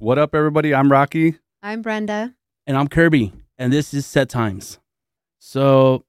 What 0.00 0.16
up, 0.16 0.32
everybody? 0.32 0.72
I'm 0.72 0.92
Rocky. 0.92 1.38
I'm 1.60 1.82
Brenda. 1.82 2.32
And 2.68 2.76
I'm 2.76 2.86
Kirby, 2.86 3.32
and 3.58 3.72
this 3.72 3.92
is 3.92 4.06
Set 4.06 4.28
Times. 4.28 4.78
So, 5.40 6.04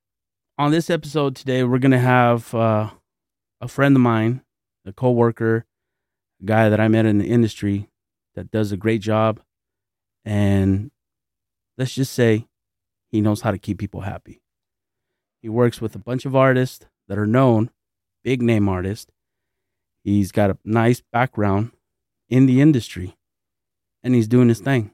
on 0.60 0.70
this 0.70 0.92
episode 0.92 1.36
today, 1.36 1.64
we're 1.64 1.80
going 1.80 1.94
to 1.94 1.98
have 1.98 2.54
uh, 2.54 2.92
a 3.60 3.68
friend 3.68 3.96
of 3.96 4.02
mine, 4.04 4.44
a 4.86 4.94
coworker, 4.94 5.66
a 6.40 6.46
guy 6.46 6.70
that 6.70 6.80
I 6.80 6.88
met 6.88 7.08
in 7.08 7.18
the 7.18 7.32
industry 7.32 7.90
that 8.36 8.52
does 8.52 8.72
a 8.72 8.78
great 8.78 9.02
job. 9.02 9.40
And 10.24 10.92
let's 11.76 11.96
just 11.96 12.14
say 12.14 12.46
he 13.10 13.22
knows 13.22 13.42
how 13.42 13.50
to 13.50 13.58
keep 13.58 13.80
people 13.80 14.02
happy. 14.02 14.40
He 15.42 15.50
works 15.50 15.82
with 15.82 15.96
a 15.96 16.00
bunch 16.00 16.28
of 16.28 16.36
artists 16.36 16.86
that 17.08 17.18
are 17.18 17.26
known, 17.26 17.72
big 18.24 18.44
name 18.44 18.70
artists. 18.70 19.12
He's 20.04 20.32
got 20.32 20.52
a 20.52 20.60
nice 20.64 21.02
background 21.12 21.72
in 22.30 22.46
the 22.46 22.62
industry 22.62 23.16
and 24.04 24.16
he's 24.16 24.28
doing 24.28 24.50
his 24.50 24.60
thing. 24.60 24.92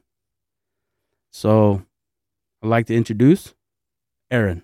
So 1.30 1.82
I'd 2.62 2.68
like 2.68 2.86
to 2.86 2.94
introduce 2.94 3.54
Aren. 4.30 4.62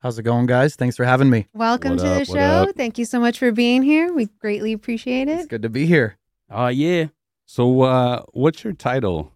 How's 0.00 0.18
it 0.18 0.22
going, 0.22 0.46
guys? 0.46 0.76
Thanks 0.76 0.96
for 0.96 1.04
having 1.04 1.30
me. 1.30 1.48
Welcome 1.54 1.92
What 1.92 2.00
to 2.00 2.08
up, 2.08 2.18
the 2.18 2.24
show. 2.26 2.72
Thank 2.76 2.98
you 2.98 3.04
so 3.04 3.18
much 3.18 3.38
for 3.38 3.50
being 3.50 3.82
here. 3.82 4.12
We 4.12 4.26
greatly 4.40 4.72
appreciate 4.72 5.28
it. 5.28 5.38
It's 5.38 5.46
good 5.46 5.62
to 5.62 5.68
be 5.68 5.86
here. 5.86 6.16
Oh, 6.50 6.68
yeah. 6.68 7.06
So, 7.46 7.82
uh, 7.82 8.22
what's 8.32 8.62
your 8.62 8.72
title? 8.72 9.32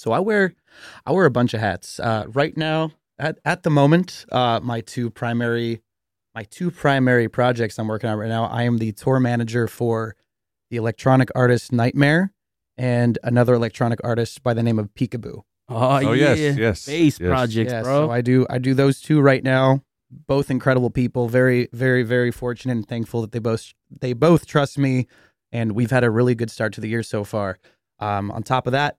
So 0.00 0.12
I 0.12 0.18
wear 0.20 0.54
I 1.04 1.12
wear 1.12 1.26
a 1.26 1.30
bunch 1.30 1.52
of 1.52 1.60
hats. 1.60 2.00
Uh, 2.00 2.24
right 2.28 2.56
now, 2.56 2.92
at, 3.18 3.38
at 3.44 3.64
the 3.64 3.70
moment, 3.70 4.24
uh, 4.32 4.58
my 4.62 4.80
two 4.80 5.10
primary 5.10 5.82
my 6.34 6.44
two 6.44 6.70
primary 6.70 7.28
projects 7.28 7.78
I'm 7.78 7.86
working 7.86 8.08
on 8.08 8.16
right 8.16 8.28
now, 8.28 8.44
I 8.44 8.62
am 8.62 8.78
the 8.78 8.92
tour 8.92 9.20
manager 9.20 9.68
for 9.68 10.16
the 10.70 10.76
electronic 10.78 11.28
artist 11.34 11.70
NGHTMRE 11.70 12.30
and 12.80 13.18
another 13.22 13.54
electronic 13.54 14.00
artist 14.02 14.42
by 14.42 14.54
the 14.54 14.62
name 14.62 14.78
of 14.78 14.88
Peekaboo. 14.94 15.42
Oh, 15.68 15.76
Oh, 16.08 16.12
yeah. 16.12 16.34
yes, 16.34 16.56
yes, 16.58 16.86
Bass 16.86 17.20
yes. 17.20 17.28
projects, 17.28 17.72
Yeah, 17.72 17.82
bro. 17.82 18.06
so 18.06 18.10
I 18.10 18.20
do 18.22 18.46
I 18.50 18.58
do 18.58 18.74
those 18.74 19.00
two 19.00 19.20
right 19.20 19.44
now. 19.44 19.82
Both 20.10 20.50
incredible 20.50 20.90
people. 20.90 21.28
Very 21.28 21.68
very 21.72 22.02
very 22.02 22.30
fortunate 22.32 22.72
and 22.72 22.88
thankful 22.88 23.20
that 23.20 23.32
they 23.32 23.38
both 23.38 23.72
they 24.00 24.12
both 24.14 24.46
trust 24.46 24.78
me, 24.78 25.06
and 25.52 25.72
we've 25.72 25.90
had 25.90 26.02
a 26.04 26.10
really 26.10 26.34
good 26.34 26.50
start 26.50 26.72
to 26.74 26.80
the 26.80 26.88
year 26.88 27.02
so 27.04 27.22
far. 27.22 27.58
Um, 28.00 28.30
on 28.32 28.42
top 28.42 28.66
of 28.66 28.72
that, 28.72 28.96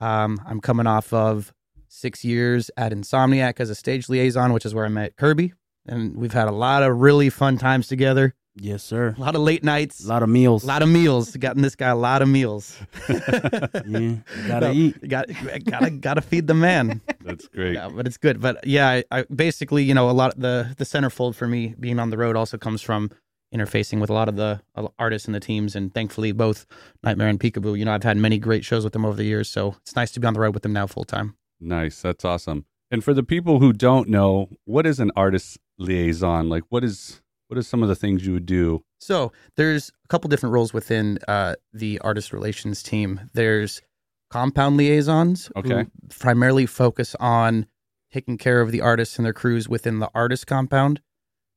um, 0.00 0.40
I'm 0.46 0.60
coming 0.60 0.86
off 0.86 1.12
of 1.12 1.52
six 1.88 2.24
years 2.24 2.70
at 2.76 2.92
Insomniac 2.92 3.60
as 3.60 3.70
a 3.70 3.74
stage 3.74 4.08
liaison, 4.08 4.52
which 4.52 4.66
is 4.66 4.74
where 4.74 4.84
I 4.86 4.88
met 4.88 5.16
Kirby, 5.16 5.52
and 5.86 6.16
we've 6.16 6.32
had 6.32 6.48
a 6.48 6.52
lot 6.52 6.82
of 6.82 6.96
really 6.98 7.30
fun 7.30 7.58
times 7.58 7.86
together. 7.86 8.34
Yes, 8.60 8.82
sir. 8.82 9.14
A 9.16 9.20
lot 9.20 9.34
of 9.34 9.40
late 9.42 9.62
nights, 9.62 10.04
A 10.04 10.08
lot 10.08 10.22
of 10.22 10.28
meals. 10.28 10.64
a 10.64 10.66
lot 10.66 10.82
of 10.82 10.88
meals. 10.88 11.36
Gotten 11.36 11.62
this 11.62 11.76
guy 11.76 11.88
a 11.88 11.96
lot 11.96 12.22
of 12.22 12.28
meals. 12.28 12.76
yeah, 13.08 14.16
gotta 14.46 14.68
No, 14.68 14.72
eat. 14.72 15.08
Got 15.08 15.26
gotta 15.64 15.90
gotta 15.90 16.20
feed 16.20 16.46
the 16.46 16.54
man. 16.54 17.00
That's 17.20 17.46
great. 17.48 17.74
Yeah, 17.74 17.88
but 17.88 18.06
it's 18.06 18.16
good. 18.16 18.40
But 18.40 18.66
yeah, 18.66 18.88
I, 18.88 19.04
I 19.10 19.24
basically, 19.34 19.84
you 19.84 19.94
know, 19.94 20.10
a 20.10 20.12
lot 20.12 20.34
of 20.34 20.40
the 20.40 20.74
the 20.76 20.84
centerfold 20.84 21.34
for 21.34 21.46
me 21.46 21.74
being 21.78 21.98
on 21.98 22.10
the 22.10 22.18
road 22.18 22.36
also 22.36 22.58
comes 22.58 22.82
from 22.82 23.10
interfacing 23.54 24.00
with 24.00 24.10
a 24.10 24.12
lot 24.12 24.28
of 24.28 24.36
the 24.36 24.60
uh, 24.74 24.88
artists 24.98 25.26
and 25.26 25.34
the 25.34 25.40
teams, 25.40 25.74
and 25.76 25.94
thankfully 25.94 26.32
both 26.32 26.66
NGHTMRE 27.04 27.30
and 27.30 27.40
Peekaboo. 27.40 27.78
You 27.78 27.84
know, 27.84 27.92
I've 27.92 28.02
had 28.02 28.16
many 28.16 28.38
great 28.38 28.64
shows 28.64 28.84
with 28.84 28.92
them 28.92 29.04
over 29.04 29.16
the 29.16 29.24
years, 29.24 29.48
so 29.48 29.76
it's 29.82 29.96
nice 29.96 30.10
to 30.12 30.20
be 30.20 30.26
on 30.26 30.34
the 30.34 30.40
road 30.40 30.54
with 30.54 30.62
them 30.62 30.72
now 30.72 30.86
full 30.86 31.04
time. 31.04 31.36
Nice. 31.60 32.02
That's 32.02 32.24
awesome. 32.24 32.64
And 32.90 33.04
for 33.04 33.12
the 33.14 33.22
people 33.22 33.58
who 33.60 33.72
don't 33.72 34.08
know, 34.08 34.48
what 34.64 34.86
is 34.86 34.98
an 35.00 35.10
artist 35.16 35.58
liaison? 35.78 36.48
Like, 36.48 36.64
what 36.70 36.84
is 36.84 37.20
what 37.48 37.58
is 37.58 37.66
some 37.66 37.82
of 37.82 37.88
the 37.88 37.94
things 37.96 38.24
you 38.26 38.32
would 38.32 38.46
do? 38.46 38.82
So 39.00 39.32
there's 39.56 39.90
a 40.04 40.08
couple 40.08 40.28
different 40.28 40.52
roles 40.52 40.72
within 40.72 41.18
uh, 41.28 41.54
the 41.72 41.98
artist 42.00 42.32
relations 42.32 42.82
team. 42.82 43.20
There's 43.34 43.82
compound 44.30 44.76
liaisons, 44.76 45.50
who 45.54 45.60
Okay. 45.60 45.86
primarily 46.18 46.66
focus 46.66 47.14
on 47.18 47.66
taking 48.12 48.38
care 48.38 48.60
of 48.60 48.70
the 48.72 48.80
artists 48.80 49.16
and 49.16 49.24
their 49.26 49.32
crews 49.32 49.68
within 49.68 49.98
the 49.98 50.10
artist 50.14 50.46
compound 50.46 51.00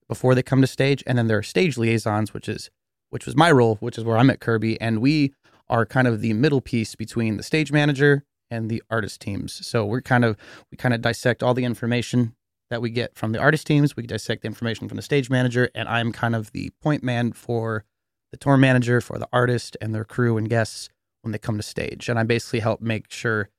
before 0.08 0.36
they 0.36 0.44
come 0.44 0.62
to 0.62 0.68
stage, 0.68 1.04
and 1.08 1.18
then 1.18 1.28
there 1.28 1.38
are 1.38 1.44
stage 1.44 1.78
liaisons, 1.78 2.34
which 2.34 2.50
is 2.50 2.70
which 3.10 3.26
was 3.26 3.36
my 3.36 3.52
role, 3.52 3.76
which 3.82 3.98
is 3.98 4.06
where 4.06 4.18
I'm 4.18 4.30
at 4.30 4.40
Kirby, 4.40 4.80
and 4.80 5.02
we 5.02 5.34
are 5.70 5.86
kind 5.86 6.08
of 6.08 6.22
the 6.22 6.32
middle 6.34 6.62
piece 6.62 6.96
between 6.96 7.36
the 7.38 7.44
stage 7.44 7.72
manager 7.72 8.24
and 8.50 8.70
the 8.70 8.82
artist 8.90 9.20
teams. 9.22 9.66
So 9.66 9.86
we're 9.86 10.02
kind 10.02 10.24
of 10.26 10.38
we 10.72 10.78
kind 10.78 10.94
of 10.94 11.02
dissect 11.02 11.44
all 11.44 11.54
the 11.54 11.66
information 11.66 12.36
that 12.72 12.82
we 12.82 12.90
get 12.90 13.16
from 13.16 13.34
the 13.34 13.40
artist 13.40 13.68
teams. 13.68 13.96
We 13.96 14.08
dissect 14.08 14.42
the 14.42 14.48
information 14.48 14.88
from 14.88 14.96
the 14.96 15.02
stage 15.04 15.30
manager, 15.30 15.70
and 15.76 15.88
I'm 15.88 16.12
kind 16.12 16.36
of 16.36 16.52
the 16.54 16.72
point 16.82 17.04
man 17.04 17.34
for 17.34 17.84
the 18.32 18.38
tour 18.38 18.58
manager 18.58 19.02
for 19.02 19.20
the 19.20 19.28
artist 19.32 19.78
and 19.82 19.94
their 19.94 20.06
crew 20.06 20.38
and 20.38 20.50
guests 20.50 20.90
when 21.22 21.34
they 21.34 21.38
come 21.38 21.58
to 21.58 21.64
stage. 21.64 22.10
And 22.10 22.18
I 22.18 22.24
basically 22.24 22.62
help 22.62 22.82
make 22.82 23.12
sure 23.12 23.50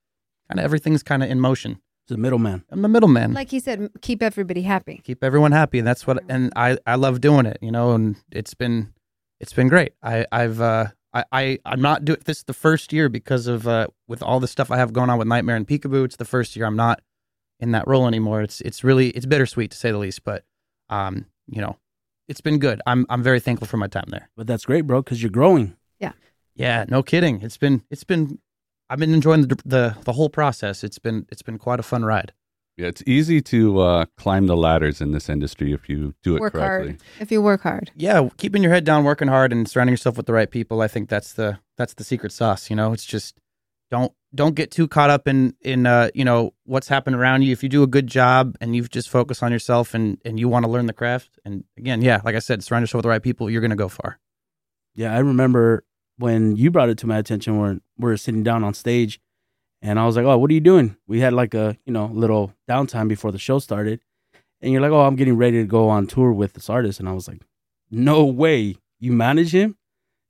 kind 0.49 0.59
of 0.59 0.65
everything's 0.65 1.03
kind 1.03 1.23
of 1.23 1.31
in 1.31 1.39
motion. 1.39 1.81
The 2.09 2.17
middleman. 2.19 2.65
I'm 2.71 2.83
the 2.83 2.89
middleman. 2.89 3.33
Like 3.33 3.51
he 3.51 3.61
said, 3.61 3.89
keep 4.03 4.23
everybody 4.23 4.63
happy. 4.63 5.01
Keep 5.05 5.23
everyone 5.23 5.53
happy. 5.53 5.79
And 5.79 5.87
that's 5.87 6.07
what 6.07 6.23
and 6.29 6.53
I 6.57 6.77
I 6.85 6.97
love 6.97 7.21
doing 7.21 7.47
it, 7.47 7.59
you 7.63 7.71
know, 7.71 7.93
and 7.93 8.17
it's 8.31 8.55
been 8.55 8.93
it's 9.41 9.53
been 9.53 9.69
great. 9.69 9.93
I 10.03 10.27
I've 10.33 10.61
uh 10.61 10.89
I, 11.15 11.25
I 11.33 11.59
I'm 11.65 11.81
not 11.81 12.05
doing 12.05 12.19
this 12.25 12.39
is 12.39 12.45
the 12.45 12.53
first 12.55 12.93
year 12.93 13.09
because 13.09 13.47
of 13.47 13.69
uh 13.69 13.87
with 14.09 14.23
all 14.23 14.41
the 14.41 14.49
stuff 14.49 14.71
I 14.71 14.79
have 14.79 14.93
going 14.93 15.11
on 15.11 15.19
with 15.19 15.29
NGHTMRE 15.29 15.57
and 15.57 15.67
Peekaboo. 15.67 16.05
It's 16.05 16.17
the 16.17 16.25
first 16.25 16.57
year 16.57 16.67
I'm 16.67 16.77
not 16.77 17.01
in 17.63 17.71
that 17.73 17.87
role 17.89 18.07
anymore. 18.07 18.43
It's 18.43 18.61
it's 18.61 18.85
really 18.85 19.09
it's 19.11 19.25
bittersweet 19.27 19.71
to 19.71 19.77
say 19.77 19.91
the 19.91 19.99
least, 19.99 20.25
but 20.25 20.45
um 20.91 21.27
you 21.49 21.61
know 21.63 21.77
it's 22.29 22.41
been 22.41 22.59
good. 22.59 22.81
I'm 22.87 23.07
I'm 23.09 23.23
very 23.23 23.41
thankful 23.41 23.67
for 23.69 23.77
my 23.79 23.87
time 23.89 24.09
there. 24.09 24.29
But 24.37 24.47
that's 24.47 24.65
great, 24.67 24.83
bro, 24.83 25.01
because 25.03 25.23
you're 25.23 25.31
growing. 25.31 25.77
Yeah, 25.99 26.13
Yeah. 26.55 26.85
no 26.89 27.03
kidding. 27.03 27.41
It's 27.43 27.57
been 27.57 27.83
it's 27.91 28.05
been 28.05 28.39
I've 28.91 28.99
been 28.99 29.15
enjoying 29.15 29.43
the 29.49 29.57
the 29.65 29.97
the 30.05 30.13
whole 30.13 30.29
process. 30.29 30.85
It's 30.85 30.99
been 30.99 31.27
it's 31.31 31.43
been 31.43 31.59
quite 31.59 31.81
a 31.81 31.83
fun 31.83 32.05
ride. 32.05 32.33
Yeah, 32.79 32.87
it's 32.89 33.03
easy 33.07 33.43
to 33.43 33.81
uh, 33.81 34.05
climb 34.17 34.47
the 34.47 34.57
ladders 34.57 35.03
in 35.03 35.13
this 35.13 35.29
industry 35.29 35.73
if 35.75 35.91
you 35.91 36.15
do 36.23 36.37
it 36.37 36.41
Work 36.41 36.55
correctly. 36.55 36.93
hard. 36.93 37.01
If 37.21 37.31
you 37.31 37.43
work 37.43 37.61
hard. 37.63 37.91
Yeah, 37.95 38.31
keeping 38.39 38.63
your 38.63 38.73
head 38.73 38.85
down, 38.85 39.05
working 39.05 39.29
hard, 39.29 39.53
and 39.53 39.69
surrounding 39.69 39.93
yourself 39.93 40.17
with 40.17 40.25
the 40.25 40.33
right 40.33 40.51
people. 40.51 40.81
I 40.81 40.89
think 40.89 41.11
that's 41.11 41.35
the 41.35 41.59
that's 41.77 41.93
the 41.95 42.05
secret 42.05 42.33
sauce. 42.33 42.71
You 42.71 42.77
know, 42.77 42.93
it's 42.95 43.05
just 43.05 43.37
don't 43.93 44.13
don't 44.35 44.57
get 44.57 44.71
too 44.71 44.89
caught 44.89 45.11
up 45.11 45.29
in 45.29 45.55
in 45.61 45.87
uh, 45.87 46.09
you 46.15 46.25
know 46.25 46.55
what's 46.65 46.89
happening 46.89 47.21
around 47.21 47.43
you. 47.43 47.53
If 47.53 47.63
you 47.63 47.69
do 47.69 47.83
a 47.83 47.87
good 47.87 48.07
job 48.07 48.57
and 48.61 48.75
you 48.75 48.83
just 48.89 49.11
focus 49.11 49.43
on 49.43 49.53
yourself 49.53 49.93
and 49.93 50.19
and 50.25 50.41
you 50.41 50.49
want 50.49 50.65
to 50.65 50.71
learn 50.71 50.87
the 50.87 50.95
craft, 50.95 51.39
and 51.45 51.65
again, 51.77 52.01
yeah, 52.01 52.23
like 52.25 52.35
I 52.35 52.39
said, 52.41 52.65
surround 52.65 52.83
yourself 52.83 53.01
with 53.01 53.03
the 53.05 53.11
right 53.11 53.23
people. 53.23 53.51
You're 53.51 53.61
gonna 53.61 53.77
go 53.77 53.89
far. 53.89 54.19
Yeah, 54.95 55.15
I 55.15 55.19
remember 55.19 55.85
when 56.17 56.57
you 56.57 56.71
brought 56.71 56.89
it 56.89 56.99
to 56.99 57.07
my 57.07 57.19
attention 57.19 57.59
when 57.59 57.83
we 57.99 58.11
were 58.11 58.17
sitting 58.17 58.43
down 58.43 58.65
on 58.65 58.73
stage 58.73 59.21
and 59.83 59.99
I 59.99 60.07
was 60.07 60.17
like, 60.17 60.25
Oh, 60.25 60.39
what 60.39 60.51
are 60.51 60.55
you 60.55 60.61
doing? 60.61 60.97
We 61.07 61.21
had 61.21 61.33
like 61.35 61.53
a, 61.53 61.77
you 61.85 61.93
know, 61.93 62.07
little 62.07 62.55
downtime 62.69 63.09
before 63.09 63.33
the 63.33 63.39
show 63.39 63.59
started. 63.59 64.01
And 64.61 64.73
you're 64.73 64.81
like, 64.81 64.93
Oh, 64.93 65.03
I'm 65.03 65.17
getting 65.17 65.37
ready 65.37 65.59
to 65.59 65.67
go 65.67 65.89
on 65.89 66.07
tour 66.07 66.33
with 66.33 66.55
this 66.55 66.71
artist. 66.71 67.01
And 67.01 67.09
I 67.09 67.13
was 67.13 67.29
like, 67.29 67.43
No 67.91 68.25
way. 68.25 68.77
You 69.01 69.13
manage 69.13 69.53
him? 69.53 69.77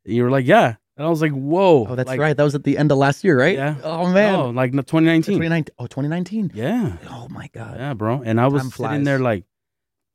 And 0.04 0.14
you 0.14 0.24
were 0.24 0.30
like, 0.30 0.46
Yeah. 0.46 0.76
And 1.02 1.08
I 1.08 1.10
was 1.10 1.20
like, 1.20 1.32
Whoa. 1.32 1.88
Oh, 1.88 1.94
that's 1.96 2.06
Like, 2.06 2.20
right. 2.20 2.36
That 2.36 2.44
was 2.44 2.54
at 2.54 2.62
the 2.62 2.78
end 2.78 2.92
of 2.92 2.98
last 2.98 3.24
year, 3.24 3.36
right? 3.36 3.56
Yeah. 3.56 3.74
Oh 3.82 4.06
man, 4.12 4.34
Oh, 4.36 4.50
like 4.50 4.70
2019. 4.70 5.34
2019. 5.34 5.74
Oh, 5.80 5.86
2019. 5.88 6.52
Yeah. 6.54 6.96
Oh 7.10 7.26
my 7.28 7.48
god. 7.52 7.76
Yeah, 7.76 7.94
bro. 7.94 8.22
And 8.24 8.40
I 8.40 8.46
was 8.46 8.62
Time 8.62 8.70
sitting 8.70 8.76
flies. 8.86 9.04
there 9.04 9.18
like, 9.18 9.44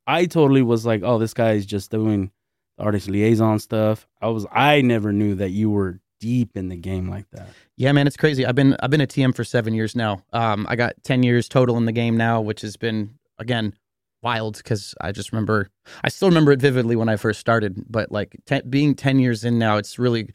I 0.06 0.24
totally 0.24 0.62
was 0.62 0.86
like, 0.86 1.02
oh, 1.04 1.18
this 1.18 1.34
guy 1.34 1.52
is 1.52 1.66
just 1.66 1.90
doing 1.90 2.30
the 2.78 2.84
artist 2.84 3.06
liaison 3.10 3.58
stuff. 3.58 4.08
I 4.22 4.28
was, 4.28 4.46
I 4.50 4.80
never 4.80 5.12
knew 5.12 5.34
that 5.34 5.50
you 5.50 5.68
were 5.68 6.00
deep 6.20 6.56
in 6.56 6.70
the 6.70 6.76
game 6.76 7.10
like 7.10 7.26
that. 7.32 7.48
Yeah, 7.76 7.92
man, 7.92 8.06
it's 8.06 8.16
crazy. 8.16 8.46
I've 8.46 8.54
been 8.54 8.74
I've 8.80 8.88
been 8.90 9.02
a 9.02 9.06
TM 9.06 9.34
for 9.36 9.44
seven 9.44 9.74
years 9.74 9.94
now. 9.94 10.22
Um, 10.32 10.66
I 10.70 10.74
got 10.76 10.94
ten 11.04 11.22
years 11.22 11.50
total 11.50 11.76
in 11.76 11.84
the 11.84 11.92
game 11.92 12.16
now, 12.16 12.40
which 12.40 12.62
has 12.62 12.78
been 12.78 13.18
again 13.38 13.74
wild 14.22 14.56
because 14.56 14.94
I 15.00 15.12
just 15.12 15.32
remember 15.32 15.68
I 16.02 16.08
still 16.08 16.28
remember 16.28 16.50
it 16.52 16.60
vividly 16.60 16.96
when 16.96 17.10
I 17.10 17.16
first 17.16 17.38
started. 17.38 17.84
But 17.90 18.10
like 18.10 18.34
being 18.70 18.94
ten 18.94 19.18
years 19.18 19.44
in 19.44 19.58
now, 19.58 19.76
it's 19.76 19.98
really 19.98 20.30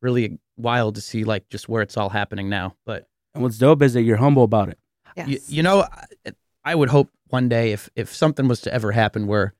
really 0.00 0.38
wild 0.56 0.94
to 0.96 1.00
see 1.00 1.24
like 1.24 1.48
just 1.48 1.68
where 1.68 1.82
it's 1.82 1.96
all 1.96 2.08
happening 2.08 2.48
now. 2.48 2.76
But 2.84 3.08
And 3.34 3.42
what's 3.42 3.58
dope 3.58 3.82
is 3.82 3.94
that 3.94 4.02
you're 4.02 4.16
humble 4.16 4.44
about 4.44 4.68
it. 4.68 4.78
Yes. 5.16 5.28
you, 5.28 5.38
you 5.48 5.62
know, 5.62 5.82
I, 5.82 6.32
I 6.64 6.74
would 6.74 6.88
hope 6.88 7.10
one 7.28 7.48
day 7.48 7.72
if 7.72 7.88
if 7.96 8.14
something 8.14 8.48
was 8.48 8.60
to 8.62 8.72
ever 8.72 8.92
happen 8.92 9.26
where 9.26 9.54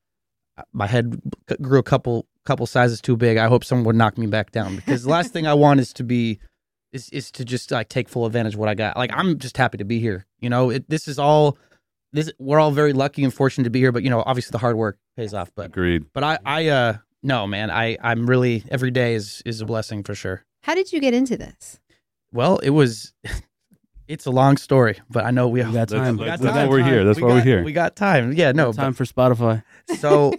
my 0.72 0.86
head 0.86 1.20
grew 1.60 1.78
a 1.78 1.82
couple 1.82 2.26
couple 2.44 2.66
sizes 2.66 3.00
too 3.00 3.16
big, 3.16 3.36
I 3.36 3.48
hope 3.48 3.64
someone 3.64 3.84
would 3.86 3.96
knock 3.96 4.18
me 4.18 4.26
back 4.26 4.52
down 4.52 4.76
because 4.76 5.04
the 5.04 5.10
last 5.10 5.32
thing 5.32 5.46
I 5.46 5.54
want 5.54 5.80
is 5.80 5.92
to 5.94 6.04
be 6.04 6.38
is 6.92 7.08
is 7.10 7.30
to 7.32 7.44
just 7.44 7.70
like 7.70 7.88
take 7.88 8.08
full 8.08 8.26
advantage 8.26 8.54
of 8.54 8.60
what 8.60 8.68
I 8.68 8.74
got. 8.74 8.96
Like 8.96 9.10
I'm 9.12 9.38
just 9.38 9.56
happy 9.56 9.78
to 9.78 9.84
be 9.84 10.00
here. 10.00 10.26
You 10.40 10.50
know, 10.50 10.70
it, 10.70 10.88
this 10.88 11.08
is 11.08 11.18
all 11.18 11.58
this 12.12 12.32
we're 12.38 12.58
all 12.58 12.70
very 12.70 12.92
lucky 12.92 13.24
and 13.24 13.32
fortunate 13.32 13.64
to 13.64 13.70
be 13.70 13.80
here, 13.80 13.92
but 13.92 14.02
you 14.02 14.10
know, 14.10 14.22
obviously 14.24 14.52
the 14.52 14.58
hard 14.58 14.76
work 14.76 14.98
pays 15.16 15.34
off. 15.34 15.50
But 15.54 15.66
Agreed. 15.66 16.06
but 16.12 16.24
I 16.24 16.38
I 16.44 16.68
uh 16.68 16.96
no 17.22 17.46
man, 17.46 17.70
I 17.70 17.96
I'm 18.02 18.28
really 18.28 18.64
every 18.70 18.90
day 18.90 19.14
is 19.14 19.42
is 19.44 19.60
a 19.60 19.66
blessing 19.66 20.02
for 20.02 20.14
sure. 20.14 20.44
How 20.62 20.74
did 20.74 20.92
you 20.92 21.00
get 21.00 21.14
into 21.14 21.36
this? 21.36 21.80
Well, 22.32 22.58
it 22.58 22.70
was 22.70 23.12
it's 24.08 24.26
a 24.26 24.30
long 24.30 24.56
story, 24.56 25.00
but 25.10 25.24
I 25.24 25.30
know 25.30 25.48
we, 25.48 25.62
We 25.62 25.72
got 25.72 25.88
time. 25.88 26.16
we 26.16 26.24
that's, 26.26 26.42
got 26.42 26.54
that's 26.54 26.66
why 26.66 26.68
we're 26.68 26.84
here. 26.84 27.04
That's 27.04 27.18
we 27.18 27.22
why 27.24 27.28
got, 27.30 27.34
we're 27.36 27.42
here. 27.42 27.62
We 27.64 27.72
got 27.72 27.96
time. 27.96 28.32
Yeah, 28.32 28.52
no, 28.52 28.66
No 28.66 28.72
time 28.72 28.94
for 28.94 29.04
Spotify. 29.04 29.62
so 29.98 30.32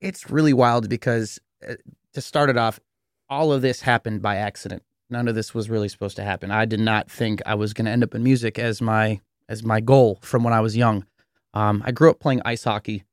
it's 0.00 0.30
really 0.30 0.52
wild 0.52 0.88
because 0.88 1.38
uh, 1.68 1.74
to 2.14 2.20
start 2.20 2.50
it 2.50 2.56
off, 2.56 2.80
all 3.28 3.52
of 3.52 3.62
this 3.62 3.80
happened 3.82 4.22
by 4.22 4.36
accident. 4.36 4.82
none 5.10 5.28
of 5.28 5.34
this 5.34 5.54
was 5.54 5.68
really 5.70 5.88
supposed 5.88 6.16
to 6.16 6.24
happen. 6.24 6.50
I 6.50 6.64
did 6.64 6.80
not 6.80 7.10
think 7.10 7.40
I 7.46 7.54
was 7.54 7.72
going 7.72 7.84
to 7.86 7.90
end 7.90 8.02
up 8.02 8.14
in 8.14 8.22
music 8.22 8.58
as 8.58 8.80
my 8.82 9.20
as 9.48 9.62
my 9.62 9.80
goal 9.80 10.18
from 10.22 10.44
when 10.44 10.54
I 10.54 10.60
was 10.60 10.76
young. 10.76 11.06
Um, 11.54 11.82
I 11.84 11.92
grew 11.92 12.10
up 12.10 12.20
playing 12.20 12.40
ice 12.44 12.64
hockey. 12.64 13.04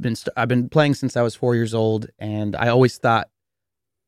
Been 0.00 0.16
st- 0.16 0.32
I've 0.36 0.48
been 0.48 0.68
playing 0.68 0.94
since 0.94 1.16
I 1.16 1.22
was 1.22 1.34
four 1.34 1.54
years 1.54 1.74
old, 1.74 2.06
and 2.18 2.54
I 2.56 2.68
always 2.68 2.98
thought 2.98 3.28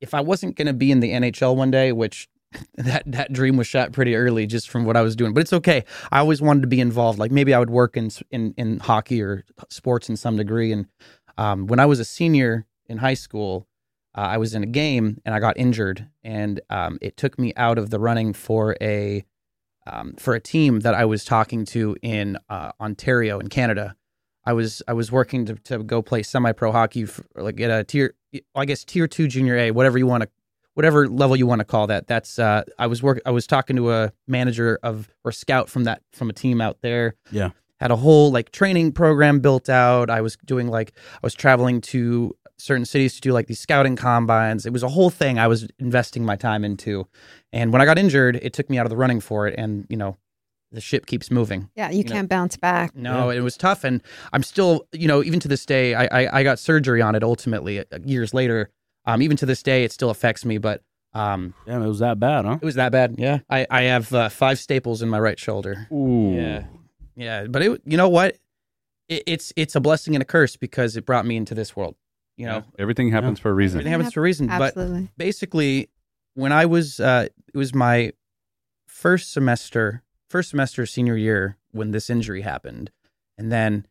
if 0.00 0.14
I 0.14 0.20
wasn't 0.20 0.56
going 0.56 0.66
to 0.66 0.72
be 0.72 0.90
in 0.90 1.00
the 1.00 1.10
NHL 1.10 1.56
one 1.56 1.70
day, 1.70 1.92
which 1.92 2.28
that 2.74 3.04
that 3.06 3.32
dream 3.32 3.56
was 3.56 3.66
shot 3.66 3.92
pretty 3.92 4.14
early 4.14 4.46
just 4.46 4.68
from 4.68 4.84
what 4.84 4.96
I 4.96 5.02
was 5.02 5.14
doing. 5.14 5.32
But 5.32 5.40
it's 5.40 5.52
okay. 5.52 5.84
I 6.10 6.18
always 6.18 6.42
wanted 6.42 6.62
to 6.62 6.66
be 6.66 6.80
involved. 6.80 7.18
Like 7.18 7.30
maybe 7.30 7.54
I 7.54 7.58
would 7.58 7.70
work 7.70 7.96
in 7.96 8.10
in 8.30 8.54
in 8.56 8.78
hockey 8.80 9.22
or 9.22 9.44
sports 9.68 10.08
in 10.08 10.16
some 10.16 10.36
degree. 10.36 10.72
And 10.72 10.86
um, 11.38 11.66
when 11.66 11.80
I 11.80 11.86
was 11.86 12.00
a 12.00 12.04
senior 12.04 12.66
in 12.86 12.98
high 12.98 13.14
school, 13.14 13.68
uh, 14.16 14.22
I 14.22 14.38
was 14.38 14.54
in 14.54 14.62
a 14.62 14.66
game 14.66 15.20
and 15.24 15.34
I 15.34 15.38
got 15.38 15.56
injured, 15.56 16.08
and 16.24 16.60
um, 16.70 16.98
it 17.00 17.16
took 17.16 17.38
me 17.38 17.52
out 17.56 17.78
of 17.78 17.90
the 17.90 18.00
running 18.00 18.32
for 18.32 18.76
a 18.80 19.24
um, 19.86 20.14
for 20.18 20.34
a 20.34 20.40
team 20.40 20.80
that 20.80 20.94
I 20.94 21.04
was 21.04 21.24
talking 21.24 21.64
to 21.66 21.96
in 22.02 22.36
uh, 22.48 22.72
Ontario 22.80 23.38
in 23.38 23.48
Canada. 23.48 23.96
I 24.44 24.52
was 24.52 24.82
I 24.88 24.92
was 24.92 25.12
working 25.12 25.46
to, 25.46 25.54
to 25.54 25.82
go 25.82 26.02
play 26.02 26.22
semi 26.22 26.52
pro 26.52 26.72
hockey, 26.72 27.04
for, 27.04 27.24
like 27.36 27.60
at 27.60 27.70
a 27.70 27.84
tier, 27.84 28.14
I 28.54 28.64
guess 28.64 28.84
tier 28.84 29.06
two 29.06 29.28
junior 29.28 29.56
A, 29.56 29.70
whatever 29.70 29.98
you 29.98 30.06
want 30.06 30.22
to, 30.22 30.28
whatever 30.74 31.08
level 31.08 31.36
you 31.36 31.46
want 31.46 31.60
to 31.60 31.64
call 31.64 31.86
that. 31.88 32.06
That's 32.06 32.38
uh, 32.38 32.62
I 32.78 32.86
was 32.86 33.02
work 33.02 33.20
I 33.26 33.30
was 33.30 33.46
talking 33.46 33.76
to 33.76 33.92
a 33.92 34.12
manager 34.26 34.78
of 34.82 35.08
or 35.24 35.32
scout 35.32 35.68
from 35.68 35.84
that 35.84 36.02
from 36.12 36.30
a 36.30 36.32
team 36.32 36.60
out 36.60 36.78
there. 36.80 37.16
Yeah. 37.30 37.50
had 37.80 37.90
a 37.90 37.96
whole 37.96 38.30
like 38.32 38.50
training 38.50 38.92
program 38.92 39.40
built 39.40 39.68
out. 39.68 40.10
I 40.10 40.20
was 40.20 40.36
doing 40.44 40.68
like 40.68 40.92
I 41.14 41.20
was 41.22 41.34
traveling 41.34 41.80
to 41.82 42.34
certain 42.56 42.84
cities 42.84 43.14
to 43.14 43.20
do 43.20 43.32
like 43.32 43.46
these 43.46 43.60
scouting 43.60 43.96
combines. 43.96 44.66
It 44.66 44.72
was 44.72 44.82
a 44.82 44.88
whole 44.88 45.10
thing 45.10 45.38
I 45.38 45.48
was 45.48 45.66
investing 45.78 46.24
my 46.24 46.36
time 46.36 46.64
into. 46.64 47.06
And 47.52 47.72
when 47.72 47.82
I 47.82 47.84
got 47.84 47.98
injured, 47.98 48.36
it 48.36 48.52
took 48.52 48.70
me 48.70 48.78
out 48.78 48.86
of 48.86 48.90
the 48.90 48.96
running 48.96 49.20
for 49.20 49.46
it. 49.48 49.54
And 49.58 49.86
you 49.88 49.96
know, 49.96 50.16
the 50.72 50.80
ship 50.80 51.06
keeps 51.06 51.30
moving. 51.30 51.68
Yeah, 51.74 51.90
you, 51.90 51.98
You 51.98 52.04
can't 52.04 52.28
bounce 52.28 52.56
back. 52.56 52.94
No, 52.94 53.30
it 53.30 53.40
was 53.40 53.56
tough, 53.56 53.84
and 53.84 54.02
I'm 54.32 54.42
still, 54.42 54.86
you 54.92 55.08
know, 55.08 55.22
even 55.22 55.40
to 55.40 55.48
this 55.48 55.66
day, 55.66 55.94
I 55.94 56.04
I, 56.24 56.38
I 56.40 56.42
got 56.42 56.58
surgery 56.58 57.02
on 57.02 57.14
it. 57.14 57.22
Ultimately, 57.22 57.80
uh, 57.80 57.84
years 58.04 58.32
later, 58.34 58.70
um, 59.04 59.22
even 59.22 59.36
to 59.38 59.46
this 59.46 59.62
day, 59.62 59.84
it 59.84 59.92
still 59.92 60.10
affects 60.10 60.44
me. 60.44 60.58
But 60.58 60.82
um, 61.12 61.54
Damn, 61.66 61.82
it 61.82 61.88
was 61.88 61.98
that 61.98 62.20
bad, 62.20 62.44
huh? 62.44 62.58
it 62.60 62.64
was 62.64 62.76
that 62.76 62.92
bad. 62.92 63.16
Yeah, 63.18 63.38
I 63.48 63.66
I 63.70 63.82
have 63.82 64.12
uh, 64.12 64.28
five 64.28 64.58
staples 64.58 65.02
in 65.02 65.08
my 65.08 65.18
right 65.18 65.38
shoulder. 65.38 65.88
Ooh. 65.92 66.34
Yeah, 66.36 66.64
yeah, 67.16 67.44
but 67.48 67.62
it, 67.62 67.82
you 67.84 67.96
know 67.96 68.08
what? 68.08 68.36
It, 69.08 69.24
it's 69.26 69.52
it's 69.56 69.74
a 69.74 69.80
blessing 69.80 70.14
and 70.14 70.22
a 70.22 70.24
curse 70.24 70.56
because 70.56 70.96
it 70.96 71.04
brought 71.04 71.26
me 71.26 71.36
into 71.36 71.54
this 71.54 71.74
world. 71.74 71.96
You 72.36 72.46
know, 72.46 72.62
Everything 72.78 73.10
happens 73.10 73.38
for 73.38 73.50
a 73.50 73.52
reason. 73.52 73.80
everything 73.80 73.92
happens 73.92 74.14
for 74.14 74.20
a 74.20 74.22
reason. 74.22 74.46
But 74.46 74.62
Absolutely. 74.76 75.10
basically 75.18 75.90
when 76.34 76.52
I 76.52 76.64
was 76.64 76.98
uh 77.00 77.26
it 77.52 77.58
was 77.58 77.74
my 77.74 78.12
first 78.86 79.32
semester 79.32 80.02
first 80.30 80.48
semester 80.50 80.86
senior 80.86 81.16
year 81.16 81.56
when 81.72 81.90
this 81.90 82.08
injury 82.08 82.40
happened. 82.42 82.90
And 83.36 83.50
then 83.52 83.86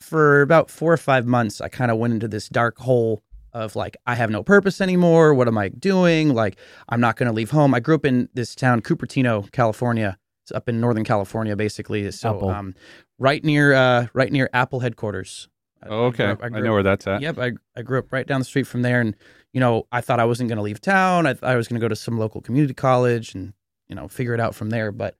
for 0.00 0.42
about 0.42 0.70
4 0.70 0.92
or 0.92 0.96
5 0.96 1.26
months 1.26 1.60
I 1.60 1.68
kind 1.68 1.90
of 1.90 1.98
went 1.98 2.14
into 2.14 2.28
this 2.28 2.48
dark 2.48 2.78
hole 2.78 3.22
of 3.52 3.74
like 3.76 3.96
I 4.06 4.14
have 4.14 4.30
no 4.30 4.42
purpose 4.42 4.80
anymore. 4.80 5.34
What 5.34 5.48
am 5.48 5.58
I 5.58 5.68
doing? 5.68 6.34
Like 6.34 6.56
I'm 6.88 7.00
not 7.00 7.16
going 7.16 7.26
to 7.28 7.32
leave 7.34 7.50
home. 7.50 7.74
I 7.74 7.80
grew 7.80 7.94
up 7.96 8.04
in 8.04 8.28
this 8.34 8.54
town 8.54 8.80
Cupertino, 8.80 9.50
California. 9.52 10.18
It's 10.44 10.52
up 10.52 10.68
in 10.68 10.80
Northern 10.80 11.04
California 11.04 11.56
basically. 11.56 12.10
So 12.12 12.50
um 12.50 12.74
right 13.18 13.44
near 13.44 13.72
uh 13.74 14.06
right 14.14 14.32
near 14.32 14.48
Apple 14.52 14.80
headquarters. 14.80 15.48
I- 15.82 15.88
Oh, 15.88 16.04
I 16.04 16.06
okay. 16.08 16.16
grew 16.24 16.32
up- 16.32 16.42
I, 16.42 16.48
grew 16.50 16.60
know 16.62 16.66
up- 16.68 16.72
where 16.74 16.82
that's 16.82 17.06
at. 17.06 17.22
Yep, 17.22 17.38
I, 17.38 17.52
I 17.76 17.82
grew 17.82 17.98
up 17.98 18.12
right 18.12 18.26
down 18.26 18.40
the 18.40 18.44
street 18.44 18.66
from 18.66 18.82
there, 18.82 19.00
and 19.00 19.16
you 19.54 19.60
know, 19.60 19.86
I 19.90 20.02
thought 20.02 20.20
I 20.20 20.26
wasn't 20.26 20.48
going 20.50 20.58
to 20.58 20.62
leave 20.62 20.80
town. 20.80 21.26
I, 21.26 21.36
I 21.42 21.56
was 21.56 21.68
going 21.68 21.80
to 21.80 21.84
go 21.84 21.88
to 21.88 21.96
some 21.96 22.18
local 22.18 22.40
community 22.42 22.74
college 22.74 23.34
and 23.34 23.54
you 23.88 23.94
know 23.96 24.06
figure 24.06 24.34
it 24.34 24.40
out 24.40 24.54
from 24.54 24.68
there. 24.70 24.92
But 24.92 25.16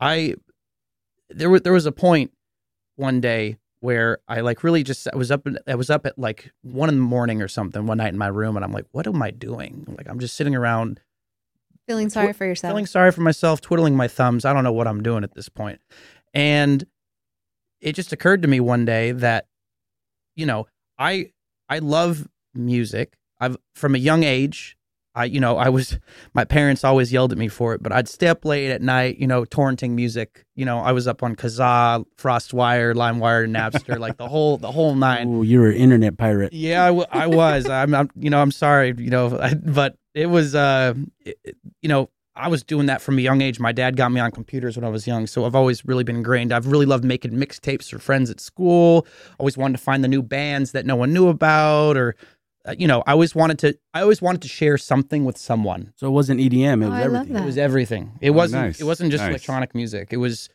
I 0.00 0.34
there 1.30 1.50
was 1.50 1.62
there 1.62 1.72
was 1.72 1.86
a 1.86 1.92
point 1.92 2.32
one 2.96 3.20
day 3.20 3.58
where 3.80 4.18
I 4.28 4.40
like 4.40 4.64
really 4.64 4.82
just 4.82 5.06
I 5.12 5.16
was 5.16 5.30
up 5.30 5.46
I 5.66 5.74
was 5.74 5.90
up 5.90 6.06
at 6.06 6.18
like 6.18 6.50
one 6.62 6.88
in 6.88 6.96
the 6.96 7.02
morning 7.02 7.42
or 7.42 7.48
something 7.48 7.86
one 7.86 7.98
night 7.98 8.12
in 8.12 8.18
my 8.18 8.28
room, 8.28 8.56
and 8.56 8.64
I'm 8.64 8.72
like, 8.72 8.86
what 8.92 9.06
am 9.06 9.22
I 9.22 9.30
doing? 9.30 9.84
Like 9.96 10.08
I'm 10.08 10.18
just 10.18 10.36
sitting 10.36 10.54
around 10.54 11.00
Feeling 11.86 12.10
sorry 12.10 12.32
for 12.32 12.44
yourself. 12.44 12.72
feeling 12.72 12.86
sorry 12.86 13.12
for 13.12 13.20
myself, 13.20 13.60
twiddling 13.60 13.94
my 13.94 14.08
thumbs. 14.08 14.44
I 14.44 14.52
don't 14.52 14.64
know 14.64 14.72
what 14.72 14.88
I'm 14.88 15.02
doing 15.04 15.22
at 15.22 15.34
this 15.34 15.48
point. 15.48 15.80
And 16.34 16.84
it 17.80 17.94
just 17.94 18.12
occurred 18.12 18.42
to 18.42 18.48
me 18.48 18.58
one 18.58 18.84
day 18.84 19.12
that, 19.12 19.46
you 20.34 20.46
know, 20.46 20.66
I 20.98 21.30
I 21.68 21.78
love 21.78 22.26
music. 22.54 23.14
I've 23.38 23.56
from 23.74 23.94
a 23.94 23.98
young 23.98 24.24
age, 24.24 24.75
I 25.16 25.24
you 25.24 25.40
know, 25.40 25.56
I 25.56 25.68
was 25.70 25.98
my 26.34 26.44
parents 26.44 26.84
always 26.84 27.12
yelled 27.12 27.32
at 27.32 27.38
me 27.38 27.48
for 27.48 27.74
it, 27.74 27.82
but 27.82 27.90
I'd 27.90 28.06
stay 28.06 28.28
up 28.28 28.44
late 28.44 28.70
at 28.70 28.82
night, 28.82 29.18
you 29.18 29.26
know, 29.26 29.44
torrenting 29.44 29.90
music. 29.92 30.44
You 30.54 30.64
know, 30.66 30.78
I 30.78 30.92
was 30.92 31.08
up 31.08 31.22
on 31.22 31.34
Kazaa, 31.34 32.04
FrostWire, 32.18 32.94
LimeWire, 32.94 33.48
Napster, 33.50 33.98
like 34.06 34.18
the 34.18 34.28
whole 34.28 34.58
the 34.58 34.70
whole 34.70 34.94
nine. 34.94 35.26
Ooh, 35.28 35.42
you 35.42 35.58
were 35.60 35.70
an 35.70 35.76
internet 35.76 36.18
pirate. 36.18 36.52
Yeah, 36.52 36.84
I, 36.84 36.88
w- 36.88 37.06
I 37.10 37.26
was. 37.26 37.66
I'm, 37.70 37.94
I'm, 37.94 38.10
you 38.14 38.30
know, 38.30 38.40
I'm 38.40 38.52
sorry, 38.52 38.94
you 38.96 39.10
know, 39.10 39.38
I, 39.38 39.54
but 39.54 39.96
it 40.14 40.26
was, 40.26 40.54
uh, 40.54 40.94
it- 41.24 41.38
you 41.82 41.88
know, 41.88 42.10
I 42.38 42.48
was 42.48 42.62
doing 42.62 42.84
that 42.86 43.00
from 43.00 43.16
a 43.18 43.22
young 43.22 43.40
age. 43.40 43.58
My 43.58 43.72
dad 43.72 43.96
got 43.96 44.12
me 44.12 44.20
on 44.20 44.30
computers 44.30 44.76
when 44.76 44.84
I 44.84 44.90
was 44.90 45.06
young, 45.06 45.26
so 45.26 45.46
I've 45.46 45.54
always 45.54 45.86
really 45.86 46.04
been 46.04 46.16
ingrained. 46.16 46.52
I've 46.52 46.66
really 46.66 46.84
loved 46.84 47.02
making 47.02 47.30
mixtapes 47.32 47.88
for 47.90 47.98
friends 47.98 48.28
at 48.28 48.40
school. 48.40 49.06
Always 49.38 49.56
wanted 49.56 49.78
to 49.78 49.82
find 49.82 50.04
the 50.04 50.08
new 50.08 50.22
bands 50.22 50.72
that 50.72 50.84
no 50.84 50.96
one 50.96 51.14
knew 51.14 51.28
about, 51.28 51.96
or, 51.96 52.14
you 52.78 52.86
know, 52.88 53.02
I 53.06 53.12
always 53.12 53.34
wanted 53.34 53.58
to. 53.60 53.78
I 53.94 54.00
always 54.02 54.20
wanted 54.22 54.42
to 54.42 54.48
share 54.48 54.76
something 54.78 55.24
with 55.24 55.38
someone. 55.38 55.92
So 55.96 56.06
it 56.06 56.10
wasn't 56.10 56.40
EDM. 56.40 56.82
It 56.82 56.86
Oh, 56.86 56.90
was 56.90 56.98
I 56.98 57.02
love 57.02 57.14
everything. 57.14 57.32
that. 57.34 57.42
It 57.42 57.46
was 57.46 57.58
everything. 57.58 58.12
It 58.20 58.30
Oh, 58.30 58.34
wasn't. 58.34 58.62
nice. 58.64 58.80
It 58.80 58.84
wasn't 58.84 59.10
just 59.10 59.22
Nice. 59.22 59.30
electronic 59.30 59.74
music. 59.74 60.08
It 60.12 60.16
was 60.18 60.48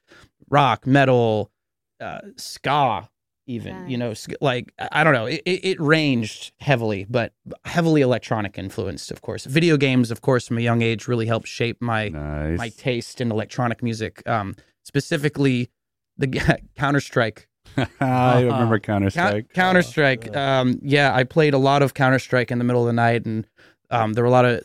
rock, 0.50 0.86
metal, 0.86 1.52
uh, 2.00 2.19
ska, 2.38 3.10
even. 3.48 3.90
You 3.90 3.98
know, 3.98 4.13
like 4.42 4.72
I 4.80 4.88
I 5.02 5.04
don't 5.04 5.13
know. 5.13 5.25
It, 5.25 5.42
it, 5.46 5.66
it 5.66 5.80
ranged 5.80 6.52
heavily, 6.60 7.06
but 7.10 7.34
heavily 7.66 8.02
electronic 8.02 8.57
influenced, 8.57 9.12
of 9.12 9.22
course. 9.22 9.46
Video 9.46 9.78
games, 9.78 10.12
of 10.12 10.22
course, 10.22 10.48
from 10.48 10.57
a 10.57 10.62
young 10.62 10.81
age, 10.81 11.07
really 11.07 11.25
helped 11.28 11.48
shape 11.48 11.81
my 11.81 12.10
Nice. 12.10 12.57
my 12.57 12.69
taste 12.69 13.22
in 13.22 13.31
electronic 13.31 13.81
music. 13.84 14.22
Um, 14.28 14.56
specifically, 14.84 15.69
the 16.18 16.28
Counter 16.75 17.00
Strike 17.00 17.48
I 18.00 18.42
remember 18.42 18.80
Counter 18.80 19.10
Strike. 19.10 19.54
Counter 19.54 19.81
Strike. 19.81 20.36
Um, 20.36 20.80
yeah, 20.81 21.16
I 21.16 21.24
played 21.24 21.54
a 21.54 21.58
lot 21.58 21.81
of 21.81 21.94
Counter 21.94 22.19
Strike 22.19 22.52
in 22.52 22.58
the 22.58 22.63
middle 22.63 22.81
of 22.81 22.88
the 22.88 22.94
night, 22.94 23.25
and 23.25 23.48
um, 23.90 24.13
there 24.13 24.24
were 24.24 24.30
a 24.30 24.31
lot 24.31 24.46
of 24.46 24.63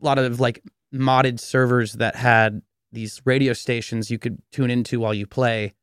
lot 0.00 0.18
of 0.18 0.40
like 0.40 0.62
modded 0.94 1.40
servers 1.40 1.94
that 1.94 2.16
had 2.16 2.62
these 2.92 3.20
radio 3.24 3.52
stations 3.52 4.10
you 4.10 4.18
could 4.18 4.40
tune 4.52 4.70
into 4.70 5.00
while 5.00 5.14
you 5.14 5.26
play, 5.26 5.74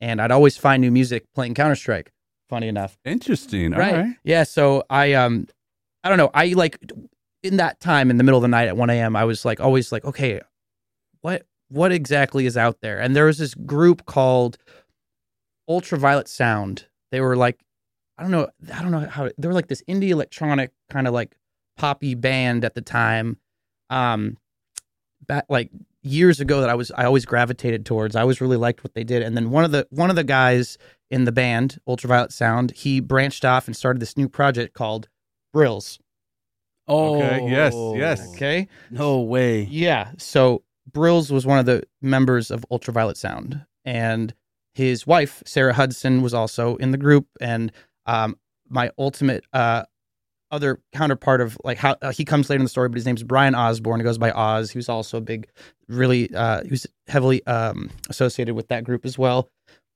and 0.00 0.20
I'd 0.20 0.30
always 0.30 0.56
find 0.56 0.80
new 0.80 0.90
music 0.90 1.24
playing 1.34 1.54
Counter 1.54 1.76
Strike. 1.76 2.12
Funny 2.48 2.68
enough, 2.68 2.98
Interesting. 3.04 3.72
All 3.72 3.80
right? 3.80 3.94
right. 3.94 4.16
Yeah. 4.22 4.42
So 4.44 4.84
I 4.90 5.14
um, 5.14 5.48
I 6.02 6.08
don't 6.08 6.18
know. 6.18 6.30
I 6.34 6.48
like 6.48 6.78
in 7.42 7.56
that 7.56 7.80
time 7.80 8.10
in 8.10 8.18
the 8.18 8.24
middle 8.24 8.38
of 8.38 8.42
the 8.42 8.48
night 8.48 8.68
at 8.68 8.76
one 8.76 8.90
a.m. 8.90 9.16
I 9.16 9.24
was 9.24 9.44
like 9.44 9.60
always 9.60 9.92
like, 9.92 10.04
okay, 10.04 10.40
what 11.22 11.46
what 11.68 11.90
exactly 11.90 12.46
is 12.46 12.56
out 12.56 12.80
there? 12.82 13.00
And 13.00 13.16
there 13.16 13.24
was 13.24 13.38
this 13.38 13.54
group 13.54 14.04
called 14.06 14.58
Ultraviolet 15.68 16.28
Sound. 16.28 16.86
They 17.10 17.20
were 17.20 17.36
like, 17.36 17.60
I 18.18 18.22
don't 18.22 18.30
know, 18.32 18.48
I 18.72 18.82
don't 18.82 18.90
know 18.90 19.06
how 19.08 19.30
they 19.36 19.48
were 19.48 19.54
like 19.54 19.68
this 19.68 19.82
indie 19.88 20.10
electronic 20.10 20.72
kind 20.90 21.06
of 21.06 21.14
like 21.14 21.36
poppy 21.76 22.14
band 22.14 22.64
at 22.64 22.74
the 22.74 22.80
time. 22.82 23.38
Um, 23.90 24.36
back 25.26 25.46
like 25.48 25.70
years 26.02 26.38
ago 26.40 26.60
that 26.60 26.70
I 26.70 26.74
was 26.74 26.90
I 26.92 27.04
always 27.04 27.24
gravitated 27.24 27.86
towards. 27.86 28.14
I 28.14 28.20
always 28.20 28.40
really 28.40 28.56
liked 28.56 28.84
what 28.84 28.94
they 28.94 29.04
did. 29.04 29.22
And 29.22 29.36
then 29.36 29.50
one 29.50 29.64
of 29.64 29.72
the 29.72 29.86
one 29.90 30.10
of 30.10 30.16
the 30.16 30.24
guys 30.24 30.78
in 31.10 31.24
the 31.24 31.32
band, 31.32 31.78
Ultraviolet 31.86 32.32
Sound, 32.32 32.72
he 32.72 33.00
branched 33.00 33.44
off 33.44 33.66
and 33.66 33.76
started 33.76 34.00
this 34.00 34.16
new 34.16 34.28
project 34.28 34.74
called 34.74 35.08
Brillz. 35.54 35.98
Oh, 36.86 37.16
Okay, 37.16 37.48
yes, 37.48 37.72
yes. 37.74 38.34
Okay. 38.34 38.68
No 38.90 39.20
way. 39.20 39.62
Yeah. 39.62 40.10
So 40.18 40.62
Brillz 40.90 41.30
was 41.30 41.46
one 41.46 41.58
of 41.58 41.66
the 41.66 41.84
members 42.02 42.50
of 42.50 42.64
Ultraviolet 42.70 43.16
Sound, 43.16 43.64
and 43.84 44.34
his 44.74 45.06
wife 45.06 45.42
Sarah 45.46 45.74
Hudson 45.74 46.22
was 46.22 46.34
also 46.34 46.76
in 46.76 46.90
the 46.90 46.98
group. 46.98 47.26
And 47.40 47.72
um, 48.06 48.36
my 48.68 48.90
ultimate 48.98 49.44
uh, 49.52 49.84
other 50.50 50.80
counterpart 50.92 51.40
of 51.40 51.58
like 51.64 51.78
how 51.78 51.96
uh, 52.02 52.12
he 52.12 52.24
comes 52.24 52.48
later 52.48 52.60
in 52.60 52.64
the 52.64 52.70
story, 52.70 52.88
but 52.88 52.96
his 52.96 53.06
name's 53.06 53.22
Brian 53.22 53.54
Osborne. 53.54 54.00
He 54.00 54.04
goes 54.04 54.18
by 54.18 54.30
Oz. 54.30 54.70
He 54.70 54.78
was 54.78 54.88
also 54.88 55.18
a 55.18 55.20
big, 55.20 55.48
really, 55.88 56.32
uh, 56.34 56.62
he 56.62 56.70
was 56.70 56.86
heavily 57.06 57.44
um, 57.46 57.90
associated 58.08 58.54
with 58.54 58.68
that 58.68 58.84
group 58.84 59.04
as 59.04 59.18
well. 59.18 59.48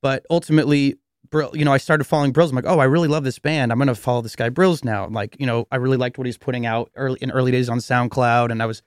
But 0.02 0.24
ultimately, 0.30 0.96
Brill, 1.30 1.50
you 1.54 1.64
know, 1.64 1.72
I 1.72 1.78
started 1.78 2.04
following 2.04 2.32
Brillz. 2.32 2.50
I'm 2.50 2.56
like, 2.56 2.66
oh, 2.66 2.78
I 2.78 2.84
really 2.84 3.08
love 3.08 3.24
this 3.24 3.38
band. 3.38 3.70
I'm 3.70 3.78
gonna 3.78 3.94
follow 3.94 4.22
this 4.22 4.36
guy 4.36 4.48
Brillz 4.48 4.84
now. 4.84 5.08
Like, 5.08 5.36
you 5.38 5.46
know, 5.46 5.66
I 5.70 5.76
really 5.76 5.96
liked 5.96 6.18
what 6.18 6.26
he's 6.26 6.38
putting 6.38 6.66
out 6.66 6.90
early 6.94 7.18
in 7.20 7.30
early 7.30 7.52
days 7.52 7.68
on 7.68 7.78
SoundCloud, 7.78 8.50
and 8.50 8.62
I 8.62 8.66
was 8.66 8.82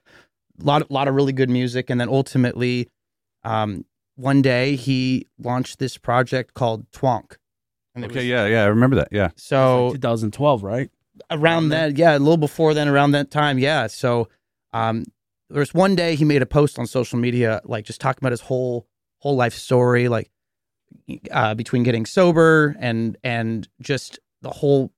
a 0.60 0.64
lot, 0.64 0.90
lot 0.90 1.08
of 1.08 1.14
really 1.14 1.32
good 1.32 1.50
music. 1.50 1.88
And 1.90 2.00
then 2.00 2.08
ultimately, 2.08 2.88
um, 3.44 3.84
one 4.16 4.42
day 4.42 4.76
he 4.76 5.26
launched 5.38 5.78
this 5.78 5.96
project 5.98 6.54
called 6.54 6.90
Twonk. 6.92 7.36
And 7.94 8.04
it 8.04 8.10
Okay. 8.10 8.20
was- 8.20 8.26
Yeah. 8.26 8.46
Yeah. 8.46 8.62
I 8.64 8.66
remember 8.66 8.96
that. 8.96 9.08
Yeah. 9.10 9.30
So 9.36 9.90
2012, 9.92 10.62
right? 10.62 10.90
around 11.30 11.68
that, 11.68 11.96
yeah, 11.98 12.16
a 12.16 12.18
little 12.18 12.38
before 12.38 12.72
then, 12.74 12.88
around 12.88 13.10
that 13.12 13.30
time, 13.30 13.58
yeah. 13.58 13.86
So, 13.86 14.28
um, 14.72 15.04
there's 15.50 15.74
one 15.74 15.94
day 15.94 16.14
he 16.14 16.24
made 16.24 16.40
a 16.42 16.46
post 16.46 16.78
on 16.78 16.86
social 16.86 17.18
media, 17.18 17.60
like 17.64 17.84
just 17.84 18.00
talking 18.00 18.18
about 18.22 18.32
his 18.32 18.40
whole 18.40 18.86
whole 19.18 19.36
life 19.36 19.54
story, 19.54 20.08
like 20.08 20.30
uh, 21.30 21.54
between 21.54 21.82
getting 21.82 22.06
sober 22.06 22.74
and 22.80 23.16
and 23.22 23.68
just 23.80 24.18
the 24.40 24.50
whole 24.50 24.90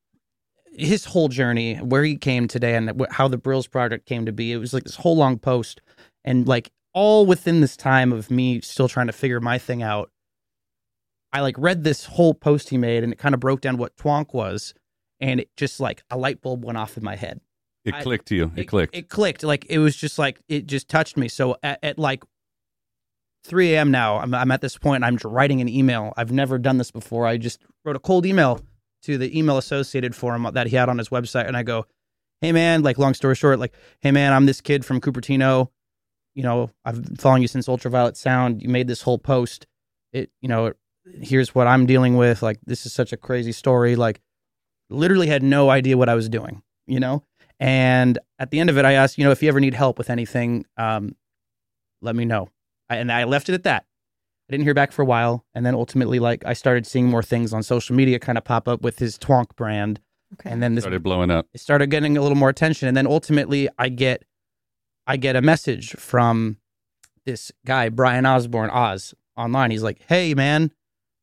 his 0.72 1.04
whole 1.04 1.28
journey, 1.28 1.76
where 1.76 2.04
he 2.04 2.16
came 2.16 2.46
today, 2.48 2.74
and 2.76 2.90
wh- 3.00 3.12
how 3.12 3.26
the 3.28 3.38
Brillz 3.38 3.68
project 3.70 4.06
came 4.06 4.24
to 4.26 4.32
be. 4.32 4.52
It 4.52 4.58
was 4.58 4.72
like 4.72 4.84
this 4.84 4.96
whole 4.96 5.16
long 5.16 5.38
post, 5.38 5.80
and 6.24 6.46
like 6.48 6.70
all 6.94 7.26
within 7.26 7.60
this 7.60 7.76
time 7.76 8.12
of 8.12 8.30
me 8.30 8.60
still 8.60 8.88
trying 8.88 9.08
to 9.08 9.12
figure 9.12 9.40
my 9.40 9.58
thing 9.58 9.82
out. 9.82 10.10
I 11.32 11.40
like 11.40 11.56
read 11.58 11.82
this 11.84 12.04
whole 12.04 12.32
post 12.32 12.70
he 12.70 12.78
made, 12.78 13.02
and 13.02 13.12
it 13.12 13.16
kind 13.18 13.34
of 13.34 13.40
broke 13.40 13.60
down 13.60 13.76
what 13.76 13.96
Twonk 13.96 14.32
was, 14.32 14.72
and 15.20 15.40
it 15.40 15.50
just 15.56 15.80
like 15.80 16.02
a 16.10 16.16
light 16.16 16.40
bulb 16.40 16.64
went 16.64 16.78
off 16.78 16.96
in 16.96 17.02
my 17.04 17.16
head 17.16 17.40
It 17.84 17.94
I- 17.94 18.02
clicked 18.02 18.26
to 18.28 18.36
you. 18.36 18.52
It, 18.56 18.64
clicked. 18.66 18.94
it 18.96 19.08
clicked. 19.08 19.42
Like 19.42 19.66
it 19.68 19.78
was 19.78 19.96
just 19.96 20.18
like 20.18 20.40
it 20.48 20.66
just 20.66 20.88
touched 20.88 21.16
me. 21.16 21.28
So 21.28 21.56
at, 21.62 21.80
at 21.82 21.98
like 21.98 22.22
3 23.44 23.74
a.m. 23.74 23.90
now, 23.90 24.18
I'm, 24.20 24.32
I'm 24.34 24.50
at 24.52 24.60
this 24.62 24.78
point. 24.78 25.04
I'm 25.04 25.18
writing 25.24 25.60
an 25.60 25.68
email. 25.68 26.14
I've 26.16 26.32
never 26.32 26.56
done 26.58 26.78
this 26.78 26.90
before. 26.90 27.26
I 27.26 27.36
just 27.36 27.60
wrote 27.84 27.96
a 27.96 28.00
cold 28.00 28.24
email 28.24 28.60
to 29.02 29.18
the 29.18 29.36
email 29.38 29.58
associated 29.58 30.14
for 30.14 30.34
him 30.34 30.48
that 30.54 30.66
he 30.68 30.76
had 30.76 30.88
on 30.88 30.96
his 30.98 31.08
website, 31.10 31.46
and 31.46 31.56
I 31.56 31.62
go, 31.64 31.84
"Hey 32.40 32.52
man, 32.52 32.82
like 32.82 32.96
long 32.96 33.12
story 33.12 33.34
short, 33.34 33.58
like 33.58 33.74
hey 34.00 34.12
man, 34.12 34.32
I'm 34.32 34.46
this 34.46 34.60
kid 34.60 34.84
from 34.84 35.00
Cupertino. 35.00 35.68
You 36.34 36.42
know, 36.42 36.70
I've 36.84 37.02
been 37.02 37.16
following 37.16 37.42
you 37.42 37.48
since 37.48 37.68
Ultraviolet 37.68 38.16
Sound. 38.16 38.62
You 38.62 38.68
made 38.68 38.88
this 38.88 39.02
whole 39.02 39.18
post. 39.18 39.66
It, 40.12 40.30
you 40.40 40.48
know, 40.48 40.72
here's 41.20 41.54
what 41.54 41.66
I'm 41.66 41.86
dealing 41.86 42.16
with. 42.16 42.42
Like 42.42 42.58
this 42.66 42.86
is 42.86 42.92
such 42.92 43.12
a 43.12 43.16
crazy 43.16 43.52
story. 43.52 43.94
Like 43.96 44.20
literally 44.90 45.28
had 45.28 45.42
no 45.42 45.70
idea 45.70 45.96
what 45.96 46.08
I 46.08 46.14
was 46.14 46.28
doing. 46.28 46.62
You 46.86 47.00
know." 47.00 47.22
And 47.60 48.18
at 48.40 48.50
the 48.50 48.58
end 48.58 48.68
of 48.68 48.76
it, 48.78 48.84
I 48.84 48.92
asked, 48.94 49.16
you 49.16 49.24
know, 49.24 49.30
if 49.30 49.40
you 49.42 49.48
ever 49.48 49.60
need 49.60 49.74
help 49.74 49.96
with 49.96 50.10
anything, 50.10 50.66
um, 50.76 51.14
let 52.02 52.16
me 52.16 52.24
know. 52.24 52.48
I, 52.90 52.96
and 52.96 53.12
I 53.12 53.24
left 53.24 53.48
it 53.48 53.54
at 53.54 53.62
that. 53.62 53.84
I 54.48 54.52
didn't 54.52 54.64
hear 54.64 54.74
back 54.74 54.90
for 54.90 55.02
a 55.02 55.06
while, 55.06 55.46
and 55.54 55.64
then 55.64 55.74
ultimately, 55.74 56.18
like, 56.18 56.44
I 56.44 56.52
started 56.52 56.84
seeing 56.84 57.06
more 57.08 57.22
things 57.22 57.52
on 57.54 57.62
social 57.62 57.94
media 57.94 58.18
kind 58.18 58.36
of 58.36 58.44
pop 58.44 58.66
up 58.66 58.82
with 58.82 58.98
his 58.98 59.16
Twonk 59.16 59.54
brand, 59.56 60.00
Okay. 60.34 60.50
and 60.50 60.60
then 60.62 60.74
this 60.74 60.82
started 60.82 61.02
blowing 61.04 61.30
up. 61.30 61.46
it 61.54 61.60
started 61.60 61.86
getting 61.90 62.16
a 62.18 62.20
little 62.22 62.36
more 62.36 62.48
attention, 62.50 62.88
and 62.88 62.96
then 62.96 63.06
ultimately, 63.06 63.68
I 63.78 63.88
get, 63.88 64.24
I 65.06 65.16
get 65.16 65.36
a 65.36 65.42
message 65.42 65.92
from 65.96 66.58
this 67.26 67.52
guy 67.66 67.88
Brian 67.88 68.26
Osborne 68.26 68.70
Oz 68.70 69.14
online. 69.36 69.70
He's 69.70 69.82
like, 69.82 70.00
"Hey, 70.08 70.34
man, 70.34 70.72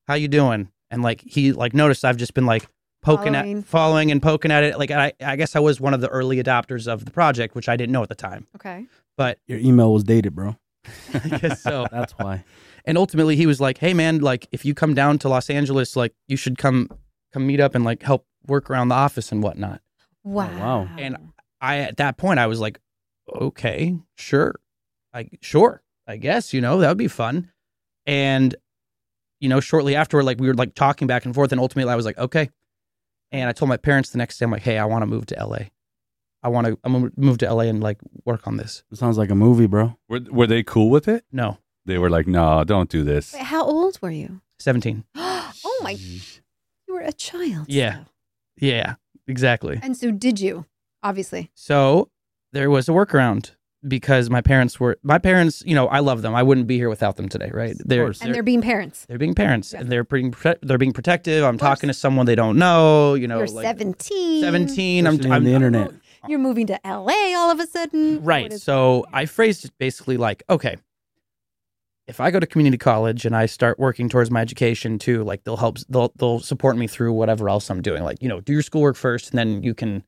how 0.08 0.14
you 0.16 0.28
doing?" 0.28 0.70
And 0.90 1.02
like 1.02 1.22
he 1.22 1.52
like 1.54 1.74
noticed 1.74 2.04
I've 2.06 2.18
just 2.18 2.34
been 2.34 2.46
like 2.46 2.68
poking 3.02 3.34
Following. 3.34 3.58
at 3.60 3.66
following 3.66 4.12
and 4.12 4.22
poking 4.22 4.52
at 4.52 4.64
it. 4.64 4.78
Like 4.78 4.92
I, 4.92 5.14
I 5.22 5.36
guess 5.36 5.56
I 5.56 5.60
was 5.60 5.80
one 5.80 5.94
of 5.94 6.02
the 6.02 6.10
early 6.10 6.42
adopters 6.42 6.88
of 6.88 7.06
the 7.06 7.12
project, 7.12 7.56
which 7.56 7.68
I 7.70 7.76
didn't 7.76 7.92
know 7.94 8.04
at 8.04 8.10
the 8.10 8.16
time. 8.16 8.48
okay. 8.56 8.86
But 9.18 9.40
Your 9.48 9.60
email 9.60 9.94
was 9.94 10.04
dated, 10.04 10.36
bro. 10.36 10.56
I 11.14 11.38
guess 11.38 11.62
so. 11.62 11.86
That's 11.92 12.14
why. 12.14 12.44
And 12.86 12.98
ultimately, 12.98 13.36
he 13.36 13.46
was 13.46 13.62
like, 13.62 13.78
"Hey, 13.78 13.94
man, 13.94 14.20
like 14.20 14.48
if 14.52 14.66
you 14.66 14.74
come 14.74 14.94
down 14.94 15.18
to 15.20 15.30
Los 15.30 15.50
Angeles, 15.50 15.96
like 15.96 16.14
you 16.28 16.38
should 16.38 16.58
come 16.58 16.90
come 17.34 17.46
meet 17.48 17.60
up 17.60 17.76
and 17.76 17.84
like 17.84 18.02
help 18.04 18.26
work 18.48 18.70
around 18.70 18.90
the 18.90 18.96
office 18.96 19.32
and 19.32 19.44
whatnot." 19.44 19.82
Oh, 20.26 20.30
wow. 20.32 20.60
wow. 20.60 20.90
And 20.98 21.18
I 21.62 21.80
at 21.80 21.98
that 21.98 22.18
point 22.18 22.40
I 22.40 22.48
was 22.48 22.60
like, 22.60 22.80
"Okay, 23.30 23.98
sure, 24.16 24.56
I 25.14 25.30
sure, 25.42 25.82
I 26.08 26.18
guess 26.18 26.54
you 26.54 26.62
know 26.62 26.80
that 26.80 26.88
would 26.90 26.98
be 26.98 27.08
fun." 27.08 27.52
And 28.06 28.56
you 29.40 29.50
know, 29.50 29.60
shortly 29.60 29.96
afterward, 29.96 30.24
like 30.24 30.40
we 30.40 30.48
were 30.48 30.54
like 30.54 30.76
talking 30.76 31.08
back 31.08 31.26
and 31.26 31.34
forth, 31.36 31.52
and 31.52 31.60
ultimately 31.62 31.92
I 31.92 31.96
was 31.96 32.06
like, 32.06 32.18
"Okay." 32.18 32.50
And 33.32 33.48
I 33.48 33.54
told 33.54 33.70
my 33.70 33.78
parents 33.78 34.10
the 34.10 34.18
next 34.18 34.38
day, 34.38 34.46
I'm 34.46 34.52
like, 34.52 34.62
"Hey, 34.64 34.78
I 34.78 34.86
want 34.86 35.02
to 35.04 35.06
move 35.08 35.26
to 35.28 35.36
LA. 35.40 35.70
I 36.44 36.50
want 36.50 36.68
to 36.68 36.78
I'm 36.84 36.94
gonna 36.94 37.12
move 37.16 37.38
to 37.40 37.54
LA 37.54 37.64
and 37.64 37.82
like 37.82 37.98
work 38.26 38.48
on 38.48 38.58
this." 38.58 38.84
It 38.92 38.98
sounds 38.98 39.18
like 39.18 39.30
a 39.30 39.36
movie, 39.36 39.68
bro. 39.68 39.98
Were 40.10 40.20
Were 40.30 40.48
they 40.48 40.64
cool 40.64 40.90
with 40.90 41.08
it? 41.08 41.24
No, 41.32 41.58
They 41.86 41.98
were 41.98 42.10
like, 42.10 42.28
"No, 42.28 42.64
don't 42.64 42.90
do 42.90 43.04
this." 43.04 43.34
Wait, 43.34 43.44
how 43.44 43.64
old 43.64 44.00
were 44.02 44.12
you? 44.12 44.42
seventeen. 44.60 45.06
oh 45.16 45.80
my! 45.82 45.92
You 45.92 46.94
were 46.94 47.02
a 47.02 47.14
child. 47.14 47.66
Yeah. 47.68 47.92
still. 47.94 48.06
Yeah, 48.58 48.96
exactly. 49.28 49.80
And 49.82 49.96
so 49.98 50.12
did 50.12 50.40
you? 50.40 50.66
Obviously. 51.02 51.50
So 51.56 52.10
there 52.54 52.70
was 52.70 52.88
a 52.90 52.92
workaround 52.92 53.52
because 53.88 54.30
my 54.30 54.42
parents 54.42 54.80
were 54.80 54.98
my 55.04 55.18
parents. 55.18 55.64
You 55.66 55.74
know, 55.76 55.88
I 55.88 56.00
love 56.00 56.22
them. 56.22 56.36
I 56.36 56.44
wouldn't 56.44 56.68
be 56.68 56.78
here 56.78 56.90
without 56.90 57.16
them 57.16 57.28
today, 57.30 57.50
right? 57.54 57.76
They're 57.84 58.06
course. 58.06 58.22
And 58.22 58.34
they're 58.34 58.44
being 58.44 58.62
parents. 58.62 59.06
they're 59.08 59.18
being 59.18 59.34
parents 59.34 59.74
Yeah. 59.74 59.82
and 59.82 59.90
they're 59.92 60.04
being 60.04 60.34
they're 60.62 60.78
being 60.78 60.94
protective. 60.94 61.44
I'm 61.44 61.58
talking 61.58 61.88
to 61.88 61.94
someone 61.94 62.26
they 62.26 62.36
don't 62.36 62.58
know. 62.58 63.16
You 63.16 63.28
know, 63.28 63.40
You're 63.40 63.48
like 63.48 63.66
17. 63.66 64.42
17. 64.42 65.08
I'm, 65.08 65.14
Especially 65.14 65.30
on 65.32 65.36
I'm 65.38 65.44
the 65.44 65.54
internet. 65.54 65.92
You're 66.28 66.40
moving 66.40 66.68
to 66.68 66.80
LA 66.86 67.34
all 67.36 67.50
of 67.50 67.60
a 67.60 67.66
sudden. 67.66 68.24
Right. 68.24 68.54
is- 68.54 68.62
So 68.62 69.06
I 69.12 69.26
phrased 69.26 69.66
it 69.66 69.72
basically 69.80 70.18
like, 70.18 70.44
okay, 70.50 70.76
if 72.08 72.20
I 72.20 72.30
go 72.30 72.40
to 72.40 72.46
community 72.46 72.78
college 72.78 73.26
and 73.26 73.36
I 73.36 73.46
start 73.46 73.80
working 73.80 74.10
towards 74.10 74.30
my 74.30 74.42
education 74.42 75.00
too, 75.00 75.24
like 75.24 75.44
they'll 75.44 75.58
help, 75.58 75.78
they'll 75.90 76.12
they'll 76.18 76.40
support 76.40 76.78
me 76.78 76.86
through 76.88 77.14
whatever 77.14 77.50
else 77.50 77.70
I'm 77.72 77.82
doing. 77.82 78.04
Like 78.04 78.22
you 78.22 78.28
know, 78.30 78.42
do 78.42 78.54
your 78.54 78.62
schoolwork 78.62 78.96
first, 78.98 79.30
and 79.32 79.40
then 79.40 79.64
you 79.64 79.74
can 79.74 80.04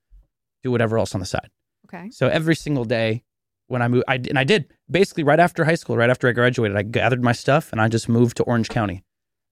do 0.63 0.69
whatever 0.71 0.97
else 0.97 1.15
on 1.15 1.19
the 1.19 1.25
side. 1.25 1.49
Okay. 1.93 2.09
So 2.11 2.27
every 2.27 2.55
single 2.55 2.85
day 2.85 3.23
when 3.67 3.81
I 3.81 3.87
moved, 3.87 4.05
I, 4.07 4.15
and 4.15 4.37
I 4.37 4.43
did 4.43 4.71
basically 4.89 5.23
right 5.23 5.39
after 5.39 5.65
high 5.65 5.75
school, 5.75 5.97
right 5.97 6.09
after 6.09 6.27
I 6.27 6.31
graduated, 6.31 6.77
I 6.77 6.83
gathered 6.83 7.23
my 7.23 7.31
stuff 7.31 7.71
and 7.71 7.81
I 7.81 7.87
just 7.87 8.09
moved 8.09 8.37
to 8.37 8.43
Orange 8.43 8.69
County 8.69 9.03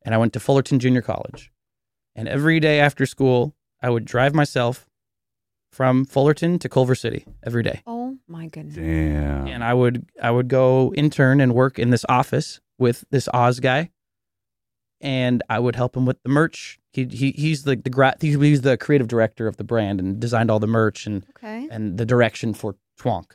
and 0.04 0.14
I 0.14 0.18
went 0.18 0.34
to 0.34 0.40
Fullerton 0.40 0.80
Junior 0.80 1.02
College. 1.02 1.52
And 2.16 2.28
every 2.28 2.60
day 2.60 2.80
after 2.80 3.06
school, 3.06 3.56
I 3.82 3.90
would 3.90 4.06
drive 4.06 4.36
myself 4.36 4.88
from 5.72 6.04
Fullerton 6.06 6.60
to 6.60 6.70
Culver 6.70 6.96
City 6.96 7.26
every 7.44 7.64
day. 7.64 7.82
Oh 7.88 8.18
my 8.28 8.48
goodness. 8.48 8.76
Damn. 8.76 9.48
And 9.48 9.64
I 9.64 9.74
would, 9.74 10.06
I 10.22 10.32
would 10.32 10.50
go 10.50 10.94
intern 10.96 11.40
and 11.40 11.54
work 11.54 11.80
in 11.80 11.90
this 11.90 12.06
office 12.10 12.60
with 12.78 13.06
this 13.12 13.30
Oz 13.34 13.60
guy. 13.60 13.92
And 15.02 15.42
I 15.50 15.60
would 15.60 15.76
help 15.76 15.96
him 15.98 16.06
with 16.06 16.22
the 16.24 16.30
merch. 16.30 16.80
He, 16.94 17.06
he 17.06 17.32
he's 17.32 17.64
the 17.64 17.76
the 17.76 17.90
gra- 17.90 18.16
he's 18.20 18.62
the 18.62 18.78
creative 18.78 19.08
director 19.08 19.48
of 19.48 19.58
the 19.58 19.64
brand 19.64 20.00
and 20.00 20.20
designed 20.20 20.52
all 20.52 20.60
the 20.60 20.68
merch 20.68 21.08
and 21.08 21.26
Okay. 21.38 21.68
and 21.72 21.98
the 21.98 22.06
direction 22.06 22.54
for 22.54 22.76
Twonk, 23.00 23.32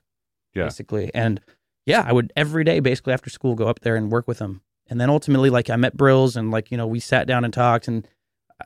Yeah. 0.54 0.64
basically. 0.64 1.10
And 1.14 1.40
yeah, 1.86 2.04
I 2.06 2.12
would 2.12 2.32
every 2.36 2.64
day, 2.64 2.80
basically 2.80 3.12
after 3.14 3.30
school, 3.30 3.54
go 3.54 3.66
up 3.66 3.80
there 3.80 3.96
and 3.96 4.10
work 4.12 4.28
with 4.28 4.38
him. 4.38 4.60
And 4.88 5.00
then 5.00 5.10
ultimately, 5.10 5.50
like 5.50 5.68
I 5.70 5.76
met 5.76 5.96
Brillz, 5.96 6.36
and 6.36 6.50
like 6.50 6.70
you 6.70 6.76
know, 6.76 6.86
we 6.86 7.00
sat 7.00 7.26
down 7.26 7.44
and 7.44 7.52
talked, 7.52 7.88
and 7.88 8.06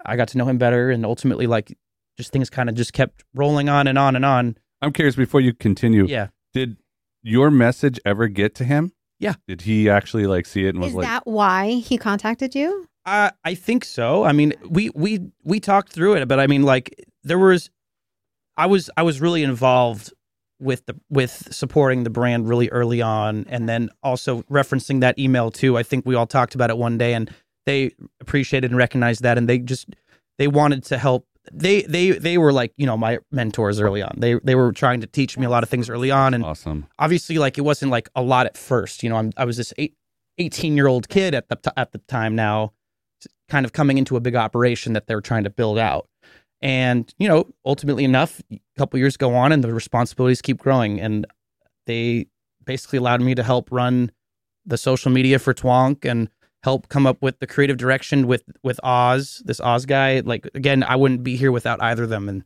I 0.05 0.17
got 0.17 0.29
to 0.29 0.39
know 0.39 0.45
him 0.47 0.59
better. 0.59 0.91
And 0.91 1.07
ultimately, 1.07 1.47
like 1.47 1.77
just 2.19 2.33
things 2.33 2.51
kind 2.51 2.69
of 2.69 2.75
just 2.75 2.93
kept 2.93 3.25
rolling 3.35 3.69
on 3.71 3.87
and 3.87 3.97
on 3.99 4.17
and 4.17 4.25
on. 4.25 4.57
I'm 4.83 4.93
curious. 4.93 5.17
Before 5.17 5.41
you 5.41 5.55
continue, 5.55 6.07
Yeah, 6.07 6.29
did 6.53 6.77
your 7.23 7.51
message 7.51 7.99
ever 8.05 8.29
get 8.29 8.55
to 8.57 8.65
him? 8.65 8.93
Yeah. 9.19 9.35
Did 9.47 9.63
he 9.63 9.89
actually 9.89 10.27
like 10.27 10.47
see 10.47 10.65
it 10.67 10.71
and 10.71 10.81
was 10.81 10.89
Is 10.91 10.95
like, 10.97 11.07
that 11.07 11.27
why 11.27 11.73
he 11.75 11.97
contacted 11.99 12.55
you? 12.55 12.87
I 13.07 13.33
I 13.45 13.55
think 13.55 13.85
so. 13.85 14.25
I 14.25 14.33
mean, 14.33 14.53
we 14.69 14.91
we 14.95 15.21
we 15.45 15.61
talked 15.61 15.93
through 15.93 16.15
it, 16.15 16.29
but 16.29 16.39
I 16.41 16.47
mean, 16.47 16.63
like 16.63 16.95
there 17.25 17.39
was, 17.39 17.71
I 18.57 18.67
was 18.67 18.91
I 18.97 19.03
was 19.03 19.21
really 19.21 19.43
involved 19.43 20.13
with 20.59 20.85
the 20.87 20.95
with 21.09 21.49
supporting 21.51 22.05
the 22.05 22.11
brand 22.11 22.49
really 22.49 22.69
early 22.69 23.01
on, 23.03 23.47
and 23.49 23.69
then 23.69 23.91
also 24.03 24.43
referencing 24.43 25.01
that 25.01 25.19
email 25.19 25.51
too. 25.51 25.79
I 25.79 25.83
think 25.83 26.07
we 26.07 26.15
all 26.15 26.27
talked 26.27 26.55
about 26.55 26.71
it 26.71 26.77
one 26.77 26.99
day, 26.99 27.15
and 27.15 27.33
they 27.67 27.93
appreciated 28.21 28.71
and 28.71 28.79
recognized 28.79 29.23
that, 29.23 29.39
and 29.39 29.49
they 29.49 29.59
just 29.59 29.89
they 30.39 30.49
wanted 30.49 30.85
to 30.85 30.99
help. 30.99 31.27
They 31.51 31.83
they 31.83 32.11
they 32.11 32.37
were 32.37 32.53
like 32.53 32.75
you 32.77 32.85
know 32.85 32.99
my 32.99 33.19
mentors 33.33 33.81
early 33.81 34.03
on. 34.03 34.15
They 34.19 34.35
they 34.35 34.55
were 34.55 34.73
trying 34.73 35.01
to 35.01 35.07
teach 35.07 35.39
me 35.39 35.47
a 35.47 35.51
lot 35.51 35.63
of 35.63 35.71
things 35.71 35.89
early 35.89 36.11
on, 36.11 36.35
and 36.35 36.45
awesome? 36.45 36.87
obviously 36.99 37.39
like 37.39 37.57
it 37.57 37.63
wasn't 37.63 37.91
like 37.91 38.11
a 38.15 38.23
lot 38.23 38.45
at 38.45 38.59
first 38.59 39.03
you 39.03 39.09
know 39.09 39.17
I'm, 39.17 39.33
i 39.39 39.47
was 39.47 39.57
this 39.57 39.73
eight, 39.79 39.95
18 40.37 40.77
year 40.77 40.87
old 40.87 41.09
kid 41.09 41.35
at 41.35 41.49
the 41.49 41.57
t- 41.57 41.71
at 41.77 41.93
the 41.93 41.99
time 41.99 42.37
now 42.37 42.73
kind 43.49 43.67
of 43.67 43.73
coming 43.73 43.99
into 43.99 44.17
a 44.17 44.21
big 44.21 44.37
operation 44.37 44.93
that 44.93 45.07
they're 45.07 45.21
trying 45.21 45.45
to 45.45 45.51
build 45.51 45.79
out. 45.79 46.09
And 46.63 47.13
you 47.19 47.29
know 47.29 47.47
ultimately 47.65 48.05
enough 48.05 48.43
a 48.53 48.61
couple 48.77 48.99
years 48.99 49.17
go 49.17 49.35
on 49.35 49.53
and 49.53 49.65
the 49.65 49.73
responsibilities 49.73 50.43
keep 50.43 50.59
growing. 50.59 51.01
And 51.01 51.27
they 51.87 52.27
basically 52.65 52.99
allowed 52.99 53.23
me 53.23 53.35
to 53.35 53.43
help 53.43 53.71
run 53.73 54.13
the 54.67 54.77
social 54.77 55.11
media 55.11 55.39
for 55.39 55.55
twonk 55.55 56.05
and 56.05 56.29
help 56.63 56.89
come 56.89 57.07
up 57.07 57.23
with 57.23 57.39
the 57.39 57.47
creative 57.47 57.79
direction 57.79 58.27
with 58.27 58.45
with 58.63 58.79
oz 58.83 59.43
this 59.47 59.61
oz 59.61 59.87
guy. 59.87 60.21
Like 60.21 60.49
again 60.55 60.83
i 60.83 60.97
wouldn't 60.97 61.25
be 61.25 61.37
here 61.37 61.53
without 61.53 61.83
either 61.83 62.05
of 62.05 62.11
them. 62.11 62.29
And 62.29 62.45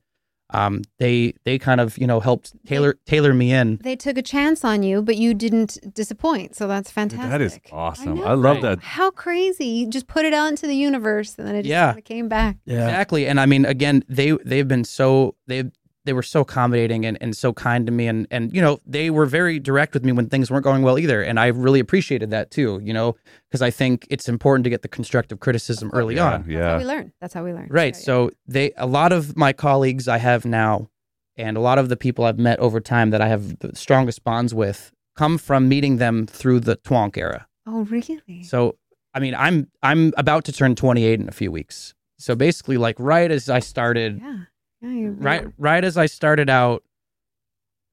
um, 0.51 0.83
they 0.99 1.33
they 1.45 1.59
kind 1.59 1.81
of 1.81 1.97
you 1.99 2.07
know 2.07 2.21
helped 2.21 2.53
tailor 2.67 2.97
tailor 3.07 3.33
me 3.35 3.53
in 3.53 3.79
They 3.83 3.97
took 3.97 4.19
a 4.19 4.23
chance 4.23 4.65
on 4.65 4.83
you, 4.83 5.03
but 5.03 5.17
you 5.17 5.33
didn't 5.35 5.79
disappoint. 5.95 6.55
So 6.55 6.69
that's 6.69 6.91
Dude, 6.91 6.95
fantastic. 6.95 7.31
that 7.31 7.41
is 7.41 7.59
awesome. 7.73 8.17
know. 8.17 8.25
I, 8.25 8.35
love 8.35 8.57
Right. 8.57 8.63
that. 8.63 8.81
How 8.83 9.11
crazy! 9.11 9.67
You 9.67 9.89
just 9.89 10.07
put 10.07 10.25
it 10.25 10.35
out 10.35 10.49
into 10.49 10.67
the 10.67 10.77
universe, 10.77 11.35
and 11.39 11.49
then 11.49 11.55
it 11.57 11.63
just 11.63 11.71
Yeah. 11.71 11.89
kinda 11.93 12.03
came 12.03 12.29
back. 12.29 12.57
Yeah. 12.67 12.85
Exactly. 12.89 13.27
And 13.27 13.41
I 13.41 13.47
mean, 13.47 13.65
again, 13.65 14.05
they 14.09 14.33
they've 14.45 14.69
been 14.69 14.85
so 14.85 15.35
they 15.47 15.65
they 16.05 16.13
were 16.13 16.23
so 16.23 16.41
accommodating 16.41 17.07
and, 17.07 17.17
and 17.21 17.37
so 17.37 17.53
kind 17.53 17.87
to 17.87 17.93
me 17.93 18.07
and 18.07 18.27
and 18.31 18.55
you 18.55 18.61
know 18.61 18.79
they 18.87 19.11
were 19.11 19.27
very 19.27 19.59
direct 19.59 19.95
with 19.95 20.05
me 20.05 20.13
when 20.13 20.29
things 20.29 20.51
weren't 20.51 20.65
going 20.65 20.83
well 20.83 20.99
either 20.99 21.23
and 21.23 21.41
I 21.41 21.47
really 21.47 21.81
appreciated 21.81 22.31
that 22.31 22.51
too 22.51 22.81
you 22.83 22.93
know 22.93 23.17
because 23.49 23.63
I 23.63 23.71
think 23.71 24.07
it's 24.11 24.29
important 24.29 24.65
to 24.65 24.71
get 24.71 24.83
the 24.83 24.89
constructive 24.89 25.41
criticism 25.41 25.91
early 25.93 26.17
yeah, 26.17 26.35
on 26.35 26.43
That's 26.43 26.47
how 26.47 26.53
yeah. 26.53 26.79
we 26.79 26.85
learn. 26.85 27.13
That's 27.21 27.35
how 27.35 27.45
we 27.45 27.53
learn. 27.53 27.69
right 27.71 27.95
Yeah, 27.95 28.01
yeah. 28.01 28.05
so 28.05 28.31
they 28.47 28.73
a 28.77 28.87
lot 28.87 29.13
of 29.13 29.37
my 29.37 29.53
colleagues 29.53 30.09
I 30.09 30.19
have 30.19 30.45
now 30.45 30.89
and 31.37 31.57
a 31.57 31.61
lot 31.61 31.79
of 31.79 31.89
the 31.89 31.97
people 31.97 32.25
I've 32.25 32.39
met 32.39 32.59
over 32.61 32.81
time 32.81 33.11
that 33.11 33.21
I 33.21 33.29
have 33.29 33.59
the 33.59 33.75
strongest 33.75 34.25
bonds 34.25 34.55
with 34.55 34.93
come 35.17 35.39
from 35.39 35.69
meeting 35.69 35.97
them 35.97 36.27
through 36.27 36.61
the 36.61 36.77
Twonk 36.77 37.17
era. 37.17 37.47
Oh, 37.67 37.85
really? 37.85 38.21
So, 38.43 38.77
I 39.15 39.21
mean, 39.21 39.35
I'm 39.35 39.69
I'm 39.83 40.13
about 40.17 40.45
to 40.45 40.53
turn 40.53 40.75
28 40.75 41.21
in 41.21 41.29
a 41.29 41.33
few 41.33 41.51
weeks. 41.51 41.95
So 42.19 42.35
basically, 42.35 42.77
like 42.77 42.97
right 42.99 43.31
as 43.31 43.49
I 43.49 43.61
started, 43.61 44.21
yeah. 44.21 44.45
Yeah. 44.89 45.09
Mm-hmm. 45.09 45.23
Right 45.23 45.47
right 45.59 45.85
as 45.85 45.97
I 45.97 46.07
started 46.07 46.49
out, 46.51 46.83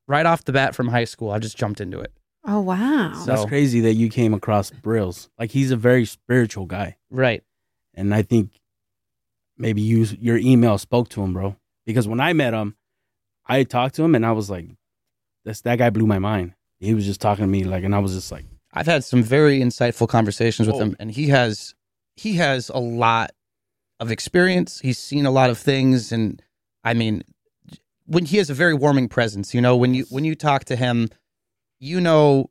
right 0.07 0.25
off 0.25 0.43
the 0.43 0.51
bat 0.53 0.75
from 0.75 0.88
high 0.88 1.05
school, 1.05 1.31
I 1.31 1.39
just 1.39 1.57
jumped 1.57 1.81
into 1.81 2.00
it. 2.00 2.12
Oh, 2.45 2.60
wow. 2.60 3.13
So- 3.13 3.25
That's 3.25 3.45
crazy 3.45 3.81
that 3.81 3.93
you 3.93 4.10
came 4.10 4.33
across 4.33 4.71
Brillz. 4.71 5.29
Like 5.38 5.51
he's 5.51 5.71
a 5.71 5.75
very 5.77 6.05
spiritual 6.05 6.65
guy, 6.65 6.98
Right. 7.10 7.43
and 7.93 8.13
I 8.13 8.21
think 8.24 8.60
maybe 9.57 9.81
you 9.81 10.05
your 10.19 10.38
email 10.38 10.77
spoke 10.77 11.10
to 11.10 11.21
him, 11.24 11.33
bro. 11.33 11.55
Because 11.86 12.07
when 12.07 12.19
I 12.19 12.33
met 12.33 12.53
him, 12.53 12.75
I 13.45 13.63
talked 13.63 13.95
to 13.95 14.03
him 14.03 14.15
and 14.15 14.25
I 14.25 14.31
was 14.31 14.50
like, 14.50 14.67
"That's 15.45 15.62
that 15.62 15.77
guy 15.77 15.89
blew 15.89 16.07
my 16.07 16.19
mind." 16.19 16.53
He 16.79 16.93
was 16.95 17.05
just 17.05 17.21
talking 17.21 17.43
to 17.43 17.50
me 17.50 17.63
like, 17.63 17.83
and 17.83 17.93
I 17.93 18.00
was 18.00 18.13
just 18.13 18.31
like, 18.31 18.45
I've 18.74 18.86
had 18.88 19.03
some 19.03 19.21
very 19.21 19.60
insightful 19.60 20.07
conversations 20.07 20.67
with 20.67 20.77
Oh. 20.77 20.79
him, 20.79 20.95
and 21.00 21.12
he 21.12 21.27
has 21.27 21.75
he 22.15 22.33
has 22.36 22.69
a 22.69 22.79
lot 22.79 23.31
of 24.00 24.12
experience. 24.12 24.79
He's 24.81 24.98
seen 24.98 25.25
a 25.27 25.31
lot 25.31 25.50
of 25.51 25.57
things, 25.60 26.12
and 26.12 26.41
I 26.83 26.93
mean, 26.93 27.23
when 28.05 28.25
he 28.25 28.38
has 28.38 28.50
a 28.50 28.53
very 28.53 28.73
warming 28.73 29.07
presence. 29.07 29.53
You 29.53 29.61
know, 29.61 29.75
when 29.75 29.93
you 29.93 30.05
when 30.09 30.25
you 30.25 30.35
talk 30.35 30.65
to 30.65 30.75
him, 30.75 31.09
you 31.79 32.01
know, 32.01 32.50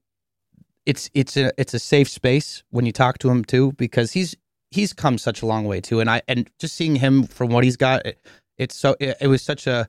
it's 0.86 1.10
it's 1.14 1.36
a 1.36 1.52
it's 1.58 1.74
a 1.74 1.78
safe 1.78 2.08
space 2.08 2.62
when 2.70 2.86
you 2.86 2.92
talk 2.92 3.18
to 3.18 3.30
him 3.30 3.44
too, 3.44 3.72
because 3.72 4.12
he's 4.12 4.34
he's 4.70 4.92
come 4.92 5.18
such 5.18 5.42
a 5.42 5.46
long 5.46 5.66
way 5.66 5.80
too, 5.80 6.00
and 6.00 6.08
I 6.08 6.22
and 6.28 6.48
just 6.58 6.76
seeing 6.76 6.96
him 6.96 7.24
from 7.24 7.50
what 7.50 7.64
he's 7.64 7.76
got, 7.76 8.06
it, 8.06 8.20
it's 8.56 8.76
so 8.76 8.96
it, 9.00 9.16
it 9.20 9.26
was 9.26 9.42
such 9.42 9.66
a 9.66 9.88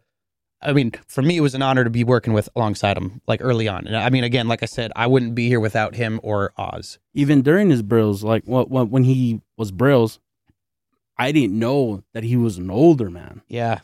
I 0.61 0.73
mean, 0.73 0.91
for 1.07 1.21
me, 1.23 1.37
it 1.37 1.41
was 1.41 1.55
an 1.55 1.63
honor 1.63 1.83
to 1.83 1.89
be 1.89 2.03
working 2.03 2.33
with 2.33 2.47
alongside 2.55 2.95
him, 2.95 3.21
like 3.27 3.39
early 3.41 3.67
on. 3.67 3.87
And 3.87 3.97
I 3.97 4.09
mean, 4.11 4.23
again, 4.23 4.47
like 4.47 4.61
I 4.61 4.67
said, 4.67 4.91
I 4.95 5.07
wouldn't 5.07 5.33
be 5.33 5.47
here 5.47 5.59
without 5.59 5.95
him 5.95 6.19
or 6.21 6.53
Oz. 6.55 6.99
even 7.15 7.41
during 7.41 7.71
his 7.71 7.81
Brillz, 7.81 8.23
like 8.23 8.43
when 8.45 9.03
he 9.03 9.41
was 9.57 9.71
Brillz, 9.71 10.19
I 11.17 11.31
didn't 11.31 11.57
know 11.57 12.03
that 12.13 12.23
he 12.23 12.35
was 12.35 12.57
an 12.57 12.69
older 12.69 13.09
man 13.09 13.41
Yeah, 13.47 13.79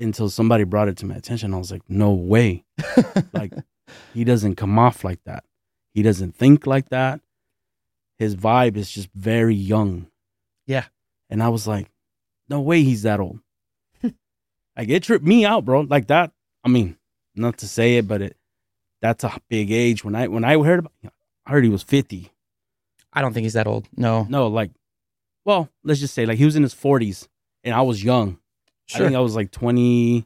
until 0.00 0.28
somebody 0.30 0.64
brought 0.64 0.88
it 0.88 0.96
to 0.98 1.06
my 1.06 1.14
attention. 1.14 1.54
I 1.54 1.58
was 1.58 1.70
like, 1.70 1.82
no 1.88 2.12
way. 2.12 2.64
like 3.32 3.52
he 4.14 4.24
doesn't 4.24 4.56
come 4.56 4.78
off 4.78 5.04
like 5.04 5.22
that. 5.24 5.44
He 5.92 6.02
doesn't 6.02 6.34
think 6.36 6.66
like 6.66 6.88
that. 6.90 7.20
His 8.18 8.36
vibe 8.36 8.76
is 8.76 8.90
just 8.90 9.08
very 9.14 9.54
young. 9.54 10.08
Yeah. 10.66 10.84
And 11.28 11.42
I 11.42 11.48
was 11.48 11.66
like, 11.66 11.90
no 12.48 12.60
way 12.60 12.82
he's 12.82 13.02
that 13.02 13.20
old. 13.20 13.40
like 14.02 14.88
it 14.88 15.02
tripped 15.02 15.24
me 15.24 15.44
out, 15.44 15.64
bro. 15.64 15.80
Like 15.80 16.08
that. 16.08 16.32
I 16.64 16.68
mean, 16.68 16.96
not 17.34 17.58
to 17.58 17.68
say 17.68 17.96
it, 17.96 18.06
but 18.06 18.20
it 18.22 18.36
that's 19.00 19.24
a 19.24 19.40
big 19.48 19.70
age. 19.70 20.04
When 20.04 20.14
I 20.14 20.28
when 20.28 20.44
I 20.44 20.62
heard 20.62 20.80
about 20.80 20.92
I 21.46 21.50
heard 21.50 21.64
he 21.64 21.70
was 21.70 21.82
50. 21.82 22.30
I 23.12 23.22
don't 23.22 23.32
think 23.32 23.44
he's 23.44 23.54
that 23.54 23.66
old. 23.66 23.88
No, 23.96 24.24
No, 24.28 24.48
like 24.48 24.70
well, 25.44 25.70
let's 25.82 26.00
just 26.00 26.14
say 26.14 26.26
like 26.26 26.38
he 26.38 26.44
was 26.44 26.56
in 26.56 26.62
his 26.62 26.74
40s 26.74 27.26
and 27.64 27.74
I 27.74 27.82
was 27.82 28.04
young. 28.04 28.38
I 28.94 28.98
think 28.98 29.14
I 29.16 29.20
was 29.20 29.34
like 29.36 29.50
28. 29.50 30.24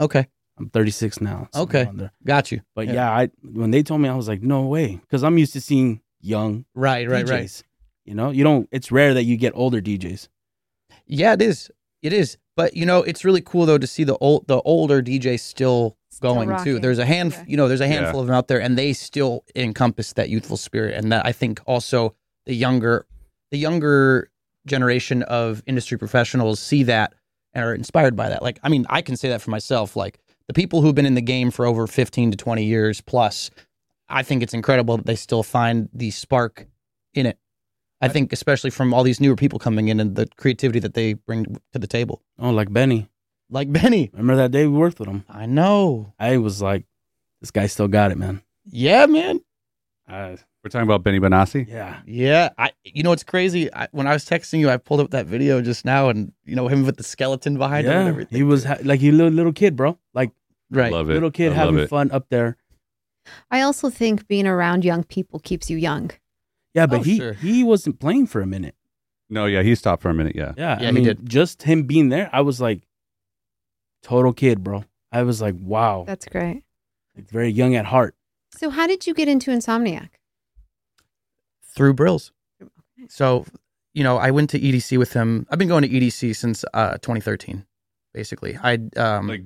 okay, 0.00 0.26
I'm 0.58 0.70
36 0.70 1.20
now. 1.20 1.48
somewhere 1.52 1.84
Okay. 1.84 2.08
got 2.24 2.50
you. 2.52 2.60
But 2.74 2.86
Yeah. 2.86 2.94
yeah, 2.94 3.10
I 3.10 3.28
when 3.42 3.70
they 3.70 3.82
told 3.82 4.00
me, 4.00 4.08
I 4.08 4.14
was 4.14 4.28
like, 4.28 4.42
no 4.42 4.62
way, 4.66 4.96
because 4.96 5.22
I'm 5.24 5.38
used 5.38 5.52
to 5.54 5.60
seeing 5.60 6.00
young 6.20 6.64
Right, 6.74 7.08
right, 7.08 7.24
DJs. 7.24 7.30
right. 7.30 7.62
You 8.04 8.14
know, 8.14 8.30
you 8.30 8.44
don't. 8.44 8.68
It's 8.70 8.92
rare 8.92 9.14
that 9.14 9.24
you 9.24 9.36
get 9.36 9.52
older 9.56 9.80
DJs. 9.80 10.28
Yeah, 11.06 11.32
it 11.32 11.42
is. 11.42 11.70
It 12.02 12.12
is. 12.12 12.38
But 12.56 12.74
you 12.76 12.86
know, 12.86 13.02
it's 13.02 13.24
really 13.24 13.40
cool 13.42 13.66
though 13.66 13.78
to 13.78 13.86
see 13.86 14.04
the 14.04 14.16
old 14.18 14.46
the 14.46 14.60
older 14.62 15.02
DJ 15.02 15.38
still 15.38 15.96
Still 16.10 16.34
going 16.34 16.64
too. 16.64 16.78
There's 16.78 16.98
a 16.98 17.04
hand, 17.04 17.32
Yeah. 17.32 17.44
you 17.46 17.56
know, 17.58 17.68
there's 17.68 17.80
a 17.82 17.86
Yeah. 17.86 17.94
handful 18.00 18.20
of 18.20 18.26
them 18.26 18.34
out 18.36 18.48
there, 18.48 18.60
and 18.60 18.78
they 18.78 18.92
still 18.94 19.44
encompass 19.54 20.12
that 20.14 20.30
youthful 20.30 20.56
spirit, 20.56 20.94
and 20.94 21.12
that 21.12 21.26
I 21.26 21.32
think 21.32 21.60
also 21.66 22.14
the 22.46 22.54
younger, 22.54 23.06
the 23.50 23.58
younger 23.58 24.30
generation 24.66 25.22
of 25.24 25.62
industry 25.66 25.98
professionals 25.98 26.60
see 26.60 26.82
that 26.84 27.14
and 27.54 27.64
are 27.64 27.74
inspired 27.74 28.16
by 28.16 28.28
that. 28.28 28.42
Like, 28.42 28.58
I 28.62 28.68
mean, 28.68 28.84
I 28.90 29.02
can 29.02 29.16
say 29.16 29.28
that 29.30 29.40
for 29.42 29.50
myself. 29.50 29.96
Like 29.96 30.18
the 30.48 30.52
people 30.54 30.82
who've 30.82 30.94
been 30.94 31.06
in 31.06 31.14
the 31.14 31.22
game 31.22 31.50
for 31.50 31.64
over 31.66 31.86
15 31.86 32.32
to 32.32 32.36
20 32.36 32.64
years 32.64 33.00
plus, 33.00 33.50
I 34.08 34.22
think 34.22 34.42
it's 34.42 34.54
incredible 34.54 34.96
that 34.98 35.06
they 35.06 35.16
still 35.16 35.42
find 35.42 35.88
the 35.92 36.10
spark 36.10 36.66
in 37.14 37.26
it. 37.26 37.38
I 38.00 38.08
think, 38.08 38.30
especially 38.32 38.68
from 38.70 38.92
all 38.92 39.02
these 39.02 39.20
newer 39.20 39.36
people 39.36 39.58
coming 39.58 39.88
in 39.88 40.00
and 40.00 40.14
the 40.16 40.26
creativity 40.36 40.80
that 40.80 40.92
they 40.92 41.14
bring 41.14 41.56
to 41.72 41.78
the 41.78 41.86
table, 41.86 42.22
Oh, 42.38 42.50
like 42.50 42.70
Benny. 42.70 43.08
like 43.48 43.72
Benny. 43.72 44.10
Remember 44.12 44.36
that 44.36 44.50
day 44.50 44.66
we 44.66 44.76
worked 44.76 44.98
with 45.00 45.08
him? 45.08 45.24
I 45.30 45.46
know. 45.46 46.12
I 46.18 46.36
was 46.36 46.60
like, 46.60 46.84
this 47.40 47.50
guy 47.50 47.66
still 47.68 47.88
got 47.88 48.10
it, 48.12 48.18
man. 48.18 48.42
Yeah, 48.66 49.06
man. 49.06 49.40
Uh, 50.06 50.36
We're 50.66 50.70
talking 50.70 50.88
about 50.88 51.04
Benny 51.04 51.20
Benassi. 51.20 51.68
yeah. 51.68 52.00
Yeah. 52.06 52.48
I. 52.58 52.72
You 52.82 53.04
know 53.04 53.10
what's 53.10 53.22
crazy? 53.22 53.72
I, 53.72 53.86
when 53.92 54.08
I 54.08 54.12
was 54.12 54.24
texting 54.24 54.58
you, 54.58 54.68
I 54.68 54.78
pulled 54.78 54.98
up 54.98 55.10
that 55.10 55.26
video 55.26 55.62
just 55.62 55.84
now, 55.84 56.08
and 56.08 56.32
you 56.44 56.56
know 56.56 56.66
him 56.66 56.84
with 56.84 56.96
the 56.96 57.04
skeleton 57.04 57.56
behind 57.56 57.86
him 57.86 57.92
and 57.92 58.04
Yeah, 58.06 58.08
everything. 58.10 58.36
he 58.36 58.42
was 58.42 58.64
ha- 58.64 58.78
like 58.82 58.98
he 58.98 59.12
little 59.12 59.32
little 59.32 59.52
kid, 59.52 59.76
bro. 59.76 59.96
Like 60.12 60.32
right. 60.72 60.90
Love 60.92 61.08
it. 61.08 61.14
little 61.14 61.30
kid 61.30 61.52
I 61.52 61.56
love 61.58 61.66
having 61.66 61.78
it. 61.84 61.88
fun 61.88 62.10
up 62.10 62.26
there. 62.30 62.56
I 63.48 63.60
also 63.60 63.90
think 63.90 64.26
being 64.26 64.48
around 64.48 64.84
young 64.84 65.04
people 65.04 65.38
keeps 65.38 65.70
you 65.70 65.76
young. 65.76 66.10
Yeah, 66.74 66.86
but 66.86 66.98
Oh, 66.98 67.02
he 67.04 67.16
sure. 67.18 67.34
he 67.34 67.62
wasn't 67.62 68.00
playing 68.00 68.26
for 68.26 68.40
a 68.40 68.46
minute. 68.46 68.74
No, 69.30 69.46
yeah, 69.46 69.62
he 69.62 69.76
stopped 69.76 70.02
for 70.02 70.10
a 70.10 70.14
minute. 70.14 70.34
Yeah. 70.34 70.52
Yeah, 70.58 70.80
Yeah, 70.80 70.88
I 70.88 70.90
he 70.90 70.92
mean, 70.96 71.04
did. 71.04 71.28
just 71.28 71.62
him 71.62 71.84
being 71.84 72.08
there, 72.08 72.28
I 72.32 72.40
was 72.40 72.60
like, 72.60 72.80
total 74.02 74.32
kid, 74.32 74.64
bro. 74.64 74.84
I 75.12 75.22
was 75.22 75.40
like, 75.40 75.54
wow, 75.60 76.02
That's 76.08 76.26
great. 76.26 76.64
like 77.16 77.28
very 77.30 77.50
young 77.50 77.76
at 77.76 77.86
heart. 77.86 78.16
So, 78.56 78.68
how 78.70 78.88
did 78.88 79.06
you 79.06 79.14
get 79.14 79.28
into 79.28 79.52
Insomniac? 79.52 80.08
Through 81.76 81.94
Brillz. 81.94 82.30
So, 83.08 83.44
you 83.94 84.02
know, 84.02 84.16
I 84.16 84.30
went 84.30 84.50
to 84.50 84.58
EDC 84.58 84.98
with 84.98 85.12
him. 85.12 85.46
I've 85.50 85.58
been 85.58 85.68
going 85.68 85.82
to 85.82 85.88
EDC 85.88 86.34
since 86.34 86.64
uh, 86.74 86.94
2013, 86.94 87.64
basically. 88.14 88.58
I 88.62 88.78
um 88.96 89.28
Like 89.28 89.42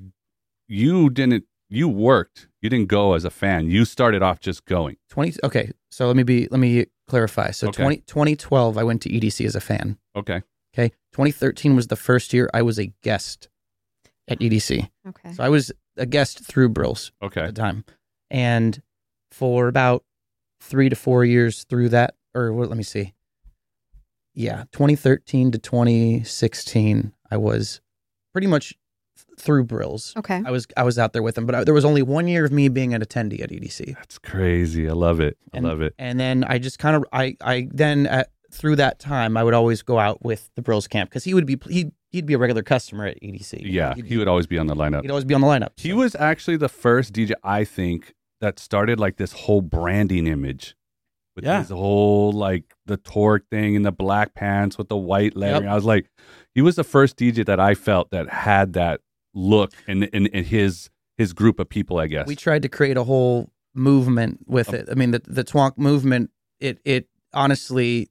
you 0.69 1.11
didn't. 1.11 1.45
You 1.73 1.89
worked. 1.89 2.49
You 2.63 2.69
didn't 2.71 2.89
go 2.89 3.15
as 3.15 3.25
a 3.25 3.31
fan. 3.31 3.71
You 3.71 3.85
started 3.85 4.23
off 4.23 4.41
just 4.41 4.65
going. 4.65 4.97
20 5.11 5.35
okay 5.45 5.71
so 5.91 6.07
let 6.07 6.17
me 6.17 6.23
be 6.25 6.47
let 6.51 6.59
me 6.61 6.87
clarify 7.09 7.51
so 7.51 7.69
Okay. 7.69 7.83
20, 7.83 7.97
2012 8.07 8.79
i 8.79 8.85
went 8.85 9.03
to 9.03 9.09
edc 9.11 9.45
as 9.45 9.57
a 9.57 9.61
fan 9.61 9.99
Okay. 10.15 10.43
okay 10.73 10.91
2013 11.13 11.75
was 11.75 11.89
the 11.89 11.97
first 11.97 12.33
year 12.33 12.49
i 12.55 12.63
was 12.63 12.79
a 12.79 12.93
guest 13.03 13.49
at 14.29 14.39
edc 14.39 14.89
Okay. 15.09 15.33
so 15.33 15.43
i 15.43 15.49
was 15.49 15.73
a 15.97 16.07
guest 16.07 16.39
through 16.45 16.69
brillz 16.69 17.11
Okay. 17.21 17.41
at 17.41 17.55
the 17.55 17.61
time 17.61 17.85
and 18.31 18.81
for 19.33 19.67
about 19.67 20.05
three 20.61 20.89
to 20.89 20.95
four 20.95 21.25
years 21.25 21.65
through 21.65 21.89
that 21.89 22.15
or 22.35 22.53
what, 22.53 22.69
let 22.69 22.77
me 22.77 22.85
see 22.85 23.15
yeah 24.35 24.65
2013 24.73 25.51
to 25.53 25.59
2016 25.59 27.13
i 27.31 27.37
was 27.37 27.81
pretty 28.33 28.47
much 28.47 28.75
through 29.39 29.65
brillz 29.65 30.17
Okay. 30.17 30.41
i 30.45 30.51
was 30.51 30.67
i 30.77 30.83
was 30.83 30.99
out 30.99 31.13
there 31.13 31.23
with 31.23 31.35
them 31.35 31.47
but 31.47 31.55
I, 31.55 31.65
there 31.65 31.75
was 31.75 31.85
only 31.85 32.03
one 32.03 32.29
year 32.29 32.45
of 32.45 32.53
me 32.53 32.69
being 32.69 32.95
an 32.95 33.03
attendee 33.03 33.41
at 33.43 33.51
edc 33.51 33.95
That's 33.97 34.19
crazy. 34.19 34.89
I 34.89 34.93
love 34.93 35.21
it. 35.21 35.37
I 35.53 35.59
and, 35.59 35.67
love 35.67 35.81
it. 35.81 35.95
And 35.99 36.19
then 36.21 36.45
I 36.45 36.59
just 36.59 36.79
kind 36.79 36.97
of 36.97 37.05
I 37.13 37.37
I 37.41 37.69
then 37.73 38.07
at, 38.07 38.31
through 38.53 38.77
that 38.77 38.99
time 38.99 39.37
I 39.37 39.45
would 39.45 39.55
always 39.55 39.83
go 39.83 39.99
out 39.99 40.23
with 40.25 40.51
the 40.57 40.63
Brillz 40.63 40.89
camp 40.89 41.11
because 41.11 41.25
he 41.25 41.35
would 41.35 41.47
be 41.47 41.57
he 41.69 41.91
he'd 42.11 42.27
be 42.27 42.35
a 42.35 42.39
regular 42.39 42.63
customer 42.63 43.07
at 43.07 43.21
EDC. 43.23 43.61
Yeah, 43.65 43.95
he'd, 43.95 44.07
he 44.07 44.17
would 44.17 44.29
always 44.29 44.47
be 44.47 44.59
on 44.59 44.67
the 44.67 44.75
lineup. 44.75 45.03
he'd 45.03 45.11
always 45.11 45.25
be 45.25 45.35
on 45.35 45.41
the 45.41 45.47
lineup. 45.47 45.71
He 45.77 45.93
was 45.93 46.15
actually 46.17 46.57
the 46.57 46.69
first 46.69 47.13
DJ 47.13 47.33
I 47.45 47.65
think 47.65 48.15
that 48.41 48.59
started 48.59 48.99
like 49.01 49.17
this 49.17 49.33
whole 49.33 49.61
branding 49.63 50.27
image 50.27 50.75
with 51.37 51.45
Yeah. 51.45 51.61
his 51.61 51.71
whole 51.71 52.33
like 52.33 52.75
the 52.87 52.97
torque 52.97 53.45
thing 53.51 53.77
and 53.77 53.85
the 53.85 53.93
black 53.93 54.35
pants 54.35 54.77
with 54.79 54.89
the 54.89 54.97
white 54.97 55.37
lettering. 55.37 55.69
I 55.69 55.75
was 55.75 55.85
like, 55.85 56.09
he 56.55 56.61
was 56.63 56.77
the 56.77 56.85
first 56.85 57.17
DJ 57.17 57.45
that 57.47 57.61
I 57.61 57.75
felt 57.75 58.11
that 58.11 58.29
had 58.29 58.73
that 58.75 59.01
look 59.35 59.73
in 59.87 60.03
in, 60.05 60.27
in 60.27 60.45
his 60.45 60.91
his 61.17 61.33
group 61.33 61.61
of 61.61 61.69
people. 61.69 61.99
I 61.99 62.07
guess. 62.07 62.27
we 62.27 62.37
tried 62.37 62.63
to 62.63 62.69
create 62.69 62.97
a 62.97 63.05
whole 63.05 63.51
movement 63.75 64.41
with 64.47 64.73
it. 64.75 64.89
I 64.91 64.95
mean 64.95 65.11
the 65.13 65.21
the 65.27 65.45
Twonk 65.45 65.79
movement. 65.79 66.31
It 66.59 66.79
it 66.85 67.09
honestly 67.33 68.09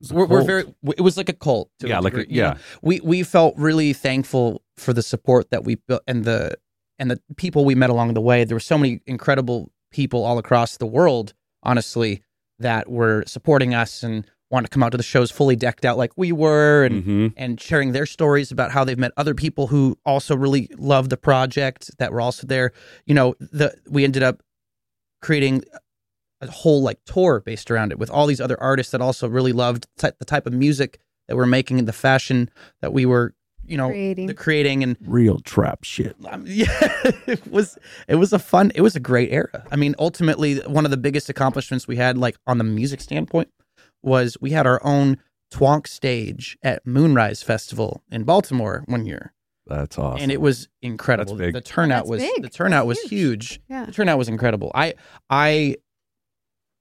It 0.00 0.12
we're, 0.12 0.26
we're 0.26 0.42
very 0.42 0.64
it 0.96 1.00
was 1.02 1.16
like 1.16 1.28
a 1.28 1.32
cult. 1.34 1.70
to 1.80 1.88
yeah, 1.88 1.98
like 2.00 2.14
a, 2.14 2.28
you 2.30 2.42
know? 2.42 2.48
yeah, 2.48 2.58
we 2.82 3.00
we 3.00 3.22
felt 3.22 3.54
really 3.56 3.92
thankful 3.92 4.62
for 4.76 4.92
the 4.92 5.02
support 5.02 5.50
that 5.50 5.64
we 5.64 5.76
built 5.76 6.02
and 6.06 6.24
the 6.24 6.56
and 6.98 7.10
the 7.10 7.20
people 7.36 7.64
we 7.66 7.74
met 7.74 7.90
along 7.90 8.14
the 8.14 8.20
way. 8.22 8.44
There 8.44 8.56
were 8.56 8.60
so 8.60 8.78
many 8.78 9.00
incredible 9.06 9.70
people 9.92 10.24
all 10.24 10.38
across 10.38 10.78
the 10.78 10.86
world, 10.86 11.34
honestly, 11.62 12.22
that 12.58 12.90
were 12.90 13.24
supporting 13.26 13.74
us 13.74 14.02
and 14.02 14.24
want 14.50 14.64
to 14.64 14.70
come 14.70 14.82
out 14.82 14.92
to 14.92 14.96
the 14.96 15.02
shows 15.02 15.30
fully 15.30 15.56
decked 15.56 15.84
out 15.84 15.98
like 15.98 16.12
we 16.16 16.30
were 16.30 16.84
and 16.84 17.04
hmm 17.04 17.26
and 17.36 17.60
sharing 17.60 17.92
their 17.92 18.06
stories 18.06 18.52
about 18.52 18.70
how 18.70 18.84
they've 18.84 18.98
met 18.98 19.12
other 19.16 19.34
people 19.34 19.66
who 19.66 19.98
also 20.06 20.36
really 20.36 20.70
love 20.78 21.08
the 21.08 21.16
project 21.16 21.90
that 21.98 22.12
were 22.12 22.20
also 22.20 22.46
there. 22.46 22.72
You 23.06 23.14
know, 23.14 23.34
the 23.40 23.74
we 23.88 24.04
ended 24.04 24.22
up 24.22 24.42
creating 25.20 25.64
a 26.40 26.50
whole 26.50 26.82
like 26.82 26.98
tour 27.06 27.40
based 27.40 27.70
around 27.70 27.92
it 27.92 27.98
with 27.98 28.10
all 28.10 28.26
these 28.26 28.40
other 28.40 28.60
artists 28.60 28.92
that 28.92 29.00
also 29.00 29.28
really 29.28 29.52
loved 29.52 29.86
ty- 29.98 30.12
the 30.18 30.24
type 30.24 30.46
of 30.46 30.52
music 30.52 31.00
that 31.28 31.36
we're 31.36 31.46
making 31.46 31.78
and 31.78 31.88
the 31.88 31.92
fashion 31.92 32.48
that 32.82 32.92
we 32.92 33.04
were 33.06 33.34
you 33.68 33.76
know 33.76 33.88
Creating. 33.88 34.26
the 34.26 34.34
creating 34.34 34.82
and 34.82 34.96
Real 35.06 35.38
trap 35.40 35.84
shit. 35.84 36.16
um, 36.30 36.44
yeah, 36.46 36.66
it 37.26 37.46
was 37.50 37.78
it 38.08 38.16
was 38.16 38.32
a 38.32 38.38
fun 38.38 38.72
it 38.74 38.80
was 38.80 38.96
a 38.96 39.00
great 39.00 39.32
era. 39.32 39.64
I 39.70 39.76
mean, 39.76 39.94
ultimately 39.98 40.58
one 40.60 40.84
of 40.84 40.90
the 40.90 40.96
biggest 40.96 41.28
accomplishments 41.28 41.86
we 41.88 41.96
had 41.96 42.16
like 42.18 42.36
on 42.46 42.58
the 42.58 42.64
music 42.64 43.00
standpoint 43.00 43.48
was 44.02 44.36
we 44.40 44.50
had 44.50 44.66
our 44.66 44.80
own 44.84 45.18
twonk 45.52 45.86
stage 45.86 46.58
at 46.62 46.86
Moonrise 46.86 47.42
Festival 47.42 48.02
in 48.10 48.24
Baltimore 48.24 48.82
one 48.86 49.06
year. 49.06 49.32
That's 49.66 49.98
awesome. 49.98 50.22
And 50.22 50.30
it 50.32 50.40
was 50.40 50.68
incredible. 50.80 51.34
The 51.34 51.60
turnout 51.60 52.04
That's 52.04 52.10
was 52.10 52.20
big. 52.22 52.42
the 52.42 52.48
turnout 52.48 52.86
That's 52.86 53.00
was 53.02 53.10
huge. 53.10 53.48
huge. 53.48 53.60
Yeah. 53.68 53.84
The 53.86 53.92
turnout 53.92 54.16
was 54.18 54.28
incredible. 54.28 54.70
I 54.74 54.94
I 55.28 55.76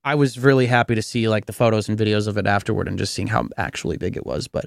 I 0.03 0.13
was 0.15 0.37
really 0.37 0.67
happy 0.67 0.93
to 0.93 1.01
see 1.01 1.27
like 1.27 1.47
the 1.47 1.53
photos 1.53 1.89
and 1.89 1.97
videos 1.97 2.27
of 2.27 2.37
it 2.37 2.45
afterward 2.45 2.87
and 2.87 2.97
just 2.97 3.13
seeing 3.15 3.27
how 3.27 3.47
actually 3.57 3.97
big 3.97 4.15
it 4.15 4.25
was. 4.25 4.47
But 4.47 4.65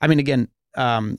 I 0.00 0.06
mean, 0.08 0.18
again, 0.18 0.48
um, 0.76 1.18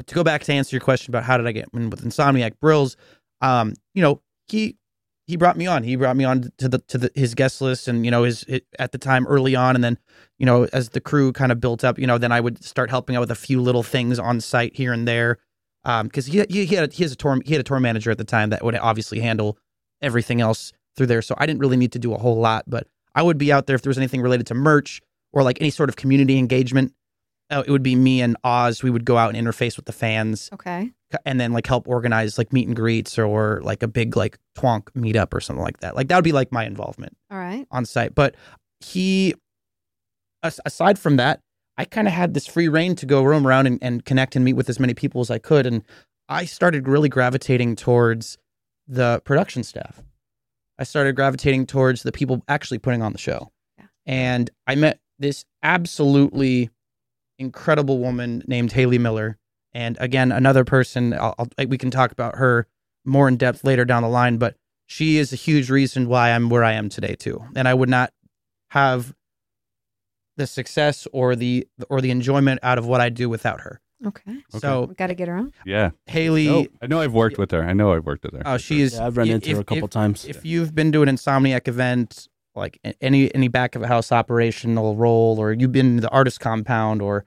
but 0.00 0.06
to 0.06 0.14
go 0.14 0.24
back 0.24 0.42
to 0.44 0.52
answer 0.54 0.74
your 0.74 0.80
question 0.80 1.10
about 1.10 1.24
how 1.24 1.36
did 1.36 1.46
I 1.46 1.52
get 1.52 1.68
in 1.74 1.90
with 1.90 2.02
Insomniac 2.02 2.52
Brillz, 2.58 2.96
um, 3.42 3.74
you 3.92 4.00
know, 4.00 4.22
he 4.48 4.78
he 5.26 5.36
brought 5.36 5.58
me 5.58 5.66
on. 5.66 5.82
He 5.82 5.94
brought 5.94 6.16
me 6.16 6.24
on 6.24 6.50
to 6.56 6.70
the 6.70 6.78
to 6.88 6.96
the 6.96 7.10
his 7.14 7.34
guest 7.34 7.60
list, 7.60 7.86
and 7.86 8.02
you 8.06 8.10
know, 8.10 8.22
his 8.22 8.46
at 8.78 8.92
the 8.92 8.98
time 8.98 9.26
early 9.26 9.54
on, 9.54 9.74
and 9.74 9.84
then 9.84 9.98
you 10.38 10.46
know, 10.46 10.66
as 10.72 10.88
the 10.88 11.02
crew 11.02 11.34
kind 11.34 11.52
of 11.52 11.60
built 11.60 11.84
up, 11.84 11.98
you 11.98 12.06
know, 12.06 12.16
then 12.16 12.32
I 12.32 12.40
would 12.40 12.64
start 12.64 12.88
helping 12.88 13.14
out 13.14 13.20
with 13.20 13.30
a 13.30 13.34
few 13.34 13.60
little 13.60 13.82
things 13.82 14.18
on 14.18 14.40
site 14.40 14.74
here 14.74 14.94
and 14.94 15.06
there, 15.06 15.36
because 15.84 16.24
he 16.24 16.46
he 16.48 16.64
he 16.64 16.74
had 16.74 16.90
a, 16.90 16.94
he 16.94 17.02
has 17.02 17.12
a 17.12 17.16
tour 17.16 17.38
he 17.44 17.52
had 17.52 17.60
a 17.60 17.64
tour 17.64 17.78
manager 17.78 18.10
at 18.10 18.16
the 18.16 18.24
time 18.24 18.48
that 18.48 18.64
would 18.64 18.76
obviously 18.76 19.20
handle 19.20 19.58
everything 20.00 20.40
else 20.40 20.72
through 20.96 21.08
there, 21.08 21.20
so 21.20 21.34
I 21.36 21.44
didn't 21.44 21.60
really 21.60 21.76
need 21.76 21.92
to 21.92 21.98
do 21.98 22.14
a 22.14 22.18
whole 22.18 22.40
lot, 22.40 22.64
but 22.66 22.86
I 23.14 23.22
would 23.22 23.36
be 23.36 23.52
out 23.52 23.66
there 23.66 23.76
if 23.76 23.82
there 23.82 23.90
was 23.90 23.98
anything 23.98 24.22
related 24.22 24.46
to 24.46 24.54
merch 24.54 25.02
or 25.30 25.42
like 25.42 25.60
any 25.60 25.68
sort 25.68 25.90
of 25.90 25.96
community 25.96 26.38
engagement. 26.38 26.94
Uh, 27.50 27.64
it 27.66 27.70
would 27.70 27.82
be 27.82 27.96
me 27.96 28.20
and 28.22 28.36
Oz. 28.44 28.82
We 28.82 28.90
would 28.90 29.04
go 29.04 29.16
out 29.16 29.34
and 29.34 29.46
interface 29.46 29.76
with 29.76 29.86
the 29.86 29.92
fans 29.92 30.48
Okay. 30.52 30.90
and 31.24 31.40
then 31.40 31.52
like 31.52 31.66
help 31.66 31.88
organize 31.88 32.38
like 32.38 32.52
meet 32.52 32.66
and 32.68 32.76
greets 32.76 33.18
or 33.18 33.60
like 33.62 33.82
a 33.82 33.88
big 33.88 34.16
like 34.16 34.38
twonk 34.56 34.84
meetup 34.92 35.34
or 35.34 35.40
something 35.40 35.62
like 35.62 35.80
that. 35.80 35.96
Like 35.96 36.08
that 36.08 36.16
would 36.16 36.24
be 36.24 36.32
like 36.32 36.52
my 36.52 36.64
involvement 36.64 37.16
All 37.30 37.38
right. 37.38 37.66
on 37.72 37.84
site. 37.84 38.14
But 38.14 38.36
he, 38.80 39.34
as- 40.42 40.60
aside 40.64 40.98
from 40.98 41.16
that, 41.16 41.40
I 41.76 41.84
kind 41.86 42.06
of 42.06 42.14
had 42.14 42.34
this 42.34 42.46
free 42.46 42.68
reign 42.68 42.94
to 42.96 43.06
go 43.06 43.22
roam 43.22 43.46
around 43.46 43.66
and, 43.66 43.78
and 43.82 44.04
connect 44.04 44.36
and 44.36 44.44
meet 44.44 44.52
with 44.52 44.68
as 44.68 44.78
many 44.78 44.94
people 44.94 45.20
as 45.20 45.30
I 45.30 45.38
could. 45.38 45.66
And 45.66 45.82
I 46.28 46.44
started 46.44 46.86
really 46.86 47.08
gravitating 47.08 47.76
towards 47.76 48.38
the 48.86 49.20
production 49.24 49.62
staff. 49.64 50.02
I 50.78 50.84
started 50.84 51.16
gravitating 51.16 51.66
towards 51.66 52.02
the 52.02 52.12
people 52.12 52.42
actually 52.48 52.78
putting 52.78 53.02
on 53.02 53.12
the 53.12 53.18
show. 53.18 53.50
Yeah. 53.78 53.86
And 54.06 54.50
I 54.66 54.74
met 54.76 54.98
this 55.18 55.44
absolutely 55.62 56.70
incredible 57.50 57.98
woman 57.98 58.44
named 58.46 58.72
Haley 58.72 58.98
Miller. 58.98 59.38
And 59.72 59.96
again, 60.00 60.30
another 60.30 60.64
person, 60.64 61.14
I'll, 61.14 61.34
I'll, 61.38 61.66
we 61.66 61.78
can 61.78 61.90
talk 61.90 62.12
about 62.12 62.36
her 62.36 62.66
more 63.04 63.26
in 63.28 63.36
depth 63.36 63.64
later 63.64 63.84
down 63.84 64.02
the 64.02 64.08
line, 64.08 64.36
but 64.36 64.56
she 64.86 65.16
is 65.16 65.32
a 65.32 65.36
huge 65.36 65.70
reason 65.70 66.08
why 66.08 66.30
I'm 66.32 66.50
where 66.50 66.64
I 66.64 66.72
am 66.72 66.88
today 66.88 67.14
too. 67.14 67.42
And 67.56 67.66
I 67.66 67.74
would 67.74 67.88
not 67.88 68.12
have 68.70 69.14
the 70.36 70.46
success 70.46 71.06
or 71.12 71.34
the 71.36 71.66
or 71.88 72.00
the 72.00 72.10
enjoyment 72.10 72.60
out 72.62 72.78
of 72.78 72.86
what 72.86 73.00
I 73.00 73.08
do 73.08 73.28
without 73.28 73.60
her. 73.62 73.80
Okay. 74.06 74.38
So 74.58 74.86
We 74.86 74.94
got 74.94 75.08
to 75.08 75.14
get 75.14 75.28
her 75.28 75.36
on. 75.36 75.52
yeah. 75.66 75.90
Haley, 76.06 76.48
Oh, 76.48 76.66
I 76.80 76.86
know 76.86 77.00
I've 77.00 77.12
worked 77.12 77.36
with 77.36 77.50
her. 77.50 77.62
I 77.62 77.74
know 77.74 77.92
I've 77.92 78.06
worked 78.06 78.24
with 78.24 78.32
her. 78.34 78.42
oh, 78.46 78.56
she 78.56 78.80
is. 78.80 78.94
Yeah, 78.94 79.06
I've 79.06 79.16
run 79.18 79.28
if- 79.28 79.34
into 79.34 79.54
her 79.56 79.60
a 79.60 79.64
couple 79.64 79.84
if- 79.84 79.90
times. 79.90 80.24
If 80.24 80.44
you've 80.44 80.74
been 80.74 80.90
to 80.92 81.02
an 81.02 81.08
Insomniac 81.08 81.68
event, 81.68 82.26
like 82.54 82.80
any 83.00 83.32
any 83.34 83.48
back 83.48 83.74
of 83.76 83.82
a 83.82 83.86
house 83.86 84.10
operational 84.10 84.96
role, 84.96 85.38
or 85.38 85.52
you've 85.52 85.72
been 85.72 85.96
to 85.96 86.00
the 86.02 86.08
artist 86.10 86.40
compound, 86.40 87.02
or 87.02 87.26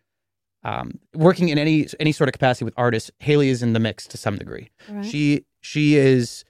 um, 0.64 1.00
working 1.14 1.50
in 1.50 1.58
any 1.58 1.88
any 2.00 2.12
sort 2.12 2.28
of 2.30 2.34
capacity 2.34 2.66
with 2.66 2.74
artists, 2.78 3.12
Haley 3.20 3.50
is 3.50 3.62
in 3.64 3.74
the 3.74 3.80
mix 3.80 4.08
to 4.08 4.18
some 4.18 4.38
degree. 4.38 4.70
All 4.90 4.96
right. 4.96 5.06
She 5.06 5.46
she 5.62 5.96
is 5.96 6.44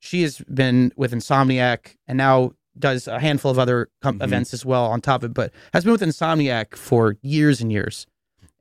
she 0.00 0.22
has 0.22 0.38
been 0.52 0.92
with 0.96 1.12
Insomniac 1.12 1.96
and 2.06 2.16
now 2.18 2.52
does 2.78 3.08
a 3.08 3.18
handful 3.18 3.50
of 3.50 3.58
other 3.58 3.88
com- 4.00 4.18
Mhm. 4.20 4.24
events 4.24 4.54
as 4.54 4.64
well 4.64 4.84
on 4.86 5.00
top 5.00 5.22
of 5.24 5.30
it, 5.30 5.34
but 5.34 5.52
has 5.74 5.82
been 5.84 5.92
with 5.92 6.00
Insomniac 6.02 6.76
for 6.76 7.16
years 7.22 7.60
and 7.60 7.72
years. 7.72 8.06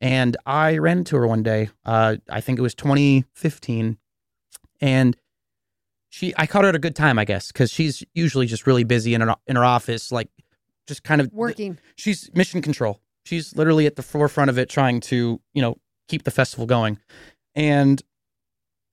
And 0.01 0.35
I 0.45 0.77
ran 0.77 0.99
into 0.99 1.15
her 1.17 1.27
one 1.27 1.43
day. 1.43 1.69
Uh, 1.85 2.17
I 2.29 2.41
think 2.41 2.57
it 2.59 2.61
was 2.61 2.73
2015, 2.75 3.97
and 4.81 5.17
she 6.09 6.33
I 6.37 6.47
caught 6.47 6.63
her 6.63 6.69
at 6.69 6.75
a 6.75 6.79
good 6.79 6.95
time, 6.95 7.19
I 7.19 7.25
guess, 7.25 7.51
because 7.51 7.71
she's 7.71 8.03
usually 8.13 8.45
just 8.47 8.65
really 8.67 8.83
busy 8.83 9.13
in 9.13 9.21
her 9.21 9.35
in 9.47 9.55
her 9.55 9.63
office, 9.65 10.11
like 10.11 10.29
just 10.87 11.03
kind 11.03 11.21
of 11.21 11.31
Working. 11.33 11.77
she's 11.95 12.29
mission 12.33 12.61
control. 12.61 12.99
She's 13.27 13.55
literally 13.57 13.85
at 13.85 13.97
the 13.97 14.03
forefront 14.03 14.49
of 14.49 14.57
it, 14.57 14.69
trying 14.69 15.01
to 15.01 15.41
you 15.53 15.61
know 15.61 15.75
keep 16.07 16.23
the 16.23 16.31
festival 16.31 16.65
going. 16.65 16.97
And 17.55 18.01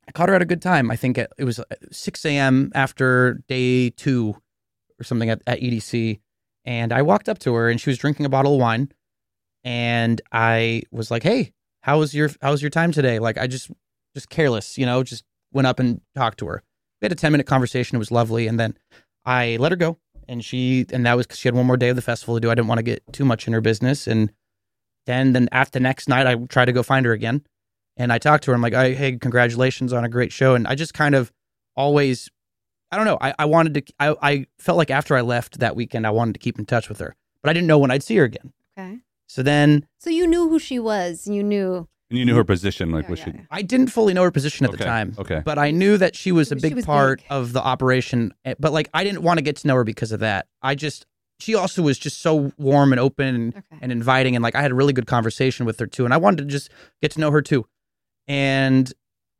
I 0.08 0.12
caught 0.12 0.28
her 0.28 0.34
at 0.34 0.42
a 0.42 0.46
good 0.46 0.60
time. 0.60 0.90
I 0.90 0.96
think 0.96 1.18
it, 1.18 1.30
was 1.38 1.60
uh, 1.60 1.64
6 1.92 2.24
a.m. 2.24 2.72
after 2.74 3.42
day 3.46 3.90
two 3.90 4.34
or 5.00 5.04
something 5.04 5.30
at, 5.30 5.40
at 5.46 5.60
EDC, 5.60 6.18
and 6.64 6.92
I 6.92 7.02
walked 7.02 7.28
up 7.28 7.38
to 7.40 7.54
her 7.54 7.70
and 7.70 7.80
she 7.80 7.90
was 7.90 7.98
drinking 7.98 8.26
a 8.26 8.28
bottle 8.28 8.54
of 8.54 8.60
wine, 8.60 8.90
and 9.62 10.20
I 10.32 10.82
was 10.90 11.12
like, 11.12 11.22
"Hey, 11.22 11.52
how 11.82 12.00
was 12.00 12.12
your 12.12 12.30
how 12.42 12.50
was 12.50 12.60
your 12.60 12.70
time 12.70 12.90
today?" 12.90 13.20
Like 13.20 13.38
I 13.38 13.46
just 13.46 13.70
just 14.14 14.30
careless, 14.30 14.76
you 14.76 14.84
know, 14.84 15.04
just 15.04 15.24
went 15.52 15.68
up 15.68 15.78
and 15.78 16.00
talked 16.16 16.38
to 16.38 16.46
her. 16.46 16.64
We 17.00 17.06
had 17.06 17.12
a 17.12 17.16
10 17.16 17.32
minute 17.32 17.46
conversation. 17.46 17.94
It 17.94 18.00
was 18.00 18.10
lovely, 18.10 18.48
and 18.48 18.58
then 18.58 18.76
I 19.24 19.58
let 19.60 19.70
her 19.70 19.76
go 19.76 19.98
and 20.28 20.44
she 20.44 20.86
and 20.92 21.06
that 21.06 21.16
was 21.16 21.26
because 21.26 21.38
she 21.38 21.48
had 21.48 21.54
one 21.54 21.66
more 21.66 21.76
day 21.76 21.88
of 21.90 21.96
the 21.96 22.02
festival 22.02 22.34
to 22.34 22.40
do. 22.40 22.50
I 22.50 22.54
didn't 22.54 22.68
want 22.68 22.78
to 22.78 22.82
get 22.82 23.02
too 23.12 23.24
much 23.24 23.46
in 23.46 23.52
her 23.52 23.60
business, 23.60 24.06
and 24.06 24.32
then 25.06 25.32
then 25.32 25.48
after 25.52 25.78
the 25.78 25.82
next 25.82 26.08
night, 26.08 26.26
I 26.26 26.34
tried 26.46 26.66
to 26.66 26.72
go 26.72 26.82
find 26.82 27.04
her 27.06 27.12
again, 27.12 27.42
and 27.96 28.12
I 28.12 28.18
talked 28.18 28.44
to 28.44 28.50
her. 28.50 28.54
I'm 28.54 28.62
like, 28.62 28.72
"Hey, 28.74 29.16
congratulations 29.18 29.92
on 29.92 30.04
a 30.04 30.08
great 30.08 30.32
show," 30.32 30.54
and 30.54 30.66
I 30.66 30.74
just 30.74 30.94
kind 30.94 31.14
of 31.14 31.32
always, 31.76 32.30
I 32.92 32.96
don't 32.96 33.06
know, 33.06 33.18
I, 33.20 33.34
I 33.38 33.44
wanted 33.46 33.74
to, 33.74 33.94
I 33.98 34.16
I 34.22 34.46
felt 34.58 34.78
like 34.78 34.90
after 34.90 35.16
I 35.16 35.20
left 35.22 35.58
that 35.58 35.74
weekend, 35.76 36.06
I 36.06 36.10
wanted 36.10 36.34
to 36.34 36.38
keep 36.38 36.58
in 36.58 36.66
touch 36.66 36.88
with 36.88 36.98
her, 37.00 37.16
but 37.42 37.50
I 37.50 37.52
didn't 37.52 37.66
know 37.66 37.78
when 37.78 37.90
I'd 37.90 38.02
see 38.02 38.16
her 38.16 38.24
again. 38.24 38.52
Okay. 38.78 38.98
So 39.26 39.42
then 39.42 39.86
So 39.98 40.10
you 40.10 40.26
knew 40.26 40.48
who 40.48 40.58
she 40.58 40.78
was. 40.78 41.26
You 41.26 41.42
knew. 41.42 41.88
And 42.10 42.18
you 42.18 42.24
knew 42.24 42.36
her 42.36 42.44
position, 42.44 42.90
like 42.90 43.04
Yeah, 43.04 43.10
was 43.10 43.18
yeah, 43.20 43.24
she? 43.32 43.32
I 43.50 43.62
didn't 43.62 43.86
fully 43.88 44.12
know 44.14 44.22
her 44.22 44.30
position 44.30 44.64
at 44.66 44.72
the 44.72 44.76
Okay, 44.76 44.84
time. 44.84 45.14
okay. 45.18 45.42
But 45.44 45.58
I 45.58 45.70
knew 45.70 45.96
that 45.96 46.14
she 46.14 46.32
was 46.32 46.52
a 46.52 46.56
She 46.56 46.60
big 46.60 46.74
was 46.74 46.84
part 46.84 47.20
big. 47.20 47.26
of 47.30 47.52
the 47.54 47.62
operation. 47.62 48.32
eh, 48.44 48.54
But 48.58 48.72
like, 48.72 48.88
I 48.92 49.04
didn't 49.04 49.22
want 49.22 49.38
to 49.38 49.42
get 49.42 49.56
to 49.56 49.66
know 49.66 49.74
her 49.76 49.84
because 49.84 50.12
of 50.12 50.20
that. 50.20 50.46
I 50.62 50.74
just, 50.74 51.06
she 51.40 51.54
also 51.54 51.82
was 51.82 51.98
just 51.98 52.20
so 52.20 52.52
warm 52.58 52.92
and 52.92 53.00
open 53.00 53.34
and, 53.34 53.56
Okay. 53.56 53.78
and 53.80 53.90
inviting. 53.90 54.36
And 54.36 54.42
like, 54.42 54.54
I 54.54 54.60
had 54.62 54.70
a 54.70 54.74
really 54.74 54.92
good 54.92 55.06
conversation 55.06 55.64
with 55.66 55.78
her 55.80 55.86
too. 55.86 56.04
And 56.04 56.12
I 56.12 56.18
wanted 56.18 56.38
to 56.38 56.44
just 56.44 56.70
get 57.00 57.10
to 57.12 57.20
know 57.20 57.30
her 57.30 57.40
too. 57.42 57.64
And 58.28 58.92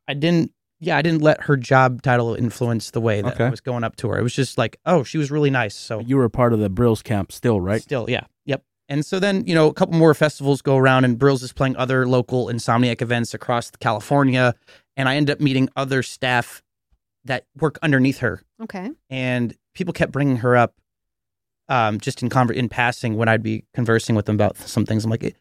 I 0.09 0.15
didn't, 0.15 0.53
yeah, 0.81 0.97
I 0.97 1.03
didn't 1.03 1.23
let 1.23 1.43
her 1.43 1.57
job 1.57 2.03
title 2.03 2.35
influence 2.35 2.91
the 2.91 3.01
way 3.01 3.23
that 3.23 3.41
I 3.41 3.49
was 3.51 3.61
going 3.61 3.85
up 3.85 3.97
to 3.97 4.09
her. 4.09 4.19
It 4.19 4.23
was 4.23 4.35
just 4.35 4.59
like, 4.59 4.79
oh, 4.85 5.03
she 5.05 5.17
was 5.19 5.31
really 5.31 5.51
nice. 5.51 5.75
So 5.75 6.01
you 6.01 6.17
were 6.17 6.25
a 6.25 6.31
part 6.31 6.53
of 6.53 6.59
the 6.59 6.69
Brillz 6.69 7.03
camp 7.03 7.31
still, 7.33 7.61
right? 7.61 7.81
Still, 7.81 8.07
yeah. 8.09 8.25
Yep. 8.47 8.63
And 8.89 9.05
so 9.05 9.19
then, 9.19 9.47
you 9.47 9.55
know, 9.55 9.69
a 9.69 9.75
couple 9.75 9.95
more 9.95 10.15
festivals 10.15 10.61
go 10.61 10.77
around 10.77 11.05
and 11.05 11.19
Brillz 11.19 11.43
is 11.43 11.53
playing 11.53 11.77
other 11.77 12.07
local 12.07 12.47
Insomniac 12.47 13.01
events 13.01 13.33
across 13.33 13.71
California. 13.71 14.55
And 14.97 15.09
I 15.09 15.17
end 15.17 15.31
up 15.31 15.41
meeting 15.41 15.69
other 15.75 16.03
staff 16.03 16.63
that 17.25 17.47
work 17.59 17.79
underneath 17.83 18.19
her. 18.19 18.43
Okay. 18.63 18.91
And 19.09 19.57
people 19.75 19.95
kept 19.95 20.13
bringing 20.13 20.39
her 20.39 20.57
up 20.57 20.75
um, 21.69 21.99
just 21.99 22.23
in 22.23 22.29
conver- 22.29 22.55
in 22.55 22.69
passing 22.69 23.17
when 23.17 23.29
I'd 23.29 23.43
be 23.43 23.65
conversing 23.73 24.15
with 24.15 24.27
them 24.27 24.37
about 24.37 24.59
some 24.59 24.85
things. 24.85 25.05
I'm 25.05 25.11
like, 25.11 25.35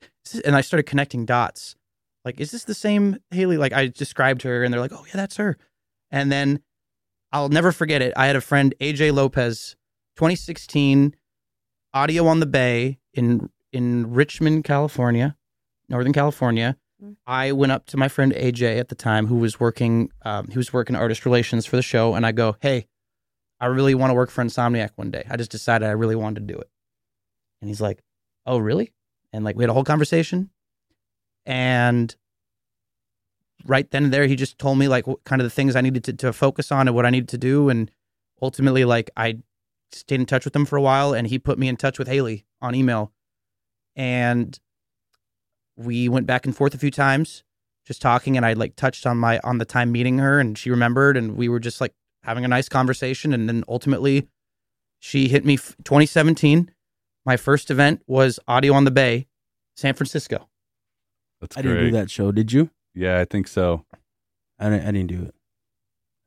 and 0.45 0.55
I 0.55 0.61
started 0.61 0.83
connecting 0.83 1.25
dots. 1.25 1.75
Like, 2.23 2.39
is 2.39 2.51
this 2.51 2.63
the 2.63 2.73
same 2.73 3.17
Haley? 3.31 3.57
Like, 3.57 3.73
I 3.73 3.87
described 3.87 4.43
her 4.43 4.63
and 4.63 4.73
they're 4.73 4.79
like, 4.79 4.93
oh, 4.93 5.03
yeah, 5.07 5.15
that's 5.15 5.35
her. 5.35 5.57
And 6.09 6.31
then 6.31 6.61
I'll 7.33 7.49
never 7.49 7.73
forget 7.73 8.01
it. 8.01 8.13
I 8.15 8.27
had 8.27 8.37
a 8.37 8.41
friend, 8.41 8.73
AJ 8.79 9.13
Lopez, 9.13 9.75
2016, 10.15 11.13
audio 11.93 12.27
on 12.27 12.39
the 12.39 12.45
bay 12.45 12.99
in 13.13 13.49
in 13.71 14.13
Richmond, 14.13 14.63
California, 14.63 15.35
Northern 15.89 16.13
California. 16.13 16.77
Mm. 17.03 17.15
I 17.25 17.51
went 17.51 17.71
up 17.71 17.85
to 17.87 17.97
my 17.97 18.07
friend 18.07 18.33
AJ 18.33 18.79
at 18.79 18.89
the 18.89 18.95
time, 18.95 19.27
who 19.27 19.35
was 19.35 19.59
working. 19.59 20.11
Um, 20.23 20.47
he 20.47 20.57
was 20.57 20.71
working 20.71 20.95
artist 20.95 21.25
relations 21.25 21.65
for 21.65 21.75
the 21.75 21.81
show, 21.81 22.15
and 22.15 22.25
I 22.25 22.31
go, 22.31 22.55
"Hey, 22.61 22.87
I 23.59 23.67
really 23.67 23.95
want 23.95 24.11
to 24.11 24.15
work 24.15 24.29
for 24.29 24.43
Insomniac 24.43 24.91
one 24.95 25.11
day. 25.11 25.25
I 25.29 25.37
just 25.37 25.51
decided 25.51 25.87
I 25.87 25.91
really 25.91 26.15
wanted 26.15 26.47
to 26.47 26.53
do 26.53 26.59
it." 26.59 26.69
And 27.61 27.69
he's 27.69 27.81
like, 27.81 28.01
"Oh, 28.45 28.57
really?" 28.57 28.93
And 29.31 29.43
like 29.43 29.55
we 29.55 29.63
had 29.63 29.69
a 29.69 29.73
whole 29.73 29.83
conversation, 29.83 30.51
and 31.45 32.15
right 33.65 33.89
then 33.91 34.05
and 34.05 34.13
there, 34.13 34.27
he 34.27 34.35
just 34.35 34.57
told 34.59 34.77
me 34.77 34.87
like 34.87 35.07
what 35.07 35.23
kind 35.23 35.41
of 35.41 35.45
the 35.45 35.49
things 35.49 35.75
I 35.75 35.81
needed 35.81 36.03
to, 36.05 36.13
to 36.13 36.33
focus 36.33 36.71
on 36.71 36.87
and 36.87 36.95
what 36.95 37.05
I 37.05 37.09
needed 37.09 37.29
to 37.29 37.37
do, 37.37 37.69
and 37.69 37.89
ultimately, 38.41 38.85
like 38.85 39.09
I 39.17 39.39
stayed 39.93 40.19
in 40.19 40.25
touch 40.25 40.45
with 40.45 40.55
him 40.55 40.65
for 40.65 40.75
a 40.77 40.81
while, 40.81 41.13
and 41.13 41.27
he 41.27 41.37
put 41.39 41.57
me 41.59 41.67
in 41.67 41.77
touch 41.77 41.97
with 41.99 42.07
Haley 42.07 42.45
on 42.61 42.75
email, 42.75 43.11
and 43.95 44.59
we 45.75 46.07
went 46.09 46.27
back 46.27 46.45
and 46.45 46.55
forth 46.55 46.73
a 46.73 46.77
few 46.77 46.91
times, 46.91 47.43
just 47.85 48.01
talking, 48.01 48.37
and 48.37 48.45
I 48.45 48.53
like 48.53 48.75
touched 48.75 49.05
on 49.05 49.17
my 49.17 49.39
on 49.43 49.57
the 49.57 49.65
time 49.65 49.91
meeting 49.91 50.17
her, 50.19 50.39
and 50.39 50.57
she 50.57 50.69
remembered, 50.69 51.17
and 51.17 51.35
we 51.35 51.49
were 51.49 51.59
just 51.59 51.81
like 51.81 51.93
having 52.23 52.45
a 52.45 52.47
nice 52.47 52.69
conversation, 52.69 53.33
and 53.33 53.47
then 53.49 53.63
ultimately, 53.67 54.27
she 54.99 55.27
hit 55.27 55.45
me. 55.45 55.55
f- 55.55 55.75
2017, 55.83 56.71
my 57.25 57.37
first 57.37 57.69
event 57.71 58.01
was 58.07 58.39
Audio 58.47 58.73
on 58.73 58.85
the 58.85 58.91
Bay, 58.91 59.27
San 59.75 59.93
Francisco. 59.93 60.47
That's 61.41 61.57
I 61.57 61.61
great. 61.61 61.73
didn't 61.73 61.85
do 61.85 61.91
that 61.97 62.09
show. 62.11 62.31
Did 62.31 62.51
you? 62.53 62.69
Yeah, 62.95 63.19
I 63.19 63.25
think 63.25 63.47
so. 63.47 63.85
I 64.59 64.69
didn't. 64.69 64.87
I 64.87 64.91
didn't 64.91 65.07
do 65.07 65.23
it. 65.23 65.35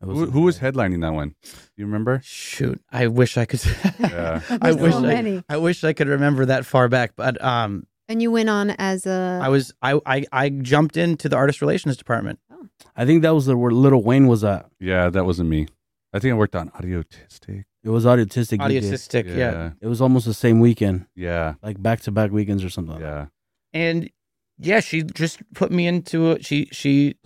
It 0.02 0.06
Who, 0.06 0.26
who 0.30 0.40
was 0.42 0.58
headlining 0.58 1.00
that 1.02 1.12
one? 1.14 1.34
Do 1.42 1.48
you 1.76 1.86
remember? 1.86 2.20
Shoot, 2.22 2.80
I 2.92 3.06
wish 3.06 3.36
I 3.38 3.44
could. 3.46 3.60
Yeah. 3.98 4.40
I 4.50 4.56
There's 4.72 4.76
wish 4.76 4.92
so 4.92 5.06
I. 5.06 5.42
I 5.48 5.56
wish 5.56 5.84
I 5.84 5.92
could 5.92 6.08
remember 6.08 6.44
that 6.46 6.66
far 6.66 6.88
back, 6.88 7.12
but 7.16 7.42
um, 7.42 7.86
And 8.08 8.20
you 8.20 8.30
went 8.30 8.48
on 8.50 8.70
as 8.78 9.06
a. 9.06 9.40
I 9.42 9.48
was 9.48 9.72
I, 9.82 9.98
I 10.04 10.24
I 10.32 10.48
jumped 10.50 10.96
into 10.96 11.28
the 11.28 11.36
artist 11.36 11.60
relations 11.62 11.96
department. 11.96 12.38
Oh. 12.52 12.66
I 12.94 13.06
think 13.06 13.22
that 13.22 13.30
was 13.34 13.46
the 13.46 13.56
where 13.56 13.70
Lil 13.72 14.02
Wayne 14.02 14.26
was 14.26 14.44
at. 14.44 14.66
Yeah, 14.80 15.08
that 15.10 15.24
wasn't 15.24 15.48
me. 15.48 15.66
I 16.12 16.18
think 16.18 16.32
I 16.32 16.36
worked 16.36 16.56
on 16.56 16.70
Audiotistic. 16.70 17.64
It 17.82 17.90
was 17.90 18.04
autistic. 18.04 18.60
you 18.72 18.80
did. 18.80 18.84
Autistic, 18.92 19.26
yeah. 19.28 19.36
Yeah. 19.36 19.70
It 19.80 19.86
was 19.86 20.00
almost 20.00 20.26
the 20.26 20.34
same 20.34 20.60
weekend, 20.60 21.06
Yeah. 21.14 21.54
like 21.62 21.80
back 21.82 22.00
to 22.02 22.10
back 22.10 22.32
weekends 22.32 22.64
or 22.64 22.68
something. 22.70 22.94
like 22.94 23.02
that. 23.02 23.28
Yeah. 23.72 23.80
and 23.80 24.10
yeah, 24.58 24.80
she 24.80 25.02
just 25.02 25.40
put 25.54 25.70
me 25.70 25.86
into 25.86 26.32
it. 26.32 26.44
She 26.44 26.68
she 26.72 27.16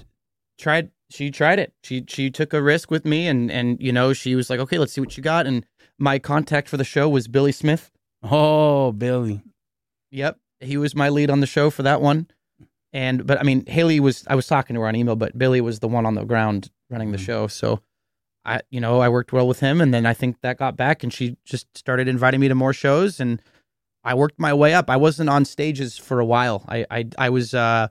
tried 0.58 0.90
she 1.10 1.30
tried 1.30 1.58
it. 1.58 1.72
She 1.82 2.04
she 2.08 2.30
took 2.30 2.52
a 2.52 2.62
risk 2.62 2.90
with 2.90 3.04
me, 3.04 3.26
and 3.26 3.50
and 3.50 3.80
you 3.80 3.92
know 3.92 4.12
she 4.12 4.34
was 4.34 4.48
like, 4.50 4.60
okay, 4.60 4.78
let's 4.78 4.92
see 4.92 5.00
what 5.00 5.16
you 5.16 5.22
got. 5.22 5.46
And 5.46 5.66
my 5.98 6.18
contact 6.18 6.68
for 6.68 6.76
the 6.76 6.84
show 6.84 7.08
was 7.08 7.28
Billy 7.28 7.52
Smith. 7.52 7.90
Oh, 8.22 8.92
Billy. 8.92 9.42
Yep, 10.10 10.38
he 10.60 10.76
was 10.76 10.94
my 10.94 11.08
lead 11.08 11.30
on 11.30 11.40
the 11.40 11.46
show 11.46 11.70
for 11.70 11.82
that 11.82 12.00
one. 12.00 12.26
And 12.92 13.26
but 13.26 13.38
I 13.38 13.42
mean, 13.44 13.64
Haley 13.66 14.00
was 14.00 14.24
I 14.26 14.34
was 14.34 14.46
talking 14.46 14.74
to 14.74 14.80
her 14.80 14.88
on 14.88 14.96
email, 14.96 15.16
but 15.16 15.36
Billy 15.38 15.60
was 15.60 15.78
the 15.80 15.88
one 15.88 16.06
on 16.06 16.14
the 16.14 16.24
ground 16.24 16.70
running 16.88 17.12
the 17.12 17.18
Mhm. 17.18 17.24
show. 17.26 17.46
So 17.46 17.80
I 18.44 18.60
you 18.70 18.80
know 18.80 19.00
I 19.00 19.08
worked 19.08 19.32
well 19.32 19.46
with 19.46 19.60
him, 19.60 19.80
and 19.80 19.92
then 19.94 20.06
I 20.06 20.14
think 20.14 20.40
that 20.40 20.56
got 20.58 20.76
back, 20.76 21.02
and 21.02 21.12
she 21.12 21.36
just 21.44 21.76
started 21.76 22.08
inviting 22.08 22.40
me 22.40 22.48
to 22.48 22.54
more 22.54 22.72
shows, 22.72 23.20
and 23.20 23.40
I 24.02 24.14
worked 24.14 24.38
my 24.40 24.52
way 24.54 24.74
up. 24.74 24.88
I 24.90 24.96
wasn't 24.96 25.28
on 25.30 25.44
stages 25.44 25.98
for 25.98 26.18
a 26.20 26.24
while. 26.24 26.64
I 26.68 26.84
I 26.90 27.08
I 27.18 27.28
was 27.30 27.54
uh 27.54 27.88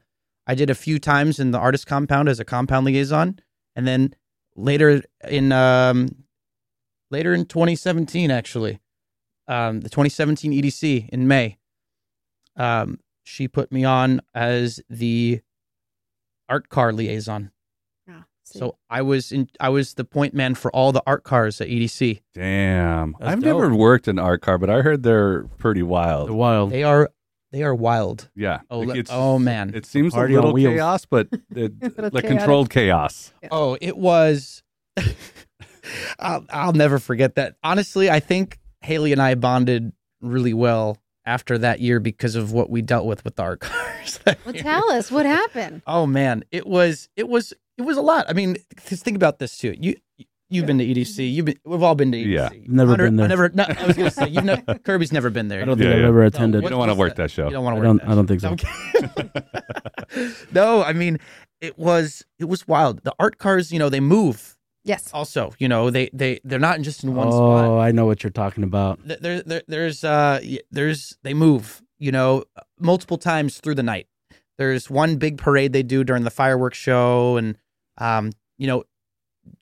I 0.49 0.55
did 0.55 0.71
a 0.71 0.75
few 0.75 0.97
times 0.97 1.39
in 1.39 1.51
the 1.51 1.59
artist 1.59 1.85
compound 1.85 2.27
as 2.27 2.39
a 2.39 2.43
compound 2.43 2.87
liaison, 2.87 3.37
and 3.75 3.87
then 3.87 4.15
later 4.55 5.03
in 5.27 5.51
um 5.51 6.09
later 7.11 7.35
in 7.35 7.45
2017 7.45 8.31
actually, 8.31 8.79
um 9.47 9.81
the 9.81 9.89
2017 9.89 10.51
EDC 10.51 11.07
in 11.09 11.27
May, 11.27 11.59
um 12.55 12.99
she 13.21 13.47
put 13.47 13.71
me 13.71 13.85
on 13.85 14.21
as 14.33 14.81
the 14.89 15.41
art 16.49 16.67
car 16.69 16.93
liaison. 16.93 17.51
Oh. 18.09 18.23
So 18.43 18.77
I 18.89 19.03
was 19.03 19.31
in 19.31 19.49
I 19.59 19.69
was 19.69 19.93
the 19.93 20.03
point 20.03 20.33
man 20.33 20.55
for 20.55 20.75
all 20.75 20.91
the 20.91 21.03
art 21.05 21.23
cars 21.23 21.61
at 21.61 21.67
EDC. 21.67 22.21
Damn. 22.33 23.15
That's 23.19 23.33
I've 23.33 23.43
dope. 23.43 23.61
never 23.61 23.75
worked 23.75 24.07
in 24.07 24.17
art 24.17 24.41
car, 24.41 24.57
but 24.57 24.71
I 24.71 24.81
heard 24.81 25.03
they're 25.03 25.43
pretty 25.59 25.83
wild. 25.83 26.27
The 26.27 26.33
wild. 26.33 26.71
wild. 26.71 26.71
They 26.71 26.81
are 26.81 27.11
they 27.51 27.63
are 27.63 27.73
wild. 27.75 28.29
Yeah. 28.35 28.59
Oh, 28.69 28.79
Like, 28.79 28.97
it's- 28.99 29.15
oh 29.15 29.39
man. 29.39 29.71
It 29.73 29.85
seems 29.85 30.13
a 30.13 30.17
Party 30.17 30.35
on 30.35 30.53
little 30.53 30.71
chaos, 30.71 31.05
but 31.05 31.27
it, 31.55 31.73
Little 31.81 32.03
like 32.11 32.23
chaotic. 32.23 32.29
controlled 32.29 32.69
chaos. 32.69 33.33
Oh, 33.51 33.77
it 33.81 33.97
was. 33.97 34.63
I'll, 36.19 36.45
I'll 36.49 36.73
never 36.73 36.99
forget 36.99 37.35
that. 37.35 37.55
Honestly, 37.63 38.09
I 38.09 38.19
think 38.19 38.59
Haley 38.81 39.11
and 39.11 39.21
I 39.21 39.35
bonded 39.35 39.91
really 40.21 40.53
well 40.53 40.97
after 41.25 41.57
that 41.57 41.79
year 41.79 41.99
because 41.99 42.35
of 42.35 42.51
what 42.51 42.69
we 42.69 42.81
dealt 42.81 43.05
with 43.05 43.23
with 43.23 43.39
our 43.39 43.55
cars. 43.57 44.19
well, 44.25 44.35
year. 44.53 44.63
tell 44.63 44.91
us 44.91 45.11
what 45.11 45.25
happened. 45.25 45.81
Oh 45.87 46.05
man, 46.05 46.43
it 46.51 46.67
was 46.67 47.09
it 47.15 47.27
was 47.27 47.53
it 47.77 47.83
was 47.83 47.97
a 47.97 48.01
lot. 48.01 48.25
I 48.29 48.33
mean, 48.33 48.57
'cause 48.75 49.01
think 49.01 49.15
about 49.15 49.39
this 49.39 49.57
too. 49.57 49.75
You 49.79 49.95
you've 50.49 50.65
been 50.65 50.77
to 50.79 50.85
EDC. 50.85 51.31
You've 51.33 51.45
been 51.45 51.59
we've 51.65 51.83
all 51.83 51.95
been 51.95 52.11
to 52.11 52.17
EDC. 52.17 52.27
Yeah. 52.33 52.49
Never 52.67 52.91
Hunter- 52.91 53.05
been 53.05 53.15
there. 53.17 53.25
I 53.25 53.27
never. 53.29 53.49
No, 53.49 53.65
I 53.67 53.85
was 53.87 53.95
gonna 53.97 54.11
say 54.11 54.27
you've 54.27 54.43
never, 54.43 54.61
Kirby's 54.83 55.11
never 55.11 55.29
been 55.29 55.47
there. 55.47 55.61
I 55.61 55.65
don't 55.65 55.77
Yeah, 55.77 55.85
think 55.85 55.93
I've 55.95 56.01
yeah. 56.01 56.07
ever 56.07 56.21
No, 56.21 56.27
attended. 56.27 56.63
You 56.63 56.69
don't 56.69 56.79
want 56.79 56.91
to 56.91 56.95
work 56.95 57.15
that? 57.15 57.23
that 57.23 57.31
show. 57.31 57.45
You 57.45 57.51
don't 57.51 57.63
want 57.63 57.77
I 57.77 57.79
to 57.79 57.85
don't. 57.85 57.97
work. 58.01 58.09
I 58.09 58.15
don't 58.15 58.27
think 58.27 58.41
so. 58.41 58.55
No, 60.51 60.81
I 60.83 60.93
mean 60.93 61.19
it 61.61 61.77
was 61.77 62.25
it 62.39 62.45
was 62.45 62.67
wild. 62.67 63.03
The 63.03 63.13
art 63.19 63.37
cars, 63.37 63.71
you 63.71 63.79
know, 63.79 63.89
they 63.89 63.99
move. 63.99 64.55
Yes. 64.83 65.11
Also, 65.13 65.53
you 65.59 65.67
know, 65.67 65.89
they 65.91 66.09
they 66.13 66.39
they're 66.43 66.57
not 66.59 66.81
just 66.81 67.03
in 67.03 67.13
one 67.13 67.27
oh, 67.27 67.31
spot. 67.31 67.65
Oh, 67.65 67.77
I 67.79 67.91
know 67.91 68.05
what 68.05 68.23
you're 68.23 68.31
talking 68.31 68.63
about. 68.63 68.99
There, 69.05 69.41
there 69.43 69.61
there's 69.67 70.03
uh 70.03 70.39
there's 70.71 71.17
they 71.23 71.33
move. 71.33 71.81
You 72.01 72.13
know, 72.13 72.45
multiple 72.79 73.17
times 73.17 73.59
through 73.59 73.75
the 73.75 73.83
night. 73.83 74.07
There's 74.57 74.89
one 74.89 75.17
big 75.17 75.37
parade 75.37 75.73
they 75.73 75.83
do 75.83 76.03
during 76.05 76.23
the 76.23 76.29
fireworks 76.31 76.77
show, 76.77 77.35
and 77.37 77.57
um, 77.97 78.31
you 78.57 78.67
know, 78.67 78.83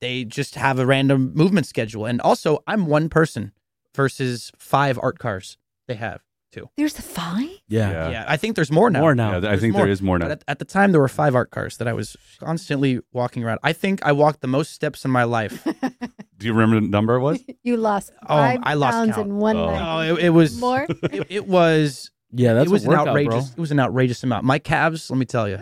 they 0.02 0.24
just 0.26 0.56
have 0.56 0.80
a 0.80 0.86
random 0.86 1.32
movement 1.36 1.66
schedule. 1.68 2.06
And 2.06 2.22
also, 2.22 2.64
I'm 2.68 2.86
one 2.88 3.10
person 3.10 3.52
versus 3.96 4.52
five 4.58 5.00
art 5.02 5.20
cars 5.20 5.58
they 5.88 5.96
have. 5.96 6.22
Too. 6.52 6.70
There's 6.78 6.98
a 6.98 7.02
five. 7.02 7.50
Yeah. 7.68 7.92
Yeah. 7.92 8.10
Yeah, 8.10 8.26
I 8.28 8.38
think 8.38 8.56
there's 8.56 8.72
more 8.72 8.90
now. 8.90 9.02
More 9.02 9.14
now. 9.14 9.40
Yeah, 9.40 9.52
I 9.52 9.58
think 9.58 9.74
more. 9.74 9.82
there 9.84 9.92
is 9.92 10.02
more 10.02 10.18
now. 10.18 10.30
At, 10.30 10.44
at 10.48 10.60
the 10.60 10.66
time, 10.66 10.94
there 10.94 11.02
were 11.02 11.10
five 11.10 11.36
art 11.36 11.52
cars 11.52 11.76
that 11.78 11.90
I 11.90 11.94
was 11.94 12.16
constantly 12.40 13.02
walking 13.12 13.44
around. 13.44 13.60
I 13.64 13.74
think 13.74 14.02
I 14.06 14.14
walked 14.14 14.40
the 14.40 14.48
most 14.48 14.72
steps 14.72 15.04
in 15.04 15.12
my 15.12 15.26
life. 15.26 15.64
Do 16.38 16.46
you 16.48 16.54
remember 16.54 16.80
the 16.80 16.88
number 16.88 17.16
it 17.16 17.22
was? 17.22 17.44
You 17.64 17.76
lost 17.76 18.12
Oh, 18.24 18.28
five 18.28 18.60
I 18.64 18.76
lost 18.76 18.94
pounds 18.94 19.16
count. 19.16 19.28
in 19.28 19.36
one 19.38 19.58
Oh. 19.58 19.72
night. 19.72 20.10
oh, 20.10 20.16
it, 20.16 20.24
it 20.26 20.30
was 20.30 20.58
More. 20.60 20.88
It, 21.04 21.28
it 21.30 21.48
was. 21.48 22.12
Yeah, 22.32 22.54
that's 22.54 22.70
it 22.70 22.72
was 22.72 22.86
a 22.86 22.90
workout, 22.90 23.04
an 23.04 23.10
outrageous. 23.10 23.50
bro. 23.50 23.54
It 23.58 23.60
was 23.62 23.72
an 23.72 23.80
outrageous 23.82 24.24
amount. 24.24 24.46
My 24.46 24.60
calves, 24.60 25.10
let 25.10 25.18
me 25.18 25.26
tell 25.26 25.48
you. 25.50 25.60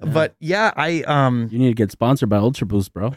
But 0.00 0.34
yeah, 0.40 0.72
I 0.76 1.02
um, 1.02 1.48
You 1.50 1.58
need 1.58 1.68
to 1.68 1.74
get 1.74 1.90
sponsored 1.90 2.28
by 2.28 2.36
Ultra 2.36 2.66
Boost, 2.66 2.92
bro. 2.92 3.14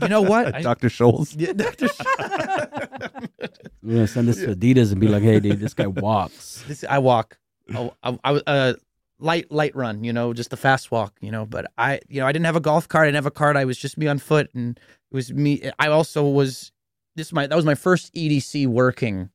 you 0.00 0.08
know 0.08 0.22
what? 0.22 0.54
I, 0.54 0.62
Dr. 0.62 0.88
Scholl's. 0.88 1.34
Yeah, 1.34 1.52
Dr. 1.52 1.88
We're 3.82 3.94
gonna 3.94 4.06
send 4.06 4.28
this 4.28 4.38
to 4.38 4.54
Adidas 4.54 4.92
and 4.92 5.00
be 5.00 5.08
like, 5.08 5.22
"Hey, 5.22 5.40
dude, 5.40 5.58
this 5.60 5.74
guy 5.74 5.86
walks." 5.88 6.62
this, 6.68 6.84
I 6.88 6.98
walk. 6.98 7.38
Oh, 7.74 7.94
I, 8.02 8.18
I 8.22 8.30
was 8.32 8.42
uh, 8.46 8.74
light 9.18 9.50
light 9.50 9.74
run. 9.74 10.04
You 10.04 10.12
know, 10.12 10.32
just 10.32 10.52
a 10.52 10.56
fast 10.56 10.90
walk. 10.90 11.14
You 11.20 11.30
know, 11.30 11.46
but 11.46 11.66
I 11.76 12.00
you 12.08 12.20
know 12.20 12.26
I 12.26 12.32
didn't 12.32 12.46
have 12.46 12.56
a 12.56 12.60
golf 12.60 12.88
cart. 12.88 13.04
I 13.04 13.06
didn't 13.08 13.16
have 13.16 13.26
a 13.26 13.32
cart. 13.32 13.56
I 13.56 13.64
was 13.64 13.76
just 13.76 13.98
me 13.98 14.06
on 14.06 14.18
foot, 14.18 14.50
and 14.54 14.78
it 14.78 15.14
was 15.14 15.32
me. 15.32 15.70
I 15.78 15.88
also 15.88 16.28
was 16.28 16.70
this 17.16 17.32
my 17.32 17.46
that 17.46 17.56
was 17.56 17.64
my 17.64 17.74
first 17.74 18.14
EDC 18.14 18.66
working, 18.68 19.30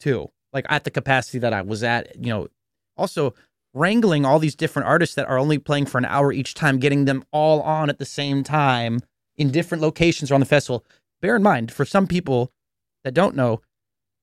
too. 0.00 0.28
Like 0.52 0.66
at 0.68 0.84
the 0.84 0.90
capacity 0.90 1.38
that 1.38 1.54
I 1.54 1.62
was 1.62 1.82
at. 1.82 2.14
You 2.22 2.30
know, 2.30 2.48
also 2.96 3.34
wrangling 3.74 4.24
all 4.24 4.38
these 4.38 4.54
different 4.54 4.88
artists 4.88 5.14
that 5.14 5.28
are 5.28 5.38
only 5.38 5.58
playing 5.58 5.86
for 5.86 5.98
an 5.98 6.04
hour 6.04 6.32
each 6.32 6.54
time, 6.54 6.78
getting 6.78 7.04
them 7.06 7.24
all 7.32 7.60
on 7.62 7.88
at 7.88 7.98
the 7.98 8.04
same 8.04 8.42
time 8.44 9.00
in 9.36 9.50
different 9.50 9.82
locations 9.82 10.30
around 10.30 10.40
the 10.40 10.46
festival. 10.46 10.84
Bear 11.20 11.36
in 11.36 11.42
mind, 11.42 11.72
for 11.72 11.84
some 11.84 12.06
people 12.06 12.52
that 13.04 13.14
don't 13.14 13.34
know, 13.34 13.60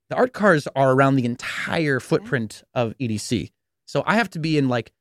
the 0.10 0.16
art 0.16 0.34
cars 0.34 0.68
are 0.76 0.92
around 0.94 1.16
the 1.16 1.26
entire 1.26 2.00
footprint 2.00 2.64
of 2.74 2.94
EDC. 3.00 3.52
So 3.86 4.04
I 4.06 4.16
have 4.16 4.30
to 4.32 4.40
be 4.40 4.58
in 4.58 4.70
like 4.70 4.92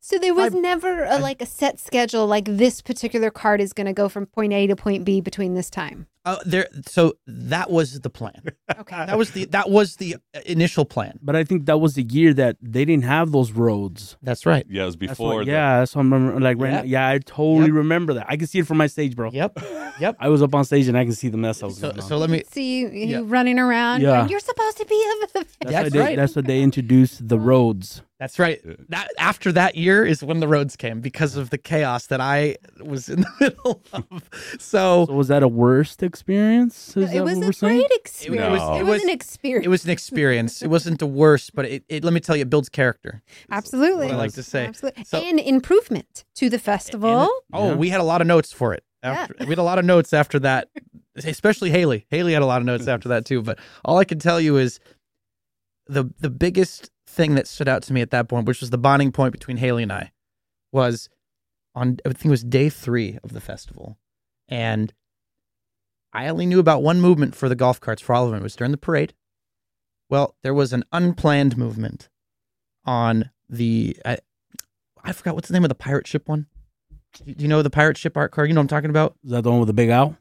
So 0.00 0.18
there 0.18 0.34
was 0.34 0.54
I- 0.54 0.58
never 0.58 1.04
a, 1.04 1.14
I- 1.14 1.18
like 1.18 1.42
a 1.42 1.46
set 1.46 1.78
schedule. 1.78 2.26
Like 2.26 2.44
this 2.46 2.80
particular 2.82 3.30
card 3.30 3.60
is 3.60 3.72
going 3.72 3.86
to 3.86 3.92
go 3.92 4.08
from 4.08 4.26
point 4.26 4.52
A 4.52 4.66
to 4.66 4.76
point 4.76 5.04
B 5.04 5.20
between 5.20 5.54
this 5.54 5.70
time. 5.70 6.06
Uh, 6.32 6.38
there. 6.44 6.68
So 6.86 7.14
that 7.26 7.70
was 7.70 8.00
the 8.00 8.10
plan. 8.10 8.42
Okay. 8.78 9.06
That 9.06 9.16
was 9.18 9.30
the 9.32 9.44
that 9.46 9.70
was 9.70 9.96
the 9.96 10.16
initial 10.46 10.84
plan. 10.84 11.18
But 11.22 11.34
I 11.36 11.44
think 11.44 11.66
that 11.66 11.78
was 11.80 11.94
the 11.94 12.02
year 12.02 12.32
that 12.34 12.56
they 12.62 12.84
didn't 12.84 13.04
have 13.04 13.32
those 13.32 13.52
roads. 13.52 14.16
That's 14.22 14.44
right. 14.46 14.64
Yeah, 14.68 14.82
it 14.82 14.86
was 14.86 14.96
That's 14.96 15.10
before. 15.12 15.34
what, 15.36 15.46
the- 15.46 15.52
yeah, 15.52 15.78
that's 15.80 15.94
what 15.94 16.02
I'm 16.02 16.12
remember. 16.12 16.40
Like, 16.40 16.58
right 16.58 16.72
Yep. 16.72 16.84
now, 16.84 16.88
yeah, 16.88 17.08
I 17.08 17.18
totally 17.18 17.66
Yep. 17.66 17.74
remember 17.74 18.14
that. 18.14 18.26
I 18.28 18.36
can 18.36 18.46
see 18.46 18.58
it 18.60 18.66
from 18.66 18.76
my 18.78 18.86
stage, 18.86 19.16
bro. 19.16 19.30
Yep. 19.32 19.58
Yep. 20.00 20.16
I 20.20 20.28
was 20.28 20.42
up 20.42 20.54
on 20.54 20.64
stage 20.64 20.86
and 20.86 20.96
I 20.96 21.02
can 21.02 21.12
see 21.12 21.28
the 21.28 21.36
mess 21.36 21.60
I 21.60 21.66
was 21.66 21.78
So 21.78 21.88
going 21.88 22.00
on. 22.00 22.06
so 22.08 22.18
let 22.18 22.30
me. 22.30 22.44
see 22.52 22.78
you, 22.78 22.88
you 22.90 23.06
Yeah. 23.06 23.20
running 23.24 23.58
around. 23.58 24.02
Yeah. 24.02 24.28
You're 24.28 24.38
supposed 24.38 24.76
to 24.76 24.86
be 24.86 24.94
of 25.24 25.32
the. 25.32 25.38
that's, 25.40 25.56
That's 25.60 25.74
why 25.74 25.88
they, 25.88 25.98
right. 25.98 26.16
that's 26.16 26.36
what 26.36 26.46
they 26.46 26.62
introduced 26.62 27.26
the 27.26 27.36
roads. 27.36 28.02
That's 28.18 28.38
right. 28.40 28.60
That 28.90 29.08
after 29.16 29.52
that 29.52 29.76
year 29.76 30.04
is 30.04 30.24
when 30.24 30.40
the 30.40 30.48
roads 30.48 30.74
came 30.74 31.00
because 31.00 31.36
of 31.36 31.50
the 31.50 31.58
chaos 31.58 32.06
that 32.08 32.20
I 32.20 32.56
was 32.80 33.08
in 33.08 33.20
the 33.20 33.30
middle 33.40 33.80
of. 33.92 34.04
So 34.58 35.06
So 35.06 35.12
was 35.12 35.28
that 35.28 35.44
a 35.44 35.48
worst 35.48 36.02
experience? 36.02 36.96
Is 36.96 37.12
it 37.12 37.20
was 37.22 37.36
a 37.38 37.40
we're 37.40 37.52
saying? 37.52 37.78
great 37.78 37.90
experience. 37.92 38.58
No. 38.60 38.74
It, 38.74 38.80
It 38.80 38.82
was, 38.82 38.90
was- 38.94 39.02
an 39.04 39.10
experience. 39.10 39.66
it 39.66 39.68
was 39.68 39.84
an 39.84 39.90
experience. 39.90 40.62
It 40.62 40.66
wasn't 40.68 40.98
the 40.98 41.06
worst, 41.06 41.54
but 41.54 41.64
it, 41.66 41.84
it 41.88 42.02
let 42.02 42.12
me 42.12 42.18
tell 42.18 42.34
you, 42.34 42.42
it 42.42 42.50
builds 42.50 42.68
character. 42.68 43.22
Absolutely. 43.50 44.06
what 44.06 44.14
I 44.16 44.18
like 44.18 44.32
to 44.34 44.42
say. 44.42 44.66
Absolutely. 44.66 45.04
So- 45.04 45.18
and 45.18 45.38
improvement 45.38 46.24
to 46.36 46.50
the 46.50 46.58
festival. 46.58 47.28
Oh, 47.52 47.68
Yeah. 47.68 47.74
we 47.76 47.88
had 47.90 48.00
a 48.00 48.04
lot 48.04 48.20
of 48.20 48.26
notes 48.26 48.52
for 48.52 48.74
it. 48.74 48.82
After, 49.00 49.36
We 49.40 49.46
had 49.50 49.58
a 49.58 49.62
lot 49.62 49.78
of 49.78 49.84
notes 49.84 50.12
after 50.12 50.40
that, 50.40 50.70
especially 51.14 51.70
Haley. 51.70 52.04
Haley 52.10 52.32
had 52.32 52.42
a 52.42 52.46
lot 52.46 52.60
of 52.60 52.66
notes 52.66 52.88
after 52.88 53.08
that 53.10 53.24
too. 53.26 53.42
But 53.42 53.60
all 53.84 53.96
I 53.98 54.04
can 54.04 54.18
tell 54.18 54.40
you 54.40 54.56
is 54.56 54.80
the 55.86 56.10
the 56.18 56.30
biggest 56.30 56.90
thing 57.08 57.34
that 57.34 57.46
stood 57.48 57.68
out 57.68 57.82
to 57.84 57.92
me 57.92 58.00
at 58.00 58.10
that 58.10 58.28
point, 58.28 58.46
which 58.46 58.60
was 58.60 58.70
the 58.70 58.78
bonding 58.78 59.10
point 59.12 59.32
between 59.32 59.56
Haley 59.56 59.82
and 59.82 59.92
I, 59.92 60.12
was 60.72 61.08
on 61.74 61.98
I 62.04 62.10
think 62.10 62.26
it 62.26 62.30
was 62.30 62.44
day 62.44 62.68
three 62.68 63.18
of 63.24 63.32
the 63.32 63.40
festival, 63.40 63.98
and 64.48 64.92
I 66.12 66.28
only 66.28 66.46
knew 66.46 66.58
about 66.60 66.82
one 66.82 67.00
movement 67.00 67.34
for 67.34 67.48
the 67.48 67.54
golf 67.56 67.80
carts 67.80 68.02
for 68.02 68.14
all 68.14 68.24
of 68.26 68.30
them. 68.30 68.40
It 68.40 68.44
was 68.44 68.56
during 68.56 68.70
the 68.72 68.78
parade. 68.78 69.14
Well, 70.10 70.36
there 70.42 70.54
was 70.54 70.72
an 70.72 70.84
unplanned 70.92 71.56
movement 71.56 72.08
on 72.84 73.30
the 73.48 73.96
I, 74.04 74.18
I 75.04 75.12
forgot 75.12 75.34
what's 75.34 75.48
the 75.48 75.54
name 75.54 75.64
of 75.64 75.68
the 75.68 75.74
pirate 75.74 76.06
ship 76.06 76.28
one. 76.28 76.46
Do 77.24 77.34
you 77.38 77.48
know 77.48 77.62
the 77.62 77.70
pirate 77.70 77.96
ship 77.96 78.16
art 78.16 78.32
car? 78.32 78.46
You 78.46 78.54
know 78.54 78.60
what 78.60 78.64
I'm 78.64 78.68
talking 78.68 78.90
about? 78.90 79.16
Is 79.24 79.30
that 79.30 79.42
the 79.42 79.50
one 79.50 79.60
with 79.60 79.66
the 79.66 79.72
big 79.74 79.90
owl? 79.90 80.16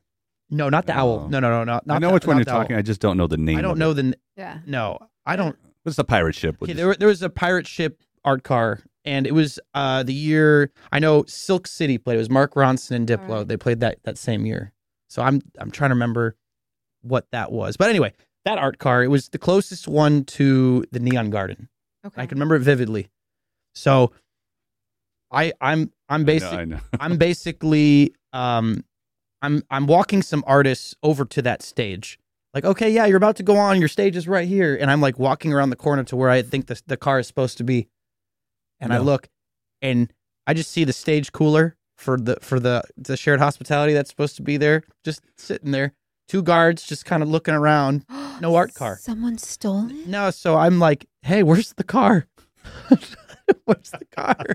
No, 0.50 0.69
not 0.69 0.86
the 0.86 0.93
owl. 0.97 1.23
Oh. 1.26 1.28
No, 1.28 1.39
no, 1.39 1.50
no, 1.50 1.63
no. 1.65 1.82
Not 1.86 1.95
I 1.95 2.00
know 2.00 2.08
the- 2.10 2.13
which 2.15 2.26
one 2.28 2.38
you're 2.38 2.45
the 2.45 2.52
owl. 2.54 2.62
talking. 2.62 2.76
I 2.78 2.82
just 2.82 3.02
don't 3.02 3.17
know 3.17 3.28
the 3.28 3.38
name. 3.38 3.58
I 3.58 3.62
don't 3.62 3.71
of 3.73 3.78
know 3.78 3.91
It. 3.91 3.95
the. 3.95 4.17
Yeah. 4.38 4.60
No, 4.65 4.97
I 5.26 5.36
don't. 5.36 5.58
What's 5.88 5.95
the 5.95 6.04
pirate 6.04 6.36
ship? 6.36 6.58
Okay, 6.62 6.73
there, 6.73 6.93
there 6.95 7.08
was 7.08 7.21
a 7.21 7.30
pirate 7.30 7.65
ship 7.65 8.04
art 8.26 8.43
car, 8.43 8.82
and 9.06 9.26
it 9.26 9.34
was 9.34 9.58
uh 9.73 10.04
the 10.04 10.13
year 10.13 10.69
I 10.91 11.00
know 11.00 11.23
Silk 11.28 11.65
City 11.65 11.97
played. 11.97 12.15
It 12.15 12.17
was 12.17 12.30
Mark 12.30 12.56
Ronson 12.56 12.91
and 12.91 13.08
Diplo. 13.08 13.30
Alright. 13.30 13.47
They 13.47 13.56
played 13.56 13.80
that 13.80 14.04
that 14.04 14.17
same 14.17 14.45
year. 14.45 14.73
So 15.08 15.21
I'm 15.21 15.41
I'm 15.58 15.71
trying 15.71 15.91
to 15.91 15.95
remember 15.95 16.36
what 17.04 17.32
that 17.32 17.54
was. 17.54 17.78
But 17.78 17.89
anyway, 17.89 18.12
that 18.43 18.58
art 18.58 18.80
car 18.80 19.02
it 19.02 19.08
was 19.08 19.30
the 19.30 19.38
closest 19.38 19.88
one 19.88 20.26
to 20.26 20.84
the 20.91 21.00
Neon 21.00 21.30
Garden. 21.30 21.69
Okay. 22.06 22.21
I 22.21 22.26
can 22.26 22.36
remember 22.36 22.56
it 22.56 22.63
vividly. 22.63 23.08
So 23.73 24.12
I 25.32 25.54
I'm 25.62 25.93
I'm 26.10 26.15
I 26.15 26.17
know, 26.17 26.26
basically 26.26 26.58
I 26.58 26.65
know. 26.65 26.80
I'm 27.00 27.17
basically 27.17 28.13
um 28.34 28.84
I'm 29.41 29.63
I'm 29.71 29.88
walking 29.88 30.21
some 30.21 30.43
artists 30.45 30.95
over 31.02 31.23
to 31.23 31.41
that 31.43 31.62
stage. 31.62 32.19
Like, 32.58 32.65
okay, 32.65 32.89
yeah, 32.89 33.06
you're 33.06 33.17
about 33.17 33.36
to 33.36 33.43
go 33.43 33.56
on, 33.56 33.80
your 33.80 33.88
stage 33.88 34.15
is 34.15 34.28
right 34.28 34.48
here. 34.48 34.76
And 34.76 34.89
I'm 34.89 35.00
like 35.00 35.20
walking 35.20 35.54
around 35.54 35.70
the 35.70 35.76
corner 35.76 36.04
to 36.06 36.15
where 36.15 36.32
I 36.32 36.41
think 36.41 36.65
the 36.65 36.82
the 36.88 36.98
car 36.98 37.20
is 37.20 37.28
supposed 37.28 37.60
to 37.60 37.63
be. 37.63 37.88
And 38.80 38.91
I 38.91 38.98
look 38.98 39.30
and 39.84 40.12
I 40.48 40.56
just 40.56 40.72
see 40.72 40.84
the 40.84 40.91
stage 40.91 41.32
cooler 41.32 41.76
for 41.98 42.17
the 42.17 42.38
for 42.41 42.60
the 42.60 42.82
the 42.98 43.15
shared 43.15 43.39
hospitality 43.39 43.93
that's 43.93 44.10
supposed 44.10 44.38
to 44.38 44.41
be 44.41 44.58
there, 44.58 44.82
just 45.04 45.22
sitting 45.38 45.70
there. 45.70 45.93
Two 46.28 46.41
guards 46.41 46.84
just 46.84 47.06
kind 47.06 47.22
of 47.22 47.30
looking 47.30 47.54
around. 47.54 48.04
No 48.39 48.54
art 48.56 48.76
car. 48.76 49.00
Someone 49.02 49.39
stole 49.39 49.89
it. 49.89 50.08
No, 50.08 50.30
so 50.30 50.58
I'm 50.58 50.78
like, 50.78 51.08
hey, 51.24 51.41
where's 51.41 51.74
the 51.74 51.84
car? 51.84 52.28
where's 53.65 53.89
the 53.89 54.06
car? 54.15 54.46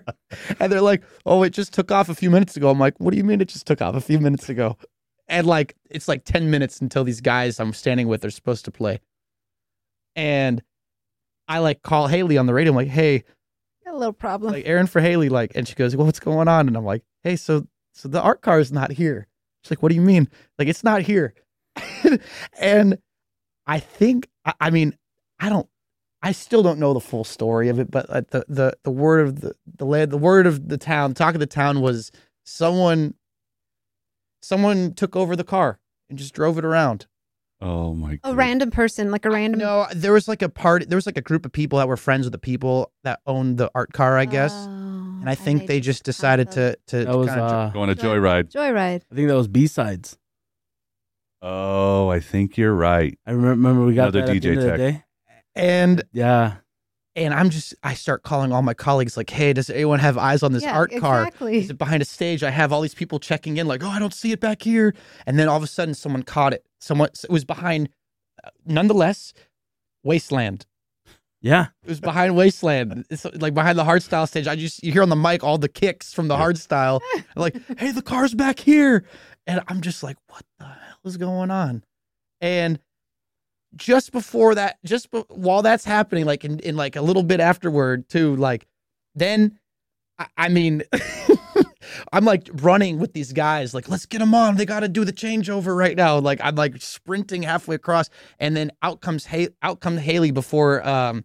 And 0.61 0.71
they're 0.71 0.81
like, 0.81 1.03
oh, 1.27 1.43
it 1.43 1.51
just 1.51 1.73
took 1.73 1.91
off 1.91 2.09
a 2.09 2.15
few 2.15 2.31
minutes 2.31 2.57
ago. 2.57 2.71
I'm 2.71 2.79
like, 2.79 3.01
what 3.01 3.11
do 3.11 3.17
you 3.17 3.25
mean 3.25 3.41
it 3.41 3.49
just 3.49 3.67
took 3.67 3.83
off 3.83 3.97
a 3.97 4.01
few 4.01 4.21
minutes 4.21 4.49
ago? 4.49 4.77
And 5.33 5.47
like, 5.47 5.75
it's 5.91 6.07
like 6.09 6.25
10 6.25 6.51
minutes 6.51 6.81
until 6.81 7.05
these 7.05 7.21
guys 7.21 7.59
I'm 7.59 7.73
standing 7.73 8.07
with 8.07 8.25
are 8.25 8.31
supposed 8.31 8.67
to 8.67 8.71
play. 8.71 9.01
And 10.15 10.63
I 11.49 11.59
like 11.59 11.83
call 11.83 12.07
Haley 12.07 12.39
on 12.39 12.47
the 12.47 12.55
radio. 12.55 12.71
I'm 12.73 12.77
like, 12.77 12.89
hey, 12.89 13.25
Got 13.85 13.95
a 13.95 13.97
little 13.97 14.13
problem. 14.13 14.53
like 14.53 14.67
Aren 14.67 14.87
for 14.87 15.01
Haley, 15.01 15.29
like, 15.29 15.53
and 15.55 15.67
she 15.67 15.75
goes, 15.75 15.97
well, 15.97 16.07
what's 16.07 16.21
going 16.21 16.49
on? 16.49 16.69
And 16.69 16.77
I'm 16.77 16.85
like, 16.85 17.03
hey, 17.23 17.37
so 17.37 17.67
so 17.95 18.09
the 18.09 18.21
art 18.23 18.43
car 18.43 18.61
is 18.61 18.71
not 18.73 18.93
here. 18.93 19.27
She's 19.65 19.73
like, 19.73 19.83
what 19.83 19.89
do 19.91 19.95
you 19.97 20.03
mean? 20.03 20.29
Like, 20.59 20.69
it's 20.69 20.85
not 20.85 21.03
here. 21.03 21.35
and 22.61 22.99
I 23.67 23.81
think, 23.81 24.29
I, 24.45 24.55
I 24.61 24.71
mean, 24.71 24.97
I 25.41 25.49
don't, 25.49 25.69
I 26.23 26.33
still 26.33 26.63
don't 26.63 26.79
know 26.79 26.95
the 26.95 27.01
full 27.01 27.25
story 27.25 27.69
of 27.69 27.79
it, 27.79 27.91
but 27.91 28.09
uh, 28.09 28.23
the 28.31 28.45
the 28.49 28.77
the 28.85 28.91
word 28.93 29.27
of 29.27 29.41
the 29.41 29.55
the 29.77 29.85
la- 29.85 30.07
the 30.07 30.17
word 30.19 30.47
of 30.47 30.69
the 30.69 30.79
town, 30.79 31.15
talk 31.15 31.35
of 31.35 31.41
the 31.41 31.47
town 31.47 31.81
was 31.81 32.13
someone, 32.45 33.15
someone 34.43 34.93
took 34.95 35.17
over 35.17 35.35
the 35.37 35.45
car 35.45 35.79
and 36.11 36.19
just 36.19 36.35
drove 36.35 36.59
it 36.59 36.65
around. 36.65 37.07
Oh 37.61 37.95
my 37.95 38.15
a 38.15 38.17
god. 38.17 38.37
random 38.37 38.71
person, 38.73 39.11
like 39.13 39.25
a 39.25 39.31
random. 39.31 39.61
No, 39.61 39.87
there 39.95 40.13
was 40.13 40.27
like 40.27 40.43
a 40.43 40.49
party. 40.49 40.85
There 40.85 40.97
was 40.97 41.07
like 41.07 41.17
a 41.17 41.23
group 41.23 41.47
of 41.47 41.53
people 41.53 41.79
that 41.79 41.87
were 41.87 41.97
friends 41.97 42.25
with 42.27 42.33
the 42.33 42.39
people 42.39 42.91
that 43.05 43.21
owned 43.27 43.57
the 43.59 43.71
art 43.75 43.93
car, 43.93 44.19
I 44.19 44.25
guess. 44.25 44.53
Oh, 44.53 44.67
and 45.21 45.31
I 45.31 45.37
think 45.37 45.69
they 45.69 45.79
just 45.79 46.03
decided 46.03 46.51
to 46.53 46.77
to, 46.89 47.05
That 47.05 47.17
was 47.17 47.29
kinda 47.29 47.43
uh, 47.45 47.71
Going 47.71 47.89
to 47.89 47.95
Joy- 47.95 48.17
Joyride. 48.19 48.51
Joyride. 48.51 49.03
I 49.11 49.15
think 49.15 49.29
that 49.29 49.37
was 49.37 49.47
B 49.47 49.69
sides. 49.69 50.19
Oh, 51.41 52.09
I 52.09 52.21
think 52.21 52.57
you're 52.57 52.75
right. 52.75 53.19
I 53.27 53.31
remember, 53.33 53.51
remember 53.69 53.85
we 53.87 53.95
got 53.95 54.15
Another 54.15 54.27
that 54.27 54.37
at 54.37 54.43
the 54.43 54.49
DJ 54.49 54.51
end 54.51 54.59
of 54.59 54.65
the 54.65 54.71
tech. 54.71 54.79
day. 54.79 55.05
and 55.55 56.03
Yeah, 56.13 56.57
and 57.15 57.35
I'm 57.35 57.51
just 57.51 57.75
I 57.83 57.95
start 57.95 58.23
calling 58.23 58.53
all 58.53 58.63
my 58.63 58.75
colleagues 58.75 59.17
like, 59.17 59.31
hey, 59.31 59.53
does 59.53 59.69
anyone 59.71 59.99
have 59.99 60.17
eyes 60.19 60.43
on 60.43 60.53
this 60.53 60.63
yeah, 60.63 60.75
art 60.77 60.93
car? 60.99 61.23
exactly. 61.27 61.59
Is 61.59 61.71
it 61.71 61.79
behind 61.79 62.03
a 62.03 62.07
stage? 62.07 62.43
I 62.43 62.51
have 62.51 62.73
all 62.73 62.81
these 62.81 62.95
people 62.95 63.19
checking 63.19 63.57
in, 63.59 63.67
like, 63.67 63.83
oh, 63.85 63.89
I 63.89 63.99
don't 63.99 64.15
see 64.15 64.33
it 64.33 64.41
back 64.41 64.63
here. 64.63 64.95
And 65.27 65.39
then 65.39 65.49
all 65.49 65.57
of 65.57 65.63
a 65.63 65.67
sudden, 65.67 65.95
someone 65.95 66.23
caught 66.23 66.53
it. 66.55 66.65
Someone 66.81 67.09
it 67.23 67.31
was 67.31 67.45
behind, 67.45 67.91
uh, 68.45 68.51
nonetheless, 68.67 69.33
Wasteland. 70.05 70.67
yeah. 71.41 71.67
It 71.85 71.89
was 71.89 72.01
behind 72.01 72.37
Wasteland. 72.37 73.05
It's 73.11 73.25
like 73.25 73.55
behind 73.55 73.79
the 73.79 73.85
hardstyle 73.85 74.27
stage. 74.29 74.47
I 74.47 74.57
just 74.57 74.83
you 74.83 74.93
hear 74.93 75.03
on 75.03 75.09
the 75.11 75.17
mic 75.17 75.45
all 75.45 75.59
the 75.59 75.69
kicks 75.69 76.13
from 76.15 76.29
the 76.29 76.37
Yeah. 76.37 76.45
hardstyle. 76.47 77.01
like, 77.37 77.57
hey, 77.79 77.91
the 77.93 78.03
car's 78.03 78.35
back 78.35 78.59
here. 78.59 79.05
And 79.47 79.61
I'm 79.69 79.81
just 79.81 80.03
like, 80.03 80.17
what 80.29 80.45
the 80.59 80.65
hell 80.67 80.99
is 81.05 81.17
going 81.17 81.51
on? 81.51 81.85
And 82.41 82.79
just 83.77 84.13
before 84.13 84.55
that, 84.55 84.79
just 84.85 85.11
be- 85.11 85.25
while 85.29 85.63
that's 85.63 85.85
happening, 85.85 86.25
like 86.25 86.45
in, 86.45 86.59
in 86.61 86.77
like 86.77 86.97
a 86.97 87.03
little 87.03 87.23
bit 87.23 87.41
afterward, 87.41 88.09
too, 88.09 88.37
like 88.37 88.67
then 89.15 89.59
I, 90.19 90.27
I 90.37 90.49
mean 90.49 90.83
I'm 92.13 92.25
like 92.25 92.49
running 92.55 92.99
with 92.99 93.13
these 93.13 93.33
guys, 93.33 93.75
like, 93.75 93.89
let's 93.89 94.07
get 94.07 94.19
them 94.19 94.35
on. 94.35 94.57
They 94.57 94.67
gotta 94.67 94.89
do 94.89 95.05
the 95.05 95.13
changeover 95.13 95.77
right 95.77 95.97
now. 95.97 96.19
Like 96.19 96.41
I'm 96.43 96.55
like 96.55 96.81
sprinting 96.81 97.43
halfway 97.43 97.77
across, 97.77 98.09
and 98.39 98.57
then 98.57 98.71
out 98.83 99.01
comes 99.01 99.27
Hay- 99.27 99.49
out 99.63 99.81
comes 99.81 100.01
Haley 100.01 100.31
before 100.31 100.87
um 100.87 101.25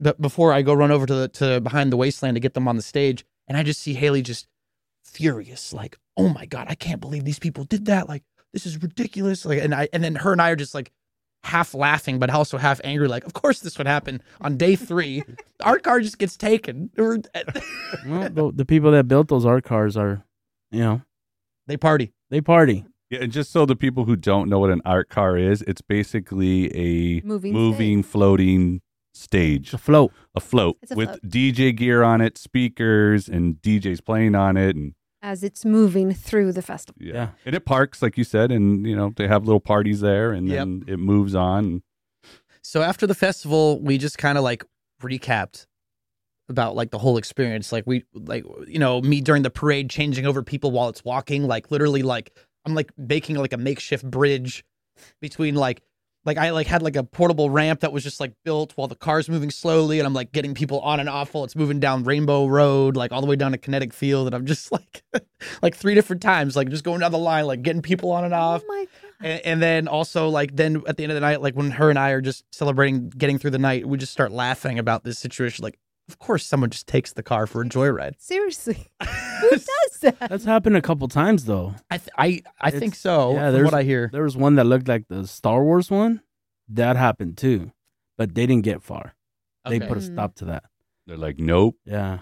but 0.00 0.20
before 0.20 0.52
I 0.52 0.62
go 0.62 0.74
run 0.74 0.90
over 0.90 1.06
to 1.06 1.14
the 1.14 1.28
to 1.28 1.60
behind 1.60 1.92
the 1.92 1.96
wasteland 1.96 2.36
to 2.36 2.40
get 2.40 2.54
them 2.54 2.68
on 2.68 2.76
the 2.76 2.82
stage, 2.82 3.24
and 3.48 3.56
I 3.56 3.62
just 3.62 3.80
see 3.80 3.94
Haley 3.94 4.22
just 4.22 4.48
furious, 5.04 5.72
like, 5.72 5.96
oh 6.16 6.28
my 6.28 6.46
god, 6.46 6.66
I 6.68 6.74
can't 6.74 7.00
believe 7.00 7.24
these 7.24 7.38
people 7.38 7.64
did 7.64 7.86
that. 7.86 8.08
Like, 8.08 8.24
this 8.52 8.66
is 8.66 8.82
ridiculous. 8.82 9.44
Like, 9.44 9.62
and 9.62 9.74
I 9.74 9.88
and 9.92 10.02
then 10.02 10.16
her 10.16 10.32
and 10.32 10.42
I 10.42 10.50
are 10.50 10.56
just 10.56 10.74
like 10.74 10.90
half 11.44 11.74
laughing, 11.74 12.18
but 12.18 12.30
also 12.30 12.58
half 12.58 12.80
angry. 12.84 13.06
Like, 13.06 13.24
of 13.24 13.32
course 13.34 13.60
this 13.60 13.78
would 13.78 13.86
happen 13.86 14.20
on 14.40 14.56
day 14.56 14.74
three. 14.76 15.22
Our 15.62 15.78
car 15.78 16.00
just 16.00 16.18
gets 16.18 16.36
taken. 16.36 16.90
Well, 18.06 18.28
the, 18.30 18.52
the 18.54 18.64
people 18.64 18.90
that 18.92 19.06
built 19.08 19.28
those 19.28 19.46
art 19.46 19.64
cars 19.64 19.96
are, 19.96 20.24
you 20.70 20.80
know, 20.80 21.02
they 21.66 21.76
party. 21.76 22.12
they 22.30 22.40
party. 22.40 22.84
Yeah, 23.10 23.20
and 23.22 23.32
just 23.32 23.52
so 23.52 23.64
the 23.66 23.76
people 23.76 24.04
who 24.06 24.16
don't 24.16 24.48
know 24.48 24.58
what 24.58 24.70
an 24.70 24.80
art 24.84 25.08
car 25.08 25.36
is, 25.36 25.62
it's 25.62 25.82
basically 25.82 26.74
a 26.74 27.20
Moving 27.24 27.52
moving 27.52 28.02
floating 28.02 28.80
stage, 29.12 29.66
It's 29.68 29.74
a 29.74 29.78
float. 29.78 30.12
a 30.34 30.40
float 30.40 30.76
a 30.90 30.96
with 30.96 31.08
float. 31.08 31.22
DJ 31.22 31.76
gear 31.76 32.02
on 32.02 32.20
it, 32.20 32.36
speakers, 32.38 33.28
and 33.28 33.56
DJs 33.56 34.04
playing 34.04 34.34
on 34.34 34.56
it, 34.56 34.74
and 34.74 34.94
as 35.24 35.42
it's 35.42 35.64
moving 35.64 36.12
through 36.12 36.52
the 36.52 36.60
festival. 36.62 37.00
yeah. 37.02 37.12
Yeah. 37.14 37.28
and 37.46 37.54
it 37.56 37.64
parks 37.64 38.02
like 38.02 38.18
you 38.18 38.24
said, 38.24 38.52
and 38.52 38.86
you 38.86 38.94
know 38.94 39.12
they 39.16 39.26
have 39.26 39.44
little 39.46 39.58
parties 39.60 40.00
there, 40.00 40.32
and 40.32 40.46
Yep. 40.48 40.58
then 40.58 40.84
it 40.86 40.98
moves 40.98 41.34
on. 41.34 41.82
So 42.62 42.82
after 42.82 43.06
the 43.06 43.14
festival, 43.14 43.80
we 43.80 43.96
just 43.98 44.18
kind 44.18 44.36
of 44.38 44.44
like 44.44 44.64
recapped 45.02 45.66
about 46.50 46.76
like 46.76 46.90
the 46.90 46.98
whole 46.98 47.16
experience. 47.16 47.72
Like 47.72 47.84
we 47.86 48.04
like 48.12 48.44
you 48.68 48.78
know 48.78 49.00
me 49.00 49.20
during 49.22 49.42
the 49.42 49.50
parade 49.50 49.88
changing 49.90 50.26
over 50.26 50.42
people 50.42 50.70
while 50.70 50.88
it's 50.90 51.02
walking. 51.04 51.46
Like 51.46 51.70
literally 51.70 52.02
like 52.02 52.30
I'm 52.66 52.74
like 52.74 52.92
making 52.98 53.36
like 53.36 53.52
a 53.54 53.58
makeshift 53.58 54.04
bridge 54.10 54.62
between 55.20 55.54
like 55.54 55.80
like 56.24 56.38
I 56.38 56.50
like 56.50 56.66
had 56.66 56.82
like 56.82 56.96
a 56.96 57.04
portable 57.04 57.50
ramp 57.50 57.80
that 57.80 57.92
was 57.92 58.02
just 58.02 58.20
like 58.20 58.32
built 58.44 58.72
while 58.76 58.88
the 58.88 58.94
car's 58.94 59.28
moving 59.28 59.50
slowly, 59.50 59.98
and 59.98 60.06
I'm 60.06 60.14
like 60.14 60.32
getting 60.32 60.54
people 60.54 60.80
on 60.80 61.00
and 61.00 61.08
off 61.08 61.34
while 61.34 61.44
it's 61.44 61.54
moving 61.54 61.80
down 61.80 62.04
Rainbow 62.04 62.46
Road, 62.46 62.96
like 62.96 63.12
all 63.12 63.20
the 63.20 63.26
way 63.26 63.36
down 63.36 63.52
to 63.52 63.58
Kinetic 63.58 63.92
Field, 63.92 64.26
and 64.26 64.34
I'm 64.34 64.46
just 64.46 64.72
like 64.72 65.02
like 65.62 65.76
three 65.76 65.94
different 65.94 66.22
times, 66.22 66.56
like 66.56 66.70
just 66.70 66.84
going 66.84 67.00
down 67.00 67.12
the 67.12 67.18
line, 67.18 67.46
like 67.46 67.62
getting 67.62 67.82
people 67.82 68.10
on 68.10 68.24
and 68.24 68.34
oh 68.34 68.38
off. 68.38 68.62
Oh 68.64 68.68
my 68.68 68.84
god. 68.84 69.28
And, 69.28 69.40
and 69.44 69.62
then 69.62 69.88
also 69.88 70.28
like 70.28 70.56
then 70.56 70.82
at 70.86 70.96
the 70.96 71.02
end 71.02 71.12
of 71.12 71.14
the 71.14 71.20
night, 71.20 71.42
like 71.42 71.54
when 71.54 71.70
her 71.72 71.90
and 71.90 71.98
I 71.98 72.10
are 72.10 72.20
just 72.20 72.44
celebrating 72.52 73.10
getting 73.10 73.38
through 73.38 73.50
the 73.50 73.58
night, 73.58 73.86
we 73.86 73.98
just 73.98 74.12
start 74.12 74.32
laughing 74.32 74.78
about 74.78 75.04
this 75.04 75.18
situation. 75.18 75.62
Like, 75.62 75.78
of 76.08 76.18
course, 76.18 76.44
someone 76.46 76.70
just 76.70 76.86
takes 76.86 77.12
the 77.12 77.22
car 77.22 77.46
for 77.46 77.62
a 77.62 77.64
joyride. 77.64 78.14
Seriously. 78.20 78.86
Who 79.02 79.50
does 79.50 79.66
that? 80.02 80.18
That's 80.28 80.44
happened 80.44 80.76
a 80.76 80.82
couple 80.82 81.08
times 81.08 81.44
though. 81.46 81.74
I 81.90 81.98
th- 81.98 82.10
I 82.16 82.42
I 82.60 82.68
It's- 82.68 82.78
think 82.80 82.94
so. 82.94 83.32
yeah, 83.34 83.46
from 83.46 83.52
there's- 83.54 83.64
what 83.64 83.74
I 83.74 83.82
hear. 83.82 84.10
There 84.12 84.22
was 84.22 84.36
one 84.36 84.54
that 84.56 84.64
looked 84.64 84.88
like 84.88 85.08
the 85.08 85.26
Star 85.26 85.62
Wars 85.64 85.90
one. 85.90 86.20
That 86.68 86.96
happened 86.96 87.36
too, 87.38 87.72
but 88.18 88.34
they 88.34 88.46
didn't 88.46 88.64
get 88.64 88.82
far. 88.82 89.14
They 89.68 89.76
Okay. 89.76 89.86
put 89.88 89.96
a 89.98 90.00
Mm. 90.00 90.12
stop 90.12 90.34
to 90.36 90.44
that. 90.46 90.64
They're 91.06 91.16
like, 91.16 91.38
nope. 91.38 91.76
Yeah. 91.84 92.20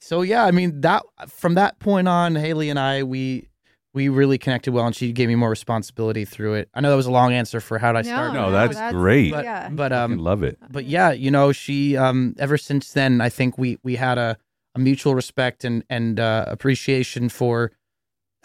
So 0.00 0.20
yeah, 0.22 0.44
I 0.44 0.50
mean 0.50 0.80
that 0.82 1.02
from 1.28 1.54
that 1.54 1.78
point 1.78 2.08
on, 2.08 2.34
Haley 2.34 2.68
and 2.70 2.78
I 2.78 3.02
we 3.04 3.48
we 3.94 4.08
really 4.08 4.36
connected 4.38 4.72
well, 4.72 4.84
and 4.86 4.94
she 4.94 5.12
gave 5.12 5.28
me 5.28 5.36
more 5.36 5.48
responsibility 5.50 6.24
through 6.24 6.54
it. 6.54 6.68
I 6.74 6.80
know 6.80 6.90
that 6.90 6.96
was 6.96 7.06
a 7.06 7.10
long 7.12 7.32
answer 7.32 7.60
for 7.60 7.78
how 7.78 7.92
did 7.92 8.00
I 8.00 8.02
start, 8.02 8.34
No, 8.34 8.50
that's 8.50 8.92
great. 8.92 9.30
but 9.32 9.44
yeah. 9.44 9.68
but 9.70 9.92
I 9.92 10.02
um 10.02 10.18
love 10.18 10.42
it. 10.42 10.58
but 10.70 10.84
yeah, 10.84 11.12
you 11.12 11.30
know, 11.30 11.52
she 11.52 11.96
um 11.96 12.34
ever 12.38 12.58
since 12.58 12.92
then, 12.92 13.20
I 13.20 13.28
think 13.28 13.56
we 13.56 13.78
we 13.82 13.96
had 13.96 14.18
a, 14.18 14.36
a 14.74 14.78
mutual 14.80 15.14
respect 15.14 15.64
and 15.64 15.84
and 15.88 16.18
uh, 16.20 16.44
appreciation 16.48 17.28
for 17.28 17.70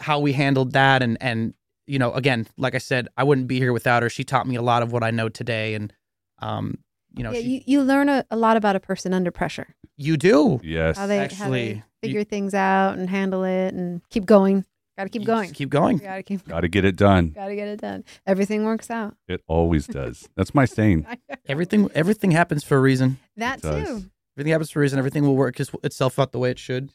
how 0.00 0.18
we 0.20 0.32
handled 0.32 0.72
that, 0.72 1.02
and 1.02 1.18
and 1.20 1.54
you 1.86 1.98
know, 1.98 2.12
again, 2.12 2.46
like 2.56 2.74
I 2.76 2.78
said, 2.78 3.08
I 3.16 3.24
wouldn't 3.24 3.48
be 3.48 3.58
here 3.58 3.72
without 3.72 4.02
her. 4.04 4.08
She 4.08 4.22
taught 4.24 4.46
me 4.46 4.54
a 4.54 4.62
lot 4.62 4.82
of 4.82 4.92
what 4.92 5.02
I 5.02 5.10
know 5.10 5.28
today, 5.28 5.74
and 5.74 5.92
um, 6.40 6.78
you 7.16 7.24
know, 7.24 7.32
yeah, 7.32 7.40
she, 7.40 7.48
you, 7.48 7.60
you 7.66 7.82
learn 7.82 8.08
a, 8.08 8.24
a 8.30 8.36
lot 8.36 8.56
about 8.56 8.76
a 8.76 8.80
person 8.80 9.12
under 9.12 9.32
pressure. 9.32 9.74
you 9.96 10.16
do 10.16 10.60
Yes. 10.62 10.96
How 10.96 11.08
they 11.08 11.18
how 11.18 11.24
Actually, 11.24 11.72
they 11.74 11.82
figure 12.08 12.22
things 12.24 12.54
out 12.54 12.96
and 12.96 13.10
handle 13.10 13.42
it 13.44 13.74
and 13.74 14.00
keep 14.10 14.24
going. 14.26 14.64
Got 15.00 15.04
to 15.12 15.18
keep 15.18 15.24
going. 15.26 15.52
keep 15.52 15.70
going. 15.70 15.96
Got 15.98 16.16
to 16.16 16.22
keep. 16.22 16.46
Got 16.46 16.60
to 16.60 16.68
get 16.68 16.84
it 16.84 16.96
done. 16.96 17.30
Got 17.30 17.48
to 17.48 17.54
get 17.56 17.68
it 17.68 17.80
done. 17.80 18.04
Everything 18.26 18.64
works 18.64 18.90
out. 18.90 19.16
It 19.28 19.42
always 19.46 19.86
does. 19.86 20.28
That's 20.36 20.54
my 20.54 20.64
saying. 20.66 21.06
Everything 21.48 21.90
everything 21.94 22.30
happens 22.32 22.62
for 22.64 22.76
a 22.76 22.80
reason. 22.80 23.18
that 23.36 23.58
It 23.58 23.62
does. 23.62 23.88
too. 23.88 24.10
Everything 24.36 24.52
happens 24.52 24.70
for 24.70 24.80
a 24.80 24.82
reason. 24.82 24.98
Everything 24.98 25.24
will 25.24 25.36
work 25.36 25.58
its- 25.58 25.70
itself 25.82 26.18
out 26.18 26.32
the 26.32 26.38
way 26.38 26.50
it 26.50 26.58
should. 26.58 26.90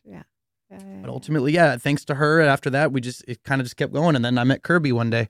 Uh, 0.72 0.78
But 1.02 1.10
ultimately, 1.10 1.52
yeah, 1.54 1.78
thanks 1.78 2.04
to 2.06 2.16
her. 2.16 2.42
After 2.42 2.70
that, 2.72 2.92
we 2.92 3.00
just 3.02 3.24
it 3.28 3.44
kind 3.44 3.62
of 3.62 3.66
just 3.66 3.78
kept 3.78 3.94
going, 3.94 4.16
and 4.16 4.24
then 4.26 4.38
I 4.38 4.44
met 4.44 4.64
Kirby 4.64 4.92
one 4.92 5.10
day. 5.10 5.30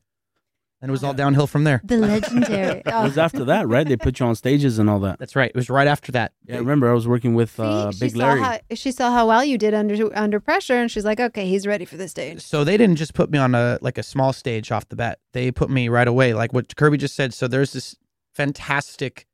And 0.82 0.90
it 0.90 0.92
was 0.92 1.04
all 1.04 1.14
downhill 1.14 1.48
from 1.48 1.64
there. 1.64 1.82
The 1.84 1.98
legendary. 1.98 2.80
It 2.86 2.92
Oh, 2.94 3.04
was 3.04 3.18
after 3.18 3.46
that, 3.46 3.68
right? 3.68 3.88
They 3.88 3.98
put 3.98 4.20
you 4.20 4.26
on 4.26 4.36
stages 4.36 4.78
and 4.80 4.90
all 4.90 5.00
that. 5.00 5.18
That's 5.20 5.36
right. 5.36 5.50
It 5.50 5.56
was 5.56 5.70
right 5.70 5.88
after 5.88 6.12
that. 6.12 6.34
Yeah, 6.46 6.56
I 6.56 6.60
remember 6.60 6.90
I 6.90 6.94
was 6.94 7.08
working 7.08 7.34
with 7.34 7.52
see, 7.56 7.64
uh, 7.64 7.92
she 7.92 8.00
Big 8.00 8.12
saw 8.12 8.18
Larry. 8.18 8.42
how 8.42 8.60
she 8.74 8.92
saw 8.92 9.12
how 9.12 9.28
well 9.28 9.44
you 9.44 9.58
did 9.58 9.74
under 9.74 10.16
under 10.18 10.40
pressure, 10.40 10.76
and 10.76 10.92
she's 10.92 11.06
like, 11.06 11.20
"Okay, 11.20 11.48
he's 11.48 11.66
ready 11.66 11.86
for 11.86 11.98
the 11.98 12.08
stage." 12.08 12.42
So 12.42 12.64
they 12.64 12.78
didn't 12.78 12.98
just 12.98 13.14
put 13.14 13.30
me 13.32 13.38
on 13.40 13.56
a 13.56 13.80
like 13.82 13.98
a 13.98 14.04
small 14.04 14.34
stage 14.34 14.72
off 14.72 14.88
the 14.90 14.96
bat. 14.96 15.20
They 15.34 15.52
put 15.52 15.70
me 15.70 15.90
right 15.90 16.08
away, 16.08 16.34
like 16.34 16.54
what 16.54 16.76
Kirby 16.76 16.98
just 16.98 17.16
said. 17.16 17.34
So 17.34 17.48
there's 17.48 17.74
this 17.74 17.96
fantastic, 18.34 19.26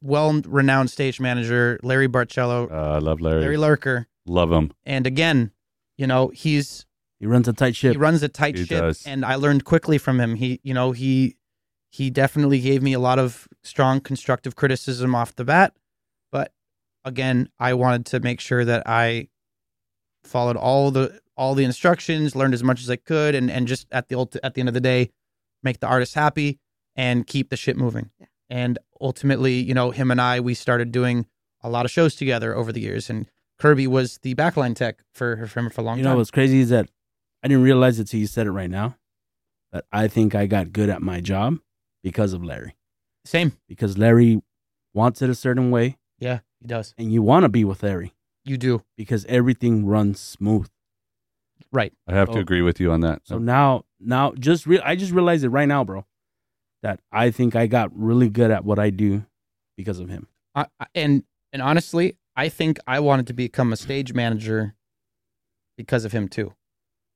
well-renowned 0.00 0.90
stage 0.90 1.20
manager, 1.20 1.78
Larry 1.82 2.06
Barcello, 2.06 2.68
Uh, 2.70 2.94
I 2.96 2.98
love 2.98 3.20
Larry. 3.20 3.40
Larry 3.40 3.56
Lurker, 3.56 4.06
love 4.26 4.52
him. 4.52 4.72
and 4.86 5.06
again, 5.06 5.50
you 5.96 6.06
know, 6.06 6.28
he's 6.28 6.86
he 7.20 7.26
runs 7.26 7.48
a 7.48 7.52
tight 7.52 7.74
ship. 7.76 7.92
he 7.92 7.98
runs 7.98 8.22
a 8.22 8.28
tight 8.28 8.56
He 8.56 8.64
ship, 8.64 8.80
does. 8.80 9.06
and 9.06 9.24
I 9.24 9.34
learned 9.34 9.64
quickly 9.64 9.98
from 9.98 10.20
him. 10.20 10.36
He, 10.36 10.60
you 10.62 10.72
know, 10.74 10.92
he 10.92 11.36
he 11.90 12.10
definitely 12.10 12.60
gave 12.60 12.82
me 12.82 12.92
a 12.92 12.98
lot 12.98 13.18
of 13.18 13.48
strong 13.62 14.00
constructive 14.00 14.54
criticism 14.56 15.14
off 15.14 15.34
the 15.34 15.44
bat, 15.44 15.74
but 16.30 16.52
again, 17.04 17.48
I 17.58 17.74
wanted 17.74 18.06
to 18.06 18.20
make 18.20 18.40
sure 18.40 18.64
that 18.64 18.82
I 18.86 19.28
followed 20.24 20.56
all 20.56 20.90
the 20.90 21.20
all 21.36 21.54
the 21.54 21.64
instructions, 21.64 22.34
learned 22.36 22.54
as 22.54 22.62
much 22.64 22.80
as 22.82 22.90
I 22.90 22.96
could, 22.96 23.34
and 23.34 23.50
and 23.50 23.66
just 23.66 23.86
at 23.90 24.08
the 24.08 24.16
ult- 24.16 24.36
at 24.42 24.54
the 24.54 24.60
end 24.60 24.68
of 24.68 24.74
the 24.74 24.80
day, 24.80 25.10
make 25.62 25.80
the 25.80 25.86
artist 25.86 26.14
happy 26.14 26.58
and 26.96 27.26
keep 27.26 27.48
the 27.50 27.56
shit 27.56 27.76
moving. 27.76 28.10
Yeah. 28.20 28.26
And 28.50 28.78
ultimately, 29.00 29.54
you 29.54 29.74
know, 29.74 29.90
him 29.90 30.10
and 30.10 30.20
I, 30.20 30.40
we 30.40 30.54
started 30.54 30.90
doing 30.90 31.26
a 31.62 31.68
lot 31.70 31.84
of 31.84 31.90
shows 31.90 32.14
together 32.14 32.54
over 32.56 32.72
the 32.72 32.80
years, 32.80 33.08
and 33.10 33.26
Kirby 33.58 33.86
was 33.86 34.18
the 34.22 34.34
backline 34.34 34.74
tech 34.74 35.00
for 35.14 35.46
for 35.46 35.60
him 35.60 35.70
for 35.70 35.80
a 35.80 35.84
long 35.84 35.96
time. 35.96 36.04
You 36.04 36.10
know 36.10 36.16
what's 36.16 36.30
crazy 36.30 36.60
is 36.60 36.68
that 36.70 36.88
I 37.42 37.48
didn't 37.48 37.62
realize 37.64 37.98
it 37.98 38.06
till 38.08 38.20
you 38.20 38.26
said 38.26 38.46
it 38.46 38.50
right 38.52 38.70
now. 38.70 38.96
But 39.70 39.84
I 39.92 40.08
think 40.08 40.34
I 40.34 40.46
got 40.46 40.72
good 40.72 40.88
at 40.88 41.02
my 41.02 41.20
job 41.20 41.58
because 42.02 42.32
of 42.32 42.42
Larry. 42.42 42.74
Same, 43.24 43.52
Because 43.68 43.98
Larry 43.98 44.40
wants 44.94 45.20
it 45.20 45.28
a 45.28 45.34
certain 45.34 45.70
way, 45.70 45.98
yeah, 46.18 46.40
he 46.60 46.66
does. 46.66 46.94
and 46.96 47.12
you 47.12 47.20
want 47.22 47.42
to 47.44 47.48
be 47.50 47.62
with 47.64 47.82
Larry 47.82 48.14
You 48.44 48.56
do 48.56 48.82
because 48.96 49.26
everything 49.26 49.84
runs 49.84 50.18
smooth. 50.20 50.68
right. 51.70 51.92
I 52.06 52.14
have 52.14 52.30
Oh. 52.30 52.34
to 52.34 52.38
agree 52.38 52.62
with 52.62 52.80
you 52.80 52.90
on 52.90 53.00
that. 53.00 53.26
So 53.26 53.36
now, 53.38 53.84
now, 54.00 54.32
just 54.32 54.66
re- 54.66 54.80
I 54.80 54.96
just 54.96 55.12
realized 55.12 55.44
it 55.44 55.50
right 55.50 55.68
now, 55.68 55.84
bro. 55.84 56.06
That 56.82 57.00
I 57.12 57.30
think 57.30 57.54
I 57.54 57.66
got 57.66 57.90
really 57.94 58.30
good 58.30 58.50
at 58.50 58.64
what 58.64 58.78
I 58.78 58.88
do 58.90 59.26
because 59.76 59.98
of 60.00 60.08
him. 60.08 60.28
I, 60.54 60.66
I- 60.80 60.86
and 60.94 61.24
and 61.52 61.60
honestly, 61.60 62.16
I 62.36 62.48
think 62.48 62.78
I 62.86 63.00
wanted 63.00 63.26
to 63.26 63.32
become 63.34 63.72
a 63.72 63.76
stage 63.76 64.14
manager 64.14 64.74
because 65.76 66.04
of 66.06 66.12
him 66.12 66.28
too, 66.28 66.54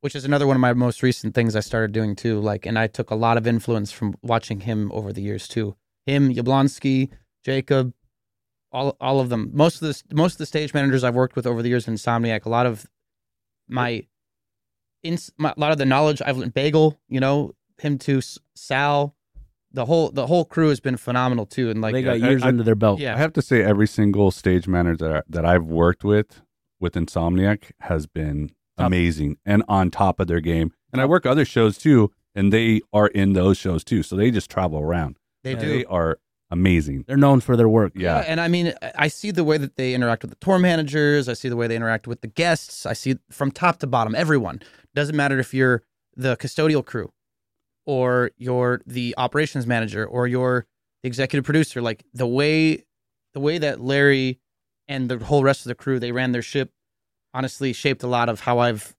which 0.03 0.14
is 0.16 0.24
another 0.24 0.46
one 0.48 0.57
of 0.57 0.61
my 0.61 0.72
most 0.74 1.03
recent 1.03 1.32
things 1.34 1.57
I 1.57 1.61
started 1.61 1.92
doing 1.92 2.14
too. 2.14 2.40
Like, 2.40 2.66
and 2.66 2.76
I 2.78 2.88
took 2.88 3.11
a 3.11 3.14
lot 3.14 3.36
of 3.36 3.46
influence 3.46 3.90
from 3.92 4.14
watching 4.20 4.61
him 4.61 4.90
over 4.92 5.12
the 5.12 5.22
years 5.22 5.46
too. 5.48 5.76
Him, 6.07 6.34
Yablonsky, 6.34 7.09
Jacob, 7.44 7.94
all 8.72 8.96
all 9.00 9.20
of 9.20 9.28
them. 9.28 9.50
Most 9.55 9.80
of 9.80 9.88
the 9.88 10.14
most 10.14 10.34
of 10.34 10.38
the 10.38 10.46
stage 10.46 10.74
managers 10.74 11.05
I've 11.05 11.14
worked 11.14 11.36
with 11.36 11.46
over 11.46 11.62
the 11.62 11.68
years 11.68 11.86
in 11.86 11.94
Insomniac, 11.94 12.44
a 12.44 12.48
lot 12.48 12.66
of 12.66 12.84
my, 13.68 14.05
in 15.05 15.18
my, 15.38 15.55
a 15.57 15.61
lot 15.61 15.70
of 15.72 15.78
the 15.78 15.86
knowledge 15.86 16.20
I've 16.24 16.36
learned. 16.36 16.53
Bagel, 16.55 16.98
you 17.09 17.20
know, 17.20 17.55
him 17.78 17.96
too. 17.96 18.20
Sal, 18.57 19.14
the 19.70 19.84
whole 19.84 20.11
the 20.11 20.26
whole 20.26 20.44
crew 20.44 20.68
has 20.70 20.80
been 20.80 20.96
phenomenal 20.96 21.46
too. 21.46 21.70
And 21.70 21.80
like, 21.80 21.92
they 21.92 22.03
got 22.03 22.14
I- 22.14 22.28
years 22.30 22.42
I- 22.42 22.48
under 22.48 22.64
their 22.64 22.74
belt. 22.74 22.98
yeah, 22.98 23.14
I 23.14 23.18
have 23.18 23.32
to 23.34 23.42
say, 23.42 23.62
every 23.62 23.86
single 23.86 24.32
stage 24.32 24.66
manager 24.66 24.96
that, 25.07 25.16
I, 25.16 25.22
that 25.28 25.44
I've 25.44 25.64
worked 25.64 26.03
with 26.03 26.42
with 26.80 26.94
Insomniac 26.94 27.70
has 27.82 28.07
been 28.07 28.48
Top. 28.48 28.57
Amazing 28.78 29.36
and 29.44 29.62
on 29.68 29.90
top 29.90 30.20
of 30.20 30.26
their 30.26 30.40
game. 30.40 30.72
And 30.92 31.00
I 31.00 31.04
work 31.06 31.24
other 31.26 31.44
shows 31.44 31.78
too, 31.78 32.10
and 32.34 32.52
they 32.52 32.80
are 32.92 33.08
in 33.08 33.32
those 33.34 33.56
shows 33.58 33.84
too. 33.84 34.02
So 34.02 34.16
they 34.16 34.30
just 34.30 34.50
travel 34.50 34.78
around. 34.80 35.18
they 35.44 35.54
do. 35.54 35.66
They 35.68 35.84
are 35.86 36.18
amazing. 36.50 37.04
They're 37.08 37.16
known 37.16 37.40
for 37.40 37.56
their 37.56 37.68
work. 37.68 37.92
Yeah. 37.96 38.18
and 38.26 38.40
I 38.40 38.48
mean, 38.48 38.74
I- 38.82 38.92
I 38.96 39.08
see 39.08 39.30
the 39.30 39.42
way 39.44 39.56
that 39.58 39.76
they 39.76 39.94
interact 39.94 40.22
with 40.22 40.30
the 40.30 40.36
tour 40.44 40.58
managers. 40.58 41.28
I 41.28 41.32
see 41.32 41.48
the 41.48 41.56
way 41.56 41.66
they 41.66 41.76
interact 41.76 42.06
with 42.06 42.20
the 42.20 42.26
guests. 42.28 42.84
I 42.86 42.92
see 42.92 43.16
from 43.30 43.50
top 43.50 43.78
to 43.78 43.86
bottom, 43.86 44.14
everyone. 44.14 44.60
Doesn't 44.94 45.16
matter 45.16 45.38
if 45.38 45.52
you're 45.54 45.82
the 46.14 46.36
custodial 46.36 46.84
crew, 46.84 47.10
or 47.86 48.30
you're 48.36 48.82
the 48.86 49.14
operations 49.16 49.66
manager, 49.66 50.04
or 50.06 50.26
you're 50.26 50.66
the 51.02 51.06
executive 51.08 51.44
producer. 51.44 51.80
Like 51.80 52.04
the 52.12 52.26
way, 52.26 52.84
the 53.34 53.40
way 53.40 53.58
that 53.58 53.80
Larry 53.80 54.38
and 54.88 55.08
the 55.08 55.18
whole 55.24 55.42
rest 55.42 55.62
of 55.64 55.68
the 55.70 55.74
crew 55.74 55.98
they 55.98 56.12
ran 56.12 56.32
their 56.32 56.42
ship, 56.42 56.70
honestly, 57.35 57.72
shaped 57.72 58.03
a 58.03 58.07
lot 58.07 58.28
of 58.28 58.41
how 58.41 58.59
I've. 58.59 58.95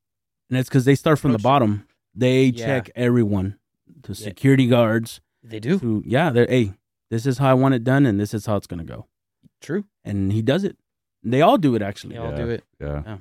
And 0.50 0.60
it's 0.60 0.70
because 0.70 0.86
they 0.86 0.96
start 0.96 1.20
from 1.20 1.32
the 1.32 1.40
bottom. 1.40 1.88
They 2.16 2.46
Yeah. 2.46 2.66
check 2.66 2.90
everyone, 2.96 3.58
the 4.04 4.14
security 4.16 4.68
guards. 4.68 5.22
They 5.44 5.60
do 5.60 5.80
To 5.80 6.04
yeah, 6.06 6.30
they're 6.30 6.46
hey, 6.48 6.74
this 7.10 7.26
is 7.26 7.38
how 7.40 7.50
I 7.50 7.54
want 7.54 7.74
it 7.76 7.84
done, 7.84 8.06
and 8.06 8.20
this 8.20 8.34
is 8.34 8.46
how 8.46 8.56
it's 8.56 8.68
gonna 8.68 8.84
go. 8.84 9.08
true. 9.62 9.86
And 10.04 10.32
he 10.34 10.42
does 10.42 10.64
it. 10.66 10.78
They 11.24 11.42
all 11.42 11.58
do 11.58 11.74
it 11.76 11.82
actually. 11.82 12.16
They 12.16 12.20
all 12.20 12.32
Yeah. 12.32 12.38
do 12.38 12.50
it. 12.50 12.64
Yeah. 12.82 13.18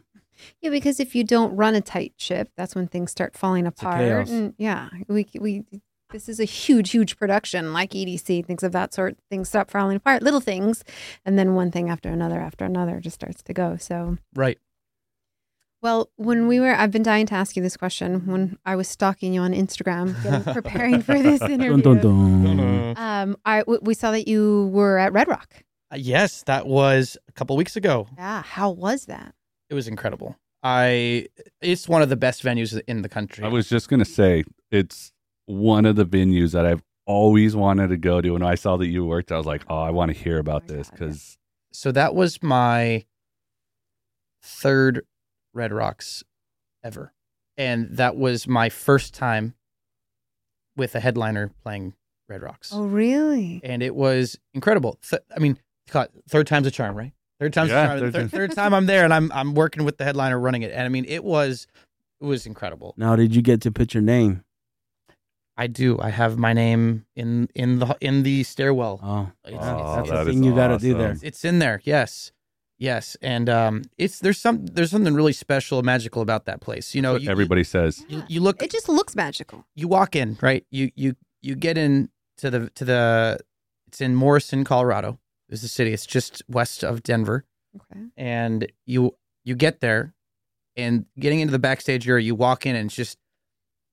Yeah, 0.61 0.71
because 0.71 0.99
if 0.99 1.15
you 1.15 1.23
don't 1.23 1.55
run 1.55 1.75
a 1.77 1.81
tight 1.81 2.15
ship, 2.17 2.51
that's 2.57 2.75
when 2.75 2.89
things 2.89 3.13
start 3.13 3.37
falling 3.37 3.65
a 3.65 3.69
apart. 3.69 3.99
chaos. 3.99 4.29
And 4.31 4.55
yeah, 4.59 4.89
we 5.09 5.27
we 5.39 5.65
this 6.11 6.29
is 6.29 6.41
a 6.41 6.45
huge, 6.45 6.91
huge 6.91 7.17
production 7.17 7.73
like 7.73 7.93
EDC, 7.95 8.43
things 8.45 8.63
of 8.63 8.73
that 8.73 8.93
sort. 8.93 9.17
Things 9.31 9.49
start 9.49 9.71
falling 9.71 9.97
apart, 9.97 10.23
little 10.23 10.41
things, 10.41 10.83
and 11.25 11.39
then 11.39 11.55
one 11.55 11.71
thing 11.71 11.89
after 11.89 12.09
another 12.11 12.41
after 12.41 12.65
another 12.65 12.99
just 13.01 13.15
starts 13.15 13.43
to 13.45 13.55
go. 13.55 13.77
So, 13.79 14.19
Right. 14.35 14.59
Well, 15.83 16.11
when 16.17 16.47
we 16.47 16.61
were, 16.61 16.75
I've 16.75 16.93
been 16.93 17.03
dying 17.03 17.27
to 17.27 17.35
ask 17.35 17.57
you 17.57 17.63
this 17.63 17.77
question 17.77 18.27
when 18.27 18.57
I 18.65 18.77
was 18.77 18.89
stalking 18.89 19.35
you 19.35 19.41
on 19.41 19.53
Instagram, 19.53 20.21
getting 20.23 20.53
preparing 20.55 21.03
for 21.03 21.19
this 21.21 21.43
interview. 21.43 21.83
Dun, 21.83 21.99
dun, 21.99 22.57
dun. 22.57 22.95
Um, 22.97 23.37
I 23.45 23.61
w- 23.61 23.81
we 23.83 23.95
saw 23.95 24.13
that 24.13 24.29
you 24.29 24.69
were 24.73 24.99
at 24.99 25.13
Red 25.13 25.27
Rock. 25.29 25.65
Uh, 25.93 25.97
yes, 25.99 26.45
that 26.45 26.67
was 26.67 27.19
a 27.29 27.33
couple 27.33 27.57
weeks 27.57 27.75
ago. 27.77 28.07
Yeah, 28.17 28.43
how 28.43 28.71
was 28.71 29.07
that? 29.07 29.35
It 29.69 29.75
was 29.75 29.89
incredible. 29.89 30.37
I. 30.63 31.27
It's 31.61 31.89
one 31.89 32.01
of 32.03 32.09
the 32.09 32.17
best 32.17 32.45
venues 32.45 32.81
in 32.87 33.03
the 33.03 33.09
country. 33.09 33.45
I 33.45 33.49
was 33.49 33.69
just 33.69 33.89
gonna 33.89 34.05
say 34.05 34.45
it's 34.71 35.13
one 35.47 35.85
of 35.85 35.97
the 35.97 36.07
venues 36.07 36.53
that 36.53 36.65
I've 36.65 36.83
always 37.07 37.57
wanted 37.57 37.89
to 37.89 37.97
go 37.97 38.21
to. 38.21 38.35
And 38.37 38.45
I 38.45 38.55
saw 38.55 38.77
that 38.77 38.87
you 38.87 39.05
worked, 39.05 39.33
I 39.33 39.37
was 39.37 39.47
like, 39.47 39.65
oh, 39.69 39.83
I 39.83 39.91
want 39.91 40.13
to 40.13 40.17
hear 40.17 40.39
about 40.39 40.69
my 40.69 40.75
this 40.77 40.91
because 40.91 41.37
so 41.73 41.91
that 41.93 42.15
was 42.15 42.41
my 42.43 43.05
third 44.43 45.03
Red 45.55 45.73
Rocks 45.73 46.23
ever. 46.85 47.13
And 47.57 47.97
that 47.97 48.17
was 48.17 48.47
my 48.49 48.69
first 48.69 49.15
time 49.15 49.55
with 50.77 50.95
a 50.95 51.01
headliner 51.01 51.51
playing 51.63 51.95
Red 52.29 52.43
Rocks. 52.43 52.71
Oh, 52.73 52.85
really? 52.85 53.61
And 53.63 53.83
it 53.83 53.95
was 53.95 54.39
incredible. 54.55 54.99
Th- 55.09 55.23
I 55.35 55.39
mean, 55.39 55.59
third 56.29 56.47
time's 56.47 56.67
a 56.67 56.71
charm, 56.71 56.97
right? 56.97 57.13
Third 57.41 57.53
time's 57.53 57.71
Yeah, 57.71 57.85
a 57.85 57.87
charm. 57.89 57.99
third 58.01 58.13
Third, 58.13 58.21
time. 58.21 58.29
third 58.29 58.53
time 58.53 58.75
I'm 58.75 58.87
there 58.87 59.05
and 59.05 59.13
I'm 59.13 59.31
I'm 59.33 59.55
working 59.55 59.85
with 59.85 59.99
the 59.99 60.05
headliner 60.05 60.39
running 60.39 60.63
it. 60.63 60.73
And 60.73 60.83
I 60.83 60.89
mean, 60.89 61.05
it 61.07 61.25
was 61.25 61.67
it 62.21 62.25
was 62.25 62.47
incredible. 62.47 62.95
Now, 62.97 63.17
did 63.17 63.35
you 63.35 63.43
get 63.43 63.61
to 63.63 63.71
put 63.73 63.93
your 63.95 64.03
name? 64.03 64.45
I 65.57 65.67
do. 65.67 65.99
I 66.01 66.09
have 66.09 66.39
my 66.39 66.55
name 66.55 67.05
in 67.15 67.49
in 67.55 67.79
the 67.81 67.95
in 68.01 68.23
the 68.23 68.43
stairwell. 68.45 69.01
Oh, 69.03 69.31
It's, 69.45 69.57
Oh, 69.61 69.97
that's 69.97 70.09
that 70.09 70.15
the 70.15 70.21
is 70.23 70.27
thing 70.29 70.45
you 70.45 70.55
got 70.55 70.69
to 70.69 70.79
do 70.79 70.95
there. 70.95 71.17
it's 71.23 71.45
in 71.45 71.59
there. 71.59 71.81
Yes. 71.85 72.33
Yes. 72.83 73.17
And 73.23 73.49
um 73.49 73.83
it's 73.97 74.19
there's 74.19 74.39
some 74.39 74.67
there's 74.67 74.91
something 74.91 75.15
really 75.15 75.33
special 75.33 75.81
magical 75.85 76.21
about 76.21 76.47
that 76.47 76.61
place. 76.61 76.97
You 76.97 77.03
know, 77.03 77.15
you, 77.15 77.31
everybody 77.31 77.63
says 77.63 78.05
you, 78.09 78.25
you 78.27 78.41
look 78.41 78.61
It 78.61 78.73
just 78.73 78.89
looks 78.89 79.15
magical. 79.15 79.65
you 79.77 79.87
walk 79.87 80.17
in, 80.17 80.37
right? 80.43 80.67
You 80.73 80.91
you 80.97 81.15
you 81.43 81.55
get 81.55 81.79
in 81.79 82.11
to 82.39 82.51
the 82.51 82.71
to 82.71 82.85
the 82.85 83.39
it's 83.87 84.01
in 84.01 84.17
Morrison, 84.17 84.65
Colorado. 84.65 85.21
Is 85.49 85.63
the 85.63 85.69
city. 85.69 85.93
It's 85.93 86.07
just 86.07 86.43
west 86.49 86.83
of 86.83 87.05
Denver. 87.05 87.45
Okay. 87.77 88.07
And 88.17 88.73
you 88.85 89.15
you 89.45 89.55
get 89.55 89.79
there 89.79 90.13
and 90.77 91.07
getting 91.21 91.39
into 91.39 91.53
the 91.53 91.61
backstage 91.61 92.09
area, 92.09 92.25
you 92.25 92.35
walk 92.35 92.67
in 92.67 92.75
and 92.75 92.87
it's 92.87 92.97
just 92.97 93.17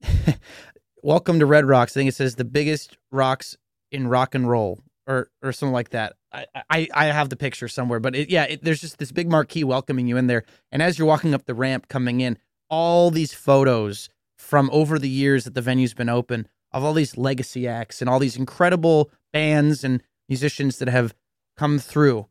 welcome 1.03 1.37
to 1.39 1.45
Red 1.45 1.65
Rocks. 1.65 1.95
I 1.95 1.99
think 1.99 2.09
it 2.09 2.15
says 2.15 2.37
the 2.37 2.45
biggest 2.45 2.97
rocks 3.11 3.55
in 3.91 4.07
rock 4.07 4.33
and 4.33 4.49
roll 4.49 4.79
or 5.09 5.29
or 5.41 5.51
something 5.51 5.73
like 5.73 5.89
that. 5.89 6.13
I 6.31 6.45
I, 6.69 6.87
I 6.93 7.05
have 7.05 7.29
the 7.29 7.35
picture 7.35 7.67
somewhere, 7.67 7.99
but 7.99 8.15
it, 8.15 8.29
yeah, 8.29 8.43
it, 8.43 8.63
there's 8.63 8.79
just 8.79 8.99
this 8.99 9.11
big 9.11 9.29
marquee 9.29 9.65
welcoming 9.65 10.07
you 10.07 10.15
in 10.15 10.27
there. 10.27 10.45
And 10.71 10.81
as 10.81 10.97
you're 10.97 11.07
walking 11.07 11.33
up 11.33 11.45
the 11.45 11.55
ramp 11.55 11.89
coming 11.89 12.21
in, 12.21 12.37
all 12.69 13.11
these 13.11 13.33
photos 13.33 14.09
from 14.37 14.69
over 14.71 14.97
the 14.97 15.09
years 15.09 15.43
that 15.43 15.55
the 15.55 15.61
venue's 15.61 15.93
been 15.93 16.07
open 16.07 16.47
of 16.71 16.83
all 16.83 16.93
these 16.93 17.17
legacy 17.17 17.67
acts 17.67 17.99
and 17.99 18.09
all 18.09 18.19
these 18.19 18.37
incredible 18.37 19.09
bands 19.33 19.83
and 19.83 20.01
musicians 20.29 20.77
that 20.77 20.87
have 20.87 21.13
come 21.57 21.79
through. 21.79 22.27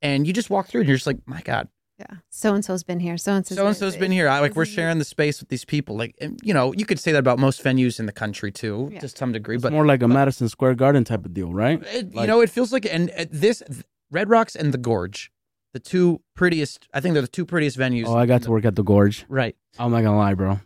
And 0.00 0.26
you 0.26 0.32
just 0.32 0.50
walk 0.50 0.68
through 0.68 0.82
and 0.82 0.88
you're 0.88 0.96
just 0.96 1.06
like, 1.06 1.20
my 1.26 1.42
God, 1.42 1.68
Yeah. 2.10 2.16
So 2.30 2.54
and 2.54 2.64
so's 2.64 2.82
been 2.82 3.00
here. 3.00 3.16
So 3.16 3.32
and 3.34 3.46
so's 3.46 3.56
so 3.58 3.66
and 3.66 3.76
so's 3.76 3.96
been 3.96 4.10
here. 4.12 4.28
I, 4.28 4.40
like 4.40 4.56
we're 4.56 4.64
sharing 4.64 4.98
the 4.98 5.04
space 5.04 5.40
with 5.40 5.48
these 5.48 5.64
people. 5.64 5.96
Like 5.96 6.14
and, 6.20 6.38
you 6.42 6.52
know, 6.54 6.72
you 6.74 6.84
could 6.84 6.98
say 6.98 7.12
that 7.12 7.18
about 7.18 7.38
most 7.38 7.62
venues 7.62 8.00
in 8.00 8.06
the 8.06 8.12
country 8.12 8.50
too, 8.50 8.90
Yeah. 8.92 9.00
to 9.00 9.08
some 9.08 9.32
degree. 9.32 9.56
it's 9.56 9.62
But 9.62 9.72
more 9.72 9.86
like 9.86 10.02
a 10.02 10.08
Madison 10.08 10.48
Square 10.48 10.74
Garden 10.76 11.04
type 11.04 11.24
of 11.24 11.32
deal, 11.34 11.52
right? 11.52 11.82
it, 11.94 12.12
you 12.14 12.26
know, 12.26 12.40
it 12.40 12.50
feels 12.50 12.72
like 12.72 12.86
and 12.86 13.10
uh, 13.16 13.26
this 13.30 13.62
Red 14.10 14.28
Rocks 14.28 14.56
and 14.56 14.72
the 14.74 14.78
Gorge, 14.78 15.30
the 15.74 15.80
two 15.80 16.20
prettiest. 16.34 16.88
I 16.94 17.00
think 17.00 17.12
they're 17.14 17.22
the 17.22 17.28
two 17.28 17.46
prettiest 17.46 17.78
venues. 17.78 18.06
Oh, 18.06 18.16
I 18.16 18.26
got 18.26 18.42
to 18.42 18.50
work 18.50 18.64
at 18.64 18.74
the 18.76 18.82
Gorge. 18.84 19.24
right. 19.28 19.54
I'm 19.78 19.90
not 19.92 20.02
gonna 20.02 20.16
lie, 20.18 20.34
bro. 20.34 20.60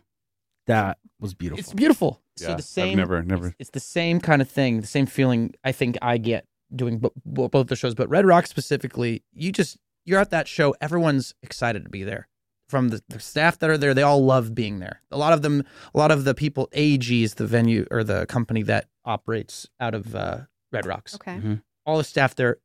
That 0.67 0.97
was 1.19 1.33
beautiful. 1.33 1.59
It's 1.59 1.73
beautiful. 1.73 2.21
So 2.35 2.49
Yeah, 2.49 2.55
the 2.55 2.61
same. 2.63 2.89
I've 2.91 2.97
never, 2.97 3.23
never. 3.23 3.47
It's, 3.47 3.55
it's 3.59 3.69
the 3.71 3.79
same 3.79 4.19
kind 4.19 4.41
of 4.41 4.49
thing, 4.49 4.81
the 4.81 4.87
same 4.87 5.05
feeling 5.05 5.53
I 5.63 5.71
think 5.71 5.97
I 6.01 6.17
get 6.17 6.45
doing 6.75 6.99
bo- 6.99 7.13
bo- 7.25 7.47
both 7.47 7.67
the 7.67 7.75
shows, 7.75 7.95
but 7.95 8.09
Red 8.09 8.25
Rock 8.25 8.45
specifically, 8.47 9.23
you 9.33 9.51
just 9.53 9.77
you're 10.07 10.19
at 10.19 10.31
that 10.31 10.47
show, 10.47 10.73
everyone's 10.81 11.35
excited 11.43 11.83
to 11.83 11.89
be 11.89 12.03
there. 12.03 12.27
From 12.69 12.89
the, 12.89 13.01
the 13.07 13.19
staff 13.19 13.59
that 13.59 13.69
are 13.69 13.77
there, 13.77 13.93
they 13.93 14.01
all 14.01 14.25
love 14.25 14.53
being 14.55 14.79
there. 14.79 15.01
A 15.11 15.17
lot 15.17 15.31
of 15.33 15.41
them, 15.41 15.63
a 15.93 15.97
lot 15.97 16.11
of 16.11 16.23
the 16.25 16.33
people, 16.33 16.67
AEG 16.73 17.11
is 17.23 17.35
the 17.35 17.45
venue 17.47 17.85
or 17.91 18.03
the 18.03 18.25
company 18.25 18.61
that 18.63 18.87
operates 19.05 19.67
out 19.79 19.93
of 19.93 20.15
uh, 20.15 20.39
Red 20.71 20.85
Rocks. 20.85 21.15
Okay. 21.15 21.39
All 21.85 21.97
the 21.97 22.03
staff 22.03 22.35
there, 22.35 22.57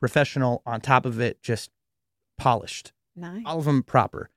professional. 0.00 0.62
On 0.66 0.80
top 0.80 1.06
of 1.06 1.20
it, 1.20 1.42
just 1.42 1.70
polished 2.38 2.92
Nice. 3.16 3.42
all 3.46 3.58
of 3.58 3.64
them 3.64 3.82
proper, 3.82 4.30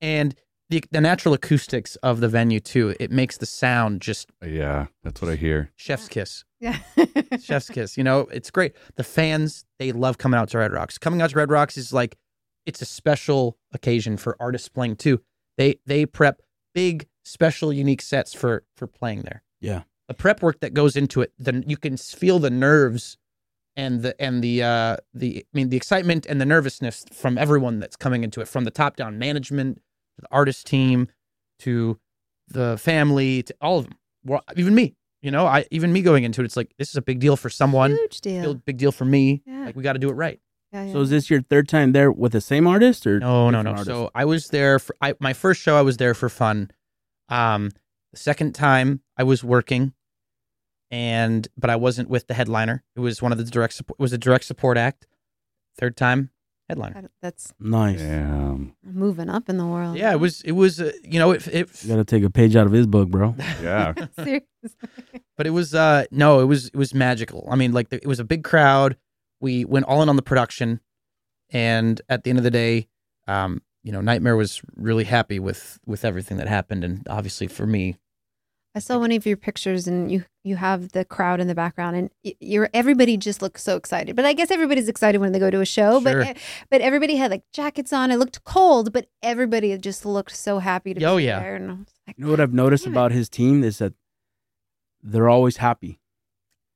and 0.00 0.34
the 0.70 0.82
the 0.90 1.00
natural 1.00 1.34
acoustics 1.34 1.96
of 1.96 2.20
the 2.20 2.28
venue 2.28 2.60
too. 2.60 2.94
It 2.98 3.10
makes 3.10 3.36
the 3.36 3.46
sound 3.46 4.00
just 4.00 4.30
Yeah, 4.44 4.86
that's 5.02 5.20
what 5.20 5.30
I 5.30 5.36
hear. 5.36 5.70
chef's 5.76 6.08
kiss, 6.08 6.44
Yeah. 6.60 6.78
chef's 7.42 7.68
kiss. 7.68 7.98
You 7.98 8.04
know, 8.04 8.20
it's 8.32 8.50
great. 8.50 8.74
The 8.96 9.04
fans 9.04 9.64
they 9.78 9.92
love 9.92 10.16
coming 10.18 10.38
out 10.40 10.48
to 10.50 10.58
Red 10.58 10.72
Rocks. 10.72 10.96
Coming 10.98 11.20
out 11.20 11.30
to 11.30 11.36
Red 11.36 11.50
Rocks 11.50 11.76
is 11.76 11.92
like 11.92 12.16
it's 12.66 12.80
a 12.80 12.86
special 12.86 13.58
occasion 13.72 14.16
for 14.16 14.36
artists 14.40 14.68
playing 14.68 14.96
too. 14.96 15.20
They 15.58 15.76
they 15.86 16.06
prep 16.06 16.40
big, 16.74 17.06
special, 17.24 17.72
unique 17.72 18.00
sets 18.02 18.32
for 18.32 18.64
for 18.76 18.86
playing 18.86 19.22
there. 19.22 19.42
Yeah. 19.60 19.82
the 20.08 20.14
prep 20.14 20.42
work 20.42 20.60
that 20.60 20.72
goes 20.74 20.96
into 20.96 21.20
it. 21.20 21.32
Then 21.38 21.64
you 21.66 21.76
can 21.76 21.96
feel 21.96 22.38
the 22.38 22.50
nerves 22.50 23.16
and 23.76 24.02
the 24.02 24.20
and 24.20 24.42
the 24.42 24.62
uh 24.62 24.96
the 25.14 25.38
I 25.38 25.56
mean 25.56 25.68
the 25.70 25.76
excitement 25.76 26.26
and 26.26 26.40
the 26.40 26.46
nervousness 26.46 27.04
from 27.12 27.38
everyone 27.38 27.78
that's 27.80 27.96
coming 27.96 28.24
into 28.24 28.40
it, 28.40 28.48
from 28.48 28.64
the 28.64 28.70
top 28.70 28.96
down 28.96 29.18
management 29.18 29.76
to 29.76 29.82
the 30.20 30.28
artist 30.30 30.66
team 30.66 31.08
to 31.60 31.98
the 32.48 32.76
family 32.78 33.42
to 33.44 33.54
all 33.60 33.78
of 33.78 33.84
them. 33.86 33.94
Well, 34.24 34.42
even 34.56 34.74
me, 34.74 34.96
you 35.22 35.30
know, 35.30 35.46
I 35.46 35.66
even 35.70 35.92
me 35.92 36.02
going 36.02 36.24
into 36.24 36.40
it, 36.40 36.44
it's 36.44 36.56
like 36.56 36.72
this 36.78 36.88
is 36.90 36.96
a 36.96 37.02
big 37.02 37.20
deal 37.20 37.36
for 37.36 37.48
someone, 37.50 37.92
Huge 37.92 38.20
deal. 38.20 38.54
big 38.54 38.76
deal 38.78 38.92
for 38.92 39.04
me. 39.04 39.42
Yeah. 39.46 39.66
Like 39.66 39.76
we 39.76 39.82
got 39.82 39.94
to 39.94 39.98
do 39.98 40.08
it 40.10 40.14
right. 40.14 40.40
Yeah, 40.72 40.84
yeah. 40.84 40.92
So 40.92 41.00
is 41.00 41.10
this 41.10 41.28
your 41.30 41.42
third 41.42 41.68
time 41.68 41.92
there 41.92 42.12
with 42.12 42.32
the 42.32 42.40
same 42.40 42.66
artist 42.66 43.06
or 43.06 43.18
No, 43.18 43.50
no, 43.50 43.62
no. 43.62 43.70
artist? 43.70 43.86
So 43.86 44.10
I 44.14 44.24
was 44.24 44.48
there 44.48 44.78
for 44.78 44.94
I, 45.00 45.14
my 45.20 45.32
first 45.32 45.60
show. 45.60 45.76
I 45.76 45.82
was 45.82 45.96
there 45.96 46.14
for 46.14 46.28
fun. 46.28 46.70
Um, 47.28 47.70
the 48.12 48.18
second 48.18 48.54
time 48.54 49.00
I 49.16 49.22
was 49.24 49.42
working, 49.44 49.92
and 50.90 51.46
but 51.56 51.70
I 51.70 51.76
wasn't 51.76 52.08
with 52.08 52.26
the 52.26 52.34
headliner. 52.34 52.82
It 52.96 53.00
was 53.00 53.22
one 53.22 53.32
of 53.32 53.38
the 53.38 53.44
direct 53.44 53.74
support. 53.74 53.96
It 53.98 54.02
was 54.02 54.12
a 54.12 54.18
direct 54.18 54.44
support 54.44 54.76
act. 54.76 55.06
Third 55.78 55.96
time 55.96 56.30
headliner. 56.70 57.10
That's 57.22 57.52
nice. 57.60 57.98
Damn. 58.00 58.74
moving 58.82 59.28
up 59.28 59.48
in 59.48 59.56
the 59.58 59.66
world. 59.66 59.96
Yeah, 59.96 60.12
it 60.12 60.20
was. 60.20 60.40
It 60.42 60.52
was. 60.52 60.80
Uh, 60.80 60.92
you 61.02 61.18
know, 61.18 61.32
it. 61.32 61.46
it 61.48 61.82
You 61.82 61.88
got 61.88 61.96
to 61.96 62.04
take 62.04 62.24
a 62.24 62.30
page 62.30 62.56
out 62.56 62.66
of 62.66 62.72
his 62.72 62.86
book, 62.86 63.08
bro. 63.08 63.34
Yeah. 63.62 63.92
Seriously. 64.16 64.44
but 65.36 65.46
it 65.46 65.50
was. 65.50 65.74
Uh, 65.74 66.04
no, 66.10 66.40
it 66.40 66.46
was. 66.46 66.68
It 66.68 66.76
was 66.76 66.94
magical. 66.94 67.46
I 67.50 67.56
mean, 67.56 67.72
like 67.72 67.92
it 67.92 68.06
was 68.06 68.20
a 68.20 68.24
big 68.24 68.44
crowd. 68.44 68.96
We 69.40 69.64
went 69.64 69.86
all 69.86 70.02
in 70.02 70.08
on 70.08 70.16
the 70.16 70.22
production, 70.22 70.80
and 71.50 72.00
at 72.08 72.24
the 72.24 72.30
end 72.30 72.38
of 72.38 72.44
the 72.44 72.50
day, 72.50 72.88
um, 73.26 73.62
you 73.82 73.92
know, 73.92 74.00
NGHTMRE 74.00 74.36
was 74.36 74.60
really 74.76 75.04
happy 75.04 75.38
with 75.38 75.78
with 75.86 76.04
everything 76.04 76.36
that 76.38 76.48
happened, 76.48 76.84
and 76.84 77.06
obviously 77.08 77.46
for 77.46 77.66
me, 77.66 77.96
I 78.74 78.78
saw 78.78 78.98
one 78.98 79.12
of 79.12 79.26
your 79.26 79.36
pictures, 79.36 79.86
and 79.88 80.10
you 80.10 80.24
you 80.42 80.56
have 80.56 80.92
the 80.92 81.04
crowd 81.04 81.40
in 81.40 81.48
the 81.48 81.54
background, 81.54 81.96
and 81.96 82.10
you're 82.40 82.70
everybody 82.72 83.16
just 83.16 83.42
looks 83.42 83.62
so 83.62 83.76
excited. 83.76 84.16
But 84.16 84.24
I 84.24 84.32
guess 84.32 84.50
everybody's 84.50 84.88
excited 84.88 85.18
when 85.18 85.32
they 85.32 85.38
go 85.38 85.50
to 85.50 85.60
a 85.60 85.66
show. 85.66 86.00
Sure. 86.00 86.24
But 86.24 86.36
but 86.70 86.80
everybody 86.80 87.16
had 87.16 87.30
like 87.30 87.42
jackets 87.52 87.92
on. 87.92 88.10
It 88.10 88.16
looked 88.16 88.42
cold, 88.44 88.92
but 88.92 89.06
everybody 89.22 89.76
just 89.78 90.06
looked 90.06 90.34
so 90.34 90.58
happy 90.58 90.94
to 90.94 91.04
Oh, 91.04 91.16
be 91.18 91.24
yeah. 91.24 91.40
there. 91.40 91.56
And 91.56 91.70
I 91.70 91.74
like, 92.06 92.16
You 92.18 92.24
know 92.24 92.30
what 92.30 92.40
I've 92.40 92.54
noticed 92.54 92.84
Damn 92.84 92.92
it. 92.94 92.96
about 92.96 93.12
his 93.12 93.28
team 93.28 93.62
is 93.62 93.78
that 93.78 93.92
they're 95.02 95.28
always 95.28 95.58
happy. 95.58 95.98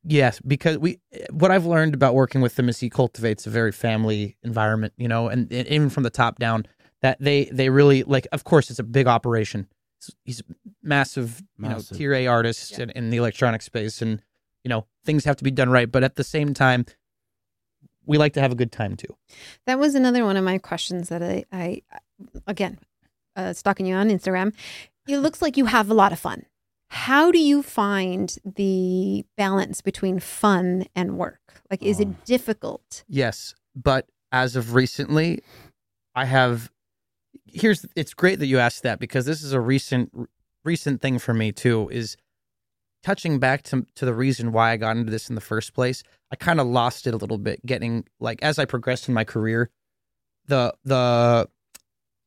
Yes, 0.06 0.38
because 0.40 0.76
we 0.78 1.00
what 1.30 1.50
I've 1.50 1.64
learned 1.64 1.94
about 1.94 2.14
working 2.14 2.42
with 2.42 2.56
them 2.56 2.68
is 2.68 2.80
he 2.80 2.90
cultivates 2.90 3.46
a 3.46 3.50
very 3.50 3.72
family 3.72 4.36
environment, 4.42 4.92
you 4.98 5.08
know, 5.08 5.28
and, 5.28 5.50
and 5.50 5.66
even 5.68 5.88
from 5.88 6.02
the 6.02 6.10
top 6.10 6.38
down, 6.38 6.66
that 7.00 7.16
they 7.20 7.46
they 7.46 7.70
really 7.70 8.02
like. 8.02 8.26
Of 8.30 8.44
course, 8.44 8.68
it's 8.68 8.78
a 8.78 8.82
big 8.84 9.06
operation. 9.06 9.66
He's- 10.06 10.16
He's 10.24 10.40
a 10.40 10.44
massive, 10.82 11.42
you 11.58 11.64
know, 11.68 11.76
Massive. 11.76 11.96
tier 11.96 12.14
A 12.14 12.26
artist 12.26 12.72
Yeah. 12.72 12.82
in, 12.84 12.90
in 12.90 13.10
the 13.10 13.16
electronic 13.18 13.62
space, 13.62 14.00
and 14.02 14.22
you 14.62 14.68
know 14.68 14.86
things 15.04 15.24
have 15.24 15.36
to 15.36 15.44
be 15.44 15.50
done 15.50 15.70
right. 15.70 15.90
But 15.90 16.04
at 16.04 16.16
the 16.16 16.24
same 16.24 16.54
time, 16.54 16.86
we 18.06 18.18
like 18.18 18.32
to 18.34 18.40
have 18.40 18.52
a 18.52 18.54
good 18.56 18.72
time 18.72 18.96
too. 18.96 19.14
That 19.66 19.78
was 19.78 19.94
another 19.94 20.24
one 20.24 20.36
of 20.36 20.44
my 20.44 20.58
questions 20.58 21.08
that 21.08 21.22
I, 21.22 21.44
I 21.52 21.82
again, 22.46 22.78
uh, 23.36 23.52
stalking 23.52 23.86
you 23.86 23.94
on 23.94 24.08
Instagram. 24.08 24.54
It 25.06 25.18
looks 25.18 25.40
like 25.42 25.56
you 25.56 25.66
have 25.66 25.90
a 25.90 25.94
lot 25.94 26.12
of 26.12 26.18
fun. 26.18 26.44
How 26.88 27.30
do 27.32 27.38
you 27.38 27.62
find 27.62 28.36
the 28.44 29.24
balance 29.36 29.80
between 29.80 30.20
fun 30.20 30.86
and 30.94 31.18
work? 31.18 31.40
Like, 31.70 31.82
is 31.82 31.98
Oh. 31.98 32.02
it 32.02 32.24
difficult? 32.24 33.04
Yes, 33.08 33.54
but 33.74 34.08
as 34.30 34.54
of 34.56 34.74
recently, 34.74 35.42
I 36.14 36.26
have. 36.26 36.70
Here's 37.54 37.86
it's 37.94 38.14
great 38.14 38.40
that 38.40 38.46
you 38.46 38.58
asked 38.58 38.82
that 38.82 38.98
because 38.98 39.26
this 39.26 39.42
is 39.42 39.52
a 39.52 39.60
recent 39.60 40.12
recent 40.64 41.00
thing 41.00 41.18
for 41.18 41.32
me 41.32 41.52
too. 41.52 41.88
Is 41.90 42.16
touching 43.02 43.38
back 43.38 43.62
to 43.64 43.86
to 43.94 44.04
the 44.04 44.14
reason 44.14 44.52
why 44.52 44.72
I 44.72 44.76
got 44.76 44.96
into 44.96 45.10
this 45.10 45.28
in 45.28 45.34
the 45.34 45.40
first 45.40 45.72
place. 45.74 46.02
I 46.32 46.36
kind 46.36 46.60
of 46.60 46.66
lost 46.66 47.06
it 47.06 47.14
a 47.14 47.16
little 47.16 47.38
bit. 47.38 47.64
Getting 47.64 48.04
like 48.18 48.42
as 48.42 48.58
I 48.58 48.64
progressed 48.64 49.08
in 49.08 49.14
my 49.14 49.24
career, 49.24 49.70
the 50.46 50.74
the 50.84 51.48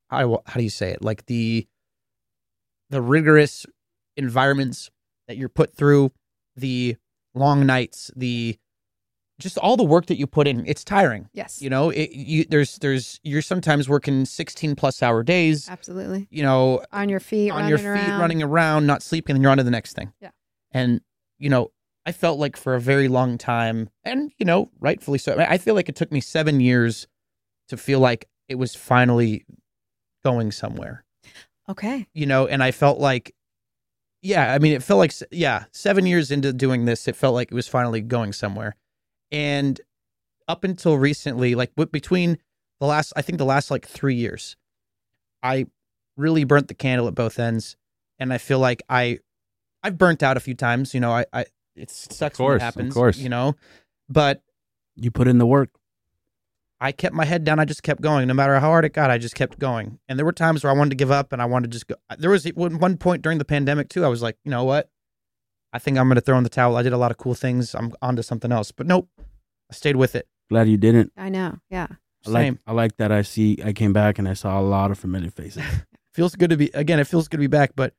how 0.09 0.41
how 0.45 0.57
do 0.57 0.63
you 0.63 0.69
say 0.69 0.91
it? 0.91 1.01
Like 1.03 1.25
the 1.25 1.67
the 2.89 3.01
rigorous 3.01 3.65
environments 4.15 4.89
that 5.27 5.35
you're 5.37 5.49
put 5.49 5.75
through, 5.75 6.11
the 6.55 6.95
long 7.33 7.65
nights, 7.65 8.11
the 8.15 8.57
just 9.39 9.57
all 9.57 9.77
the 9.77 9.83
work 9.83 10.07
that 10.07 10.17
you 10.17 10.25
put 10.27 10.47
in. 10.47 10.65
It's 10.65 10.83
tiring. 10.83 11.29
Yes, 11.33 11.61
You 11.61 11.69
know, 11.69 11.89
it, 11.91 12.11
you, 12.11 12.45
there's 12.49 12.77
there's 12.79 13.19
you're 13.23 13.41
sometimes 13.41 13.87
working 13.87 14.25
16 14.25 14.75
plus 14.75 15.03
hour 15.03 15.23
days. 15.23 15.69
absolutely. 15.69 16.27
You 16.31 16.43
know, 16.43 16.83
On 16.91 17.07
your 17.09 17.19
feet, 17.19 17.51
on 17.51 17.67
your 17.67 17.77
feet, 17.77 17.87
around. 17.87 18.19
running 18.19 18.41
around, 18.43 18.87
not 18.87 19.01
sleeping, 19.03 19.35
and 19.35 19.43
you're 19.43 19.51
on 19.51 19.57
to 19.57 19.63
the 19.63 19.71
next 19.71 19.93
thing. 19.93 20.11
Yeah. 20.21 20.31
And 20.71 21.01
you 21.37 21.49
know, 21.49 21.71
I 22.05 22.11
felt 22.13 22.39
like 22.39 22.57
for 22.57 22.73
a 22.75 22.81
very 22.81 23.07
long 23.07 23.37
time, 23.37 23.89
and 24.03 24.31
you 24.37 24.45
know, 24.45 24.71
rightfully 24.79 25.17
so. 25.19 25.35
I 25.37 25.57
feel 25.57 25.75
like 25.75 25.89
it 25.89 25.95
took 25.95 26.11
me 26.11 26.21
seven 26.21 26.59
years 26.59 27.07
to 27.69 27.77
feel 27.77 27.99
like 27.99 28.27
it 28.47 28.55
was 28.55 28.73
finally 28.75 29.45
going 30.23 30.51
somewhere. 30.51 31.03
Okay, 31.69 32.07
You 32.13 32.25
know, 32.25 32.47
and 32.47 32.63
I 32.63 32.71
felt 32.71 32.97
like, 32.97 33.35
yeah, 34.21 34.53
I 34.53 34.57
mean, 34.57 34.71
it 34.71 34.81
felt 34.81 34.99
like, 34.99 35.11
yeah, 35.31 35.65
seven 35.73 36.05
years 36.05 36.31
into 36.31 36.53
doing 36.53 36.85
this, 36.85 37.09
it 37.09 37.15
felt 37.17 37.33
like 37.33 37.51
it 37.51 37.53
was 37.53 37.67
finally 37.67 37.99
going 37.99 38.31
somewhere. 38.31 38.77
And 39.31 39.79
up 40.47 40.63
until 40.63 40.97
recently, 40.97 41.55
like 41.55 41.71
between 41.91 42.37
the 42.79 42.85
last, 42.87 43.13
I 43.15 43.21
think 43.21 43.37
the 43.37 43.45
last 43.45 43.69
like 43.71 43.85
three 43.87 44.15
years, 44.15 44.55
I 45.43 45.65
really 46.15 46.43
burnt 46.45 46.67
the 46.67 46.73
candle 46.73 47.07
at 47.07 47.15
both 47.15 47.37
ends, 47.39 47.75
and 48.19 48.33
I 48.33 48.37
feel 48.37 48.59
like 48.59 48.81
I, 48.89 49.19
I've 49.83 49.97
burnt 49.97 50.23
out 50.23 50.37
a 50.37 50.39
few 50.39 50.53
times. 50.55 50.93
You 50.93 50.99
know, 50.99 51.11
I, 51.11 51.25
I 51.33 51.45
it 51.75 51.89
sucks 51.91 52.39
when 52.39 52.47
course, 52.47 52.53
it 52.53 52.55
of 52.55 52.61
happens. 52.61 52.93
course. 52.93 53.17
you 53.17 53.29
know, 53.29 53.55
but 54.09 54.41
You 54.95 55.11
put 55.11 55.27
in 55.27 55.37
the 55.37 55.45
work. 55.45 55.69
I 56.79 56.91
kept 56.91 57.15
my 57.15 57.25
head 57.25 57.43
down. 57.43 57.59
I 57.59 57.65
just 57.65 57.81
kept 57.83 58.01
going. 58.01 58.27
No 58.27 58.33
matter 58.35 58.53
how 58.59 58.67
hard 58.67 58.85
it 58.85 58.93
got, 58.93 59.09
I 59.09 59.17
just 59.17 59.35
kept 59.35 59.57
going. 59.59 59.99
And 60.07 60.17
there 60.17 60.25
were 60.25 60.31
times 60.31 60.63
where 60.63 60.71
I 60.71 60.75
wanted 60.77 60.91
to 60.91 60.95
give 60.95 61.09
up 61.11 61.33
and 61.33 61.41
I 61.41 61.45
wanted 61.45 61.71
to 61.71 61.75
just 61.75 61.87
go. 61.87 61.95
There 62.17 62.29
was 62.29 62.45
one 62.53 62.79
one 62.79 62.97
point 62.97 63.21
during 63.23 63.37
the 63.39 63.45
pandemic, 63.45 63.89
too. 63.89 64.05
I 64.05 64.07
was 64.07 64.21
like, 64.21 64.37
you 64.43 64.51
know 64.51 64.63
what? 64.63 64.89
I 65.73 65.79
think 65.79 65.97
I'm 65.97 66.07
going 66.07 66.15
to 66.15 66.21
throw 66.21 66.37
in 66.37 66.43
the 66.43 66.49
towel. 66.49 66.77
I 66.77 66.83
did 66.83 66.93
a 66.93 66.97
lot 66.97 67.11
of 67.11 67.17
cool 67.17 67.35
things. 67.35 67.75
I'm 67.75 67.93
on 68.01 68.15
to 68.15 68.23
something 68.23 68.51
else. 68.51 68.71
But 68.71 68.87
nope, 68.87 69.09
I 69.19 69.73
stayed 69.73 69.95
with 69.95 70.15
it. 70.15 70.27
Glad 70.49 70.69
you 70.69 70.77
didn't. 70.77 71.11
I 71.17 71.29
know. 71.29 71.59
Yeah, 71.69 71.87
I 72.25 72.29
like, 72.29 72.43
Same. 72.43 72.59
I 72.65 72.71
like 72.71 72.97
that 72.97 73.11
I 73.11 73.21
see 73.21 73.57
I 73.63 73.73
came 73.73 73.93
back 73.93 74.17
and 74.17 74.27
I 74.27 74.33
saw 74.33 74.59
a 74.59 74.61
lot 74.61 74.91
of 74.91 74.99
familiar 74.99 75.31
faces. 75.31 75.63
Feels 76.13 76.35
good 76.35 76.49
to 76.49 76.57
be, 76.57 76.71
again, 76.73 76.99
it 76.99 77.05
feels 77.05 77.27
good 77.27 77.37
to 77.37 77.41
be 77.41 77.47
back. 77.47 77.73
But 77.75 77.93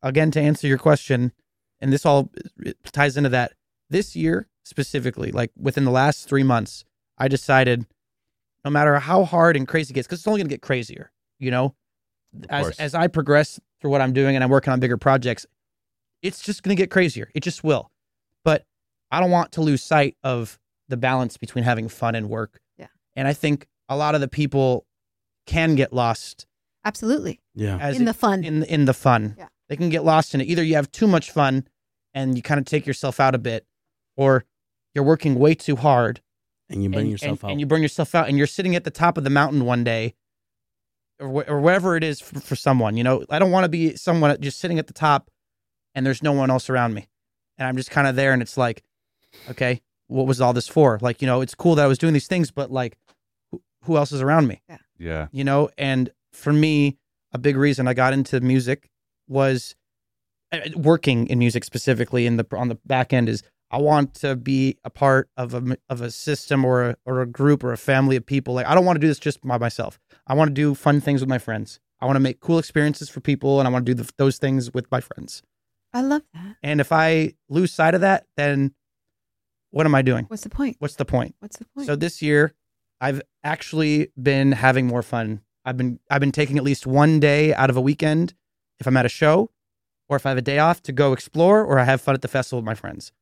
again, 0.00 0.30
to 0.30 0.40
answer 0.40 0.68
your 0.68 0.78
question, 0.78 1.32
and 1.80 1.92
this 1.92 2.06
all 2.06 2.30
ties 2.92 3.16
into 3.16 3.30
that, 3.30 3.54
this 3.90 4.14
year 4.14 4.46
specifically, 4.64 5.32
like 5.32 5.50
within 5.58 5.84
the 5.84 5.90
last 5.90 6.28
three 6.28 6.44
months, 6.44 6.84
I 7.16 7.26
decided 7.26 7.84
no 8.64 8.70
matter 8.70 8.96
how 9.00 9.24
hard 9.24 9.56
and 9.56 9.66
crazy 9.66 9.90
it 9.90 9.94
gets, 9.94 10.06
because 10.06 10.20
it's 10.20 10.28
only 10.28 10.38
going 10.38 10.48
to 10.48 10.52
get 10.52 10.62
crazier, 10.62 11.10
you 11.40 11.50
know? 11.50 11.74
as 12.48 12.62
course. 12.62 12.80
as 12.80 12.94
I 12.94 13.06
progress 13.06 13.60
through 13.80 13.90
what 13.90 14.00
I'm 14.00 14.12
doing 14.12 14.34
and 14.36 14.44
I'm 14.44 14.50
working 14.50 14.72
on 14.72 14.80
bigger 14.80 14.96
projects, 14.96 15.46
it's 16.22 16.42
just 16.42 16.62
going 16.62 16.76
to 16.76 16.80
get 16.80 16.90
crazier. 16.90 17.30
It 17.34 17.40
just 17.40 17.62
will. 17.64 17.90
But 18.44 18.64
I 19.10 19.20
don't 19.20 19.30
want 19.30 19.52
to 19.52 19.60
lose 19.60 19.82
sight 19.82 20.16
of 20.22 20.58
the 20.88 20.96
balance 20.96 21.36
between 21.36 21.64
having 21.64 21.88
fun 21.88 22.14
and 22.14 22.28
work. 22.28 22.60
Yeah. 22.78 22.86
And 23.16 23.28
I 23.28 23.32
think 23.32 23.66
a 23.88 23.96
lot 23.96 24.14
of 24.14 24.20
the 24.20 24.28
people 24.28 24.86
can 25.46 25.74
get 25.74 25.92
lost 25.92 26.46
absolutely. 26.84 27.40
yeah. 27.54 27.88
in 27.90 28.02
it- 28.02 28.04
the 28.04 28.14
fun. 28.14 28.44
in 28.44 28.62
in 28.64 28.84
the 28.84 28.94
fun. 28.94 29.34
Yeah. 29.38 29.48
They 29.68 29.76
can 29.76 29.90
get 29.90 30.02
lost 30.04 30.34
in 30.34 30.40
it. 30.40 30.44
Either 30.44 30.62
you 30.62 30.74
have 30.76 30.90
too 30.90 31.06
much 31.06 31.30
fun 31.30 31.66
and 32.14 32.36
you 32.36 32.42
kind 32.42 32.58
of 32.58 32.64
take 32.66 32.86
yourself 32.86 33.20
out 33.20 33.34
a 33.34 33.38
bit, 33.38 33.66
or 34.16 34.44
you're 34.94 35.04
working 35.04 35.34
way 35.34 35.54
too 35.54 35.76
hard 35.76 36.20
And 36.70 36.82
you 36.82 36.88
burn 36.88 37.00
and, 37.02 37.10
yourself 37.10 37.42
and, 37.42 37.44
out. 37.44 37.50
and 37.52 37.60
you 37.60 37.66
burn 37.66 37.82
yourself 37.82 38.14
out, 38.14 38.28
and 38.28 38.38
you're 38.38 38.46
sitting 38.46 38.74
at 38.76 38.84
the 38.84 38.90
top 38.90 39.18
of 39.18 39.24
the 39.24 39.30
mountain 39.30 39.66
one 39.66 39.84
day, 39.84 40.14
or, 41.20 41.28
wh- 41.28 41.50
or 41.50 41.60
wherever 41.60 41.96
it 41.96 42.02
is 42.04 42.20
for, 42.20 42.40
for 42.40 42.56
someone. 42.56 42.96
You 42.96 43.04
know, 43.04 43.24
I 43.28 43.38
don't 43.38 43.50
want 43.50 43.64
to 43.64 43.68
be 43.68 43.94
someone 43.96 44.40
just 44.40 44.58
sitting 44.58 44.78
at 44.78 44.86
the 44.86 44.92
top 44.94 45.30
and 45.98 46.06
there's 46.06 46.22
no 46.22 46.32
one 46.32 46.50
else 46.50 46.70
around 46.70 46.94
me. 46.94 47.08
And 47.58 47.66
I'm 47.66 47.76
just 47.76 47.90
kind 47.90 48.06
of 48.06 48.16
there 48.16 48.32
and 48.32 48.40
it's 48.40 48.56
like, 48.56 48.82
okay, 49.50 49.82
what 50.06 50.26
was 50.26 50.40
all 50.40 50.52
this 50.52 50.68
for? 50.68 50.98
Like, 51.02 51.20
you 51.20 51.26
know, 51.26 51.40
it's 51.40 51.54
cool 51.54 51.74
that 51.74 51.84
I 51.84 51.88
was 51.88 51.98
doing 51.98 52.14
these 52.14 52.28
things, 52.28 52.50
but 52.50 52.70
like 52.70 52.96
who, 53.50 53.60
who 53.82 53.96
else 53.96 54.12
is 54.12 54.22
around 54.22 54.46
me? 54.46 54.62
Yeah. 54.68 54.78
Yeah. 54.98 55.28
you 55.30 55.44
know 55.44 55.70
and 55.78 56.10
for 56.32 56.52
me 56.52 56.98
a 57.32 57.38
big 57.38 57.56
reason 57.56 57.86
i 57.86 57.94
got 57.94 58.12
into 58.12 58.40
music 58.40 58.90
was 59.28 59.76
uh, 60.50 60.58
working 60.74 61.28
in 61.28 61.38
music 61.38 61.62
specifically 61.62 62.26
in 62.26 62.36
the 62.36 62.44
on 62.56 62.66
the 62.68 62.74
back 62.84 63.12
end 63.12 63.28
is 63.28 63.44
i 63.70 63.78
want 63.78 64.12
to 64.14 64.34
be 64.34 64.76
a 64.82 64.90
part 64.90 65.28
of 65.36 65.54
a 65.54 65.76
of 65.88 66.00
a 66.00 66.10
system 66.10 66.64
or 66.64 66.82
a, 66.82 66.96
or 67.06 67.20
a 67.20 67.26
group 67.26 67.62
or 67.62 67.72
a 67.72 67.76
family 67.76 68.16
of 68.16 68.26
people 68.26 68.54
like 68.54 68.66
i 68.66 68.74
don't 68.74 68.84
want 68.84 68.96
to 68.96 69.00
do 69.00 69.06
this 69.06 69.20
just 69.20 69.40
by 69.46 69.56
myself 69.56 70.00
i 70.26 70.34
want 70.34 70.48
to 70.48 70.54
do 70.54 70.74
fun 70.74 71.00
things 71.00 71.20
with 71.20 71.28
my 71.28 71.38
friends 71.38 71.78
i 72.00 72.04
want 72.04 72.16
to 72.16 72.20
make 72.20 72.40
cool 72.40 72.58
experiences 72.58 73.08
for 73.08 73.20
people 73.20 73.60
and 73.60 73.68
i 73.68 73.70
want 73.70 73.86
to 73.86 73.94
do 73.94 74.02
the, 74.02 74.10
those 74.16 74.38
things 74.38 74.74
with 74.74 74.90
my 74.90 75.00
friends 75.00 75.42
I 75.92 76.02
love 76.02 76.22
that. 76.34 76.56
and 76.62 76.80
if 76.80 76.92
i 76.92 77.32
lose 77.48 77.72
sight 77.72 77.94
of 77.94 78.02
that 78.02 78.26
then 78.36 78.74
what 79.70 79.86
am 79.86 79.94
i 79.94 80.02
doing 80.02 80.24
What's 80.26 80.42
the 80.42 80.50
point? 80.50 80.76
what's 80.80 80.96
the 80.96 81.04
point 81.04 81.34
What's 81.40 81.56
the 81.56 81.64
point? 81.64 81.86
so 81.86 81.96
this 81.96 82.20
year, 82.22 82.54
I've 83.00 83.22
actually 83.44 84.10
been 84.20 84.52
having 84.52 84.86
more 84.86 85.02
fun. 85.02 85.42
I've 85.64 85.76
been 85.76 86.00
I've 86.10 86.20
been 86.20 86.32
taking 86.32 86.56
at 86.58 86.64
least 86.64 86.86
one 86.86 87.20
day 87.20 87.54
out 87.54 87.70
of 87.70 87.76
a 87.76 87.80
weekend 87.80 88.34
if 88.80 88.86
I'm 88.86 88.96
at 88.96 89.06
a 89.06 89.08
show, 89.10 89.50
or 90.08 90.16
if 90.16 90.26
I 90.26 90.30
have 90.30 90.38
a 90.38 90.42
day 90.42 90.58
off 90.58 90.82
to 90.84 90.92
go 90.92 91.12
explore, 91.12 91.62
or 91.64 91.78
I 91.78 91.84
have 91.84 92.00
fun 92.00 92.14
at 92.14 92.22
the 92.22 92.28
festival 92.28 92.58
with 92.60 92.66
my 92.66 92.74
friends, 92.74 93.12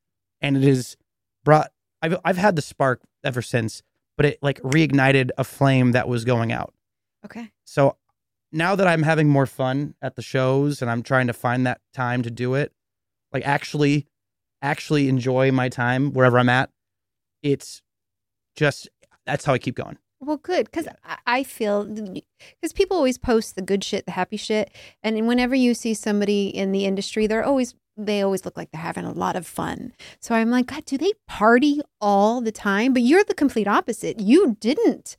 and 0.41 0.57
it 0.57 0.63
has 0.63 0.97
brought. 1.45 1.73
I've 2.01 2.17
I've 2.25 2.37
had 2.39 2.57
the 2.57 2.63
spark 2.63 3.03
ever 3.25 3.43
since, 3.43 3.83
but 4.17 4.25
it 4.27 4.39
like 4.43 4.61
reignited 4.63 5.31
a 5.37 5.45
flame 5.45 5.93
that 5.93 6.09
was 6.09 6.25
going 6.25 6.53
out. 6.53 6.73
okay. 7.25 7.51
So 7.65 7.97
now 8.53 8.75
that 8.75 8.87
I'm 8.87 9.03
having 9.03 9.29
more 9.29 9.47
fun 9.47 9.95
at 10.01 10.17
the 10.17 10.23
shows 10.23 10.81
and 10.83 10.91
I'm 10.91 11.03
trying 11.03 11.27
to 11.27 11.33
find 11.33 11.67
that 11.67 11.81
time 11.93 12.23
to 12.23 12.31
do 12.31 12.55
it, 12.55 12.73
like 13.33 13.47
actually, 13.47 14.07
actually 14.63 15.09
enjoy 15.09 15.53
my 15.53 15.69
time 15.69 16.13
wherever 16.13 16.39
I'm 16.39 16.49
at, 16.49 16.71
it's 17.43 17.83
just 18.55 18.89
that's 19.27 19.45
how 19.45 19.53
I 19.53 19.59
keep 19.59 19.75
going. 19.75 19.99
Well, 20.21 20.39
good 20.39 20.67
because 20.67 20.89
I 21.05 21.19
I 21.27 21.43
feel 21.43 21.85
because 21.85 22.73
people 22.75 22.97
always 22.97 23.19
post 23.19 23.55
the 23.55 23.63
good 23.63 23.85
shit, 23.85 24.07
the 24.07 24.13
happy 24.13 24.37
shit, 24.37 24.71
and 25.03 25.27
whenever 25.27 25.55
you 25.55 25.75
see 25.75 25.95
somebody 25.95 26.49
in 26.49 26.73
the 26.73 26.87
industry, 26.87 27.27
they're 27.27 27.45
always 27.45 27.75
they 27.97 28.23
always 28.23 28.45
look 28.45 28.57
like 28.57 28.71
they're 28.71 28.81
having 28.81 29.05
a 29.05 29.13
lot 29.13 29.37
of 29.37 29.47
fun. 29.47 29.93
So 30.21 30.35
I'm 30.35 30.51
like, 30.51 30.67
God, 30.67 30.85
do 30.85 30.99
they 30.99 31.13
party 31.27 31.81
all 32.01 32.41
the 32.41 32.53
time? 32.53 32.93
But 32.93 33.03
you're 33.03 33.25
the 33.25 33.35
complete 33.35 33.67
opposite. 33.67 34.21
You 34.21 34.57
didn't 34.61 35.17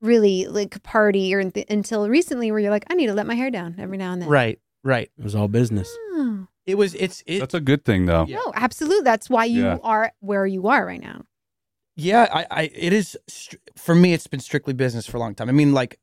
really 0.00 0.46
like 0.46 0.82
party 0.82 1.34
or 1.34 1.40
until 1.68 2.08
recently, 2.08 2.50
where 2.50 2.60
you're 2.60 2.70
like, 2.70 2.84
I 2.90 2.94
need 2.94 3.06
to 3.06 3.14
let 3.14 3.26
my 3.26 3.34
hair 3.34 3.50
down 3.50 3.76
every 3.78 3.98
now 3.98 4.12
and 4.12 4.22
then. 4.22 4.28
Right, 4.28 4.58
right. 4.84 5.10
It 5.18 5.24
was 5.24 5.34
all 5.34 5.48
business. 5.48 5.88
Oh, 6.12 6.46
It 6.66 6.76
was 6.76 6.94
it's 6.94 7.22
it 7.26 7.40
That's 7.40 7.54
a 7.54 7.60
good 7.60 7.84
thing, 7.84 8.06
though. 8.06 8.26
Yeah. 8.28 8.36
No, 8.36 8.52
absolutely. 8.54 9.04
That's 9.04 9.28
why 9.30 9.44
you 9.46 9.62
Yeah. 9.64 9.78
are 9.82 10.12
where 10.20 10.46
you 10.46 10.68
are 10.68 10.84
right 10.86 11.00
now. 11.00 11.22
yeah, 11.96 12.28
I, 12.32 12.46
I 12.50 12.62
it 12.74 12.92
is 12.92 13.16
str- 13.28 13.56
for 13.76 13.94
me 13.94 14.12
it's 14.12 14.26
been 14.28 14.40
strictly 14.40 14.72
business 14.74 15.06
for 15.06 15.16
a 15.16 15.20
long 15.20 15.34
time. 15.34 15.48
I 15.48 15.52
mean 15.52 15.72
like 15.74 15.98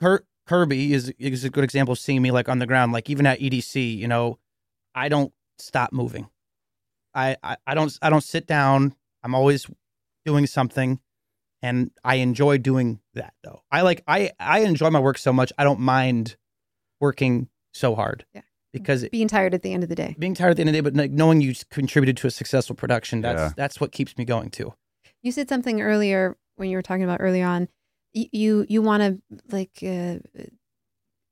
Kir- 0.00 0.24
Kirby 0.46 0.94
is 0.94 1.12
is 1.18 1.44
a 1.44 1.50
good 1.50 1.64
example 1.64 1.92
of 1.92 1.98
seeing 1.98 2.22
me 2.22 2.30
like 2.30 2.48
on 2.48 2.58
the 2.58 2.66
ground 2.66 2.92
like 2.92 3.10
even 3.10 3.26
at 3.26 3.38
EDC, 3.40 3.96
you 3.98 4.08
know, 4.08 4.38
I 4.94 5.08
don't 5.10 5.32
stop 5.58 5.92
moving. 5.92 6.28
I, 7.14 7.36
I 7.42 7.56
I 7.66 7.74
don't 7.74 7.96
I 8.00 8.08
don't 8.08 8.24
sit 8.24 8.46
down. 8.46 8.94
I'm 9.22 9.34
always 9.34 9.66
doing 10.24 10.46
something 10.46 11.00
and 11.62 11.90
I 12.04 12.16
enjoy 12.16 12.58
doing 12.58 13.00
that 13.14 13.34
though. 13.44 13.62
I 13.70 13.82
like 13.82 14.02
I 14.06 14.32
I 14.38 14.60
enjoy 14.60 14.90
my 14.90 15.00
work 15.00 15.18
so 15.18 15.32
much. 15.32 15.52
I 15.58 15.64
don't 15.64 15.80
mind 15.80 16.36
working 17.00 17.48
so 17.72 17.94
hard. 17.94 18.24
Yeah. 18.34 18.42
Because 18.72 19.08
Being 19.08 19.26
tired 19.28 19.52
at 19.52 19.62
the 19.62 19.72
end 19.72 19.82
of 19.82 19.88
the 19.88 19.96
day. 19.96 20.14
being 20.18 20.34
tired 20.34 20.50
at 20.52 20.56
the 20.56 20.60
end 20.62 20.68
of 20.68 20.74
the 20.74 20.78
day, 20.82 20.90
but 20.90 20.94
like, 20.94 21.10
knowing 21.10 21.40
you 21.40 21.54
contributed 21.70 22.16
to 22.18 22.28
a 22.28 22.30
successful 22.30 22.76
production, 22.76 23.20
that's 23.20 23.40
Yeah. 23.40 23.52
that's 23.56 23.80
what 23.80 23.90
keeps 23.92 24.16
me 24.16 24.24
going 24.24 24.50
too. 24.50 24.72
You 25.22 25.32
said 25.32 25.48
something 25.48 25.80
earlier 25.82 26.36
when 26.56 26.68
you 26.70 26.76
were 26.76 26.82
talking 26.82 27.02
about 27.04 27.20
early 27.20 27.42
on. 27.42 27.68
y- 28.14 28.28
You 28.32 28.64
you 28.68 28.80
want 28.82 29.02
to 29.02 29.20
like 29.50 29.78
uh, 29.82 30.18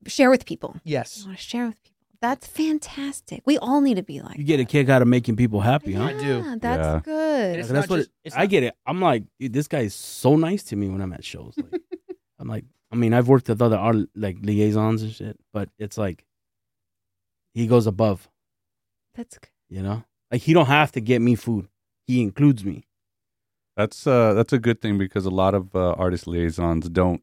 share 0.06 0.30
with 0.30 0.46
people. 0.46 0.72
You 0.84 0.92
Yes. 0.94 1.24
want 1.24 1.38
to 1.38 1.42
share 1.42 1.66
with 1.66 1.82
people. 1.82 1.97
That's 2.20 2.46
fantastic. 2.46 3.42
We 3.46 3.58
all 3.58 3.80
need 3.80 3.94
to 3.96 4.02
be 4.02 4.20
like. 4.20 4.36
You 4.38 4.44
get 4.44 4.58
a 4.58 4.64
that. 4.64 4.68
kick 4.68 4.88
out 4.88 5.02
of 5.02 5.08
making 5.08 5.36
people 5.36 5.60
happy, 5.60 5.92
huh? 5.92 6.04
I 6.04 6.12
do. 6.14 6.58
That's 6.58 6.78
Yeah. 6.86 7.00
good. 7.04 7.58
It's 7.60 7.68
that's 7.68 7.88
not 7.88 7.90
what 7.90 7.96
just- 7.98 8.08
it- 8.08 8.14
it's 8.24 8.36
I 8.36 8.40
not- 8.40 8.50
get 8.50 8.62
it. 8.64 8.74
I'm 8.86 9.00
like, 9.00 9.22
dude, 9.38 9.52
this 9.52 9.68
guy 9.68 9.80
is 9.80 9.94
so 9.94 10.34
nice 10.36 10.64
to 10.64 10.76
me 10.76 10.88
when 10.88 11.00
I'm 11.00 11.12
at 11.12 11.24
shows. 11.24 11.54
Like, 11.56 11.80
I'm 12.40 12.48
like, 12.48 12.64
I 12.90 12.96
mean, 12.96 13.14
I've 13.14 13.28
worked 13.28 13.48
with 13.48 13.62
other 13.62 13.76
art 13.76 14.08
like 14.16 14.38
liaisons 14.42 15.02
and 15.02 15.12
shit, 15.12 15.38
but 15.52 15.68
it's 15.78 15.96
like 15.98 16.24
he 17.54 17.66
goes 17.66 17.86
above, 17.86 18.28
That's 19.14 19.38
good. 19.38 19.50
you 19.68 19.82
know. 19.82 20.04
Like 20.32 20.42
he 20.42 20.52
don't 20.54 20.66
have 20.66 20.92
to 20.92 21.00
get 21.00 21.20
me 21.22 21.34
food. 21.36 21.68
He 22.06 22.20
includes 22.22 22.64
me. 22.64 22.84
That's 23.76 24.06
uh 24.08 24.34
that's 24.34 24.52
a 24.52 24.58
good 24.58 24.80
thing 24.80 24.98
because 24.98 25.24
a 25.24 25.30
lot 25.30 25.54
of 25.54 25.74
uh, 25.76 25.92
artist 25.92 26.26
liaisons 26.26 26.88
don't. 26.88 27.22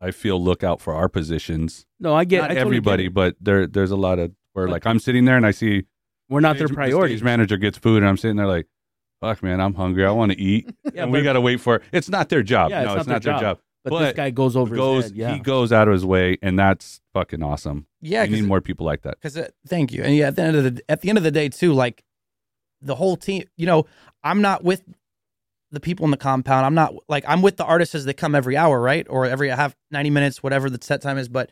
I 0.00 0.10
feel 0.10 0.42
look 0.42 0.62
out 0.62 0.80
for 0.80 0.94
our 0.94 1.08
positions. 1.08 1.86
No, 2.00 2.14
I 2.14 2.24
get 2.24 2.42
Not 2.42 2.50
I 2.50 2.54
totally 2.54 2.60
everybody, 2.76 3.06
it. 3.06 3.14
but 3.14 3.36
there 3.40 3.66
there's 3.66 3.90
a 3.90 3.96
lot 3.96 4.18
of 4.18 4.32
where 4.52 4.66
But- 4.66 4.72
like 4.72 4.86
I'm 4.86 4.98
sitting 4.98 5.24
there 5.24 5.36
and 5.36 5.46
I 5.46 5.50
see 5.52 5.84
We're 6.28 6.40
not 6.40 6.58
their 6.58 6.66
stage- 6.68 6.90
the. 6.92 7.06
Stage 7.06 7.22
manager 7.22 7.56
gets 7.56 7.78
food 7.78 7.98
and 8.02 8.08
I'm 8.08 8.16
sitting 8.16 8.36
there 8.36 8.46
like, 8.46 8.66
fuck 9.20 9.42
man, 9.42 9.60
I'm 9.60 9.74
hungry. 9.74 10.04
I 10.04 10.10
want 10.10 10.32
to 10.32 10.38
eat. 10.38 10.68
Yeah, 10.94 11.04
and 11.04 11.12
we 11.12 11.20
but- 11.20 11.24
got 11.24 11.32
to 11.34 11.40
wait 11.40 11.60
for 11.60 11.76
it. 11.76 11.82
It's 11.92 12.08
not 12.08 12.28
their 12.28 12.42
job. 12.42 12.70
Yeah, 12.70 12.82
no, 12.84 12.92
it's 12.92 13.00
it's, 13.00 13.06
not 13.08 13.12
not 13.14 13.22
their 13.22 13.32
their 13.34 13.40
job. 13.40 13.56
job. 13.58 13.62
But, 13.84 13.90
but 13.90 13.98
this 14.00 14.12
guy 14.14 14.30
goes 14.30 14.56
over 14.56 14.74
goes 14.74 15.04
his 15.04 15.12
head. 15.12 15.18
Yeah. 15.18 15.34
he 15.34 15.38
goes 15.40 15.72
out 15.72 15.86
of 15.88 15.92
his 15.92 16.04
way 16.04 16.38
and 16.42 16.58
that's 16.58 17.00
fucking 17.14 17.42
awesome. 17.42 17.86
Yeah, 18.00 18.24
we 18.24 18.30
need 18.30 18.44
more 18.44 18.60
people 18.60 18.84
like 18.84 19.02
that. 19.02 19.14
Because 19.20 19.36
uh, 19.36 19.48
thank 19.68 19.92
you, 19.92 20.02
and 20.02 20.14
yeah, 20.14 20.26
at 20.28 20.36
the 20.36 20.42
end 20.42 20.56
of 20.56 20.64
the 20.64 20.82
at 20.88 21.00
the 21.02 21.08
end 21.08 21.18
of 21.18 21.24
the 21.24 21.30
day 21.30 21.48
too, 21.48 21.72
like 21.72 22.02
the 22.82 22.96
whole 22.96 23.16
team. 23.16 23.44
You 23.56 23.66
know, 23.66 23.86
I'm 24.24 24.42
not 24.42 24.64
with 24.64 24.82
the 25.72 25.80
people 25.80 26.04
in 26.04 26.10
the 26.10 26.16
compound. 26.16 26.64
I'm 26.66 26.74
not 26.74 26.94
like 27.08 27.24
I'm 27.26 27.42
with 27.42 27.56
the 27.56 27.64
artists 27.64 27.94
as 27.94 28.04
they 28.04 28.12
come 28.14 28.34
every 28.34 28.56
hour, 28.56 28.80
right, 28.80 29.06
or 29.10 29.26
every 29.26 29.48
half 29.48 29.74
ninety 29.90 30.10
minutes, 30.10 30.42
whatever 30.42 30.70
the 30.70 30.78
set 30.82 31.02
time 31.02 31.18
is. 31.18 31.28
But 31.28 31.50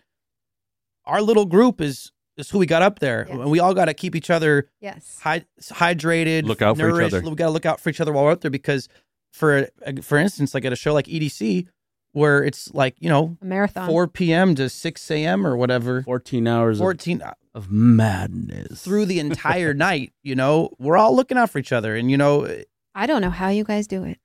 our 1.05 1.21
little 1.23 1.47
group 1.47 1.81
is 1.81 2.11
is 2.37 2.51
who 2.51 2.59
we 2.59 2.67
got 2.67 2.83
up 2.83 2.99
there, 2.99 3.27
Yes. 3.29 3.39
and 3.39 3.51
we 3.51 3.61
all 3.61 3.75
got 3.75 3.85
to 3.85 3.95
keep 3.95 4.17
each 4.17 4.29
other 4.31 4.69
Yes. 4.81 5.19
hy- 5.23 5.45
hydrated, 5.62 6.45
Look 6.45 6.62
out 6.62 6.77
for 6.77 6.89
each 7.01 7.12
other. 7.15 7.21
We 7.29 7.37
got 7.37 7.47
to 7.47 7.51
look 7.53 7.65
out 7.67 7.81
for 7.81 7.91
each 7.91 8.01
other 8.01 8.12
while 8.12 8.25
we're 8.25 8.33
out 8.33 8.41
there 8.41 8.51
because, 8.51 8.89
for 9.33 9.69
for 10.03 10.19
instance, 10.19 10.53
like 10.55 10.65
at 10.65 10.73
a 10.73 10.77
show 10.77 10.93
like 10.93 11.07
EDC, 11.07 11.67
where 12.12 12.43
it's 12.43 12.73
like 12.75 12.97
you 13.01 13.09
know 13.09 13.37
A 13.41 13.45
marathon. 13.45 13.89
4 13.89 14.09
p.m. 14.09 14.55
to 14.57 14.69
6 14.69 15.11
a.m. 15.11 15.47
or 15.47 15.57
whatever, 15.57 16.03
14 16.03 16.47
hours 16.49 16.79
of, 16.81 16.85
14 16.85 17.23
uh, 17.23 17.35
of 17.55 17.71
madness. 17.71 18.83
through 18.83 19.07
the 19.07 19.19
entire 19.21 19.75
night. 19.89 20.12
You 20.23 20.35
know, 20.35 20.71
we're 20.79 20.97
all 20.97 21.15
looking 21.15 21.37
out 21.39 21.51
for 21.51 21.59
each 21.59 21.73
other, 21.73 21.95
and 21.95 22.11
you 22.11 22.17
know, 22.17 22.49
I 22.95 23.07
don't 23.07 23.20
know 23.22 23.30
how 23.30 23.49
you 23.49 23.64
guys 23.64 23.86
do 23.86 24.05
it. 24.05 24.18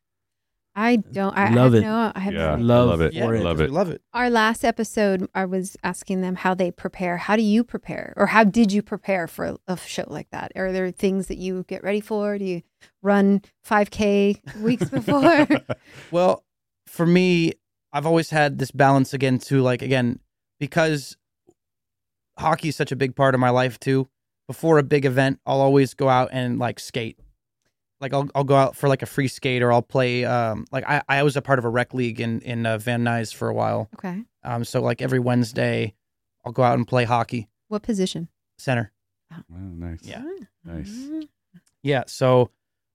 I 0.75 0.97
don't. 0.97 1.35
I 1.35 1.49
Love 1.51 1.73
I 1.73 1.77
it. 1.77 1.83
have 1.83 1.91
No, 1.91 2.11
I 2.15 2.19
have 2.19 2.33
Yeah. 2.33 2.55
no. 2.55 2.63
Love 2.63 2.87
love 2.89 3.01
it. 3.01 3.13
yeah, 3.13 3.29
it. 3.31 3.43
Love 3.43 3.59
it. 3.59 3.71
love 3.71 3.89
it. 3.89 4.01
Our 4.13 4.29
last 4.29 4.63
episode, 4.63 5.27
I 5.33 5.45
was 5.45 5.75
asking 5.83 6.21
them 6.21 6.35
how 6.35 6.53
they 6.53 6.71
prepare. 6.71 7.17
How 7.17 7.35
do 7.35 7.41
you 7.41 7.63
prepare, 7.63 8.13
or 8.15 8.27
how 8.27 8.43
did 8.43 8.71
you 8.71 8.81
prepare 8.81 9.27
for 9.27 9.45
a, 9.45 9.57
a 9.67 9.77
show 9.77 10.05
like 10.07 10.29
that? 10.31 10.51
Are 10.55 10.71
there 10.71 10.89
things 10.91 11.27
that 11.27 11.37
you 11.37 11.65
get 11.67 11.83
ready 11.83 11.99
for? 11.99 12.37
Do 12.37 12.45
you 12.45 12.61
run 13.01 13.41
5K 13.67 14.61
weeks 14.61 14.89
before? 14.89 15.47
Well, 16.11 16.43
for 16.87 17.05
me, 17.05 17.53
I've 17.91 18.05
always 18.05 18.29
had 18.29 18.59
this 18.59 18.71
balance 18.71 19.13
again 19.13 19.39
to 19.39 19.61
Like 19.61 19.81
again, 19.81 20.19
because 20.59 21.17
hockey 22.37 22.69
is 22.69 22.75
such 22.75 22.91
a 22.91 22.95
big 22.95 23.15
part 23.15 23.33
of 23.33 23.41
my 23.41 23.49
life 23.49 23.79
too. 23.79 24.07
Before 24.47 24.77
a 24.77 24.83
big 24.83 25.05
event, 25.05 25.39
I'll 25.45 25.61
always 25.61 25.93
go 25.93 26.09
out 26.09 26.29
and 26.31 26.57
like 26.59 26.79
skate. 26.79 27.19
Like 28.01 28.13
I'll 28.13 28.29
I'll 28.33 28.43
go 28.45 28.55
out 28.55 28.75
for 28.75 28.87
like 28.87 29.01
a 29.01 29.05
free 29.05 29.27
skate, 29.27 29.61
or 29.61 29.71
I'll 29.73 29.81
play. 29.81 30.23
Um, 30.25 30.65
like 30.71 30.85
I 30.87 31.01
I 31.09 31.23
was 31.23 31.35
a 31.35 31.41
part 31.41 31.59
of 31.59 31.65
a 31.65 31.69
rec 31.69 31.93
league 31.93 32.19
in 32.21 32.39
in 32.41 32.65
uh, 32.65 32.77
Van 32.77 33.03
Nuys 33.03 33.33
for 33.33 33.49
a 33.49 33.53
while. 33.53 33.89
okay. 33.95 34.23
Um, 34.43 34.63
so 34.63 34.81
like 34.81 35.01
every 35.01 35.19
Wednesday, 35.19 35.93
I'll 36.45 36.53
go 36.53 36.63
out 36.63 36.77
and 36.77 36.87
play 36.87 37.03
hockey 37.03 37.49
What 37.67 37.83
position? 37.83 38.29
center. 38.57 38.91
Oh, 39.31 39.43
nice. 39.57 39.99
Yeah. 40.03 40.23
Nice. 40.63 40.91
Yeah, 41.83 42.03
so 42.07 42.51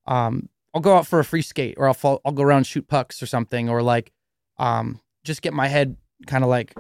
um 0.06 0.48
I'll 0.74 0.80
go 0.80 0.96
out 0.96 1.06
for 1.06 1.20
a 1.20 1.24
free 1.24 1.42
skate 1.42 1.74
or 1.78 1.86
I'll 1.86 1.94
fall, 1.94 2.20
I'll 2.24 2.32
go 2.32 2.42
around 2.42 2.58
and 2.58 2.66
shoot 2.66 2.88
pucks 2.88 3.22
or 3.22 3.26
something 3.26 3.68
or 3.68 3.82
like 3.82 4.10
um 4.58 5.00
just 5.22 5.42
get 5.42 5.52
my 5.52 5.68
head 5.68 5.96
kind 6.26 6.42
of 6.44 6.50
like 6.50 6.74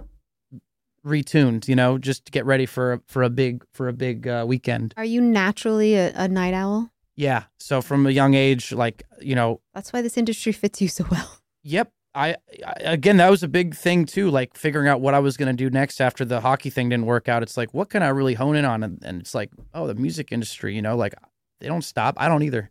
retuned, 1.06 1.68
you 1.68 1.76
know, 1.76 1.98
just 1.98 2.24
to 2.26 2.32
get 2.32 2.44
ready 2.46 2.66
for 2.66 3.02
for 3.06 3.22
a 3.22 3.30
big 3.30 3.64
for 3.72 3.88
a 3.88 3.92
big 3.92 4.26
uh, 4.26 4.44
weekend. 4.46 4.94
Are 4.96 5.04
you 5.04 5.20
naturally 5.20 5.94
a, 5.94 6.12
a 6.14 6.28
night 6.28 6.54
owl? 6.54 6.90
Yeah. 7.16 7.44
So 7.58 7.80
from 7.80 8.06
a 8.06 8.10
young 8.10 8.34
age 8.34 8.72
like, 8.72 9.04
you 9.20 9.34
know, 9.34 9.60
That's 9.74 9.92
why 9.92 10.02
this 10.02 10.16
industry 10.16 10.52
fits 10.52 10.80
you 10.80 10.88
so 10.88 11.04
well. 11.10 11.38
yep, 11.62 11.92
I, 12.14 12.36
I 12.66 12.72
again 12.80 13.16
that 13.18 13.30
was 13.30 13.42
a 13.42 13.48
big 13.48 13.74
thing 13.74 14.04
too 14.04 14.30
like 14.30 14.56
figuring 14.56 14.88
out 14.88 15.00
what 15.00 15.14
I 15.14 15.18
was 15.18 15.36
going 15.36 15.54
to 15.54 15.64
do 15.64 15.70
next 15.70 16.00
after 16.00 16.24
the 16.24 16.40
hockey 16.40 16.70
thing 16.70 16.88
didn't 16.88 17.06
work 17.06 17.28
out. 17.28 17.42
It's 17.42 17.56
like 17.56 17.72
what 17.74 17.90
can 17.90 18.02
I 18.02 18.08
really 18.08 18.34
hone 18.34 18.56
in 18.56 18.64
on 18.64 18.82
and, 18.82 19.02
and 19.04 19.20
it's 19.20 19.34
like, 19.34 19.50
oh, 19.72 19.86
the 19.86 19.94
music 19.94 20.32
industry, 20.32 20.74
you 20.74 20.82
know, 20.82 20.96
like 20.96 21.14
they 21.60 21.68
don't 21.68 21.82
stop. 21.82 22.16
I 22.18 22.28
don't 22.28 22.42
either. 22.42 22.70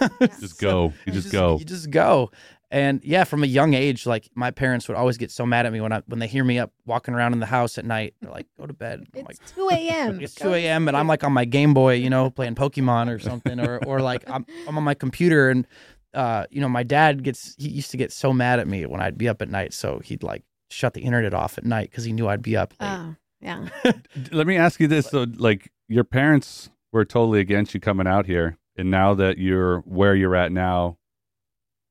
Just 0.40 0.60
go. 0.60 0.92
You 1.06 1.12
just 1.12 1.30
go. 1.30 1.56
You 1.58 1.64
just 1.64 1.90
go. 1.90 2.32
And 2.70 3.02
yeah, 3.02 3.24
from 3.24 3.42
a 3.42 3.46
young 3.46 3.72
age, 3.72 4.04
like 4.04 4.28
my 4.34 4.50
parents 4.50 4.88
would 4.88 4.96
always 4.96 5.16
get 5.16 5.30
so 5.30 5.46
mad 5.46 5.64
at 5.64 5.72
me 5.72 5.80
when 5.80 5.92
I 5.92 6.02
when 6.06 6.18
they 6.18 6.26
hear 6.26 6.44
me 6.44 6.58
up 6.58 6.70
walking 6.84 7.14
around 7.14 7.32
in 7.32 7.40
the 7.40 7.46
house 7.46 7.78
at 7.78 7.86
night. 7.86 8.14
They're 8.20 8.30
like, 8.30 8.46
"Go 8.58 8.66
to 8.66 8.74
bed." 8.74 9.06
I'm 9.14 9.24
like, 9.24 9.36
It's 9.42 9.52
2 9.52 9.68
a.m. 9.72 10.20
it's 10.20 10.34
2 10.34 10.52
a.m. 10.52 10.86
and 10.88 10.96
I'm 10.96 11.08
like 11.08 11.24
on 11.24 11.32
my 11.32 11.46
Game 11.46 11.72
Boy, 11.72 11.94
you 11.94 12.10
know, 12.10 12.28
playing 12.28 12.56
Pokemon 12.56 13.14
or 13.14 13.18
something, 13.18 13.58
or 13.58 13.78
or 13.86 14.00
like 14.00 14.28
I'm 14.28 14.44
I'm 14.66 14.76
on 14.76 14.84
my 14.84 14.94
computer 14.94 15.48
and 15.48 15.66
uh, 16.14 16.44
you 16.50 16.60
know, 16.60 16.68
my 16.68 16.82
dad 16.82 17.22
gets 17.22 17.54
he 17.58 17.68
used 17.68 17.90
to 17.90 17.96
get 17.96 18.12
so 18.12 18.32
mad 18.32 18.58
at 18.58 18.66
me 18.66 18.84
when 18.86 19.00
I'd 19.00 19.16
be 19.16 19.28
up 19.28 19.40
at 19.40 19.48
night, 19.48 19.72
so 19.72 20.00
he'd 20.04 20.22
like 20.22 20.44
shut 20.70 20.94
the 20.94 21.00
internet 21.02 21.32
off 21.32 21.56
at 21.58 21.64
night 21.64 21.90
because 21.90 22.04
he 22.04 22.12
knew 22.12 22.28
I'd 22.28 22.42
be 22.42 22.56
up 22.56 22.74
late. 22.80 22.88
Oh, 22.88 23.14
yeah. 23.40 23.68
Let 24.32 24.46
me 24.46 24.56
ask 24.56 24.80
you 24.80 24.88
this: 24.88 25.06
so, 25.06 25.26
like, 25.36 25.70
your 25.88 26.04
parents 26.04 26.68
were 26.92 27.04
totally 27.04 27.40
against 27.40 27.72
you 27.72 27.80
coming 27.80 28.06
out 28.06 28.26
here, 28.26 28.58
and 28.76 28.90
now 28.90 29.14
that 29.14 29.38
you're 29.38 29.80
where 29.80 30.14
you're 30.14 30.36
at 30.36 30.52
now, 30.52 30.97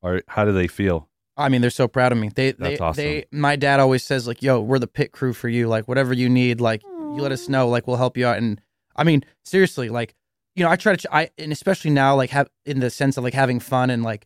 or 0.01 0.21
how 0.27 0.45
do 0.45 0.51
they 0.51 0.67
feel? 0.67 1.09
I 1.35 1.49
mean, 1.49 1.61
they're 1.61 1.69
so 1.69 1.87
proud 1.87 2.11
of 2.11 2.17
me. 2.17 2.29
They, 2.33 2.51
they, 2.53 2.69
That's 2.71 2.81
awesome. 2.81 3.03
they, 3.03 3.25
my 3.31 3.55
dad 3.55 3.79
always 3.79 4.03
says 4.03 4.27
like, 4.27 4.41
"Yo, 4.41 4.59
we're 4.59 4.79
the 4.79 4.87
pit 4.87 5.11
crew 5.11 5.33
for 5.33 5.49
you. 5.49 5.67
Like, 5.67 5.87
whatever 5.87 6.13
you 6.13 6.29
need, 6.29 6.59
like, 6.61 6.81
you 6.83 7.21
let 7.21 7.31
us 7.31 7.47
know. 7.47 7.67
Like, 7.69 7.85
we'll 7.87 7.97
help 7.97 8.17
you 8.17 8.25
out." 8.25 8.37
And 8.37 8.59
I 8.95 9.03
mean, 9.03 9.23
seriously, 9.45 9.89
like, 9.89 10.15
you 10.55 10.63
know, 10.63 10.71
I 10.71 10.75
try 10.75 10.95
to, 10.95 11.15
I, 11.15 11.29
and 11.37 11.51
especially 11.51 11.91
now, 11.91 12.15
like, 12.15 12.31
have 12.31 12.49
in 12.65 12.79
the 12.79 12.89
sense 12.89 13.17
of 13.17 13.23
like 13.23 13.35
having 13.35 13.59
fun 13.59 13.91
and 13.91 14.01
like, 14.03 14.25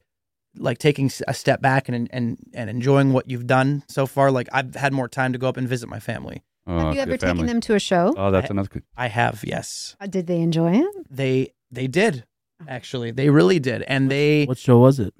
like 0.57 0.77
taking 0.77 1.11
a 1.27 1.33
step 1.33 1.61
back 1.61 1.89
and 1.89 2.07
and 2.13 2.37
and 2.53 2.69
enjoying 2.69 3.11
what 3.11 3.29
you've 3.29 3.47
done 3.47 3.83
so 3.89 4.05
far. 4.05 4.31
Like, 4.31 4.47
I've 4.53 4.75
had 4.75 4.93
more 4.93 5.09
time 5.09 5.33
to 5.33 5.39
go 5.39 5.49
up 5.49 5.57
and 5.57 5.67
visit 5.67 5.89
my 5.89 5.99
family. 5.99 6.43
Oh, 6.67 6.77
Have 6.77 6.87
you 6.89 6.93
your 6.93 7.01
ever 7.01 7.17
family. 7.17 7.33
taken 7.33 7.45
them 7.47 7.61
to 7.61 7.75
a 7.75 7.79
show? 7.79 8.13
Oh, 8.15 8.31
that's 8.31 8.49
another. 8.51 8.69
Good. 8.69 8.83
I 8.95 9.07
have, 9.07 9.43
yes, 9.45 9.97
Uh, 9.99 10.05
Did 10.07 10.27
they 10.27 10.39
enjoy 10.39 10.75
it? 10.75 10.95
they 11.09 11.51
they 11.71 11.87
did 11.87 12.23
actually, 12.69 13.11
they 13.11 13.29
really 13.29 13.59
did, 13.59 13.81
and 13.81 14.09
they 14.11 14.45
What 14.45 14.57
show 14.59 14.77
was 14.79 14.99
it? 14.99 15.13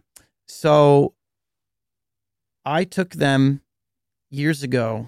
So 0.54 1.14
I 2.66 2.84
took 2.84 3.12
them 3.12 3.62
years 4.30 4.64
ago. 4.64 5.08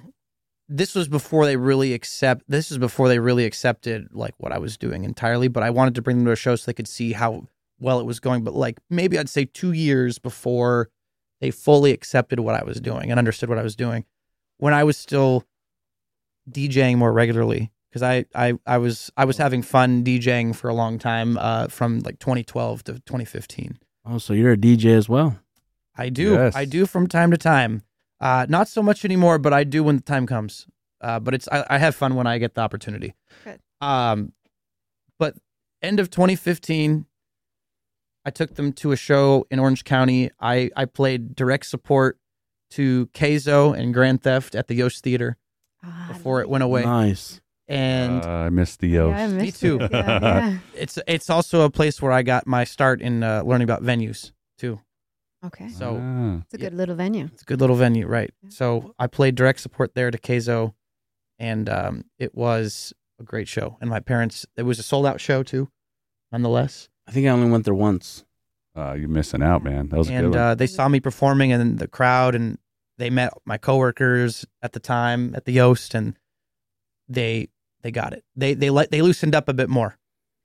This 0.69 0.95
was 0.95 1.09
before 1.09 1.45
they 1.45 1.57
really 1.57 1.93
accept 1.93 2.45
this 2.47 2.71
is 2.71 2.77
before 2.77 3.09
they 3.09 3.19
really 3.19 3.43
accepted 3.43 4.07
like 4.13 4.33
what 4.37 4.53
I 4.53 4.57
was 4.57 4.77
doing 4.77 5.03
entirely, 5.03 5.49
but 5.49 5.61
I 5.61 5.69
wanted 5.69 5.95
to 5.95 6.01
bring 6.01 6.17
them 6.17 6.25
to 6.25 6.31
a 6.31 6.37
show 6.37 6.55
so 6.55 6.65
they 6.65 6.73
could 6.73 6.87
see 6.87 7.11
how 7.11 7.47
well 7.77 7.99
it 7.99 8.05
was 8.05 8.21
going, 8.21 8.45
but 8.45 8.55
like 8.55 8.79
maybe 8.89 9.19
I'd 9.19 9.29
say 9.29 9.43
2 9.43 9.73
years 9.73 10.17
before 10.17 10.89
they 11.41 11.51
fully 11.51 11.91
accepted 11.91 12.39
what 12.39 12.55
I 12.55 12.63
was 12.63 12.79
doing 12.79 13.11
and 13.11 13.19
understood 13.19 13.49
what 13.49 13.59
I 13.59 13.63
was 13.63 13.75
doing. 13.75 14.05
When 14.59 14.73
I 14.73 14.85
was 14.85 14.95
still 14.95 15.43
DJing 16.49 16.97
more 16.97 17.11
regularly 17.11 17.73
because 17.89 18.01
I, 18.01 18.25
I 18.33 18.53
I 18.65 18.77
was 18.77 19.11
I 19.17 19.25
was 19.25 19.37
having 19.37 19.61
fun 19.61 20.05
DJing 20.05 20.55
for 20.55 20.69
a 20.69 20.73
long 20.73 20.99
time 20.99 21.37
uh, 21.37 21.67
from 21.67 21.99
like 21.99 22.19
2012 22.19 22.85
to 22.85 22.93
2015. 22.93 23.77
Oh, 24.05 24.17
so 24.17 24.33
you're 24.33 24.51
a 24.51 24.57
DJ 24.57 24.95
as 24.97 25.07
well. 25.07 25.39
I 25.95 26.09
do. 26.09 26.33
Yes. 26.33 26.55
I 26.55 26.65
do 26.65 26.85
from 26.85 27.07
time 27.07 27.31
to 27.31 27.37
time. 27.37 27.83
Uh, 28.19 28.45
not 28.49 28.67
so 28.67 28.81
much 28.81 29.05
anymore, 29.05 29.37
but 29.37 29.53
I 29.53 29.63
do 29.63 29.83
when 29.83 29.97
the 29.97 30.01
time 30.01 30.25
comes. 30.25 30.67
Uh, 31.01 31.19
but 31.19 31.33
it's 31.33 31.47
I, 31.51 31.65
I 31.69 31.77
have 31.77 31.95
fun 31.95 32.15
when 32.15 32.25
I 32.27 32.37
get 32.37 32.55
the 32.55 32.61
opportunity. 32.61 33.13
Good. 33.43 33.59
Um, 33.81 34.31
but 35.19 35.35
end 35.81 35.99
of 35.99 36.09
2015, 36.09 37.05
I 38.25 38.29
took 38.29 38.55
them 38.55 38.71
to 38.73 38.91
a 38.93 38.95
show 38.95 39.45
in 39.51 39.59
Orange 39.59 39.83
County. 39.83 40.31
I 40.39 40.69
I 40.75 40.85
played 40.85 41.35
direct 41.35 41.65
support 41.65 42.17
to 42.71 43.07
Keizo 43.07 43.77
and 43.77 43.93
Grand 43.93 44.23
Theft 44.23 44.55
at 44.55 44.67
the 44.67 44.75
Yost 44.75 45.03
Theater 45.03 45.37
Ah, 45.83 46.05
before 46.07 46.39
it 46.41 46.49
went 46.49 46.63
away, 46.63 46.83
Nice. 46.83 47.41
And 47.73 48.23
Uh, 48.25 48.29
I 48.29 48.49
missed 48.49 48.79
the 48.79 48.87
Yeah, 48.87 49.07
Yost. 49.07 49.19
I 49.19 49.27
missed 49.27 49.59
too. 49.61 49.77
it. 49.81 49.91
Yeah, 49.91 50.19
yeah. 50.21 50.57
it's 50.75 50.99
it's 51.07 51.29
also 51.29 51.61
a 51.61 51.69
place 51.69 52.01
where 52.01 52.11
I 52.11 52.21
got 52.23 52.45
my 52.47 52.63
start 52.65 53.01
in 53.01 53.23
uh, 53.23 53.43
learning 53.43 53.65
about 53.69 53.83
venues 53.83 54.31
too. 54.57 54.79
Okay. 55.45 55.67
So 55.69 55.99
Ah. 56.01 56.41
It's 56.45 56.53
a 56.53 56.57
good 56.57 56.73
little 56.73 56.95
venue. 56.95 57.25
It's 57.33 57.41
a 57.41 57.45
good 57.45 57.59
little 57.59 57.75
venue, 57.75 58.07
right? 58.07 58.31
Yeah. 58.43 58.49
So 58.49 58.93
I 58.99 59.07
played 59.07 59.35
direct 59.35 59.59
support 59.59 59.93
there 59.95 60.09
to 60.11 60.17
Keizo, 60.17 60.73
and 61.39 61.67
um, 61.69 62.05
it 62.17 62.33
was 62.35 62.93
a 63.19 63.23
great 63.23 63.47
show. 63.47 63.77
And 63.81 63.89
my 63.89 63.99
parents, 63.99 64.45
it 64.55 64.63
was 64.63 64.79
a 64.79 64.83
sold 64.83 65.05
out 65.05 65.19
show 65.19 65.43
too, 65.43 65.67
nonetheless. 66.31 66.89
I 67.07 67.11
think 67.11 67.27
I 67.27 67.29
only 67.31 67.49
went 67.51 67.65
there 67.65 67.73
once. 67.75 68.23
Uh, 68.75 68.93
you're 68.93 69.09
missing 69.09 69.43
out, 69.43 69.63
man. 69.63 69.89
That 69.89 69.97
was 69.97 70.07
a 70.09 70.11
good 70.11 70.25
And 70.25 70.35
uh, 70.35 70.55
they 70.55 70.65
saw 70.67 70.87
me 70.87 70.99
performing 70.99 71.51
and 71.51 71.77
the 71.77 71.87
crowd, 71.87 72.33
and 72.35 72.57
they 72.97 73.09
met 73.09 73.33
my 73.45 73.57
coworkers 73.57 74.45
at 74.61 74.71
the 74.71 74.79
time 74.79 75.35
at 75.35 75.43
the 75.45 75.51
Yost, 75.51 75.93
and 75.93 76.17
they 77.09 77.49
they 77.83 77.91
got 77.91 78.13
it. 78.13 78.23
They 78.35 78.53
they 78.53 78.69
let 78.69 78.89
they 78.91 79.01
loosened 79.01 79.35
up 79.35 79.47
a 79.49 79.53
bit 79.53 79.69
more. 79.69 79.97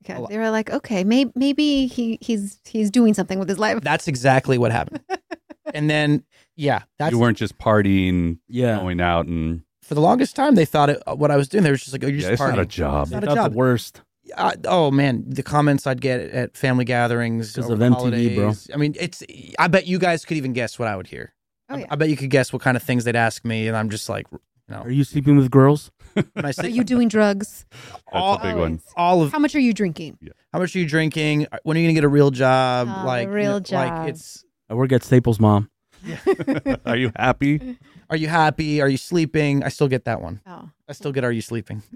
Okay. 0.05 0.23
They 0.29 0.37
were 0.37 0.49
like, 0.49 0.69
okay, 0.69 1.03
maybe 1.03 1.31
maybe 1.35 1.87
he 1.87 2.17
he's 2.21 2.59
he's 2.65 2.89
doing 2.89 3.13
something 3.13 3.39
with 3.39 3.49
his 3.49 3.59
life. 3.59 3.81
That's 3.81 4.07
exactly 4.07 4.57
what 4.57 4.71
happened. 4.71 5.01
and 5.73 5.89
then 5.89 6.23
yeah, 6.55 6.83
that's 6.97 7.11
you 7.11 7.19
weren't 7.19 7.37
just 7.37 7.57
partying, 7.57 8.39
Yeah. 8.47 8.77
going 8.79 9.01
out, 9.01 9.25
and 9.27 9.63
for 9.83 9.95
the 9.95 10.01
longest 10.01 10.35
time 10.35 10.55
they 10.55 10.65
thought 10.65 10.89
it, 10.89 11.01
what 11.05 11.31
I 11.31 11.35
was 11.37 11.47
doing. 11.49 11.63
They 11.63 11.71
were 11.71 11.77
just 11.77 11.91
like, 11.93 12.03
oh, 12.03 12.07
you're 12.07 12.15
yeah, 12.17 12.29
just 12.29 12.41
it's 12.43 12.49
not 12.51 12.59
a 12.59 12.65
job. 12.65 13.03
It's 13.07 13.11
not 13.11 13.23
I 13.23 13.25
a 13.25 13.29
thought 13.29 13.35
job. 13.43 13.51
the 13.51 13.57
worst. 13.57 14.01
I, 14.37 14.53
oh 14.65 14.91
man, 14.91 15.23
the 15.27 15.41
comments 15.43 15.87
I'd 15.87 16.01
get 16.01 16.19
at 16.21 16.55
family 16.55 16.85
gatherings 16.85 17.53
'Cause 17.55 17.65
over 17.65 17.73
of 17.73 17.79
the 17.79 17.85
MTV, 17.85 18.35
bro. 18.35 18.43
holidays. 18.45 18.69
I 18.73 18.77
mean, 18.77 18.95
it's. 18.99 19.23
I 19.57 19.67
bet 19.67 19.87
you 19.87 19.97
guys 19.99 20.23
could 20.23 20.37
even 20.37 20.53
guess 20.53 20.77
what 20.77 20.87
I 20.87 20.95
would 20.95 21.07
hear. 21.07 21.33
Oh, 21.71 21.77
yeah. 21.77 21.85
I, 21.89 21.95
bet 21.95 22.09
you 22.09 22.17
could 22.17 22.29
guess 22.29 22.51
what 22.53 22.61
kind 22.63 22.75
of 22.77 22.81
things 22.83 23.03
they'd 23.03 23.15
ask 23.15 23.43
me, 23.45 23.67
and 23.67 23.75
I'm 23.77 23.89
just 23.89 24.07
like, 24.09 24.25
you 24.31 24.39
know, 24.69 24.81
Are 24.81 24.89
you 24.89 25.03
sleeping 25.03 25.35
with 25.37 25.51
girls? 25.51 25.91
When 26.33 26.45
I 26.45 26.51
Are 26.57 26.67
you 26.67 26.83
doing 26.83 27.07
drugs? 27.07 27.65
That's 27.71 28.01
all, 28.11 28.35
a 28.35 28.41
big 28.41 28.55
one. 28.55 28.81
all 28.95 29.21
of 29.23 29.31
How 29.31 29.39
much 29.39 29.55
are 29.55 29.59
you 29.59 29.73
drinking? 29.73 30.17
how 30.53 30.59
much 30.59 30.75
are 30.75 30.79
you 30.79 30.87
drinking? 30.87 31.47
Uh, 31.51 31.57
when 31.63 31.77
are 31.77 31.79
you 31.79 31.85
gonna 31.87 31.93
get 31.93 32.03
a 32.03 32.09
real 32.09 32.31
job? 32.31 32.87
Oh, 32.89 33.05
like 33.05 33.27
you 33.27 33.33
real 33.33 33.51
know, 33.53 33.59
job. 33.59 33.99
Like 33.99 34.09
it's. 34.09 34.43
I 34.69 34.73
work 34.75 34.91
at 34.91 35.03
Staples, 35.03 35.39
mom. 35.39 35.69
Are 36.85 36.95
you 36.95 37.11
happy? 37.17 37.77
Are 38.09 38.15
you 38.15 38.27
happy? 38.29 38.81
Are 38.81 38.87
you 38.87 38.95
sleeping? 38.97 39.63
I 39.63 39.69
still 39.69 39.87
get 39.89 40.05
that 40.05 40.21
one. 40.21 40.39
Oh, 40.47 40.69
I 40.87 40.93
still 40.93 41.11
get. 41.11 41.23
Are 41.25 41.31
you 41.31 41.41
sleeping? 41.41 41.83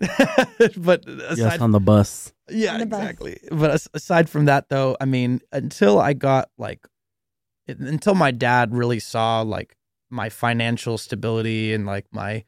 but 0.78 1.08
aside 1.08 1.38
Yes, 1.38 1.62
on 1.62 1.72
the 1.72 1.80
bus. 1.80 2.34
Yeah, 2.50 2.74
on 2.74 2.80
the 2.82 2.86
bus. 2.86 3.00
exactly. 3.02 3.40
But 3.52 3.72
as- 3.72 3.88
aside 3.94 4.30
from 4.30 4.46
that, 4.46 4.68
though, 4.70 4.98
I 5.00 5.06
mean, 5.06 5.40
until 5.54 6.00
I 6.02 6.14
got 6.14 6.50
like, 6.58 6.86
it, 7.68 7.80
until 7.80 8.14
my 8.16 8.32
dad 8.32 8.74
really 8.76 9.00
saw 9.00 9.42
like 9.42 9.76
my 10.10 10.28
financial 10.30 10.98
stability 10.98 11.74
and 11.74 11.86
like 11.86 12.06
my, 12.12 12.44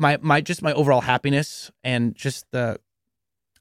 my, 0.00 0.18
my, 0.20 0.40
just 0.40 0.62
my 0.62 0.72
overall 0.72 1.02
happiness 1.02 1.70
and 1.84 2.14
just 2.14 2.46
the, 2.50 2.80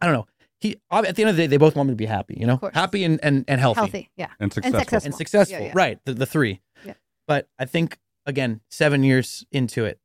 I 0.01 0.05
don't 0.05 0.15
know. 0.15 0.25
He 0.61 0.77
at 0.91 1.15
the 1.15 1.23
end 1.23 1.29
of 1.29 1.37
the 1.37 1.43
day, 1.43 1.47
they 1.47 1.57
both 1.57 1.75
want 1.75 1.87
me 1.87 1.93
to 1.93 1.97
be 1.97 2.05
happy. 2.05 2.35
You 2.37 2.45
know, 2.45 2.57
course. 2.57 2.73
happy 2.75 3.05
and 3.05 3.17
and, 3.23 3.45
and 3.47 3.61
healthy, 3.61 3.79
healthy. 3.79 4.09
Yeah. 4.17 4.27
And 4.41 4.51
successful. 4.51 4.79
successful. 4.79 5.07
and 5.07 5.15
successful. 5.15 5.59
Yeah, 5.59 5.65
yeah. 5.67 5.71
Right, 5.73 5.99
the 6.03 6.13
the 6.13 6.25
three. 6.25 6.59
Yeah. 6.85 6.95
But 7.27 7.47
I 7.57 7.63
think 7.63 7.97
again, 8.25 8.59
seven 8.69 9.03
years 9.03 9.45
into 9.53 9.85
it, 9.85 9.99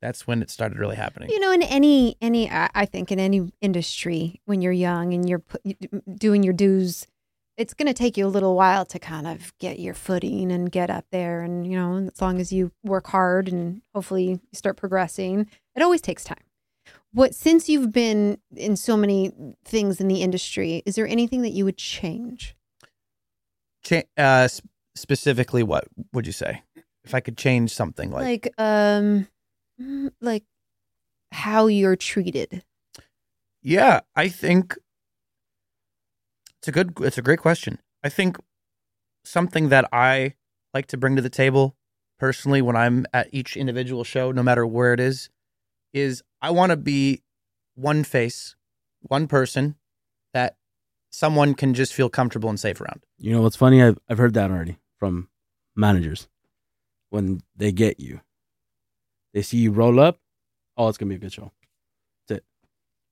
that's 0.00 0.24
when 0.24 0.40
it 0.40 0.50
started 0.50 0.78
really 0.78 0.94
happening. 0.94 1.30
You 1.30 1.40
know, 1.40 1.50
in 1.50 1.62
any 1.62 2.16
any, 2.20 2.48
I 2.48 2.70
I 2.74 2.86
think 2.86 3.10
in 3.10 3.18
any 3.18 3.50
industry, 3.60 4.40
when 4.44 4.62
you're 4.62 4.72
young 4.72 5.14
and 5.14 5.28
you're 5.28 5.40
put, 5.40 5.62
doing 6.16 6.44
your 6.44 6.54
dues, 6.54 7.08
it's 7.56 7.74
going 7.74 7.88
to 7.88 7.94
take 7.94 8.16
you 8.16 8.24
a 8.24 8.28
little 8.28 8.54
while 8.54 8.84
to 8.86 9.00
kind 9.00 9.26
of 9.26 9.52
get 9.58 9.80
your 9.80 9.94
footing 9.94 10.52
and 10.52 10.70
get 10.70 10.90
up 10.90 11.06
there. 11.10 11.42
And 11.42 11.66
you 11.66 11.76
know, 11.76 12.08
as 12.14 12.20
long 12.20 12.38
as 12.38 12.52
you 12.52 12.70
work 12.84 13.08
hard 13.08 13.48
and 13.48 13.82
hopefully 13.92 14.24
you 14.24 14.40
start 14.52 14.76
progressing, 14.76 15.48
it 15.78 15.84
always 15.84 16.00
takes 16.00 16.24
time. 16.24 16.42
What 17.12 17.34
since 17.34 17.68
you've 17.68 17.92
been 17.92 18.38
in 18.54 18.76
so 18.76 18.96
many 18.96 19.32
things 19.64 20.00
in 20.00 20.08
the 20.08 20.22
industry, 20.22 20.82
is 20.84 20.96
there 20.96 21.06
anything 21.06 21.42
that 21.42 21.50
you 21.50 21.64
would 21.64 21.76
change? 21.76 22.56
Cha- 23.82 24.02
uh, 24.16 24.48
specifically, 24.96 25.62
what 25.62 25.86
would 26.12 26.26
you 26.26 26.32
say? 26.32 26.62
If 27.04 27.14
I 27.14 27.20
could 27.20 27.38
change 27.38 27.72
something, 27.72 28.10
like 28.10 28.46
Like, 28.46 28.54
um, 28.58 29.28
like 30.20 30.44
how 31.32 31.68
you're 31.68 31.96
treated. 31.96 32.64
Yeah, 33.62 34.00
I 34.14 34.28
think 34.28 34.76
it's 36.58 36.68
a 36.68 36.72
good 36.72 36.92
it's 37.00 37.18
a 37.18 37.22
great 37.22 37.38
question. 37.38 37.78
I 38.02 38.08
think 38.08 38.36
something 39.24 39.68
that 39.68 39.88
I 39.92 40.34
like 40.74 40.86
to 40.88 40.96
bring 40.96 41.16
to 41.16 41.22
the 41.22 41.30
table 41.30 41.76
personally 42.18 42.60
when 42.60 42.76
I'm 42.76 43.06
at 43.14 43.28
each 43.32 43.56
individual 43.56 44.04
show, 44.04 44.32
no 44.32 44.42
matter 44.42 44.66
where 44.66 44.92
it 44.92 45.00
is, 45.00 45.30
is 45.92 46.22
I 46.40 46.50
want 46.50 46.70
to 46.70 46.76
be 46.76 47.22
one 47.74 48.04
face, 48.04 48.56
one 49.00 49.26
person 49.26 49.76
that 50.32 50.56
someone 51.10 51.54
can 51.54 51.74
just 51.74 51.92
feel 51.94 52.08
comfortable 52.08 52.48
and 52.48 52.60
safe 52.60 52.80
around. 52.80 53.04
You 53.18 53.32
know 53.32 53.42
what's 53.42 53.56
funny? 53.56 53.82
I've 53.82 53.98
I've 54.08 54.18
heard 54.18 54.34
that 54.34 54.50
already 54.50 54.78
from 54.98 55.28
managers. 55.74 56.28
When 57.10 57.40
they 57.56 57.72
get 57.72 58.00
you, 58.00 58.20
they 59.32 59.42
see 59.42 59.58
you 59.58 59.72
roll 59.72 59.98
up. 59.98 60.20
Oh, 60.76 60.88
it's 60.88 60.98
gonna 60.98 61.08
be 61.08 61.16
a 61.16 61.18
good 61.18 61.32
show. 61.32 61.52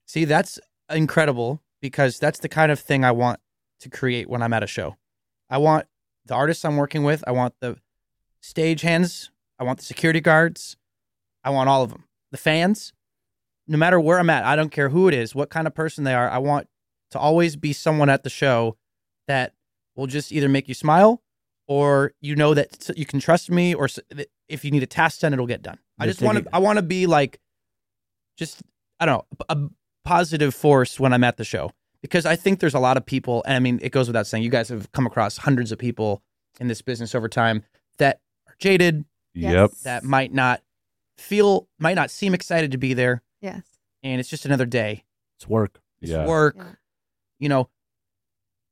See, 0.07 0.25
that's 0.25 0.61
incredible 0.89 1.63
because 1.81 2.19
that's 2.19 2.39
the 2.39 2.49
kind 2.49 2.71
of 2.71 2.79
thing 2.79 3.05
I 3.05 3.11
want 3.11 3.41
to 3.81 3.91
create 3.91 4.31
when 4.31 4.41
I'm 4.41 4.53
at 4.53 4.63
a 4.63 4.67
show. 4.67 4.97
I 5.51 5.59
want 5.59 5.87
the 6.25 6.35
artists 6.35 6.65
I'm 6.65 6.77
working 6.77 7.03
with, 7.03 7.25
I 7.27 7.33
want 7.33 7.55
the 7.61 7.77
stage 8.41 8.83
hands, 8.83 9.31
I 9.59 9.65
want 9.65 9.79
the 9.79 9.85
security 9.85 10.21
guards, 10.21 10.77
I 11.43 11.51
want 11.51 11.69
all 11.69 11.83
of 11.83 11.91
them. 11.91 12.05
The 12.33 12.37
fans, 12.39 12.93
no 13.69 13.79
matter 13.79 14.01
where 14.01 14.19
I'm 14.19 14.31
at, 14.31 14.45
I 14.45 14.57
don't 14.57 14.71
care 14.71 14.89
who 14.89 15.09
it 15.09 15.15
is, 15.15 15.35
what 15.35 15.51
kind 15.51 15.67
of 15.67 15.75
person 15.75 16.05
they 16.05 16.15
are, 16.15 16.29
I 16.29 16.39
want 16.39 16.69
to 17.13 17.19
always 17.19 17.57
be 17.57 17.73
someone 17.73 18.09
at 18.09 18.23
the 18.25 18.31
show 18.31 18.77
that 19.29 19.55
will 19.95 20.07
just 20.07 20.33
either 20.33 20.49
make 20.49 20.69
you 20.69 20.75
smile 20.75 21.23
or 21.69 22.13
you 22.21 22.37
know 22.37 22.55
that 22.55 22.91
you 22.97 23.07
can 23.07 23.19
trust 23.21 23.51
me, 23.51 23.75
or 23.75 23.89
if 24.49 24.65
you 24.65 24.71
need 24.71 24.83
a 24.83 24.87
task 24.87 25.21
done, 25.21 25.33
it'll 25.33 25.47
get 25.47 25.63
done. 25.63 25.79
I 25.99 26.07
just 26.07 26.23
want 26.23 26.39
to. 26.39 26.45
I 26.55 26.59
want 26.61 26.77
to 26.79 26.83
be 26.83 27.07
like, 27.07 27.41
just 28.37 28.63
I 29.01 29.07
don't 29.07 29.19
know, 29.19 29.45
a 29.49 29.55
a 29.57 29.69
positive 30.05 30.55
force 30.55 31.01
when 31.01 31.13
I'm 31.13 31.25
at 31.25 31.37
the 31.37 31.45
show 31.45 31.73
because 32.01 32.25
I 32.27 32.37
think 32.37 32.61
there's 32.61 32.75
a 32.75 32.79
lot 32.79 32.97
of 32.97 33.05
people, 33.05 33.43
and 33.47 33.57
I 33.57 33.59
mean, 33.59 33.81
it 33.83 33.91
goes 33.91 34.07
without 34.07 34.27
saying, 34.29 34.45
you 34.45 34.51
guys 34.51 34.69
have 34.69 34.93
come 34.93 35.07
across 35.07 35.39
hundreds 35.39 35.73
of 35.73 35.79
people 35.79 36.23
in 36.61 36.69
this 36.69 36.81
business 36.83 37.15
over 37.15 37.29
time 37.29 37.65
that 37.99 38.21
are 38.47 38.55
jaded, 38.61 39.05
Yep. 39.35 39.73
that 39.83 40.05
might 40.05 40.33
not 40.33 40.63
feel, 41.19 41.69
might 41.79 41.95
not 41.95 42.11
seem 42.11 42.35
excited 42.35 42.71
to 42.73 42.79
be 42.79 42.95
there, 42.95 43.23
Yes. 43.41 43.63
and 44.03 44.21
it's 44.21 44.29
just 44.29 44.45
another 44.45 44.67
day. 44.67 45.05
It's 45.39 45.49
work. 45.49 45.81
It's 46.01 46.11
Yeah. 46.13 46.27
work. 46.27 46.55
Yeah. 46.57 46.73
You 47.39 47.49
know, 47.49 47.69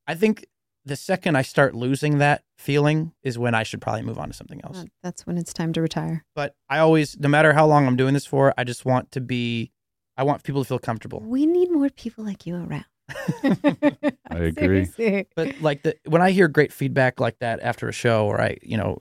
I 0.07 0.15
think 0.15 0.47
the 0.85 0.97
second 0.97 1.37
I 1.37 1.43
start 1.43 1.75
losing 1.75 2.19
that 2.19 2.43
feeling 2.59 3.13
is 3.23 3.39
when 3.39 3.55
I 3.55 3.63
should 3.63 3.81
probably 3.81 4.03
move 4.03 4.19
on 4.19 4.29
to 4.29 4.35
something 4.35 4.61
else. 4.65 4.79
Uh, 4.81 4.85
That's 5.03 5.27
when 5.27 5.39
it's 5.39 5.53
time 5.53 5.73
to 5.73 5.81
retire. 5.81 6.25
But 6.35 6.55
I 6.69 6.79
always, 6.79 7.19
no 7.19 7.29
matter 7.29 7.55
how 7.55 7.67
long 7.67 7.87
I'm 7.87 7.97
doing 7.97 8.13
this 8.15 8.27
for, 8.27 8.53
I 8.59 8.65
just 8.65 8.85
want 8.85 9.11
to 9.13 9.21
be, 9.23 9.73
I 10.17 10.23
want 10.25 10.43
people 10.43 10.63
to 10.63 10.69
feel 10.69 10.79
comfortable. 10.79 11.21
We 11.21 11.47
need 11.47 11.71
more 11.71 11.89
people 11.89 12.25
like 12.25 12.47
you 12.47 12.57
around. 12.57 12.85
I 13.45 14.37
agree. 14.37 14.85
Seriously. 14.97 15.27
But 15.35 15.61
like 15.61 15.83
the 15.83 15.97
when 16.07 16.23
I 16.23 16.31
hear 16.31 16.49
great 16.49 16.73
feedback 16.73 17.21
like 17.21 17.39
that 17.41 17.61
after 17.61 17.89
a 17.89 17.93
show, 17.93 18.27
or 18.27 18.41
I, 18.41 18.57
you 18.63 18.77
know, 18.77 19.01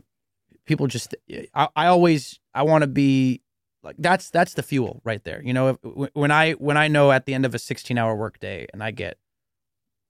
people 0.65 0.87
just, 0.87 1.15
I, 1.53 1.67
I 1.75 1.85
always, 1.87 2.39
I 2.53 2.63
want 2.63 2.83
to 2.83 2.87
be 2.87 3.41
like 3.83 3.95
that's 3.99 4.29
that's 4.29 4.53
the 4.53 4.63
fuel 4.63 5.01
right 5.03 5.21
there. 5.23 5.41
You 5.43 5.53
know, 5.53 5.69
if, 5.83 6.09
when 6.13 6.31
I 6.31 6.53
when 6.53 6.77
I 6.77 6.87
know 6.87 7.11
at 7.11 7.25
the 7.25 7.33
end 7.33 7.45
of 7.45 7.53
a 7.53 7.59
16 7.59 7.97
hour 7.97 8.15
workday 8.15 8.65
and 8.71 8.81
I 8.81 8.91
get 8.91 9.17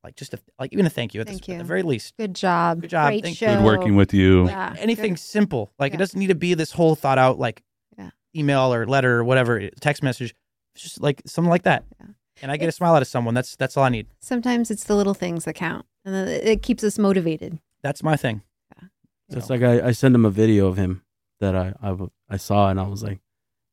like 0.04 0.16
just 0.16 0.34
a 0.36 0.39
like 0.60 0.72
even 0.74 0.86
a 0.86 0.89
thank 0.91 1.14
you 1.16 1.22
at, 1.22 1.28
Thank 1.28 1.45
the, 1.45 1.54
at 1.54 1.58
the 1.60 1.64
very 1.64 1.82
least, 1.82 2.16
Good 2.18 2.36
job. 2.36 2.82
Good 2.82 2.91
job. 2.91 3.08
Great 3.10 3.24
Thank 3.24 3.41
you. 3.41 3.47
show. 3.47 3.56
Good 3.56 3.64
working 3.66 3.95
with 3.95 4.14
you. 4.14 4.45
Yeah. 4.47 4.76
anything 4.78 5.14
Good. 5.14 5.20
simple. 5.20 5.72
Like 5.80 5.91
Yeah. 5.91 5.95
it 5.95 5.99
doesn't 5.99 6.20
need 6.20 6.28
to 6.28 6.36
be 6.36 6.54
this 6.54 6.72
whole 6.72 6.95
thought 6.95 7.18
out 7.18 7.39
like 7.39 7.64
Yeah. 7.97 8.12
email 8.36 8.72
or 8.74 8.86
letter 8.86 9.18
or 9.18 9.24
whatever 9.24 9.70
text 9.82 10.04
message. 10.04 10.36
It's 10.76 10.84
just 10.84 11.01
like 11.01 11.22
something 11.26 11.49
like 11.49 11.64
that. 11.64 11.84
Yeah. 11.99 12.08
And 12.43 12.51
I 12.51 12.58
get 12.58 12.68
a 12.70 12.72
smile 12.72 12.93
out 12.95 13.01
of 13.01 13.08
someone. 13.08 13.34
That's 13.34 13.56
that's 13.56 13.76
all 13.78 13.86
I 13.86 13.89
need. 13.89 14.08
Sometimes 14.20 14.70
it's 14.70 14.84
the 14.84 14.95
little 14.95 15.14
things 15.14 15.45
that 15.45 15.54
count, 15.54 15.86
and 16.04 16.16
it 16.30 16.62
keeps 16.62 16.84
us 16.84 16.99
motivated. 16.99 17.60
That's 17.82 18.04
my 18.04 18.16
thing. 18.18 18.41
Yeah. 19.34 19.39
It's 19.39 19.49
like 19.49 19.61
I, 19.63 19.88
I 19.88 19.91
sent 19.91 20.15
him 20.15 20.25
a 20.25 20.29
video 20.29 20.67
of 20.67 20.77
him 20.77 21.03
that 21.39 21.55
I 21.55 21.73
I 22.29 22.38
saw 22.38 22.69
and 22.69 22.79
I 22.79 22.88
was 22.88 23.03
like, 23.03 23.19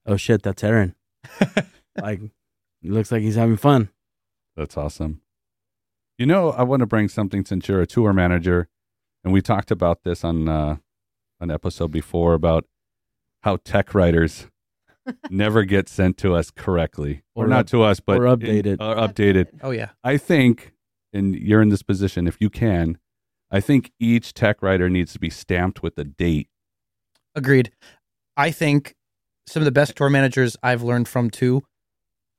oh 0.07 0.17
shit, 0.17 0.43
that's 0.43 0.63
Aren. 0.65 0.95
like, 2.01 2.21
it 2.23 2.91
looks 2.91 3.13
like 3.13 3.23
he's 3.23 3.37
having 3.37 3.57
fun. 3.57 3.91
That's 4.57 4.77
awesome. 4.77 5.21
You 6.19 6.27
know, 6.27 6.51
I 6.51 6.63
want 6.63 6.81
to 6.81 6.87
bring 6.87 7.09
something 7.09 7.45
since 7.45 7.69
you're 7.69 7.81
a 7.81 7.87
tour 7.87 8.13
manager, 8.13 8.69
and 9.25 9.33
we 9.33 9.41
talked 9.41 9.71
about 9.71 10.03
this 10.05 10.23
on 10.25 10.49
uh, 10.49 10.77
an 11.41 11.51
episode 11.51 11.91
before 11.91 12.35
about 12.35 12.67
how 13.43 13.57
tech 13.65 13.95
riders 13.95 14.49
never 15.31 15.65
get 15.65 15.89
sent 15.89 16.19
to 16.19 16.35
us 16.35 16.51
correctly, 16.51 17.23
or, 17.35 17.45
Or 17.45 17.49
not 17.49 17.61
up- 17.61 17.67
to 17.69 17.83
us, 17.83 18.01
but 18.01 18.19
or 18.19 18.27
in- 18.27 18.39
updated. 18.39 18.77
or 18.81 18.97
updated. 18.97 19.47
oh 19.63 19.71
yeah. 19.71 19.91
I 20.05 20.17
think, 20.19 20.73
and 21.13 21.35
you're 21.35 21.63
in 21.63 21.71
this 21.71 21.83
position, 21.83 22.27
if 22.27 22.37
you 22.41 22.51
can, 22.51 22.99
I 23.51 23.61
think 23.61 23.93
each 23.99 24.33
tech 24.33 24.63
rider 24.63 24.89
needs 24.89 25.13
to 25.13 25.19
be 25.19 25.31
stamped 25.31 25.83
with 25.83 25.99
a 25.99 26.05
date. 26.05 26.49
Agreed. 27.35 27.71
I 28.37 28.51
think 28.51 28.95
some 29.47 29.61
of 29.61 29.65
the 29.65 29.73
best 29.73 29.97
tour 29.97 30.09
managers 30.09 30.57
I've 30.63 30.83
learned 30.83 31.09
from 31.09 31.31
too, 31.31 31.63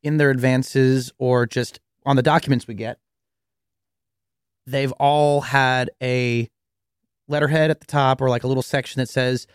in 0.03 0.17
their 0.17 0.29
advances 0.29 1.11
or 1.17 1.45
just 1.45 1.79
on 2.05 2.15
the 2.15 2.23
documents 2.23 2.67
we 2.67 2.73
get, 2.73 2.97
they've 4.65 4.91
all 4.93 5.41
had 5.41 5.91
a 6.01 6.49
letterhead 7.27 7.69
at 7.69 7.79
the 7.81 7.87
top 7.87 8.21
or 8.21 8.29
like 8.29 8.43
a 8.43 8.47
little 8.47 8.63
section 8.63 8.99
that 8.99 9.09
says, 9.09 9.47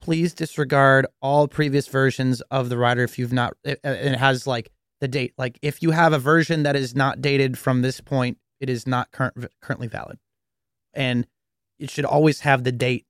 please 0.00 0.34
disregard 0.34 1.06
all 1.20 1.48
previous 1.48 1.88
versions 1.88 2.40
of 2.50 2.68
the 2.68 2.78
rider 2.78 3.02
if 3.02 3.18
you've 3.18 3.32
not, 3.32 3.54
and 3.64 3.78
it 3.82 4.18
has 4.18 4.46
like 4.46 4.70
the 5.00 5.08
date. 5.08 5.32
Like 5.38 5.58
if 5.62 5.82
you 5.82 5.90
have 5.90 6.12
a 6.12 6.18
version 6.18 6.62
that 6.62 6.76
is 6.76 6.94
not 6.94 7.20
dated 7.20 7.58
from 7.58 7.82
this 7.82 8.00
point, 8.00 8.38
it 8.60 8.68
is 8.68 8.86
not 8.86 9.10
current, 9.10 9.34
currently 9.60 9.88
valid. 9.88 10.18
And 10.94 11.26
it 11.78 11.90
should 11.90 12.04
always 12.04 12.40
have 12.40 12.64
the 12.64 12.72
date 12.72 13.06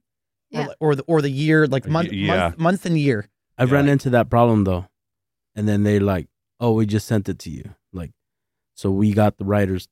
Yeah. 0.51 0.67
or, 0.81 0.91
or 0.91 0.95
the 0.97 1.03
or 1.05 1.23
the 1.23 1.31
year, 1.31 1.67
like 1.67 1.87
month, 1.87 2.13
yeah. 2.13 2.27
month, 2.27 2.59
month 2.59 2.87
and 2.87 2.99
year. 2.99 3.29
I've 3.57 3.71
Yeah. 3.71 3.77
run 3.77 3.89
into 3.89 4.11
that 4.11 4.29
problem 4.31 4.65
though. 4.65 4.87
And 5.55 5.67
then 5.69 5.83
they 5.83 5.99
like, 5.99 6.29
oh, 6.61 6.73
we 6.73 6.87
just 6.87 7.07
sent 7.07 7.29
it 7.29 7.39
to 7.41 7.51
you. 7.51 7.75
Like, 7.93 8.13
so 8.75 8.91
we 8.91 9.13
got 9.13 9.39
the 9.39 9.45
riders 9.45 9.89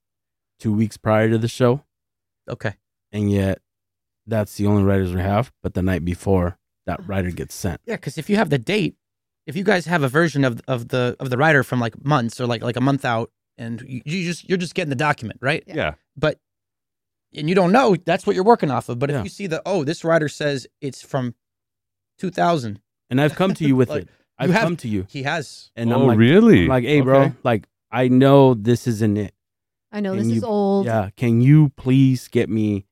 two 0.60 0.72
weeks 0.72 0.96
prior 0.96 1.28
to 1.28 1.38
the 1.38 1.48
show, 1.48 1.84
Okay. 2.48 2.74
and 3.12 3.30
yet 3.30 3.60
that's 4.26 4.56
the 4.56 4.66
only 4.66 4.82
riders 4.84 5.12
we 5.12 5.20
have. 5.20 5.52
But 5.62 5.74
the 5.74 5.82
night 5.82 6.04
before, 6.04 6.58
that 6.86 7.00
oh. 7.00 7.04
rider 7.06 7.30
gets 7.30 7.54
sent. 7.54 7.80
Yeah, 7.84 7.96
because 7.96 8.16
if 8.18 8.30
you 8.30 8.36
have 8.36 8.50
the 8.50 8.58
date, 8.58 8.96
if 9.46 9.56
you 9.56 9.64
guys 9.64 9.86
have 9.86 10.02
a 10.02 10.08
version 10.08 10.44
of 10.44 10.60
of 10.68 10.88
the 10.88 11.16
of 11.20 11.30
the 11.30 11.36
rider 11.36 11.62
from 11.62 11.80
like 11.80 12.04
months 12.04 12.40
or 12.40 12.46
like 12.46 12.62
like 12.62 12.76
a 12.76 12.80
month 12.80 13.04
out, 13.04 13.30
and 13.58 13.80
you, 13.82 14.02
you 14.04 14.24
just 14.24 14.48
you're 14.48 14.58
just 14.58 14.74
getting 14.74 14.90
the 14.90 14.96
document, 14.96 15.38
right? 15.42 15.62
Yeah. 15.66 15.74
Yeah. 15.74 15.94
But 16.16 16.38
and 17.34 17.48
you 17.48 17.54
don't 17.54 17.72
know 17.72 17.96
that's 18.04 18.26
what 18.26 18.34
you're 18.36 18.44
working 18.44 18.70
off 18.70 18.88
of. 18.88 18.98
But 18.98 19.10
Yeah. 19.10 19.18
if 19.18 19.24
you 19.24 19.30
see 19.30 19.46
the 19.46 19.62
oh, 19.66 19.84
this 19.84 20.04
rider 20.04 20.28
says 20.28 20.66
it's 20.80 21.02
from 21.02 21.34
2000, 22.18 22.80
And 23.10 23.20
I've 23.20 23.34
come 23.34 23.54
to 23.54 23.64
you 23.66 23.76
with 23.76 23.88
Like, 23.96 24.02
it. 24.02 24.08
I've 24.38 24.50
have- 24.50 24.62
come 24.62 24.76
to 24.78 24.88
you, 24.88 25.06
he 25.08 25.22
has. 25.22 25.70
and 25.76 25.92
oh, 25.92 26.00
I'm 26.00 26.06
like, 26.06 26.18
really? 26.18 26.62
I'm 26.64 26.68
like, 26.68 26.84
hey, 26.84 27.00
bro, 27.00 27.20
Okay. 27.22 27.32
like 27.42 27.66
I 27.90 28.08
know 28.08 28.54
this 28.54 28.86
isn't 28.86 29.16
it. 29.16 29.32
I 29.92 30.00
know 30.00 30.10
Can 30.14 30.18
this 30.18 30.28
you- 30.28 30.36
is 30.36 30.44
old. 30.44 30.86
Yeah, 30.86 31.10
can 31.16 31.40
you 31.40 31.70
please 31.76 32.28
get 32.28 32.48
me 32.50 32.86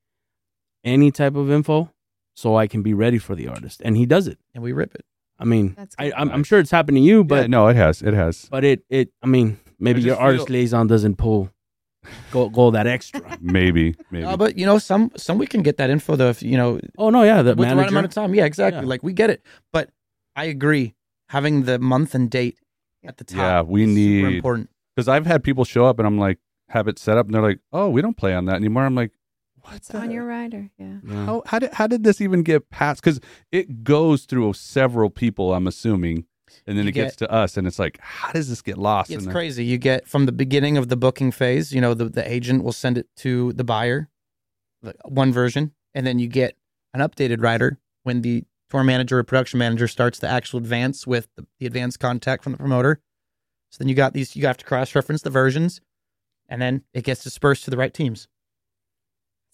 any 0.85 1.11
type 1.11 1.35
of 1.35 1.51
info 1.51 1.91
so 2.35 2.57
I 2.57 2.67
can 2.67 2.83
be 2.83 2.95
ready 2.95 3.19
for 3.19 3.35
the 3.35 3.49
artist? 3.49 3.83
And 3.85 3.97
he 3.97 4.07
does 4.07 4.27
it. 4.27 4.39
and 4.55 4.63
we 4.63 4.73
rip 4.73 4.95
it. 4.95 5.05
I 5.39 5.45
mean, 5.45 5.77
I, 5.99 6.13
I'm, 6.17 6.31
I'm 6.31 6.45
sure 6.45 6.61
it's 6.61 6.71
happened 6.71 6.97
to 6.97 7.03
you, 7.03 7.25
but 7.25 7.43
but 7.43 7.51
no, 7.51 7.67
it 7.67 7.75
has. 7.77 8.01
It 8.03 8.15
has. 8.15 8.47
but 8.51 8.63
it 8.65 8.85
it 8.89 9.11
I 9.21 9.27
mean, 9.27 9.59
maybe 9.81 10.01
I 10.03 10.05
your 10.07 10.17
artist 10.17 10.47
feel- 10.47 10.55
liaison 10.55 10.87
doesn't 10.87 11.17
pull 11.17 11.51
go 12.31 12.49
go 12.49 12.71
that 12.71 12.87
extra. 12.87 13.39
Maybe. 13.41 13.95
Maybe. 14.11 14.25
Uh, 14.25 14.37
but 14.37 14.57
you 14.59 14.67
know, 14.67 14.79
some 14.79 15.11
some 15.17 15.39
we 15.39 15.47
can 15.47 15.63
get 15.63 15.77
that 15.79 15.91
info 15.91 16.17
though. 16.17 16.29
If 16.31 16.43
you 16.43 16.57
know, 16.57 16.81
oh 16.99 17.11
no, 17.11 17.23
yeah, 17.23 17.43
the 17.43 17.55
with 17.55 17.69
the 17.69 17.77
right 17.77 17.89
amount 17.89 18.07
of 18.07 18.13
time. 18.13 18.35
Yeah, 18.35 18.45
exactly. 18.45 18.83
Yeah. 18.83 18.89
Like 18.89 19.03
we 19.03 19.13
get 19.13 19.31
it. 19.31 19.43
But 19.73 19.91
I 20.37 20.45
agree. 20.45 20.95
Having 21.29 21.65
the 21.65 21.79
month 21.79 22.15
and 22.15 22.31
date 22.31 22.59
at 23.05 23.17
the 23.17 23.25
top. 23.25 23.37
Yeah, 23.39 23.63
we 23.63 23.85
is 23.85 23.89
super 23.89 24.29
need- 24.29 24.37
important. 24.37 24.71
Because 24.95 25.09
I've 25.09 25.27
had 25.27 25.43
people 25.43 25.65
show 25.65 25.87
up 25.87 25.99
and 25.99 26.07
I'm 26.07 26.19
like, 26.19 26.39
have 26.69 26.87
it 26.87 26.99
set 27.01 27.19
up, 27.19 27.27
and 27.27 27.35
they're 27.35 27.43
like, 27.43 27.59
oh, 27.73 27.89
we 27.89 28.01
don't 28.01 28.17
play 28.17 28.33
on 28.33 28.45
that 28.45 28.55
anymore. 28.55 28.85
I'm 28.85 28.95
like, 28.95 29.11
It's 29.73 29.93
on 29.93 30.11
your 30.13 30.25
rider. 30.25 30.71
Yeah. 30.79 30.99
Yeah. 31.05 31.25
how, 31.27 31.43
how 31.47 31.59
did 31.59 31.73
how 31.73 31.87
did 31.89 32.05
this 32.05 32.21
even 32.21 32.43
get 32.43 32.71
passed? 32.71 33.03
Because 33.03 33.21
it 33.51 33.83
goes 33.83 34.25
through 34.25 34.53
several 34.53 35.11
people, 35.11 35.53
I'm 35.55 35.67
assuming, 35.67 36.27
and 36.67 36.77
then 36.79 36.85
You 36.85 36.91
it 36.91 36.93
gets 36.93 37.17
to 37.17 37.31
us, 37.31 37.57
and 37.57 37.67
it's 37.67 37.79
like, 37.79 37.99
how 38.01 38.33
does 38.33 38.49
this 38.49 38.63
get 38.63 38.79
lost? 38.79 39.11
It's 39.11 39.25
crazy. 39.33 39.65
You 39.65 39.79
get 39.79 40.07
from 40.09 40.27
the 40.27 40.33
beginning 40.33 40.77
of 40.77 40.89
the 40.89 40.97
booking 40.97 41.31
phase, 41.33 41.73
you 41.73 41.81
know, 41.81 41.95
the, 41.95 42.07
the 42.07 42.31
agent 42.31 42.65
will 42.65 42.73
send 42.73 42.99
it 42.99 43.07
to 43.19 43.53
the 43.53 43.65
buyer, 43.65 44.09
the- 44.83 44.95
one 45.05 45.33
version, 45.33 45.73
and 45.95 46.07
then 46.07 46.19
you 46.19 46.29
get 46.29 46.57
an 46.93 47.01
updated 47.01 47.43
rider 47.43 47.79
when 48.03 48.23
the 48.23 48.45
tour 48.71 48.85
manager 48.85 49.19
or 49.19 49.25
production 49.25 49.59
manager 49.59 49.87
starts 49.89 50.19
the 50.19 50.29
actual 50.29 50.59
advance 50.59 51.07
with 51.07 51.29
the, 51.37 51.47
the 51.61 51.67
advance 51.67 51.97
contact 51.97 52.43
from 52.43 52.53
the 52.53 52.59
promoter. 52.59 53.01
So 53.71 53.79
then 53.79 53.89
you 53.89 53.95
got 53.95 54.13
these, 54.13 54.37
you 54.37 54.47
have 54.47 54.57
to 54.59 54.65
cross 54.65 54.95
reference 54.95 55.23
the 55.23 55.31
versions, 55.31 55.81
and 56.49 56.61
then 56.63 56.83
it 56.93 57.05
gets 57.05 57.23
dispersed 57.25 57.65
to 57.65 57.71
the 57.71 57.77
right 57.77 57.93
teams. 57.93 58.29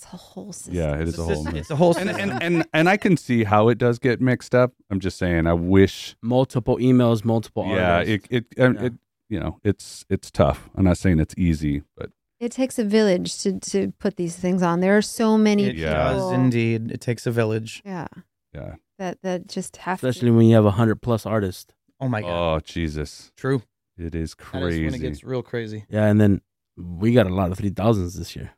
It's 0.03 0.13
a 0.15 0.17
whole 0.17 0.53
system. 0.53 0.75
Yeah, 0.75 0.95
it 0.99 1.09
is 1.09 1.19
a 1.19 1.23
a 1.23 1.25
whole. 1.27 1.47
It's 1.55 1.71
a 1.71 1.77
whole 1.77 1.95
And, 1.97 2.09
system. 2.09 2.31
and 2.31 2.43
and 2.43 2.67
and 2.73 2.89
I 2.89 2.97
can 2.97 3.17
see 3.19 3.45
how 3.45 3.69
it 3.69 3.77
does 3.77 3.99
get 3.99 4.19
mixed 4.21 4.55
up. 4.55 4.73
I'm 4.91 4.99
just 4.99 5.19
saying, 5.19 5.47
I 5.47 5.53
wish. 5.53 6.17
multiple 6.23 6.79
emails, 6.79 7.23
multiple 7.25 7.67
Yeah, 7.67 7.97
artists. 7.97 8.27
it 8.31 8.47
it, 8.57 8.61
um, 8.61 8.75
Yeah. 8.77 8.85
it 8.87 8.93
you 9.29 9.41
know 9.41 9.61
it's 9.63 10.07
it's 10.09 10.31
tough. 10.31 10.71
I'm 10.75 10.85
not 10.85 10.97
saying 10.97 11.21
it's 11.21 11.35
easy, 11.37 11.83
but 11.97 12.11
It 12.41 12.53
takes 12.53 12.79
a 12.79 12.85
village 12.85 13.37
to 13.43 13.59
to 13.73 13.93
put 13.99 14.17
these 14.17 14.37
things 14.37 14.63
on. 14.63 14.81
There 14.81 14.97
are 14.97 15.03
so 15.03 15.37
many 15.37 15.65
it 15.65 15.75
people. 15.77 15.91
Yeah. 15.91 16.13
does 16.15 16.33
indeed. 16.33 16.91
It 16.93 17.01
takes 17.03 17.27
a 17.27 17.31
village. 17.31 17.83
Yeah. 17.85 18.07
yeah. 18.55 18.77
That 18.99 19.19
that 19.23 19.49
just 19.49 19.77
have 19.79 19.99
especially 20.03 20.31
to. 20.31 20.37
when 20.37 20.47
you 20.47 20.55
have 20.55 20.65
a 20.67 20.71
hundred 20.81 21.03
plus 21.03 21.27
artists. 21.27 21.75
Oh 22.01 22.09
my 22.09 22.23
god, 22.23 22.57
Oh 22.57 22.61
Jesus, 22.61 23.31
true. 23.37 23.61
it 23.99 24.15
is 24.15 24.35
That 24.35 24.63
is 24.63 24.79
when 24.81 24.95
it 24.95 24.99
gets 25.01 25.23
real 25.25 25.43
crazy. 25.43 25.85
Yeah, 25.91 26.07
and 26.11 26.19
then 26.19 26.41
we 26.79 27.13
got 27.13 27.27
a 27.27 27.35
lot 27.35 27.51
of 27.53 27.59
three 27.59 27.69
thousands 27.71 28.15
this 28.15 28.35
year. 28.35 28.51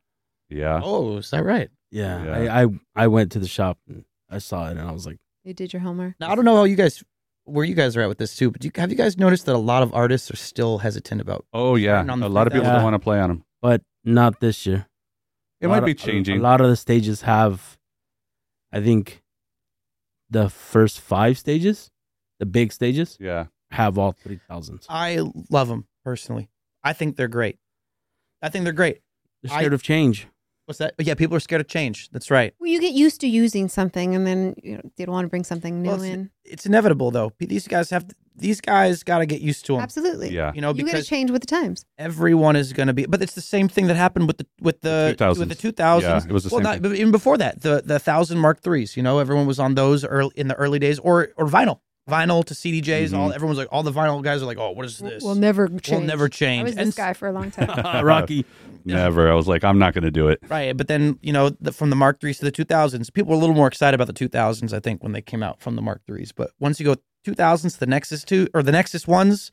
Yeah. 0.53 0.81
Oh, 0.83 1.17
is 1.19 1.31
that 1.31 1.45
right? 1.45 1.71
Yeah, 1.91 2.25
Yeah. 2.25 2.55
I, 2.55 2.63
I 2.65 2.67
I 2.95 3.07
went 3.09 3.33
to 3.33 3.39
the 3.39 3.49
shop 3.49 3.79
and 3.89 4.05
I 4.31 4.39
saw 4.39 4.69
it 4.69 4.73
and 4.77 4.81
I 4.81 4.93
was 4.93 5.07
like, 5.07 5.19
You 5.45 5.55
did 5.55 5.73
your 5.73 5.81
homework. 5.83 6.15
Now 6.21 6.31
I 6.31 6.35
don't 6.35 6.45
know 6.45 6.57
how 6.57 6.65
you 6.65 6.77
guys, 6.77 7.03
where 7.45 7.65
you 7.65 7.75
guys 7.75 7.97
are 7.97 8.03
at 8.03 8.09
with 8.09 8.19
this 8.19 8.35
too, 8.37 8.51
but 8.51 8.65
you, 8.65 8.71
have 8.77 8.91
you 8.91 8.97
guys 8.97 9.19
noticed 9.19 9.47
that 9.47 9.55
a 9.55 9.59
lot 9.73 9.83
of 9.83 9.93
artists 9.95 10.31
are 10.31 10.37
still 10.37 10.79
hesitant 10.79 11.21
about? 11.21 11.45
Oh 11.53 11.77
yeah. 11.77 11.97
Starting 11.97 12.11
on 12.11 12.21
the 12.21 12.27
A 12.27 12.29
lot 12.29 12.47
of 12.47 12.53
people 12.53 12.65
3000. 12.65 12.75
don't 12.77 12.85
want 12.85 12.95
to 12.95 13.05
play 13.05 13.21
on 13.21 13.29
them. 13.29 13.45
but 13.61 13.83
not 14.05 14.41
this 14.41 14.65
year. 14.67 14.87
It 15.61 15.67
A 15.67 15.69
might 15.69 15.79
lot 15.81 15.85
be 15.87 15.93
of- 15.93 15.99
changing. 15.99 16.39
A 16.39 16.43
lot 16.43 16.61
of 16.61 16.69
the 16.69 16.77
stages 16.77 17.23
have, 17.23 17.79
I 18.73 18.81
think, 18.81 19.23
the 20.31 20.49
first 20.49 21.01
five 21.01 21.39
stages, 21.39 21.91
the 22.41 22.47
big 22.47 22.73
stages, 22.73 23.17
Yeah. 23.21 23.47
have 23.71 23.99
all 23.99 24.13
three 24.13 24.41
thousands. 24.49 24.87
I 24.89 25.19
love 25.51 25.69
them 25.69 25.87
personally. 26.05 26.49
I 26.83 26.95
think 26.95 27.17
they're 27.17 27.29
great. 27.29 27.59
I 28.41 28.49
think 28.49 28.65
they're 28.65 28.73
great. 28.73 29.03
They're 29.43 29.53
I- 29.55 29.59
scared 29.61 29.73
of 29.75 29.83
change. 29.83 30.27
What's 30.73 30.79
that? 30.79 30.95
Yeah, 30.99 31.15
people 31.15 31.37
are 31.37 31.41
scared 31.41 31.61
of 31.61 31.69
change. 31.69 32.09
That's 32.11 32.31
right. 32.31 32.55
Well, 32.59 32.71
you 32.71 32.81
get 32.81 32.95
used 32.95 33.21
to 33.21 33.29
using 33.29 33.69
something, 33.69 34.15
and 34.15 34.27
then 34.27 34.55
you, 34.63 34.77
know, 34.77 34.83
you 34.97 35.07
don't 35.07 35.13
want 35.13 35.27
to 35.27 35.29
bring 35.29 35.45
something 35.45 35.83
new 35.83 35.89
Well, 35.91 36.03
it's- 36.03 36.15
in. 36.15 36.31
It's 36.45 36.67
inevitable 36.67 37.11
though. 37.13 37.33
These 37.39 37.69
guys 37.69 37.89
have 37.91 38.09
to, 38.09 38.15
these 38.37 38.61
guys 38.61 39.05
got 39.05 39.19
to 39.19 39.27
get 39.27 39.41
used 39.41 39.65
to 39.67 39.75
them. 39.75 39.81
Absolutely. 39.83 40.31
Yeah. 40.31 40.51
You 40.55 40.61
know, 40.61 40.75
you 40.75 40.85
got 40.85 40.97
to 40.97 41.03
change 41.05 41.31
with 41.31 41.41
the 41.41 41.47
times. 41.47 41.85
everyone 41.99 42.57
is 42.57 42.73
going 42.73 42.89
to 42.89 42.93
be. 42.93 43.07
But 43.07 43.23
it's 43.23 43.35
the 43.35 43.41
same 43.41 43.69
thing 43.69 43.87
that 43.87 43.97
happened 43.97 44.27
with 44.27 44.39
the 44.39 44.47
with 44.61 44.81
the, 44.81 45.15
The 45.17 45.25
2000s. 45.25 45.39
with 45.39 45.49
the 45.51 45.55
two 45.55 45.71
thousands. 45.73 46.25
Yeah, 46.25 46.31
it 46.31 46.33
was 46.33 46.45
the 46.45 46.51
well, 46.55 46.65
same 46.65 46.83
not, 46.83 46.95
even 46.97 47.13
before 47.13 47.39
that, 47.39 47.61
the 47.63 47.83
the 47.85 47.99
thousand 48.01 48.39
Mark 48.39 48.61
threes. 48.61 48.97
You 48.97 49.03
know, 49.05 49.19
everyone 49.21 49.47
was 49.47 49.61
on 49.61 49.75
those 49.77 50.05
early 50.05 50.33
in 50.35 50.49
the 50.49 50.55
early 50.57 50.79
days, 50.81 50.99
or 50.99 51.29
or 51.37 51.47
vinyl, 51.47 51.79
vinyl 52.11 52.45
to 52.45 52.55
CDJs. 52.55 53.17
All 53.17 53.31
Mhm. 53.31 53.35
everyone 53.35 53.51
was 53.57 53.59
like, 53.59 53.69
all 53.71 53.83
the 53.83 53.93
vinyl 53.93 54.23
guys 54.23 54.43
are 54.43 54.47
like, 54.47 54.59
oh, 54.59 54.71
what 54.73 54.85
is 54.85 54.99
this? 54.99 55.23
We'll 55.23 55.35
never 55.35 55.69
change. 55.69 55.89
We'll 55.91 56.01
never 56.01 56.29
change. 56.29 56.61
I 56.63 56.65
was 56.65 56.77
And 56.77 56.89
this 56.89 56.95
guy 56.97 57.13
for 57.13 57.29
a 57.29 57.33
long 57.33 57.51
time. 57.53 58.05
Rocky. 58.05 58.45
Never. 58.85 59.31
I 59.31 59.35
was 59.35 59.47
like, 59.47 59.63
I'm 59.63 59.79
not 59.79 59.95
going 59.95 60.03
to 60.03 60.11
do 60.11 60.27
it. 60.27 60.41
Right, 60.49 60.77
but 60.77 60.89
then 60.89 61.17
you 61.23 61.33
know, 61.33 61.51
the, 61.61 61.71
from 61.71 61.91
the 61.91 61.95
Mark 61.95 62.21
threes 62.21 62.39
to 62.39 62.45
the 62.45 62.51
two 62.51 62.65
thousands, 62.65 63.11
people 63.11 63.31
were 63.31 63.37
a 63.37 63.39
little 63.39 63.55
more 63.55 63.69
excited 63.69 63.95
about 63.95 64.09
the 64.09 64.13
two 64.13 64.27
thousands, 64.27 64.75
I 64.75 64.81
think, 64.81 65.05
when 65.05 65.13
they 65.13 65.23
came 65.23 65.41
out 65.41 65.61
from 65.61 65.77
the 65.77 65.83
Mark 65.83 66.03
threes. 66.05 66.33
But 66.33 66.51
once 66.59 66.81
you 66.81 66.87
go 66.87 66.97
two 67.25 67.35
thousands 67.35 67.75
to 67.75 67.79
the 67.81 67.87
Nexus 67.87 68.25
two 68.25 68.49
or 68.53 68.61
the 68.61 68.73
Nexus 68.73 69.07
ones, 69.07 69.53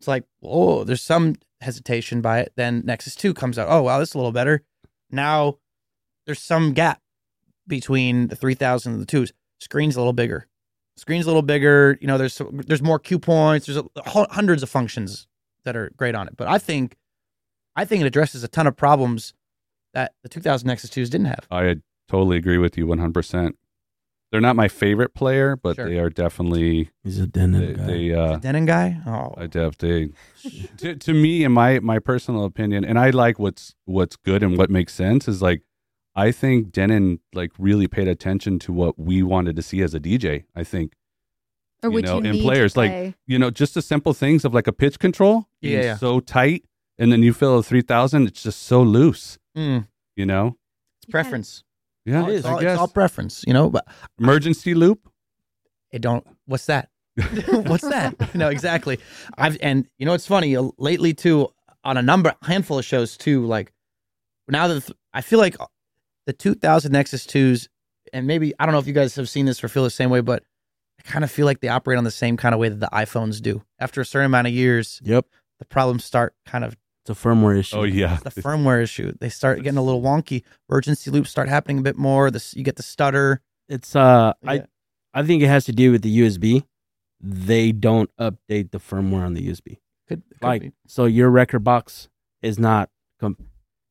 it's 0.00 0.08
like, 0.08 0.24
oh, 0.42 0.82
there's 0.82 1.04
some 1.04 1.36
hesitation 1.60 2.20
by 2.20 2.40
it. 2.40 2.54
Then 2.56 2.82
Nexus 2.84 3.14
two 3.14 3.32
comes 3.34 3.56
out. 3.56 3.68
Oh 3.70 3.82
wow, 3.82 4.00
this 4.00 4.08
is 4.08 4.14
a 4.16 4.18
little 4.18 4.32
better. 4.32 4.64
Now 5.12 5.58
there's 6.26 6.42
some 6.42 6.72
gap 6.72 7.00
between 7.68 8.26
the 8.26 8.34
three 8.36 8.54
thousand 8.54 8.94
and 8.94 9.02
the 9.02 9.06
twos. 9.06 9.32
Screen's 9.60 9.94
a 9.94 10.00
little 10.00 10.12
bigger. 10.12 10.48
Screen's 10.96 11.24
a 11.26 11.28
little 11.28 11.42
bigger. 11.42 11.98
You 12.00 12.06
know, 12.06 12.18
there's 12.18 12.40
there's 12.52 12.82
more 12.82 12.98
cue 12.98 13.18
points. 13.18 13.66
There's 13.66 13.78
a, 13.78 13.84
hundreds 14.30 14.62
of 14.62 14.70
functions 14.70 15.26
that 15.64 15.76
are 15.76 15.90
great 15.96 16.14
on 16.14 16.26
it. 16.28 16.36
But 16.36 16.48
I 16.48 16.58
think, 16.58 16.96
I 17.74 17.84
think 17.84 18.02
it 18.02 18.06
addresses 18.06 18.42
a 18.44 18.48
ton 18.48 18.66
of 18.66 18.76
problems 18.76 19.34
that 19.94 20.12
the 20.22 20.28
2000 20.28 20.66
Nexus 20.66 20.90
2s 20.90 21.10
didn't 21.10 21.26
have. 21.26 21.46
I 21.50 21.76
totally 22.08 22.36
agree 22.36 22.58
with 22.58 22.76
you 22.78 22.86
100%. 22.86 23.52
They're 24.32 24.40
not 24.40 24.56
my 24.56 24.68
favorite 24.68 25.14
player, 25.14 25.56
but 25.56 25.76
Sure. 25.76 25.88
they 25.88 25.98
are 25.98 26.10
definitely 26.10 26.90
He's 27.04 27.18
a 27.18 27.26
Denon 27.26 27.60
they, 27.60 27.72
guy. 27.74 27.84
they 27.86 28.12
uh 28.12 28.36
Denon 28.38 28.66
guy? 28.66 28.98
Oh, 29.06 29.34
I 29.36 29.46
def 29.46 29.78
they 29.78 30.10
to, 30.78 30.96
to 30.96 31.14
me 31.14 31.44
in 31.44 31.52
my 31.52 31.78
my 31.78 31.98
personal 32.00 32.44
opinion 32.44 32.84
and 32.84 32.98
I 32.98 33.10
like 33.10 33.38
what's 33.38 33.74
what's 33.84 34.16
good 34.16 34.42
and 34.42 34.58
what 34.58 34.68
makes 34.68 34.94
sense 34.94 35.28
is 35.28 35.42
like 35.42 35.62
I 36.16 36.32
think 36.32 36.72
Denon 36.72 37.20
like 37.34 37.52
really 37.58 37.86
paid 37.86 38.08
attention 38.08 38.58
to 38.60 38.72
what 38.72 38.98
we 38.98 39.22
wanted 39.22 39.54
to 39.56 39.62
see 39.62 39.82
as 39.82 39.94
a 39.94 40.00
DJ. 40.00 40.44
I 40.54 40.64
think 40.64 40.94
Or 41.82 41.90
You 41.90 41.94
would 41.94 42.04
know, 42.06 42.20
you 42.22 42.30
and 42.30 42.40
players, 42.40 42.76
like, 42.76 43.14
you 43.26 43.38
know 43.38 43.50
just 43.50 43.74
the 43.74 43.82
simple 43.82 44.14
things 44.14 44.44
of 44.44 44.54
like 44.54 44.66
a 44.66 44.72
pitch 44.72 44.98
control 44.98 45.48
Yeah, 45.60 45.82
yeah. 45.82 45.96
so 45.98 46.20
tight 46.20 46.64
and 46.98 47.12
then 47.12 47.22
you 47.22 47.32
feel 47.34 47.58
a 47.58 47.62
3000 47.62 48.26
it's 48.26 48.42
just 48.42 48.62
so 48.62 48.82
loose, 48.82 49.38
mm, 49.56 49.86
you 50.16 50.24
know? 50.26 50.56
it's 51.02 51.10
preference. 51.10 51.62
Yeah, 52.06 52.22
It 52.26 52.30
is. 52.30 52.36
It's 52.38 52.46
I 52.46 52.52
all, 52.52 52.60
guess. 52.60 52.72
it's 52.72 52.80
all 52.80 52.88
preference, 52.88 53.44
you 53.46 53.52
know. 53.52 53.68
But 53.68 53.86
emergency 54.18 54.74
loop. 54.74 55.08
it 55.92 56.00
don't. 56.00 56.26
What's 56.46 56.66
that? 56.66 56.88
what's 57.50 57.82
that? 57.88 58.34
no, 58.34 58.48
exactly. 58.48 58.98
I've 59.36 59.58
and 59.60 59.86
you 59.98 60.06
know 60.06 60.14
it's 60.14 60.26
funny 60.26 60.56
uh, 60.56 60.68
lately 60.78 61.12
too 61.14 61.48
on 61.84 61.96
a 61.96 62.02
number 62.02 62.34
handful 62.42 62.78
of 62.78 62.84
shows 62.84 63.16
too. 63.16 63.44
Like 63.44 63.72
now 64.48 64.68
that 64.68 64.88
I 65.12 65.20
feel 65.20 65.38
like 65.38 65.56
the 66.26 66.32
2000 66.32 66.92
Nexus 66.92 67.26
2s, 67.26 67.68
and 68.12 68.26
maybe 68.26 68.52
I 68.58 68.66
don't 68.66 68.72
know 68.72 68.78
if 68.78 68.86
you 68.86 68.92
guys 68.92 69.14
have 69.16 69.28
seen 69.28 69.46
this 69.46 69.62
or 69.64 69.68
feel 69.68 69.84
the 69.84 69.90
same 69.90 70.10
way, 70.10 70.20
but 70.20 70.42
I 70.98 71.02
kind 71.08 71.24
of 71.24 71.30
feel 71.30 71.46
like 71.46 71.60
they 71.60 71.68
operate 71.68 71.98
on 71.98 72.04
the 72.04 72.10
same 72.10 72.36
kind 72.36 72.54
of 72.54 72.60
way 72.60 72.68
that 72.68 72.80
the 72.80 72.88
iPhones 72.92 73.40
do. 73.40 73.62
After 73.78 74.00
a 74.00 74.04
certain 74.04 74.26
amount 74.26 74.46
of 74.46 74.52
years, 74.52 75.00
Yep. 75.04 75.26
the 75.58 75.64
problems 75.64 76.04
start 76.04 76.34
kind 76.46 76.64
of 76.64 76.76
It's 77.02 77.10
a 77.10 77.14
firmware 77.28 77.58
issue. 77.58 77.76
Oh 77.76 77.84
yeah. 77.84 78.18
the 78.22 78.30
firmware 78.30 78.82
issue. 78.82 79.12
They 79.20 79.28
start 79.28 79.62
getting 79.62 79.78
a 79.78 79.82
little 79.82 80.02
wonky. 80.02 80.42
Emergency 80.68 81.10
loops 81.10 81.30
start 81.30 81.48
happening 81.48 81.78
a 81.78 81.82
bit 81.82 81.96
more. 81.96 82.30
This 82.30 82.54
you 82.54 82.62
get 82.64 82.76
the 82.76 82.82
stutter. 82.82 83.40
It's 83.68 83.94
uh 83.94 84.32
Yeah. 84.42 84.50
I 84.50 84.64
I 85.14 85.22
think 85.24 85.42
it 85.42 85.48
has 85.48 85.64
to 85.66 85.72
do 85.72 85.92
with 85.92 86.02
the 86.02 86.18
USB. 86.20 86.64
They 87.20 87.72
don't 87.72 88.10
update 88.18 88.70
the 88.72 88.78
firmware 88.78 89.24
on 89.24 89.34
the 89.34 89.48
USB. 89.48 89.78
Could, 90.08 90.22
could 90.28 90.42
Like 90.42 90.62
be. 90.62 90.72
so 90.86 91.04
your 91.06 91.30
rekordbox 91.30 92.08
is 92.42 92.58
not 92.58 92.90
com- 93.20 93.38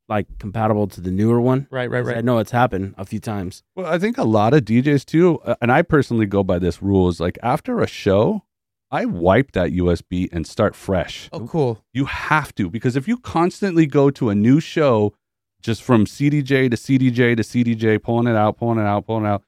like 0.08 0.28
compatible 0.40 0.88
to 0.88 1.02
the 1.02 1.12
newer 1.12 1.42
one. 1.42 1.68
right, 1.72 1.90
right, 1.90 2.06
right. 2.06 2.18
I 2.18 2.22
know 2.22 2.38
it's 2.38 2.52
happened 2.52 2.96
a 2.98 3.06
few 3.06 3.20
times. 3.20 3.64
Well, 3.76 3.88
I 3.88 3.98
think 3.98 4.18
a 4.18 4.24
lot 4.24 4.54
of 4.54 4.62
DJs 4.64 5.06
too, 5.06 5.40
uh, 5.40 5.56
and 5.62 5.72
I 5.72 5.82
personally 5.82 6.26
go 6.26 6.44
by 6.44 6.60
this 6.60 6.82
rule 6.82 7.10
is 7.10 7.20
like 7.20 7.38
after 7.42 7.82
a 7.82 7.88
show, 7.88 8.44
I 8.92 9.06
wipe 9.06 9.54
that 9.54 9.72
USB 9.72 10.30
and 10.32 10.46
start 10.46 10.76
fresh. 10.76 11.28
Oh, 11.34 11.48
cool. 11.48 11.84
You 11.94 12.06
have 12.06 12.54
to 12.56 12.70
because 12.70 12.96
if 12.96 13.08
you 13.08 13.18
constantly 13.18 13.86
go 13.88 14.10
to 14.12 14.30
a 14.30 14.36
new 14.36 14.60
show 14.60 15.14
just 15.62 15.82
from 15.82 16.06
CDJ 16.06 16.70
to 16.70 16.78
CDJ 16.78 17.36
to 17.38 17.44
CDJ, 17.44 18.02
pulling 18.04 18.28
it 18.28 18.36
out, 18.36 18.58
pulling 18.58 18.78
it 18.78 18.88
out, 18.88 19.08
pulling 19.08 19.26
it 19.26 19.30
out, 19.30 19.44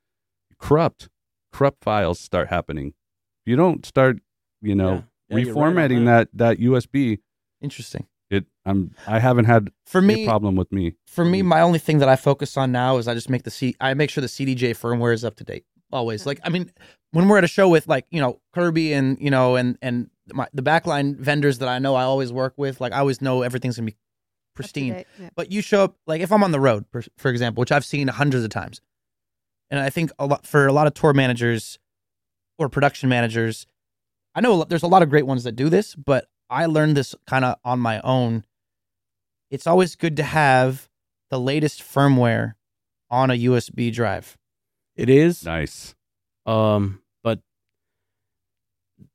corrupt, 0.60 1.10
corrupt 1.54 1.84
files 1.84 2.20
start 2.20 2.50
happening. 2.50 2.88
If 3.46 3.52
you 3.52 3.56
don't 3.56 3.86
start, 3.86 4.18
you 4.62 4.76
know, 4.76 4.92
Yeah. 4.92 5.02
Yeah, 5.30 5.38
you're 5.40 5.54
right 5.56 5.76
reformatting 5.76 6.06
that 6.06 6.30
that 6.34 6.58
USB, 6.60 7.20
Interesting. 7.62 8.08
It 8.68 8.70
I'm 8.70 8.96
I 9.08 9.20
haven't 9.20 9.46
had 9.46 9.72
For 9.86 10.00
a 10.00 10.02
me, 10.02 10.26
problem 10.26 10.56
with 10.56 10.72
me. 10.72 10.96
for 11.08 11.24
me, 11.26 11.42
my 11.42 11.62
only 11.62 11.80
thing 11.80 12.00
that 12.00 12.10
I 12.10 12.16
focus 12.16 12.58
on 12.58 12.72
now 12.72 12.98
is 12.98 13.08
I 13.08 13.14
just 13.14 13.30
make 13.30 13.44
the 13.44 13.52
C. 13.52 13.76
I 13.80 13.94
make 13.94 14.10
sure 14.10 14.22
the 14.22 14.28
CDJ 14.28 14.72
firmware 14.78 15.14
is 15.14 15.24
up 15.26 15.36
to 15.38 15.44
date 15.44 15.66
always. 15.92 16.26
Like, 16.26 16.40
I 16.44 16.50
mean, 16.50 16.72
when 17.12 17.28
we're 17.30 17.38
at 17.38 17.44
a 17.44 17.48
show 17.48 17.70
with 17.70 17.88
like 17.88 18.06
you 18.12 18.22
know 18.22 18.40
Kirby 18.54 18.94
and 18.94 19.18
you 19.22 19.32
know 19.32 19.56
and 19.56 19.78
and 19.82 20.10
my, 20.34 20.48
the 20.54 20.62
backline 20.64 21.18
vendors 21.18 21.60
that 21.60 21.70
I 21.70 21.80
know 21.80 21.96
I 21.96 22.04
always 22.04 22.32
work 22.34 22.54
with, 22.58 22.82
like 22.82 22.94
I 22.94 23.00
always 23.00 23.22
know 23.22 23.42
everything's 23.44 23.78
gonna 23.78 23.86
be 23.88 23.96
pristine. 24.56 24.92
Up 24.92 24.98
to 24.98 25.04
date, 25.04 25.08
yeah. 25.24 25.30
But 25.36 25.52
you 25.52 25.62
show 25.62 25.84
up 25.86 25.96
like 26.06 26.22
if 26.22 26.32
I'm 26.32 26.44
on 26.44 26.52
the 26.52 26.60
road, 26.60 26.86
for, 26.92 27.04
for 27.18 27.30
example, 27.30 27.62
which 27.62 27.72
I've 27.72 27.86
seen 27.86 28.08
hundreds 28.10 28.44
of 28.44 28.50
times, 28.50 28.82
and 29.72 29.80
I 29.80 29.90
think 29.90 30.12
a 30.20 30.26
lot 30.26 30.46
for 30.46 30.68
a 30.68 30.74
lot 30.74 30.88
of 30.88 30.94
tour 30.94 31.14
managers 31.14 31.80
or 32.60 32.68
production 32.70 33.08
managers, 33.08 33.68
I 34.36 34.42
know 34.42 34.54
a 34.54 34.56
lot- 34.56 34.70
there's 34.70 34.84
a 34.84 34.88
lot 34.88 35.02
of 35.04 35.10
great 35.10 35.26
ones 35.28 35.44
that 35.46 35.54
do 35.54 35.70
this, 35.70 35.96
but 35.96 36.28
I 36.50 36.66
learned 36.66 36.98
this 36.98 37.14
kind 37.28 37.46
of 37.46 37.58
on 37.64 37.80
my 37.80 38.02
own. 38.02 38.44
It's 39.50 39.68
always 39.68 39.96
good 39.96 40.18
to 40.18 40.24
have 40.24 40.90
the 41.30 41.40
latest 41.40 41.82
firmware 41.82 42.54
on 43.10 43.32
a 43.32 43.34
USB 43.34 43.92
drive. 43.94 44.38
It 44.96 45.10
is. 45.10 45.46
Nice. 45.46 45.96
Um, 46.46 47.02
but 47.24 47.40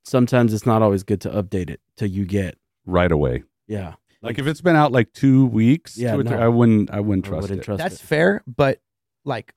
sometimes 0.04 0.52
it's 0.54 0.66
not 0.66 0.82
always 0.82 1.02
good 1.02 1.20
to 1.22 1.30
update 1.30 1.70
it 1.70 1.80
till 1.96 2.08
you 2.08 2.24
get. 2.24 2.56
Right 2.84 3.12
away. 3.12 3.44
Yeah. 3.68 3.94
Like 4.22 4.38
if 4.38 4.46
it's 4.46 4.60
been 4.60 4.76
out 4.76 4.92
like 4.92 5.12
two 5.12 5.46
weeks, 5.46 5.96
Yeah, 5.96 6.14
two 6.14 6.20
or 6.20 6.24
three. 6.24 6.36
I 6.36 6.48
wouldn't 6.48 6.90
I 6.90 7.00
wouldn't 7.00 7.26
I 7.26 7.28
trust 7.28 7.42
wouldn't 7.42 7.60
it. 7.60 7.64
trust 7.64 7.78
That's 7.82 7.96
it. 7.96 8.06
fair, 8.06 8.42
but 8.46 8.80
like 9.24 9.52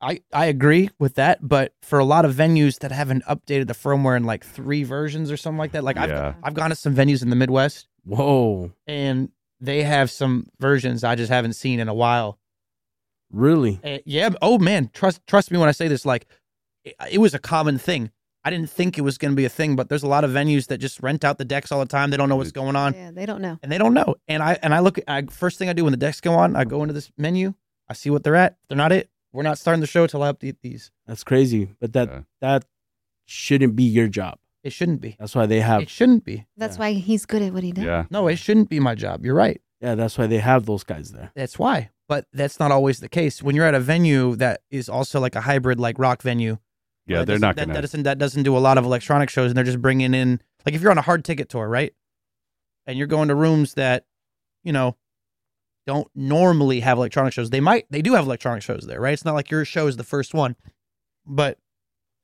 I 0.00 0.20
I 0.32 0.46
agree 0.46 0.90
with 1.00 1.14
that, 1.14 1.38
but 1.46 1.72
for 1.82 1.98
a 1.98 2.04
lot 2.04 2.24
of 2.24 2.34
venues 2.34 2.78
that 2.80 2.92
haven't 2.92 3.24
updated 3.24 3.66
the 3.66 3.74
firmware 3.74 4.16
in 4.16 4.24
like 4.24 4.44
three 4.44 4.82
versions 4.84 5.30
or 5.32 5.36
something 5.36 5.58
like 5.58 5.72
that, 5.72 5.82
like 5.84 5.96
Yeah. 5.96 6.34
I've 6.38 6.44
I've 6.44 6.54
gone 6.54 6.70
to 6.70 6.76
some 6.76 6.94
venues 6.94 7.22
in 7.22 7.30
the 7.30 7.36
Midwest 7.36 7.88
Whoa. 8.04 8.72
and 8.86 9.30
they 9.60 9.82
have 9.82 10.10
some 10.10 10.46
versions 10.60 11.04
I 11.04 11.14
just 11.14 11.30
haven't 11.30 11.54
seen 11.54 11.80
in 11.80 11.88
a 11.88 11.94
while. 11.94 12.38
Really? 13.30 13.80
Uh, 13.82 13.98
yeah. 14.04 14.30
Oh 14.40 14.58
man, 14.58 14.90
trust 14.92 15.26
trust 15.26 15.50
me 15.50 15.58
when 15.58 15.68
I 15.68 15.72
say 15.72 15.88
this. 15.88 16.04
Like, 16.06 16.26
it, 16.84 16.94
it 17.10 17.18
was 17.18 17.34
a 17.34 17.38
common 17.38 17.78
thing. 17.78 18.10
I 18.44 18.50
didn't 18.50 18.70
think 18.70 18.96
it 18.96 19.00
was 19.00 19.18
going 19.18 19.32
to 19.32 19.36
be 19.36 19.44
a 19.44 19.48
thing, 19.48 19.74
but 19.74 19.88
there's 19.88 20.04
a 20.04 20.08
lot 20.08 20.22
of 20.22 20.30
venues 20.30 20.68
that 20.68 20.78
just 20.78 21.02
rent 21.02 21.24
out 21.24 21.36
the 21.38 21.44
decks 21.44 21.72
all 21.72 21.80
the 21.80 21.86
time. 21.86 22.10
They 22.10 22.16
don't 22.16 22.28
know 22.28 22.36
what's 22.36 22.52
going 22.52 22.76
on, 22.76 22.94
Yeah, 22.94 23.10
they 23.10 23.26
don't 23.26 23.42
know. 23.42 23.58
and 23.60 23.72
they 23.72 23.78
don't 23.78 23.92
know. 23.92 24.14
And 24.28 24.40
I 24.42 24.56
and 24.62 24.72
I 24.72 24.78
look. 24.78 24.98
I, 25.08 25.22
first 25.22 25.58
thing 25.58 25.68
I 25.68 25.72
do 25.72 25.82
when 25.84 25.90
the 25.90 25.96
decks 25.96 26.20
go 26.20 26.34
on, 26.34 26.54
I 26.54 26.64
go 26.64 26.82
into 26.82 26.94
this 26.94 27.10
menu. 27.18 27.54
I 27.88 27.94
see 27.94 28.10
what 28.10 28.22
they're 28.22 28.36
at. 28.36 28.56
They're 28.68 28.78
not 28.78 28.92
it. 28.92 29.10
We're 29.32 29.42
not 29.42 29.58
starting 29.58 29.80
the 29.80 29.86
show 29.88 30.06
till 30.06 30.22
I 30.22 30.32
update 30.32 30.56
these. 30.62 30.90
That's 31.06 31.24
crazy. 31.24 31.68
But 31.80 31.92
that 31.94 32.08
Yeah. 32.08 32.20
that 32.40 32.64
shouldn't 33.26 33.74
be 33.74 33.82
your 33.84 34.06
job. 34.08 34.38
It 34.66 34.72
shouldn't 34.72 35.00
be. 35.00 35.16
That's 35.18 35.34
why 35.34 35.46
they 35.46 35.60
have 35.60 35.80
It 35.82 35.88
shouldn't 35.88 36.24
be. 36.24 36.46
That's 36.56 36.76
Yeah. 36.76 36.80
why 36.80 36.92
he's 36.94 37.24
good 37.24 37.40
at 37.42 37.52
what 37.52 37.62
he 37.62 37.70
does. 37.72 37.84
Yeah. 37.84 38.04
No, 38.10 38.26
it 38.26 38.36
shouldn't 38.36 38.68
be 38.68 38.80
my 38.80 38.94
job. 38.94 39.24
You're 39.24 39.34
right. 39.34 39.60
yeah, 39.80 39.94
that's 39.94 40.16
why 40.18 40.26
they 40.26 40.38
have 40.38 40.66
those 40.66 40.82
guys 40.84 41.12
there. 41.12 41.30
That's 41.36 41.58
why. 41.58 41.90
But 42.08 42.26
that's 42.32 42.58
not 42.58 42.72
always 42.72 42.98
the 43.00 43.08
case. 43.08 43.42
When 43.42 43.54
you're 43.54 43.66
at 43.66 43.74
a 43.74 43.80
venue 43.80 44.34
that 44.36 44.62
is 44.70 44.88
also 44.88 45.20
like 45.20 45.34
a 45.36 45.42
hybrid, 45.42 45.78
like 45.78 45.98
rock 45.98 46.22
venue, 46.22 46.58
Yeah, 47.06 47.18
that 47.18 47.26
they're 47.26 47.34
doesn't- 47.34 47.40
not 47.42 47.56
that, 47.56 47.62
gonna 47.66 47.74
that 47.74 47.80
doesn't 47.82 48.02
that 48.04 48.18
doesn't 48.18 48.42
do 48.42 48.56
a 48.56 48.58
lot 48.58 48.78
of 48.78 48.84
electronic 48.84 49.30
shows, 49.30 49.50
and 49.50 49.56
they're 49.56 49.64
just 49.72 49.80
bringing 49.82 50.14
in 50.14 50.40
like 50.64 50.74
if 50.74 50.80
you're 50.82 50.90
on 50.90 50.98
a 50.98 51.02
hard 51.02 51.24
ticket 51.24 51.48
tour, 51.48 51.68
right? 51.68 51.94
And 52.86 52.96
you're 52.98 53.06
going 53.06 53.28
to 53.28 53.34
rooms 53.34 53.74
that, 53.74 54.04
you 54.64 54.72
know, 54.72 54.96
don't 55.86 56.08
normally 56.14 56.80
have 56.80 56.98
electronic 56.98 57.32
shows. 57.32 57.50
They 57.50 57.60
might 57.60 57.86
they 57.90 58.02
do 58.02 58.14
have 58.14 58.24
electronic 58.24 58.62
shows 58.64 58.84
there, 58.88 59.00
right? 59.00 59.12
It's 59.12 59.24
not 59.24 59.34
like 59.34 59.50
your 59.50 59.64
show 59.64 59.86
is 59.86 59.96
the 59.96 60.04
first 60.04 60.34
one, 60.34 60.56
but 61.24 61.58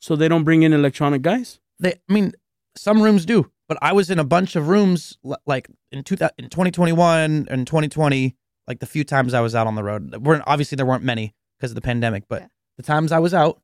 So 0.01 0.17
they 0.17 0.27
don't 0.27 0.43
bring 0.45 0.63
in 0.65 0.73
electronic 0.73 1.23
guys? 1.23 1.61
They 1.83 1.95
I 2.09 2.13
mean 2.13 2.33
some 2.77 3.03
rooms 3.03 3.27
do. 3.27 3.51
But 3.69 3.79
I 3.81 3.93
was 3.93 4.11
in 4.11 4.19
a 4.19 4.25
bunch 4.25 4.55
of 4.57 4.69
rooms 4.69 5.17
like 5.47 5.69
in 5.93 6.03
two 6.05 6.17
in 6.39 6.49
2021 6.51 7.47
and 7.51 7.67
2020, 7.67 8.37
like 8.67 8.81
the 8.81 8.87
few 8.87 9.05
times 9.05 9.33
I 9.35 9.41
was 9.41 9.55
out 9.55 9.67
on 9.67 9.75
the 9.77 9.83
road. 9.85 10.15
weren't 10.25 10.43
obviously 10.47 10.77
there 10.77 10.85
weren't 10.87 11.05
many 11.05 11.35
because 11.59 11.71
of 11.71 11.75
the 11.77 11.81
pandemic, 11.81 12.25
but 12.29 12.43
Yeah. 12.43 12.49
the 12.77 12.83
times 12.83 13.13
I 13.13 13.19
was 13.19 13.33
out, 13.35 13.61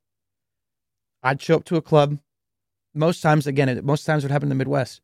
I'd 1.23 1.43
show 1.43 1.57
up 1.57 1.65
to 1.65 1.77
a 1.77 1.83
club. 1.83 2.19
Most 2.95 3.21
times, 3.23 3.47
again, 3.47 3.69
it, 3.69 3.85
most 3.85 4.05
times 4.05 4.25
it 4.25 4.27
would 4.27 4.33
happen 4.33 4.47
in 4.47 4.51
the 4.51 4.55
Midwest, 4.55 5.03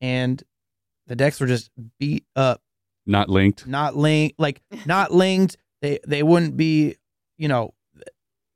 and 0.00 0.42
the 1.06 1.16
decks 1.16 1.40
were 1.40 1.46
just 1.46 1.70
beat 1.98 2.24
up, 2.36 2.60
not 3.06 3.28
linked. 3.28 3.66
not 3.66 3.96
linked, 3.96 4.38
like 4.38 4.60
not 4.84 5.12
linked. 5.24 5.56
They 5.80 5.92
they 5.92 6.00
they 6.06 6.22
wouldn't 6.22 6.56
be, 6.56 6.96
you 7.38 7.48
know, 7.48 7.72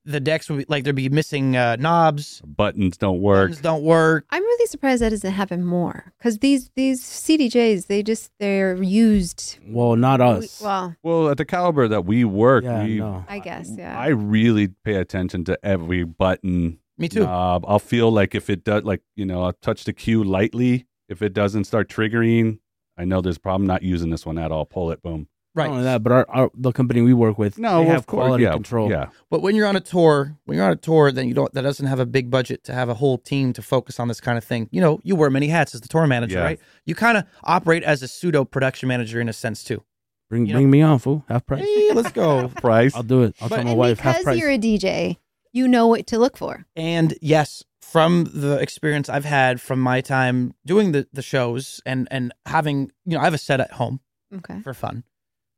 the 0.05 0.20
decks 0.20 0.48
would 0.48 0.59
be 0.59 0.64
like 0.68 0.84
there'd 0.84 0.96
be 0.96 1.09
missing 1.09 1.57
uh, 1.57 1.76
knobs, 1.78 2.40
Buttons 2.46 2.96
don't 2.96 3.20
work. 3.20 3.51
buttons 3.51 3.61
don't 3.61 3.82
work. 3.82 4.24
I'm 4.30 4.42
really 4.42 4.66
surprised 4.66 5.03
that 5.03 5.11
doesn't 5.11 5.32
happen 5.32 5.64
more 5.64 6.12
because 6.18 6.38
these 6.38 6.70
these 6.74 7.03
CDJs 7.03 7.86
they 7.86 8.03
just 8.03 8.30
they're 8.38 8.82
used. 8.82 9.59
Well, 9.66 9.96
not 9.96 10.20
us. 10.20 10.61
Well, 10.61 10.96
Well, 11.03 11.28
at 11.30 11.36
the 11.36 11.44
caliber 11.44 11.86
that 11.88 12.05
we 12.07 12.24
work, 12.24 12.64
yeah, 12.64 12.82
we, 12.84 12.98
no. 12.98 13.24
I 13.28 13.38
guess 13.40 13.70
yeah. 13.76 13.98
I 13.98 14.09
really 14.09 14.68
pay 14.84 14.94
attention 14.94 15.44
to 15.44 15.59
every 15.64 16.05
button. 16.05 16.78
Me 16.98 17.09
too. 17.09 17.20
knob. 17.24 17.64
I'll 17.66 17.78
feel 17.78 18.11
like 18.11 18.34
if 18.34 18.51
it 18.51 18.64
does, 18.64 18.84
like 18.84 19.03
you 19.16 19.24
know, 19.26 19.44
I'll 19.44 19.53
touch 19.55 19.84
the 19.84 19.92
cue 19.92 20.22
lightly. 20.24 20.86
If 21.09 21.22
it 21.22 21.32
doesn't 21.32 21.64
start 21.64 21.88
triggering, 21.88 22.59
I 22.96 23.05
know 23.05 23.20
there's 23.20 23.38
a 23.38 23.40
problem. 23.40 23.66
Not 23.66 23.82
using 23.82 24.11
this 24.11 24.24
one 24.26 24.38
at 24.38 24.53
all. 24.53 24.64
Pull 24.66 24.90
it. 24.92 25.03
Boom. 25.03 25.28
Right. 25.55 25.64
Not 25.66 25.72
only 25.72 25.84
that, 25.84 26.03
but 26.05 26.12
our, 26.12 26.26
our 26.30 26.51
the 26.55 26.70
company 26.72 27.01
we 27.01 27.12
work 27.12 27.36
with, 27.36 27.59
No, 27.59 27.80
they 27.80 27.86
have 27.88 27.96
of 27.98 28.07
course, 28.07 28.20
quality 28.26 28.44
yeah, 28.44 28.53
control. 28.53 28.88
Yeah, 28.88 29.07
But 29.30 29.42
when 29.42 29.57
you're 29.57 29.66
on 29.66 29.74
a 29.74 29.80
tour, 29.80 30.36
when 30.44 30.57
you're 30.57 30.64
on 30.66 30.72
a 30.72 30.76
tour, 30.76 31.11
then 31.11 31.26
you 31.26 31.34
don't 31.34 31.53
that 31.55 31.62
doesn't 31.62 31.86
have 31.86 31.98
a 31.98 32.07
big 32.07 32.30
budget 32.30 32.62
to 32.64 32.72
have 32.72 32.88
a 32.88 32.94
whole 32.94 33.18
team 33.18 33.53
to 33.55 33.62
focus 33.62 33.98
on 33.98 34.07
this 34.09 34.20
kind 34.20 34.38
of 34.38 34.44
thing. 34.44 34.68
You 34.70 34.80
know, 34.80 35.01
you 35.03 35.16
wear 35.16 35.28
many 35.28 35.48
hats 35.48 35.74
as 35.74 35.80
the 35.80 35.88
tour 35.88 36.07
manager, 36.07 36.38
Yeah. 36.38 36.44
right? 36.44 36.61
You 36.86 36.94
kind 36.94 37.18
of 37.18 37.24
operate 37.42 37.82
as 37.82 38.03
a 38.03 38.09
pseudo 38.09 38.44
production 38.44 38.88
manager 38.88 39.20
in 39.20 39.28
a 39.28 39.32
sense 39.32 39.64
too. 39.64 39.82
Bring 40.28 40.46
You 40.46 40.53
bring 40.55 40.70
me 40.70 40.82
on, 40.82 41.01
fool. 41.01 41.24
Half 41.28 41.46
price. 41.46 41.62
Hey, 41.64 41.92
let's 41.94 42.12
go. 42.12 42.46
price. 42.57 42.94
I'll 42.94 43.03
do 43.03 43.24
it. 43.24 43.34
I'll 43.40 43.48
But- 43.48 43.57
tell 43.57 43.64
my 43.64 43.74
wife 43.74 43.98
half 43.98 44.22
price. 44.22 44.24
because 44.24 44.38
you're 44.38 44.51
a 44.51 44.59
DJ, 44.59 45.16
you 45.53 45.66
know 45.66 45.88
what 45.88 46.07
to 46.07 46.18
look 46.20 46.36
for. 46.36 46.64
And 46.76 47.18
yes, 47.20 47.64
from 47.82 48.30
the 48.32 48.59
experience 48.61 49.09
I've 49.09 49.24
had 49.24 49.61
from 49.61 49.80
my 49.80 50.01
time 50.01 50.55
doing 50.64 50.92
the, 50.92 51.09
the 51.12 51.22
shows 51.22 51.80
and 51.84 52.07
and 52.12 52.32
having, 52.46 52.92
you 53.05 53.14
know, 53.16 53.20
I 53.20 53.24
have 53.24 53.34
a 53.34 53.38
set 53.38 53.59
at 53.59 53.72
home 53.72 53.98
Okay. 54.32 54.61
for 54.61 54.72
fun, 54.72 55.03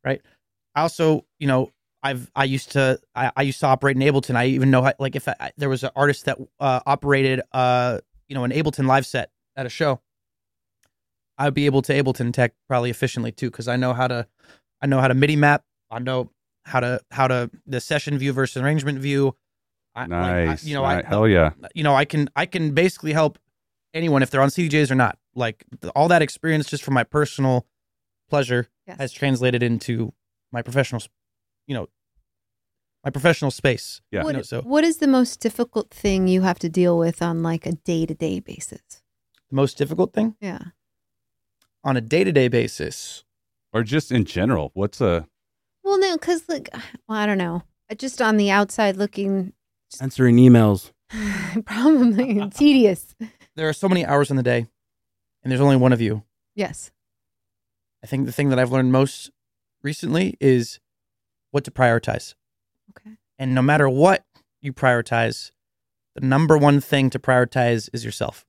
right? 0.05 0.21
I 0.75 0.83
also, 0.83 1.25
you 1.39 1.47
know, 1.47 1.71
I've 2.03 2.31
I 2.35 2.45
used 2.45 2.73
to 2.73 2.99
I, 3.15 3.31
I 3.37 3.43
used 3.43 3.61
to 3.61 3.67
operate 3.67 3.97
in 3.97 4.03
Ableton. 4.03 4.35
I 4.35 4.47
even 4.47 4.71
know 4.71 4.83
how, 4.83 4.93
like 4.99 5.15
if 5.15 5.29
I, 5.29 5.53
there 5.57 5.69
was 5.69 5.85
an 5.85 5.91
artist 5.95 6.25
that 6.25 6.39
uh, 6.59 6.81
operated 6.85 7.43
uh 7.53 7.99
you 8.29 8.35
know 8.35 8.45
an 8.45 8.51
Ableton 8.51 8.87
live 8.87 9.07
set 9.07 9.31
at 9.57 9.67
a 9.67 9.69
show, 9.69 10.01
I'd 11.39 11.55
be 11.55 11.67
able 11.67 11.83
to 11.83 11.93
Ableton 11.93 12.33
tech 12.33 12.55
probably 12.69 12.91
efficiently 12.91 13.33
too 13.33 13.51
because 13.51 13.69
I 13.69 13.77
know 13.77 13.93
how 13.93 14.09
to 14.09 14.27
I 14.81 14.87
know 14.87 15.01
how 15.01 15.09
to 15.09 15.15
MIDI 15.15 15.37
map. 15.37 15.63
I 15.91 16.01
know 16.01 16.31
how 16.65 16.81
to 16.81 17.01
how 17.11 17.29
to 17.29 17.51
the 17.67 17.81
session 17.81 18.19
view 18.19 18.33
versus 18.33 18.63
arrangement 18.63 18.99
view. 18.99 19.37
I, 19.95 20.07
like, 20.07 20.13
I- 20.13 20.45
nice. 20.47 20.65
you 20.65 20.75
know, 20.75 20.83
Ni- 20.83 20.95
I, 20.95 21.03
hell 21.03 21.29
yeah. 21.29 21.51
you 21.75 21.85
know, 21.85 21.95
I 21.95 22.05
can 22.05 22.29
I 22.35 22.47
can 22.47 22.73
basically 22.73 23.13
help 23.13 23.39
anyone 23.95 24.23
if 24.23 24.31
they're 24.31 24.43
on 24.43 24.49
CDJs 24.49 24.91
or 24.91 24.95
not. 24.97 25.19
Like 25.35 25.65
all 25.95 26.09
that 26.09 26.23
experience 26.23 26.69
just 26.69 26.83
from 26.83 26.95
my 26.95 27.05
personal 27.05 27.67
pleasure 28.29 28.69
Yes. 28.87 28.99
has 28.99 29.13
translated 29.13 29.63
into 29.63 30.13
my 30.51 30.63
professional, 30.63 31.01
you 31.67 31.75
know, 31.75 31.89
my 33.05 33.11
professional 33.11 33.51
space. 33.51 34.01
Yeah. 34.11 34.23
What, 34.25 34.31
You 34.33 34.37
know, 34.39 34.43
so 34.43 34.63
what 34.63 34.85
is 34.85 34.99
the 34.99 35.07
most 35.09 35.41
difficult 35.41 35.91
thing 35.91 36.29
you 36.29 36.43
have 36.43 36.59
to 36.61 36.69
deal 36.69 36.99
with 36.99 37.23
on 37.23 37.43
like 37.43 37.67
a 37.67 37.73
day 37.73 38.07
to 38.07 38.15
day 38.15 38.41
basis? 38.41 38.81
the 39.51 39.57
most 39.57 39.77
difficult 39.77 40.15
thing 40.15 40.35
Yeah. 40.41 40.59
on 41.85 41.97
a 41.97 42.01
day 42.01 42.25
to 42.25 42.33
day 42.33 42.49
basis. 42.49 43.25
Or 43.75 43.83
just 43.83 44.11
in 44.13 44.25
general, 44.25 44.71
what's 44.75 45.01
a 45.01 45.27
Well, 45.85 45.99
no, 45.99 46.17
because 46.17 46.49
like, 46.49 46.69
well, 47.09 47.19
I 47.19 47.27
don't 47.27 47.39
know. 47.39 47.63
Just 47.97 48.21
on 48.23 48.37
the 48.39 48.51
outside 48.51 48.97
looking, 48.97 49.53
Answering 50.01 50.37
emails. 50.37 50.91
probably 51.67 52.49
tedious. 52.55 53.15
There 53.57 53.69
are 53.69 53.73
so 53.75 53.89
many 53.89 54.05
hours 54.07 54.31
in 54.31 54.37
the 54.39 54.43
day, 54.43 54.67
and 55.43 55.51
there's 55.51 55.61
only 55.61 55.77
one 55.77 55.93
of 55.93 56.01
you. 56.01 56.23
Yes. 56.55 56.91
I 58.03 58.07
think 58.07 58.27
the 58.27 58.33
thing 58.33 58.49
that 58.49 58.59
I've 58.59 58.73
learned 58.73 58.93
most 58.93 59.31
recently 59.83 60.37
is 60.41 60.81
what 61.51 61.65
to 61.65 61.71
prioritize. 61.71 62.35
Okay. 62.91 63.17
And 63.39 63.55
no 63.55 63.63
matter 63.63 63.89
what 63.89 64.25
you 64.61 64.73
prioritize, 64.73 65.51
the 66.15 66.21
number 66.27 66.59
one 66.59 66.81
thing 66.81 67.11
to 67.11 67.19
prioritize 67.19 67.89
is 67.93 68.05
yourself. 68.05 68.45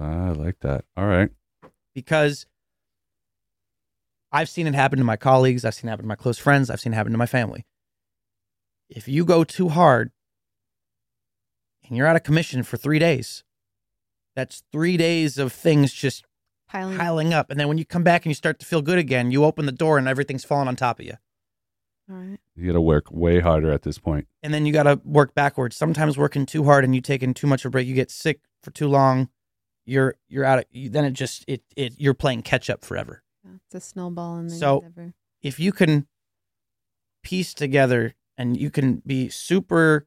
I 0.00 0.30
like 0.30 0.60
that. 0.60 0.84
All 0.96 1.06
right. 1.06 1.30
because 1.94 2.46
I've 4.32 4.48
seen 4.48 4.66
it 4.66 4.74
happen 4.74 4.98
to 4.98 5.04
my 5.04 5.16
colleagues, 5.16 5.64
I've 5.64 5.74
seen 5.74 5.88
it 5.88 5.92
happen 5.92 6.04
to 6.04 6.08
my 6.08 6.16
close 6.16 6.38
friends, 6.38 6.68
I've 6.68 6.80
seen 6.80 6.92
it 6.92 6.96
happen 6.96 7.12
to 7.12 7.18
my 7.18 7.26
family. 7.26 7.64
If 8.88 9.06
you 9.06 9.24
go 9.24 9.44
too 9.44 9.68
hard 9.68 10.10
and 11.86 11.96
you're 11.96 12.06
out 12.06 12.16
of 12.16 12.24
commission 12.24 12.64
for 12.64 12.76
three 12.76 12.98
days, 12.98 13.44
that's 14.34 14.64
three 14.72 14.96
days 14.96 15.38
of 15.38 15.52
things 15.52 15.92
just 15.92 16.24
Piling. 16.74 16.98
piling 16.98 17.32
up. 17.34 17.50
And 17.50 17.58
then 17.60 17.68
when 17.68 17.78
you 17.78 17.84
come 17.84 18.02
back 18.02 18.24
and 18.24 18.30
you 18.30 18.34
start 18.34 18.58
to 18.58 18.66
feel 18.66 18.82
good 18.82 18.98
again, 18.98 19.30
you 19.30 19.44
open 19.44 19.64
the 19.66 19.72
door 19.72 19.96
and 19.96 20.08
everything's 20.08 20.44
falling 20.44 20.66
on 20.68 20.74
top 20.76 20.98
of 20.98 21.06
you. 21.06 21.14
All 22.10 22.16
right. 22.16 22.38
You 22.56 22.66
got 22.66 22.72
to 22.72 22.80
work 22.80 23.06
way 23.10 23.40
harder 23.40 23.70
at 23.72 23.82
this 23.82 23.98
point. 23.98 24.26
And 24.42 24.52
then 24.52 24.66
you 24.66 24.72
got 24.72 24.82
to 24.82 25.00
work 25.04 25.34
backwards. 25.34 25.76
Sometimes 25.76 26.18
working 26.18 26.44
too 26.46 26.64
hard 26.64 26.84
and 26.84 26.94
you 26.94 27.00
taking 27.00 27.32
too 27.32 27.46
much 27.46 27.64
of 27.64 27.68
a 27.68 27.70
break, 27.70 27.86
you 27.86 27.94
get 27.94 28.10
sick 28.10 28.40
for 28.62 28.70
too 28.72 28.88
long. 28.88 29.28
You're 29.86 30.14
you're 30.28 30.44
out 30.44 30.58
of 30.60 30.64
you, 30.70 30.88
then 30.88 31.04
it 31.04 31.12
just 31.12 31.44
it 31.46 31.62
it 31.76 31.94
you're 31.98 32.14
playing 32.14 32.42
catch 32.42 32.68
up 32.70 32.84
forever. 32.84 33.22
Yeah, 33.44 33.52
it's 33.66 33.74
a 33.74 33.80
snowball 33.86 34.36
and 34.38 34.50
So- 34.50 34.76
whatever. 34.76 35.12
if 35.42 35.60
you 35.60 35.72
can 35.72 36.06
piece 37.22 37.52
together 37.54 38.14
and 38.36 38.56
you 38.56 38.70
can 38.70 39.02
be 39.06 39.28
super 39.28 40.06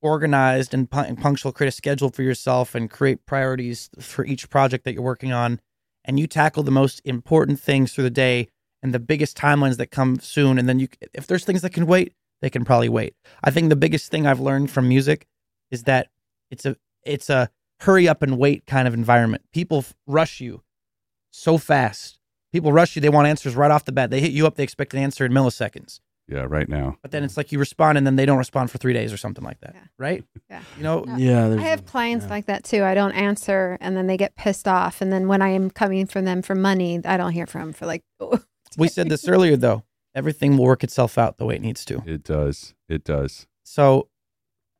organized 0.00 0.72
and, 0.74 0.90
pu- 0.90 0.98
and 1.00 1.18
punctual, 1.18 1.52
create 1.52 1.68
a 1.68 1.72
schedule 1.72 2.10
for 2.10 2.22
yourself 2.22 2.74
and 2.74 2.90
create 2.90 3.26
priorities 3.26 3.90
for 3.98 4.24
each 4.24 4.48
project 4.48 4.84
that 4.84 4.92
you're 4.94 5.02
working 5.02 5.32
on, 5.32 5.60
and 6.08 6.18
you 6.18 6.26
tackle 6.26 6.62
the 6.62 6.70
most 6.72 7.02
important 7.04 7.60
things 7.60 7.92
through 7.92 8.04
the 8.04 8.10
day 8.10 8.48
and 8.82 8.94
the 8.94 8.98
biggest 8.98 9.36
timelines 9.36 9.76
that 9.76 9.90
come 9.90 10.18
soon, 10.18 10.58
and 10.58 10.68
then 10.68 10.78
you, 10.78 10.88
if 11.12 11.26
there's 11.26 11.44
things 11.44 11.62
that 11.62 11.74
can 11.74 11.86
wait, 11.86 12.14
they 12.40 12.48
can 12.48 12.64
probably 12.64 12.88
wait. 12.88 13.14
I 13.44 13.50
think 13.50 13.68
the 13.68 13.76
biggest 13.76 14.10
thing 14.10 14.26
I've 14.26 14.40
learned 14.40 14.70
from 14.70 14.88
music 14.88 15.26
is 15.70 15.82
that 15.84 16.08
it's 16.50 16.64
a 16.64 16.76
it's 17.04 17.28
a 17.28 17.50
hurry 17.80 18.08
up 18.08 18.22
and 18.22 18.38
wait 18.38 18.66
kind 18.66 18.88
of 18.88 18.94
environment. 18.94 19.42
People 19.52 19.84
rush 20.06 20.40
you 20.40 20.62
so 21.30 21.58
fast. 21.58 22.18
People 22.52 22.72
rush 22.72 22.96
you. 22.96 23.02
They 23.02 23.08
want 23.10 23.28
answers 23.28 23.54
right 23.54 23.70
off 23.70 23.84
the 23.84 23.92
bat. 23.92 24.10
They 24.10 24.20
hit 24.20 24.32
you 24.32 24.46
up. 24.46 24.54
They 24.54 24.62
expect 24.62 24.94
an 24.94 25.00
answer 25.00 25.26
in 25.26 25.32
milliseconds. 25.32 26.00
Yeah, 26.28 26.46
right 26.48 26.68
now. 26.68 26.98
But 27.00 27.10
then 27.10 27.24
it's 27.24 27.36
like 27.38 27.52
you 27.52 27.58
respond 27.58 27.96
and 27.96 28.06
then 28.06 28.16
they 28.16 28.26
don't 28.26 28.36
respond 28.36 28.70
for 28.70 28.76
three 28.76 28.92
days 28.92 29.12
or 29.12 29.16
something 29.16 29.42
like 29.44 29.60
that. 29.60 29.72
Yeah. 29.74 29.80
Right? 29.98 30.24
Yeah. 30.50 30.62
You 30.76 30.82
know, 30.82 31.04
Yeah. 31.06 31.16
Yeah, 31.16 31.46
I 31.46 31.48
there's 31.48 31.62
have 31.62 31.86
clients 31.86 32.24
yeah. 32.26 32.30
like 32.30 32.46
that 32.46 32.64
too. 32.64 32.84
I 32.84 32.94
don't 32.94 33.12
answer 33.12 33.78
and 33.80 33.96
then 33.96 34.06
they 34.06 34.18
get 34.18 34.36
pissed 34.36 34.68
off. 34.68 35.00
And 35.00 35.10
then 35.10 35.26
when 35.26 35.40
I 35.40 35.48
am 35.48 35.70
coming 35.70 36.06
from 36.06 36.26
them 36.26 36.42
for 36.42 36.54
money, 36.54 37.00
I 37.04 37.16
don't 37.16 37.32
hear 37.32 37.46
from 37.46 37.60
them 37.62 37.72
for 37.72 37.86
like, 37.86 38.02
we 38.78 38.88
said 38.88 39.08
this 39.08 39.26
earlier 39.26 39.56
though. 39.56 39.84
Everything 40.14 40.56
will 40.56 40.64
work 40.64 40.84
itself 40.84 41.16
out 41.16 41.38
the 41.38 41.46
way 41.46 41.54
it 41.54 41.62
needs 41.62 41.84
to. 41.86 42.02
It 42.04 42.24
does. 42.24 42.74
It 42.88 43.04
does. 43.04 43.46
So 43.64 44.08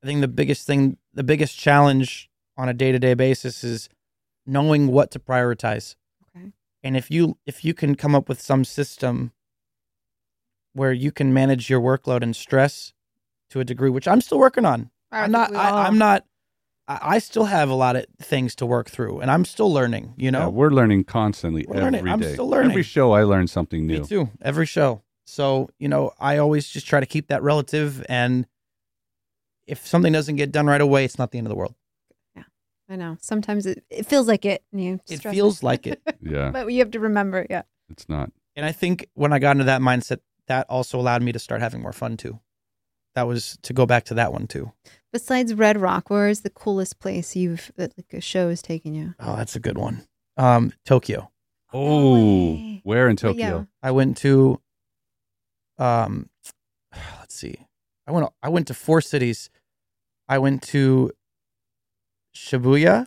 I 0.03 0.07
think 0.07 0.21
the 0.21 0.29
biggest 0.29 0.67
thing, 0.67 0.99
the 1.15 1.25
biggest 1.25 1.59
challenge 1.59 2.29
on 2.57 2.69
a 2.69 2.75
day 2.75 2.93
to 2.93 2.99
day 2.99 3.15
basis 3.15 3.65
is 3.65 3.89
knowing 4.47 4.89
what 4.89 5.11
to 5.13 5.19
prioritize. 5.19 5.97
Okay. 6.37 6.53
And 6.83 6.97
if 6.97 7.11
you 7.11 7.39
if 7.47 7.65
you 7.65 7.73
can 7.73 7.95
come 7.95 8.15
up 8.15 8.29
with 8.29 8.41
some 8.43 8.65
system 8.65 9.33
where 10.79 10.93
you 10.93 11.12
can 11.12 11.35
manage 11.35 11.68
your 11.68 11.81
workload 11.81 12.22
and 12.22 12.35
stress 12.35 12.93
to 13.51 13.61
a 13.61 13.64
degree, 13.64 13.91
which 13.91 14.07
I'm 14.09 14.20
still 14.20 14.39
working 14.39 14.64
on. 14.64 14.91
I 15.11 15.24
I'm 15.24 15.32
not. 15.32 15.55
I, 15.55 15.86
I'm 15.86 15.98
not. 15.98 16.24
I, 16.86 16.98
I 17.03 17.19
still 17.19 17.44
have 17.47 17.69
a 17.69 17.74
lot 17.74 17.97
of 17.97 18.07
things 18.23 18.55
to 18.57 18.66
work 18.66 18.89
through, 18.89 19.20
and 19.20 19.31
I'm 19.31 19.44
still 19.44 19.73
learning. 19.73 20.15
You 20.16 20.31
know, 20.31 20.40
Yeah, 20.40 20.47
we're 20.48 20.70
learning 20.70 21.05
constantly 21.05 21.66
We're 21.69 21.77
every 21.77 21.90
learning. 21.98 22.09
I'm 22.09 22.23
still 22.23 22.48
learning. 22.48 22.70
Every 22.70 22.82
show, 22.82 23.12
I 23.12 23.24
learn 23.24 23.47
something 23.48 23.86
new. 23.86 23.94
me 23.94 23.98
new. 24.01 24.07
too. 24.07 24.31
Every 24.40 24.66
show. 24.66 25.03
So 25.27 25.69
you 25.78 25.89
know, 25.89 26.12
I 26.19 26.39
always 26.39 26.69
just 26.69 26.86
try 26.86 27.01
to 27.01 27.07
keep 27.07 27.28
that 27.28 27.43
relative, 27.43 28.05
and 28.09 28.47
if 29.66 29.86
something 29.86 30.12
doesn't 30.12 30.36
get 30.36 30.53
done 30.53 30.66
right 30.66 30.81
away, 30.81 31.05
it's 31.05 31.19
not 31.19 31.31
the 31.31 31.39
end 31.39 31.47
of 31.47 31.51
the 31.51 31.57
world. 31.57 31.74
Yeah, 32.36 32.44
I 32.89 32.97
know. 32.97 33.16
Sometimes 33.20 33.66
it, 33.66 33.85
it 33.90 34.07
feels 34.07 34.27
like 34.28 34.44
it. 34.44 34.62
and 34.73 34.82
You 34.82 35.01
It 35.11 35.19
stress 35.19 35.35
feels 35.35 35.62
like 35.62 35.86
it. 35.86 36.01
Yeah, 36.23 36.51
but 36.51 36.66
you 36.73 36.78
have 36.81 36.90
to 36.93 37.01
remember, 37.01 37.47
yeah. 37.48 37.62
it's 37.90 38.09
not. 38.09 38.31
And 38.57 38.66
I 38.66 38.73
think 38.73 39.09
when 39.15 39.32
I 39.32 39.39
got 39.39 39.53
into 39.53 39.65
that 39.65 39.81
mindset, 39.81 40.19
that 40.49 40.66
also 40.69 40.99
allowed 40.99 41.23
me 41.23 41.33
to 41.33 41.39
start 41.39 41.61
having 41.61 41.81
more 41.81 41.93
fun 41.93 42.16
too. 42.16 42.41
That 43.15 43.27
was 43.27 43.59
to 43.62 43.73
go 43.73 43.87
back 43.87 44.05
to 44.05 44.15
that 44.15 44.33
one 44.33 44.47
too. 44.47 44.73
Besides 45.12 45.55
Red 45.55 45.81
Rock, 45.81 46.11
where 46.11 46.29
is 46.29 46.41
the 46.43 46.51
coolest 46.51 47.01
place 47.01 47.35
you've 47.35 47.73
that 47.77 47.95
like 47.97 48.12
a 48.12 48.20
show 48.20 48.49
has 48.51 48.62
taken 48.62 48.95
you? 48.95 49.15
Oh, 49.19 49.37
that's 49.37 49.57
a 49.57 49.61
good 49.61 49.79
one. 49.79 50.07
Um, 50.37 50.73
Tokyo. 50.85 51.31
Oh, 51.73 52.15
way. 52.55 52.81
where 52.85 53.09
in 53.09 53.16
But 53.16 53.37
yeah. 53.37 53.51
Tokyo? 53.51 53.69
I 53.83 53.91
went 53.91 54.16
to, 54.19 54.61
um, 55.79 56.29
let's 57.19 57.35
see. 57.35 57.57
I 58.07 58.12
went. 58.12 58.29
I 58.43 58.49
went 58.49 58.66
to 58.69 58.75
four 58.75 59.01
cities. 59.01 59.51
I 60.29 60.39
went 60.39 60.62
to 60.65 61.12
Shibuya. 62.35 63.07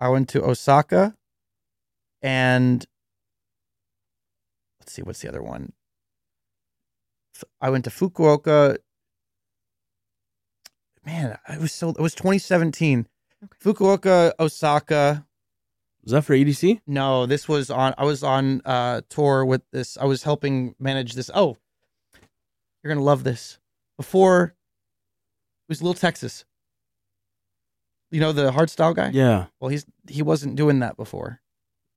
I 0.00 0.08
went 0.08 0.28
to 0.30 0.42
Osaka, 0.42 1.14
and 2.20 2.84
let's 4.80 4.92
see, 4.92 5.02
what's 5.02 5.20
the 5.20 5.28
other 5.28 5.42
one? 5.42 5.72
F- 7.44 7.50
I 7.60 7.70
went 7.70 7.84
to 7.84 7.90
Fukuoka. 7.90 8.76
Man, 11.04 11.38
it 11.48 11.60
was 11.60 11.72
so. 11.72 11.90
It 11.90 12.00
was 12.00 12.14
2017. 12.14 13.06
Okay. 13.44 13.52
Fukuoka, 13.62 14.32
Osaka. 14.38 15.26
Was 16.02 16.12
that 16.12 16.22
for 16.22 16.34
EDC? 16.34 16.80
No, 16.86 17.26
this 17.26 17.48
was 17.48 17.70
on. 17.70 17.94
I 17.98 18.04
was 18.04 18.22
on 18.22 18.60
uh, 18.64 19.02
tour 19.08 19.44
with 19.44 19.62
this. 19.70 19.96
I 19.98 20.04
was 20.04 20.22
helping 20.22 20.74
manage 20.78 21.14
this. 21.14 21.30
Oh, 21.34 21.56
You're 22.82 22.92
gonna 22.94 23.04
love 23.04 23.24
this. 23.24 23.58
Before 23.96 24.54
it 25.66 25.68
was 25.68 25.82
Lil 25.82 25.94
Texas. 25.94 26.44
You 28.10 28.20
know 28.20 28.32
the 28.32 28.52
hardstyle 28.52 28.94
guy? 28.94 29.10
Yeah. 29.12 29.46
Well, 29.60 29.70
he's 29.70 29.86
he 30.08 30.22
wasn't 30.22 30.56
doing 30.56 30.80
that 30.80 30.96
before. 30.96 31.40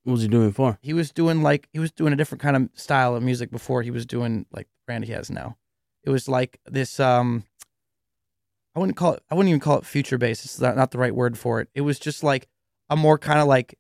What 0.04 0.14
was 0.14 0.22
he 0.22 0.28
doing 0.30 0.52
for? 0.54 0.80
He 0.82 0.94
was 0.94 1.12
doing 1.12 1.44
like 1.44 1.68
he 1.74 1.80
was 1.80 1.92
doing 1.92 2.14
a 2.14 2.16
different 2.16 2.42
kind 2.42 2.56
of 2.56 2.70
style 2.74 3.16
of 3.16 3.24
music 3.24 3.52
before 3.52 3.82
he 3.84 3.92
was 3.92 4.06
doing 4.06 4.46
like 4.52 4.68
the 4.68 4.77
brand 4.88 5.06
he 5.06 5.12
has 5.12 5.30
now. 5.30 5.58
It 6.04 6.10
was 6.10 6.28
like 6.28 6.60
this 6.66 7.00
um 7.00 7.44
I 8.76 8.80
wouldn't 8.80 8.98
call 8.98 9.14
it 9.14 9.24
I 9.30 9.36
wouldn't 9.36 9.50
even 9.50 9.60
call 9.60 9.78
it 9.78 9.86
future 9.86 10.18
bass. 10.18 10.44
It's 10.44 10.60
not, 10.60 10.76
not 10.76 10.90
the 10.90 10.98
right 10.98 11.14
word 11.14 11.38
for 11.38 11.62
it. 11.62 11.70
It 11.76 11.82
was 11.82 12.00
just 12.00 12.24
like 12.24 12.48
a 12.90 12.96
more 12.96 13.20
kind 13.20 13.40
of 13.40 13.48
like 13.48 13.78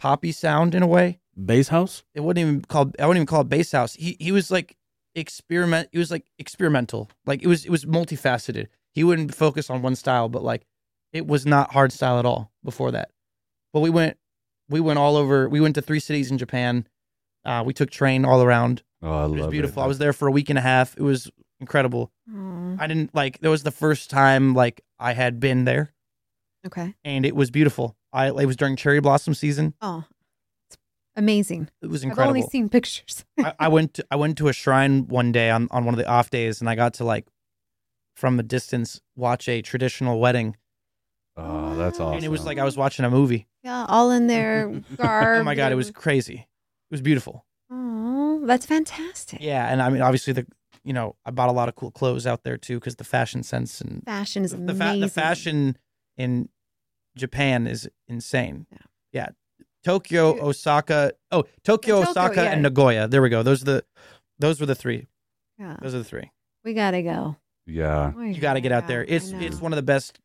poppy 0.00 0.32
sound 0.32 0.74
in 0.74 0.82
a 0.82 0.86
way. 0.86 1.20
Bass 1.36 1.68
house? 1.68 2.02
It 2.14 2.20
wouldn't 2.20 2.44
even 2.44 2.62
call 2.62 2.90
I 2.98 3.06
wouldn't 3.06 3.18
even 3.18 3.26
call 3.26 3.42
it 3.42 3.48
bass 3.48 3.70
house. 3.70 3.94
He 3.94 4.16
he 4.18 4.32
was 4.32 4.50
like 4.50 4.76
experiment 5.14 5.90
he 5.92 5.98
was 5.98 6.10
like 6.10 6.26
experimental. 6.38 7.10
Like 7.26 7.42
it 7.42 7.46
was 7.46 7.64
it 7.64 7.70
was 7.70 7.84
multifaceted. 7.84 8.66
He 8.92 9.04
wouldn't 9.04 9.34
focus 9.34 9.68
on 9.70 9.82
one 9.82 9.94
style, 9.94 10.28
but 10.28 10.42
like 10.42 10.66
it 11.12 11.26
was 11.26 11.44
not 11.44 11.72
hard 11.72 11.92
style 11.92 12.18
at 12.18 12.26
all 12.26 12.50
before 12.64 12.90
that. 12.92 13.10
But 13.72 13.80
we 13.80 13.90
went 13.90 14.16
we 14.70 14.80
went 14.80 14.98
all 14.98 15.16
over 15.16 15.48
we 15.48 15.60
went 15.60 15.74
to 15.74 15.82
three 15.82 16.00
cities 16.00 16.30
in 16.30 16.38
Japan. 16.38 16.86
Uh, 17.44 17.62
we 17.64 17.72
took 17.72 17.90
train 17.90 18.24
all 18.24 18.42
around. 18.42 18.82
Oh, 19.02 19.10
I 19.10 19.24
It 19.24 19.28
love 19.28 19.38
was 19.38 19.46
beautiful. 19.48 19.82
It. 19.82 19.84
I 19.84 19.88
was 19.88 19.98
there 19.98 20.12
for 20.12 20.26
a 20.28 20.30
week 20.32 20.50
and 20.50 20.58
a 20.58 20.62
half. 20.62 20.96
It 20.96 21.02
was 21.02 21.30
incredible. 21.60 22.10
Aw, 22.34 22.76
I 22.78 22.86
didn't 22.86 23.14
like 23.14 23.38
that 23.40 23.50
was 23.50 23.62
the 23.62 23.70
first 23.70 24.10
time 24.10 24.54
like 24.54 24.82
I 24.98 25.12
had 25.12 25.38
been 25.40 25.64
there 25.64 25.92
okay. 26.66 26.94
and 27.04 27.24
it 27.26 27.34
was 27.36 27.50
beautiful. 27.50 27.96
I 28.12 28.28
it 28.28 28.46
was 28.46 28.56
during 28.56 28.76
cherry 28.76 29.00
blossom 29.00 29.34
season. 29.34 29.74
Oh, 29.80 30.04
it's 30.68 30.78
amazing. 31.16 31.68
It 31.82 31.88
was 31.88 32.02
incredible. 32.04 32.30
I've 32.32 32.36
incredible. 32.36 32.38
only 32.38 32.50
seen 32.50 32.68
pictures. 32.68 33.24
I, 33.38 33.54
I 33.60 33.68
went 33.68 33.94
to, 33.94 34.06
I 34.10 34.16
went 34.16 34.38
to 34.38 34.48
a 34.48 34.52
shrine 34.52 35.06
one 35.08 35.32
day 35.32 35.50
on, 35.50 35.68
on 35.70 35.84
one 35.84 35.94
of 35.94 35.98
the 35.98 36.08
off 36.08 36.30
days 36.30 36.60
and 36.60 36.68
I 36.70 36.74
got 36.74 36.94
to 36.94 37.04
like 37.04 37.26
from 38.16 38.38
a 38.40 38.42
distance 38.42 39.00
watch 39.14 39.46
a 39.48 39.60
traditional 39.62 40.18
wedding 40.20 40.56
Oh, 41.38 41.76
that's 41.76 42.00
awesome. 42.00 42.16
and 42.16 42.24
it 42.24 42.30
was 42.30 42.46
like 42.46 42.56
I 42.58 42.64
was 42.64 42.78
watching 42.78 43.04
a 43.04 43.10
movie. 43.10 43.46
yeah, 43.62 43.84
all 43.88 44.10
in 44.10 44.26
their 44.26 44.68
garb. 44.96 45.40
oh 45.40 45.44
my 45.44 45.54
god, 45.54 45.70
it 45.70 45.74
was 45.74 45.90
crazy. 45.90 46.34
It 46.90 46.94
was 46.94 47.02
beautiful. 47.02 47.44
That's 48.44 48.66
fantastic. 48.66 49.40
Yeah, 49.40 49.66
and 49.70 49.80
I 49.82 49.88
mean 49.88 50.02
obviously 50.02 50.32
the 50.32 50.46
you 50.84 50.92
know 50.92 51.16
I 51.24 51.30
bought 51.30 51.48
a 51.48 51.52
lot 51.52 51.68
of 51.68 51.74
cool 51.76 51.90
clothes 51.90 52.26
out 52.26 52.42
there 52.44 52.56
too 52.56 52.78
because 52.78 52.96
the 52.96 53.04
fashion 53.04 53.42
sense 53.42 53.80
and 53.80 54.02
Fashion 54.04 54.44
is 54.44 54.50
the, 54.52 54.58
amazing. 54.58 54.94
fa- 54.94 54.98
the 55.00 55.08
fashion 55.08 55.76
in 56.16 56.48
Japan 57.16 57.66
is 57.66 57.88
insane. 58.08 58.66
Yeah. 58.70 58.78
Yeah. 59.12 59.28
Tokyo, 59.84 60.40
Osaka. 60.44 61.12
Oh, 61.30 61.42
Tokyo, 61.64 62.00
Tokyo, 62.00 62.10
Osaka, 62.10 62.42
yeah. 62.42 62.50
and 62.50 62.62
Nagoya. 62.62 63.06
There 63.08 63.22
we 63.22 63.28
go. 63.28 63.42
Those 63.42 63.62
are 63.62 63.66
the 63.66 63.84
those 64.38 64.60
were 64.60 64.66
the 64.66 64.74
three. 64.74 65.06
Yeah, 65.58 65.76
Those 65.80 65.94
are 65.94 65.98
the 65.98 66.04
three. 66.04 66.30
we 66.64 66.74
gotta 66.74 67.02
go. 67.02 67.36
yeah. 67.66 68.10
We 68.12 68.32
You 68.32 68.40
got 68.40 68.54
to 68.54 68.60
get 68.60 68.72
out 68.72 68.86
there. 68.88 69.04
It's 69.04 69.30
it's 69.30 69.60
one 69.60 69.72
of 69.72 69.76
the 69.76 69.82
best 69.82 70.20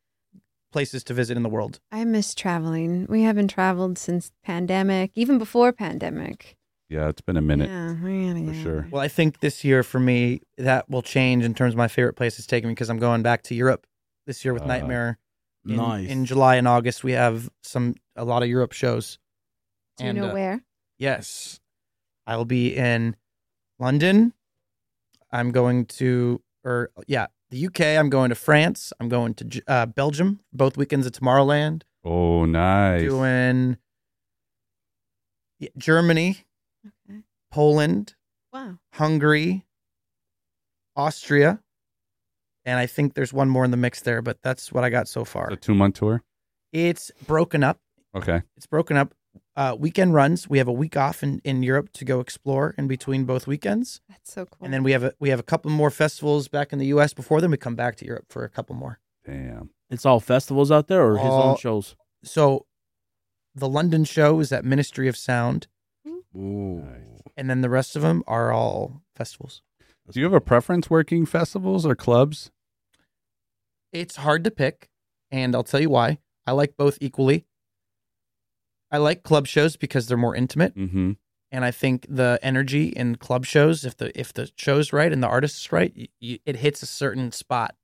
places 0.72 1.04
to 1.04 1.14
visit 1.14 1.36
in 1.36 1.42
the 1.42 1.48
world. 1.48 1.80
I 1.90 2.04
miss 2.04 2.34
traveling. 2.34 3.06
We 3.08 3.22
haven't 3.22 3.48
traveled 3.48 3.96
since 3.98 4.32
pandemic, 4.44 5.12
even 5.14 5.38
before 5.38 5.72
pandemic. 5.72 6.56
Yeah, 6.92 7.08
it's 7.08 7.22
been 7.22 7.38
a 7.38 7.42
minute. 7.42 7.70
Yeah, 7.70 7.92
we 7.92 8.46
for 8.46 8.52
get 8.52 8.62
sure. 8.62 8.86
Well, 8.90 9.00
I 9.00 9.08
think 9.08 9.40
this 9.40 9.64
year 9.64 9.82
for 9.82 9.98
me 9.98 10.42
that 10.58 10.90
will 10.90 11.00
change 11.00 11.42
in 11.42 11.54
terms 11.54 11.72
of 11.72 11.78
my 11.78 11.88
favorite 11.88 12.14
places 12.14 12.46
taking 12.46 12.68
me 12.68 12.74
because 12.74 12.90
I'm 12.90 12.98
going 12.98 13.22
back 13.22 13.42
to 13.44 13.54
Europe 13.54 13.86
this 14.26 14.44
year 14.44 14.52
with 14.52 14.62
Uh, 14.64 14.66
NGHTMRE. 14.66 15.16
In, 15.66 15.76
nice. 15.76 16.08
In 16.08 16.24
July 16.26 16.56
and 16.56 16.68
August, 16.68 17.02
we 17.02 17.12
have 17.12 17.48
some 17.62 17.94
a 18.14 18.24
lot 18.26 18.42
of 18.42 18.48
Europe 18.50 18.72
shows. 18.72 19.18
Do 19.96 20.04
you 20.04 20.12
know 20.12 20.30
uh, 20.30 20.34
where? 20.34 20.64
Yes. 20.98 21.60
I 22.26 22.36
will 22.36 22.44
be 22.44 22.76
in 22.76 23.16
London. 23.78 24.34
I'm 25.30 25.50
going 25.50 25.86
to, 25.86 26.42
or 26.62 26.90
yeah, 27.06 27.28
the 27.50 27.66
UK. 27.66 27.80
I'm 27.80 28.10
going 28.10 28.28
to 28.28 28.34
France. 28.34 28.92
I'm 29.00 29.08
going 29.08 29.34
to 29.34 29.62
uh, 29.66 29.86
Belgium. 29.86 30.40
Both 30.52 30.76
weekends 30.76 31.06
at 31.06 31.14
Tomorrowland. 31.14 31.82
Oh, 32.04 32.44
nice. 32.44 33.02
Doing 33.02 33.78
Germany, 35.78 36.30
Okay. 36.30 36.44
Poland, 37.52 38.14
Wow. 38.52 38.78
Hungary, 38.94 39.64
Austria, 40.96 41.60
and 42.64 42.78
I 42.78 42.86
think 42.86 43.14
there's 43.14 43.32
one 43.32 43.48
more 43.48 43.64
in 43.64 43.70
the 43.70 43.76
mix 43.76 44.00
there. 44.02 44.20
But 44.22 44.38
that's 44.42 44.72
what 44.72 44.84
I 44.84 44.90
got 44.90 45.08
so 45.08 45.24
far. 45.24 45.50
a 45.50 45.56
two 45.56 45.74
month 45.74 45.96
tour. 45.96 46.22
It's 46.72 47.10
broken 47.26 47.62
up. 47.62 47.78
Okay. 48.14 48.42
It's 48.56 48.66
broken 48.66 48.96
up. 48.96 49.14
Uh, 49.56 49.74
weekend 49.78 50.14
runs. 50.14 50.48
We 50.48 50.58
have 50.58 50.68
a 50.68 50.72
week 50.72 50.96
off 50.96 51.22
in, 51.22 51.40
in 51.44 51.62
Europe 51.62 51.90
to 51.94 52.04
go 52.04 52.20
explore 52.20 52.74
in 52.78 52.86
between 52.88 53.24
both 53.24 53.46
weekends. 53.46 54.00
That's 54.08 54.32
so 54.32 54.46
cool. 54.46 54.64
And 54.64 54.72
then 54.72 54.82
we 54.82 54.92
have 54.92 55.02
a 55.04 55.12
we 55.18 55.30
have 55.30 55.40
a 55.40 55.42
couple 55.44 55.70
more 55.70 55.90
festivals 55.90 56.48
back 56.48 56.72
in 56.72 56.78
the 56.78 56.86
U.S. 56.86 57.12
Before 57.14 57.40
then, 57.40 57.50
we 57.50 57.56
come 57.56 57.74
back 57.74 57.96
to 57.96 58.04
Europe 58.06 58.26
for 58.28 58.44
a 58.44 58.48
couple 58.48 58.74
more. 58.76 58.98
Damn. 59.24 59.70
it's 59.88 60.04
all 60.04 60.18
festivals 60.20 60.72
out 60.72 60.88
there 60.88 61.02
or 61.04 61.16
his 61.16 61.26
own 61.30 61.56
shows? 61.56 61.94
So, 62.24 62.66
the 63.54 63.68
London 63.68 64.02
show 64.04 64.40
is 64.40 64.50
at 64.52 64.64
Ministry 64.64 65.06
of 65.06 65.16
Sound, 65.16 65.68
Ooh. 66.36 66.84
and 67.36 67.48
then 67.50 67.60
the 67.60 67.68
rest 67.70 67.94
of 67.96 68.02
them 68.02 68.22
are 68.26 68.52
all 68.52 69.02
festivals. 69.14 69.62
Do 70.10 70.18
you 70.20 70.24
have 70.24 70.32
a 70.34 70.40
preference 70.40 70.88
working 70.90 71.26
festivals 71.26 71.86
or 71.86 71.94
clubs? 71.94 72.50
It's 73.92 74.16
hard 74.16 74.44
to 74.44 74.50
pick, 74.50 74.88
and 75.30 75.54
I'll 75.54 75.62
tell 75.62 75.80
you 75.80 75.90
why. 75.90 76.18
I 76.46 76.52
like 76.52 76.76
both 76.76 76.98
equally. 77.00 77.44
I 78.90 78.98
like 78.98 79.22
club 79.22 79.46
shows 79.46 79.76
because 79.76 80.06
they're 80.06 80.16
more 80.16 80.34
intimate, 80.36 80.74
Mm-hmm. 80.76 81.12
and 81.50 81.64
I 81.64 81.70
think 81.70 82.06
the 82.08 82.38
energy 82.42 82.88
in 82.88 83.16
club 83.16 83.44
shows, 83.46 83.84
if 83.84 83.96
the 83.96 84.18
if 84.18 84.32
the 84.32 84.50
show's 84.56 84.92
right 84.92 85.12
and 85.12 85.22
the 85.22 85.28
artist 85.28 85.60
is 85.64 85.72
right, 85.72 85.92
y 85.96 86.08
y 86.20 86.40
it 86.44 86.56
hits 86.56 86.82
a 86.82 86.86
certain 86.86 87.32
spot 87.32 87.74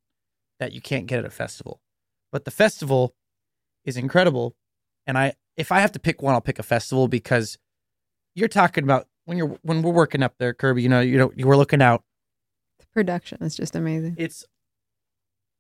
that 0.59 0.73
you 0.73 0.81
can't 0.81 1.07
get 1.07 1.20
at 1.20 1.25
a 1.25 1.31
festival. 1.31 1.81
But 2.33 2.45
the 2.45 2.51
festival 2.51 3.15
is 3.85 3.97
incredible, 3.97 4.55
and 5.07 5.16
I 5.16 5.35
if 5.57 5.73
I 5.73 5.81
have 5.81 5.93
to 5.93 5.99
pick 5.99 6.20
one, 6.23 6.35
I'll 6.35 6.41
pick 6.43 6.59
a 6.59 6.62
festival 6.62 7.09
because 7.09 7.57
you're 8.39 8.48
talking 8.48 8.85
about 8.85 9.06
when 9.24 9.36
you're 9.36 9.59
when 9.62 9.82
we're 9.82 9.93
working 9.93 10.23
up 10.23 10.35
there, 10.39 10.55
Kirby. 10.55 10.82
You 10.82 10.89
know, 10.89 11.01
you 11.01 11.19
know, 11.19 11.32
you 11.36 11.47
were 11.47 11.56
looking 11.56 11.82
out. 11.82 12.02
the 12.78 12.86
production 12.94 13.43
is 13.43 13.56
just 13.56 13.74
amazing. 13.74 14.15
It's 14.19 14.47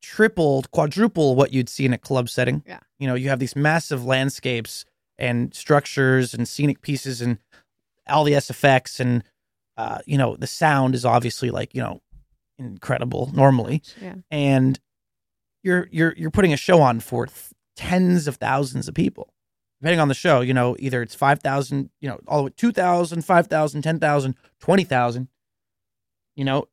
tripled, 0.02 0.70
quadruple 0.70 1.34
what 1.34 1.52
you'd 1.52 1.68
see 1.68 1.84
in 1.84 1.92
a 1.92 1.98
club 1.98 2.28
setting. 2.28 2.62
Yeah. 2.66 2.80
You 2.98 3.08
know, 3.08 3.14
you 3.14 3.28
have 3.28 3.38
these 3.38 3.56
massive 3.56 4.04
landscapes 4.04 4.84
and 5.18 5.52
structures 5.54 6.34
and 6.34 6.46
scenic 6.46 6.82
pieces 6.82 7.20
and 7.20 7.38
all 8.06 8.24
the 8.24 8.32
SFX 8.32 9.00
and 9.00 9.24
uh, 9.76 9.98
you 10.06 10.18
know, 10.18 10.34
the 10.36 10.46
sound 10.46 10.94
is 10.94 11.04
obviously 11.04 11.50
like, 11.50 11.74
you 11.74 11.80
know, 11.80 12.02
incredible 12.58 13.30
normally. 13.32 13.82
Yeah. 14.02 14.16
And 14.30 14.78
you're 15.62 15.88
you're 15.90 16.14
you're 16.16 16.30
putting 16.30 16.52
a 16.52 16.56
show 16.56 16.80
on 16.80 17.00
for 17.00 17.26
th- 17.26 17.52
tens 17.76 18.26
of 18.26 18.36
thousands 18.36 18.88
of 18.88 18.94
people. 18.94 19.32
Depending 19.80 20.00
on 20.00 20.08
the 20.08 20.14
show, 20.14 20.40
you 20.40 20.52
know, 20.52 20.74
either 20.80 21.02
it's 21.02 21.14
5,000, 21.14 21.90
you 22.00 22.08
know, 22.08 22.18
all 22.26 22.38
the 22.38 22.44
way 22.44 22.52
2,000, 22.56 23.24
5,000, 23.24 23.82
10,000, 23.82 24.34
20,000. 24.60 25.28
You 26.34 26.44
know, 26.44 26.64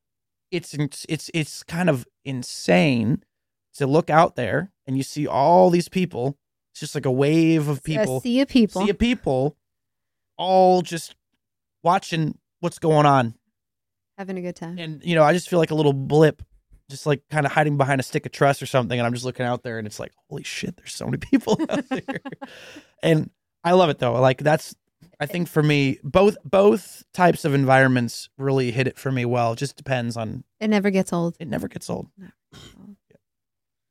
it's 0.52 0.74
it's 0.74 1.30
it's 1.34 1.64
kind 1.64 1.90
of 1.90 2.08
insane 2.24 3.24
to 3.76 3.86
look 3.88 4.10
out 4.10 4.36
there 4.36 4.72
and 4.88 4.96
you 4.98 5.04
see 5.04 5.28
all 5.28 5.70
these 5.70 5.90
people. 5.90 6.38
It's 6.74 6.80
just 6.80 6.96
like 6.96 7.06
a 7.06 7.12
wave 7.12 7.68
of 7.68 7.84
people, 7.84 8.22
See 8.22 8.40
A 8.42 8.46
people. 8.46 8.82
sea 8.84 8.90
of 8.90 8.98
people, 9.00 9.56
all 10.38 10.82
just 10.82 11.16
watching 11.84 12.38
what's 12.60 12.80
going 12.80 13.06
on. 13.06 13.36
having 14.18 14.38
a 14.38 14.42
good 14.42 14.56
time. 14.56 14.78
And 14.80 15.02
you 15.04 15.16
know, 15.16 15.24
I 15.24 15.34
just 15.34 15.50
feel 15.50 15.60
like 15.60 15.72
a 15.72 15.76
little 15.76 15.94
blip, 15.94 16.42
just 16.90 17.06
like 17.06 17.22
kind 17.30 17.46
of 17.46 17.52
hiding 17.52 17.78
behind 17.78 18.00
a 18.00 18.04
stick 18.04 18.26
of 18.26 18.32
truss 18.32 18.62
or 18.62 18.66
something. 18.66 19.00
And 19.00 19.06
I'm 19.06 19.14
just 19.14 19.26
looking 19.26 19.46
out 19.46 19.64
there, 19.64 19.78
and 19.78 19.88
it's 19.88 20.00
like, 20.00 20.12
holy 20.30 20.44
shit, 20.44 20.78
there's 20.78 20.94
so 20.94 21.06
many 21.06 21.18
people 21.32 21.60
out 21.70 21.88
there. 21.90 22.20
and 23.02 23.30
I 23.64 23.72
love 23.72 23.90
it 23.90 24.00
though. 24.00 24.14
Like 24.14 24.40
that's, 24.40 24.76
I 25.20 25.26
think 25.26 25.48
for 25.48 25.64
me, 25.64 26.00
both 26.04 26.38
both 26.44 27.04
types 27.14 27.46
of 27.46 27.54
environments 27.54 28.30
really 28.38 28.72
hit 28.72 28.88
it 28.88 28.98
for 29.00 29.12
me 29.12 29.26
well. 29.26 29.54
It 29.54 29.60
just 29.60 29.78
depends 29.78 30.18
on. 30.18 30.44
It 30.60 30.70
never 30.70 30.90
gets 30.90 31.14
old. 31.14 31.36
It 31.40 31.48
never 31.48 31.68
gets 31.68 31.90
old. 31.90 32.08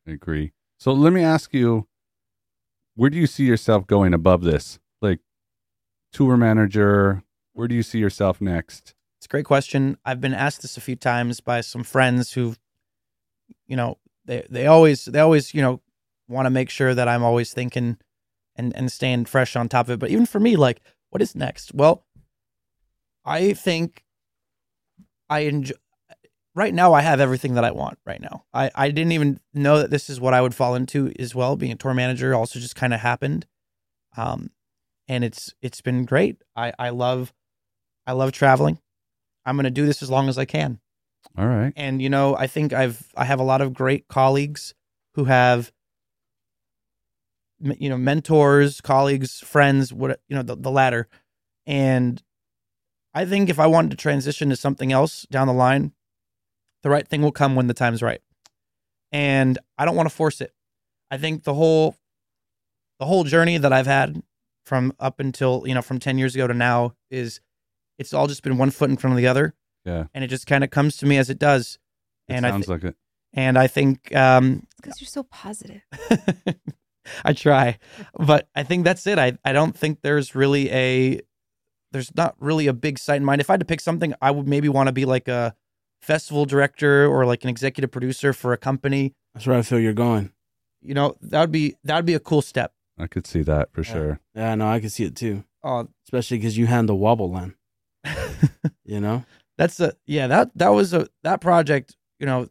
I 0.06 0.10
agree. 0.10 0.52
So 0.78 0.92
let 0.92 1.12
me 1.12 1.22
ask 1.22 1.54
you, 1.54 1.86
where 2.94 3.10
do 3.10 3.16
you 3.16 3.26
see 3.26 3.44
yourself 3.44 3.86
going 3.86 4.12
above 4.12 4.42
this? 4.42 4.78
Like 5.00 5.20
tour 6.12 6.36
manager, 6.36 7.22
where 7.54 7.68
do 7.68 7.74
you 7.74 7.82
see 7.82 7.98
yourself 7.98 8.40
next? 8.40 8.94
It's 9.18 9.26
a 9.26 9.28
great 9.28 9.46
question. 9.46 9.96
I've 10.04 10.20
been 10.20 10.34
asked 10.34 10.60
this 10.62 10.76
a 10.76 10.80
few 10.82 10.96
times 10.96 11.40
by 11.40 11.62
some 11.62 11.82
friends 11.82 12.32
who, 12.34 12.54
you 13.66 13.76
know, 13.76 13.98
they 14.24 14.46
they 14.48 14.66
always 14.66 15.04
they 15.04 15.20
always 15.20 15.54
you 15.54 15.62
know 15.62 15.80
want 16.28 16.46
to 16.46 16.50
make 16.50 16.70
sure 16.70 16.94
that 16.94 17.08
I'm 17.08 17.22
always 17.22 17.52
thinking 17.52 17.98
and 18.56 18.74
and 18.76 18.90
staying 18.90 19.26
fresh 19.26 19.56
on 19.56 19.68
top 19.68 19.86
of 19.86 19.92
it. 19.94 19.98
But 19.98 20.10
even 20.10 20.26
for 20.26 20.40
me, 20.40 20.56
like, 20.56 20.80
what 21.10 21.22
is 21.22 21.34
next? 21.34 21.74
Well, 21.74 22.04
I 23.24 23.52
think 23.52 24.04
I 25.28 25.40
enjoy. 25.40 25.74
Right 26.56 26.72
now, 26.72 26.92
I 26.92 27.00
have 27.00 27.18
everything 27.18 27.54
that 27.54 27.64
I 27.64 27.72
want. 27.72 27.98
Right 28.06 28.20
now, 28.20 28.44
I 28.52 28.70
I 28.74 28.90
didn't 28.90 29.12
even 29.12 29.40
know 29.52 29.78
that 29.78 29.90
this 29.90 30.08
is 30.08 30.20
what 30.20 30.34
I 30.34 30.40
would 30.40 30.54
fall 30.54 30.74
into 30.74 31.12
as 31.18 31.34
well. 31.34 31.56
Being 31.56 31.72
a 31.72 31.76
tour 31.76 31.94
manager 31.94 32.34
also 32.34 32.60
just 32.60 32.76
kind 32.76 32.94
of 32.94 33.00
happened, 33.00 33.46
um, 34.16 34.50
and 35.08 35.24
it's 35.24 35.52
it's 35.60 35.80
been 35.80 36.04
great. 36.04 36.42
I 36.54 36.72
I 36.78 36.90
love 36.90 37.32
I 38.06 38.12
love 38.12 38.32
traveling. 38.32 38.78
I'm 39.46 39.58
to 39.58 39.70
do 39.70 39.84
this 39.86 40.02
as 40.02 40.10
long 40.10 40.28
as 40.28 40.38
I 40.38 40.44
can. 40.44 40.80
All 41.36 41.46
right. 41.46 41.72
and 41.76 42.00
you 42.00 42.08
know 42.08 42.36
i 42.36 42.46
think 42.46 42.72
i've 42.72 43.08
i 43.16 43.24
have 43.24 43.40
a 43.40 43.44
lot 43.44 43.60
of 43.60 43.74
great 43.74 44.06
colleagues 44.08 44.74
who 45.14 45.24
have 45.24 45.72
you 47.60 47.88
know 47.88 47.96
mentors 47.96 48.80
colleagues 48.80 49.40
friends 49.40 49.92
what 49.92 50.20
you 50.28 50.36
know 50.36 50.42
the, 50.42 50.56
the 50.56 50.70
latter. 50.70 51.08
And 51.66 52.22
i 53.14 53.24
think 53.24 53.48
if 53.48 53.58
i 53.58 53.66
wanted 53.66 53.90
to 53.92 53.96
transition 53.96 54.50
to 54.50 54.56
something 54.56 54.92
else 54.92 55.26
down 55.30 55.46
the 55.46 55.52
line 55.52 55.92
the 56.82 56.90
right 56.90 57.08
thing 57.08 57.22
will 57.22 57.32
come 57.32 57.54
when 57.54 57.66
the 57.66 57.74
time's 57.74 58.02
right. 58.02 58.20
And 59.10 59.58
i 59.78 59.84
don't 59.84 59.96
want 59.96 60.08
to 60.08 60.14
force 60.14 60.40
it. 60.40 60.52
I 61.10 61.16
think 61.16 61.44
the 61.44 61.54
whole 61.54 61.96
the 62.98 63.06
whole 63.06 63.24
journey 63.24 63.58
that 63.58 63.72
i've 63.72 63.86
had 63.86 64.22
from 64.66 64.92
up 65.00 65.20
until 65.20 65.62
you 65.66 65.74
know 65.74 65.82
from 65.82 65.98
10 65.98 66.18
years 66.18 66.34
ago 66.34 66.46
to 66.46 66.54
now 66.54 66.94
is 67.10 67.40
it's 67.98 68.12
all 68.12 68.26
just 68.26 68.42
been 68.42 68.58
one 68.58 68.70
foot 68.70 68.90
in 68.90 68.96
front 68.96 69.12
of 69.12 69.18
the 69.18 69.26
other 69.26 69.54
Yeah. 69.84 70.04
and 70.14 70.24
it 70.24 70.28
just 70.28 70.46
kind 70.46 70.64
of 70.64 70.70
comes 70.70 70.96
to 70.98 71.06
me 71.06 71.18
as 71.18 71.28
it 71.30 71.38
does 71.38 71.78
It 72.28 72.34
and 72.34 72.46
I 72.46 72.50
sounds 72.50 72.68
like 72.68 72.84
it. 72.84 72.96
and 73.32 73.58
I 73.58 73.66
think 73.66 74.14
um, 74.16 74.66
Because 74.80 75.00
you're 75.00 75.08
so 75.08 75.22
positive. 75.24 75.82
I 77.24 77.34
try, 77.34 77.78
but 78.18 78.48
I 78.54 78.62
think 78.62 78.84
that's 78.84 79.06
it. 79.06 79.18
I 79.18 79.36
I 79.44 79.52
don't 79.52 79.76
think 79.76 80.00
there's 80.00 80.34
really 80.34 80.70
a 80.70 81.20
there's 81.92 82.14
not 82.16 82.34
really 82.40 82.66
a 82.66 82.72
big 82.72 82.98
sight 82.98 83.16
in 83.16 83.24
mind. 83.24 83.40
If 83.42 83.50
I 83.50 83.52
had 83.54 83.60
to 83.60 83.66
pick 83.66 83.80
something, 83.80 84.14
I 84.22 84.30
would 84.30 84.48
maybe 84.48 84.68
want 84.70 84.86
to 84.86 84.92
be 84.92 85.04
like 85.04 85.28
a 85.28 85.54
festival 86.00 86.46
director 86.46 87.06
or 87.06 87.26
like 87.26 87.44
an 87.44 87.50
executive 87.50 87.90
producer 87.90 88.32
for 88.32 88.52
a 88.54 88.56
company. 88.56 89.12
That's 89.34 89.46
where 89.46 89.58
I 89.58 89.62
feel 89.62 89.78
you're 89.78 89.92
going. 89.92 90.32
You 90.80 90.94
know, 90.94 91.14
that 91.20 91.40
would 91.42 91.52
be 91.52 91.76
that 91.84 91.96
would 91.96 92.06
be 92.06 92.14
a 92.14 92.20
cool 92.20 92.40
step. 92.42 92.72
I 92.98 93.06
could 93.06 93.26
see 93.26 93.42
that 93.42 93.68
for 93.72 93.82
Yeah. 93.82 93.92
sure. 93.92 94.20
Yeah, 94.34 94.54
no, 94.54 94.66
I 94.68 94.80
could 94.80 94.92
see 94.92 95.04
it 95.04 95.14
too. 95.14 95.44
Oh, 95.62 95.88
Especially 96.06 96.38
because 96.38 96.56
you 96.56 96.66
handle 96.66 96.98
Wobbleland. 96.98 97.54
You 98.86 99.00
know, 99.00 99.24
that's 99.58 99.80
a 99.80 99.94
yeah 100.06 100.26
that 100.26 100.50
that 100.56 100.68
was 100.68 100.92
a 100.92 101.08
that 101.22 101.40
project. 101.40 101.96
You 102.18 102.26
know, 102.26 102.48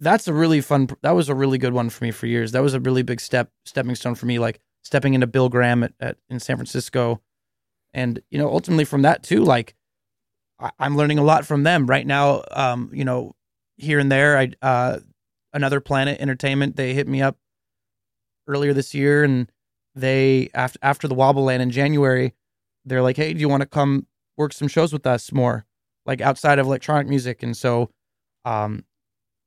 that's 0.00 0.28
a 0.28 0.32
really 0.32 0.60
fun. 0.60 0.88
That 1.02 1.12
was 1.12 1.28
a 1.28 1.34
really 1.34 1.58
good 1.58 1.72
one 1.72 1.90
for 1.90 2.04
me 2.04 2.10
for 2.10 2.26
years. 2.26 2.52
That 2.52 2.62
was 2.62 2.74
a 2.74 2.80
really 2.80 3.02
big 3.02 3.20
step 3.20 3.50
stepping 3.64 3.94
stone 3.94 4.14
for 4.14 4.26
me. 4.26 4.38
Like 4.38 4.60
stepping 4.82 5.14
into 5.14 5.26
Bill 5.26 5.48
Graham 5.48 5.82
at, 5.82 5.92
at 6.00 6.16
in 6.28 6.40
San 6.40 6.56
Francisco, 6.56 7.20
and 7.92 8.20
you 8.30 8.38
know 8.38 8.48
ultimately 8.48 8.84
from 8.84 9.02
that 9.02 9.22
too. 9.22 9.44
Like 9.44 9.74
I, 10.58 10.70
I'm 10.78 10.96
learning 10.96 11.18
a 11.18 11.24
lot 11.24 11.46
from 11.46 11.62
them 11.62 11.86
right 11.86 12.06
now. 12.06 12.42
Um, 12.50 12.90
you 12.92 13.04
know, 13.04 13.34
here 13.76 13.98
and 13.98 14.10
there. 14.10 14.38
I 14.38 14.50
uh, 14.62 14.98
another 15.52 15.80
Planet 15.80 16.20
Entertainment. 16.20 16.76
They 16.76 16.94
hit 16.94 17.08
me 17.08 17.22
up 17.22 17.36
earlier 18.46 18.72
this 18.72 18.94
year, 18.94 19.22
and 19.22 19.50
they 19.94 20.50
after 20.54 20.78
after 20.82 21.08
the 21.08 21.14
Wobbleland 21.14 21.62
in 21.62 21.70
January, 21.70 22.34
they're 22.84 23.02
like, 23.02 23.16
"Hey, 23.16 23.32
do 23.32 23.40
you 23.40 23.48
want 23.48 23.62
to 23.62 23.68
come 23.68 24.06
work 24.36 24.52
some 24.52 24.68
shows 24.68 24.92
with 24.92 25.06
us 25.06 25.32
more, 25.32 25.66
like 26.06 26.20
outside 26.20 26.58
of 26.58 26.66
electronic 26.66 27.06
music?" 27.08 27.42
And 27.42 27.56
so, 27.56 27.90
um, 28.44 28.84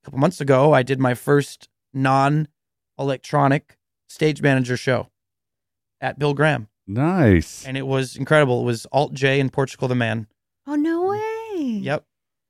a 0.02 0.06
couple 0.06 0.20
months 0.20 0.42
ago, 0.42 0.74
I 0.74 0.84
did 0.84 1.00
my 1.00 1.14
first 1.14 1.68
non-electronic 1.94 3.78
stage 4.08 4.42
manager 4.42 4.78
show 4.78 5.10
at 6.02 6.20
Bill 6.20 6.34
Graham, 6.34 6.68
Nice. 6.88 7.66
and 7.66 7.78
it 7.78 7.88
was 7.88 8.16
incredible. 8.16 8.62
It 8.62 8.66
was 8.66 8.86
alt-J 8.92 9.40
and 9.40 9.52
Portugal 9.52 9.88
the 9.88 9.96
Man. 9.96 10.28
Oh 10.68 10.76
no 10.76 11.08
way. 11.08 11.64
Yep. 11.82 12.06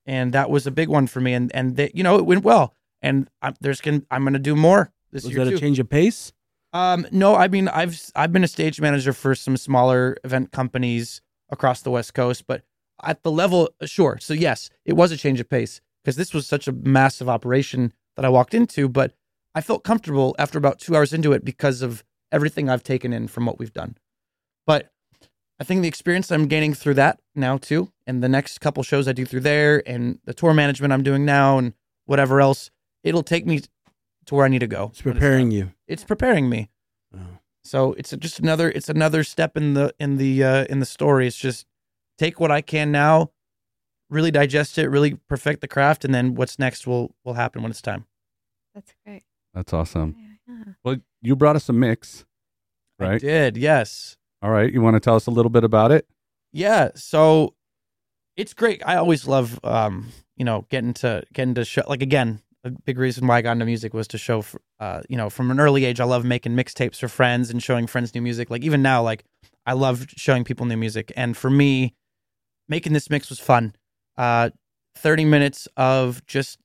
And 0.05 0.34
that 0.34 0.49
was 0.49 0.67
a 0.67 0.71
big 0.71 0.89
one 0.89 1.07
for 1.07 1.21
me, 1.21 1.34
and 1.34 1.53
and 1.55 1.75
they, 1.77 1.91
you 1.93 2.03
know 2.03 2.17
it 2.17 2.25
went 2.25 2.43
well. 2.43 2.73
And 3.01 3.30
I'm, 3.41 3.53
there's 3.61 3.81
gonna 3.81 4.01
I'm 4.11 4.23
gonna 4.23 4.39
do 4.39 4.55
more 4.55 4.91
this 5.11 5.23
was 5.23 5.34
year 5.34 5.45
that 5.45 5.51
too. 5.51 5.57
a 5.57 5.59
change 5.59 5.80
of 5.80 5.89
pace? 5.89 6.31
Um, 6.73 7.05
no, 7.11 7.35
I 7.35 7.47
mean 7.47 7.67
I've 7.67 7.99
I've 8.15 8.34
been 8.34 8.43
a 8.43 8.47
stage 8.47 8.81
manager 8.81 9.13
for 9.13 9.35
some 9.35 9.55
smaller 9.57 10.17
event 10.23 10.51
companies 10.51 11.21
across 11.49 11.81
the 11.84 11.91
West 11.91 12.13
Coast, 12.13 12.45
but 12.47 12.63
at 13.01 13.23
the 13.23 13.31
level, 13.31 13.69
sure. 13.85 14.17
So 14.19 14.33
yes, 14.33 14.69
it 14.85 14.93
was 14.93 15.11
a 15.11 15.17
change 15.17 15.39
of 15.39 15.49
pace 15.49 15.81
because 16.03 16.15
this 16.15 16.33
was 16.33 16.45
such 16.45 16.67
a 16.67 16.71
massive 16.71 17.29
operation 17.29 17.93
that 18.15 18.25
I 18.25 18.29
walked 18.29 18.53
into, 18.53 18.87
but 18.89 19.13
I 19.55 19.61
felt 19.61 19.83
comfortable 19.83 20.35
after 20.37 20.57
about 20.57 20.79
two 20.79 20.95
hours 20.95 21.13
into 21.13 21.33
it 21.33 21.45
because 21.45 21.81
of 21.81 22.03
everything 22.31 22.69
I've 22.69 22.83
taken 22.83 23.13
in 23.13 23.27
from 23.27 23.45
what 23.45 23.59
we've 23.59 23.73
done. 23.73 23.97
But 24.65 24.91
I 25.59 25.63
think 25.63 25.81
the 25.81 25.87
experience 25.87 26.31
I'm 26.31 26.47
gaining 26.47 26.73
through 26.73 26.95
that 26.95 27.19
now 27.35 27.57
too, 27.57 27.91
and 28.07 28.23
the 28.23 28.29
next 28.29 28.59
couple 28.59 28.83
shows 28.83 29.07
I 29.07 29.13
do 29.13 29.25
through 29.25 29.41
there, 29.41 29.81
and 29.87 30.19
the 30.25 30.33
tour 30.33 30.53
management 30.53 30.91
I'm 30.91 31.03
doing 31.03 31.25
now, 31.25 31.57
and 31.57 31.73
whatever 32.05 32.41
else, 32.41 32.71
it'll 33.03 33.23
take 33.23 33.45
me 33.45 33.61
to 34.25 34.35
where 34.35 34.45
I 34.45 34.49
need 34.49 34.59
to 34.59 34.67
go. 34.67 34.89
It's 34.91 35.01
preparing 35.01 35.51
you. 35.51 35.71
It's 35.87 36.03
preparing 36.03 36.49
me. 36.49 36.69
Oh. 37.15 37.19
So 37.63 37.93
it's 37.93 38.11
just 38.11 38.39
another 38.39 38.69
it's 38.69 38.89
another 38.89 39.23
step 39.23 39.55
in 39.55 39.73
the 39.73 39.93
in 39.99 40.17
the 40.17 40.43
uh, 40.43 40.65
in 40.65 40.79
the 40.79 40.85
story. 40.85 41.27
It's 41.27 41.37
just 41.37 41.65
take 42.23 42.39
what 42.39 42.51
I 42.51 42.61
can 42.61 42.91
now, 42.91 43.31
really 44.09 44.31
digest 44.31 44.77
it, 44.77 44.87
really 44.87 45.15
perfect 45.27 45.61
the 45.61 45.67
craft, 45.67 46.05
and 46.05 46.13
then 46.15 46.35
what's 46.35 46.57
next 46.57 46.87
will 46.87 47.15
will 47.23 47.33
happen 47.33 47.61
when 47.61 47.71
it's 47.71 47.81
time. 47.81 48.05
That's 48.73 48.93
great. 49.05 49.23
That's 49.53 49.73
awesome. 49.73 50.15
Yeah, 50.17 50.55
yeah. 50.55 50.73
Well, 50.83 50.97
you 51.21 51.35
brought 51.35 51.55
us 51.55 51.69
a 51.69 51.73
mix, 51.73 52.25
I 52.99 53.03
right? 53.05 53.21
did, 53.21 53.57
yes. 53.57 54.17
All 54.41 54.49
right. 54.51 54.71
You 54.71 54.81
want 54.81 54.95
to 54.95 54.99
tell 54.99 55.15
us 55.15 55.27
a 55.27 55.31
little 55.31 55.49
bit 55.49 55.63
about 55.63 55.91
it? 55.91 56.07
Yeah, 56.51 56.89
so 56.95 57.55
it's 58.35 58.53
great. 58.53 58.81
I 58.85 58.95
always 58.95 59.27
love 59.27 59.59
um, 59.63 60.09
you 60.37 60.45
know, 60.45 60.65
getting 60.69 60.93
to 60.95 61.23
getting 61.33 61.55
to 61.55 61.65
show 61.65 61.83
like 61.87 62.01
again, 62.01 62.41
a 62.63 62.71
big 62.71 62.97
reason 62.97 63.27
why 63.27 63.37
I 63.37 63.41
got 63.41 63.53
into 63.53 63.65
music 63.65 63.93
was 63.93 64.07
to 64.09 64.17
show 64.17 64.39
f- 64.39 64.55
uh, 64.79 65.01
you 65.09 65.17
know, 65.17 65.29
from 65.29 65.51
an 65.51 65.59
early 65.59 65.85
age 65.85 65.99
I 65.99 66.05
love 66.05 66.25
making 66.25 66.53
mixtapes 66.53 66.99
for 66.99 67.07
friends 67.07 67.49
and 67.49 67.61
showing 67.61 67.87
friends 67.87 68.13
new 68.15 68.21
music. 68.21 68.49
Like 68.49 68.63
even 68.63 68.81
now 68.81 69.03
like 69.03 69.23
I 69.65 69.73
love 69.73 70.05
showing 70.09 70.43
people 70.43 70.65
new 70.65 70.77
music 70.77 71.11
and 71.15 71.37
for 71.37 71.49
me 71.49 71.95
making 72.68 72.94
this 72.94 73.10
mix 73.10 73.30
was 73.30 73.40
fun. 73.40 73.76
Uh 74.18 74.49
30 74.95 75.26
minutes 75.26 75.68
of 75.76 76.26
just 76.27 76.60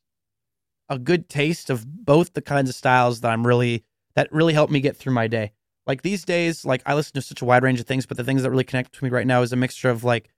a 0.89 0.99
good 0.99 1.29
taste 1.29 1.70
of 1.70 1.87
both 2.05 2.33
the 2.35 2.43
kinds 2.43 2.69
of 2.69 2.75
styles 2.75 3.20
that 3.20 3.31
I'm 3.31 3.47
really 3.47 3.85
that 4.15 4.33
really 4.33 4.53
helped 4.53 4.73
me 4.73 4.81
get 4.81 4.97
through 4.97 5.12
my 5.12 5.27
day. 5.29 5.53
Like 5.87 6.03
these 6.03 6.25
days, 6.25 6.65
like 6.65 6.83
I 6.85 6.95
listen 6.95 7.15
to 7.15 7.23
such 7.23 7.41
a 7.41 7.45
wide 7.45 7.62
range 7.62 7.81
of 7.81 7.87
things, 7.87 8.05
but 8.05 8.16
the 8.16 8.25
things 8.25 8.43
that 8.43 8.51
really 8.51 8.65
connect 8.65 8.95
to 8.95 9.05
me 9.05 9.11
right 9.11 9.27
now 9.27 9.43
is 9.43 9.53
a 9.53 9.57
mixture 9.57 9.91
of 9.91 10.05
like 10.05 10.29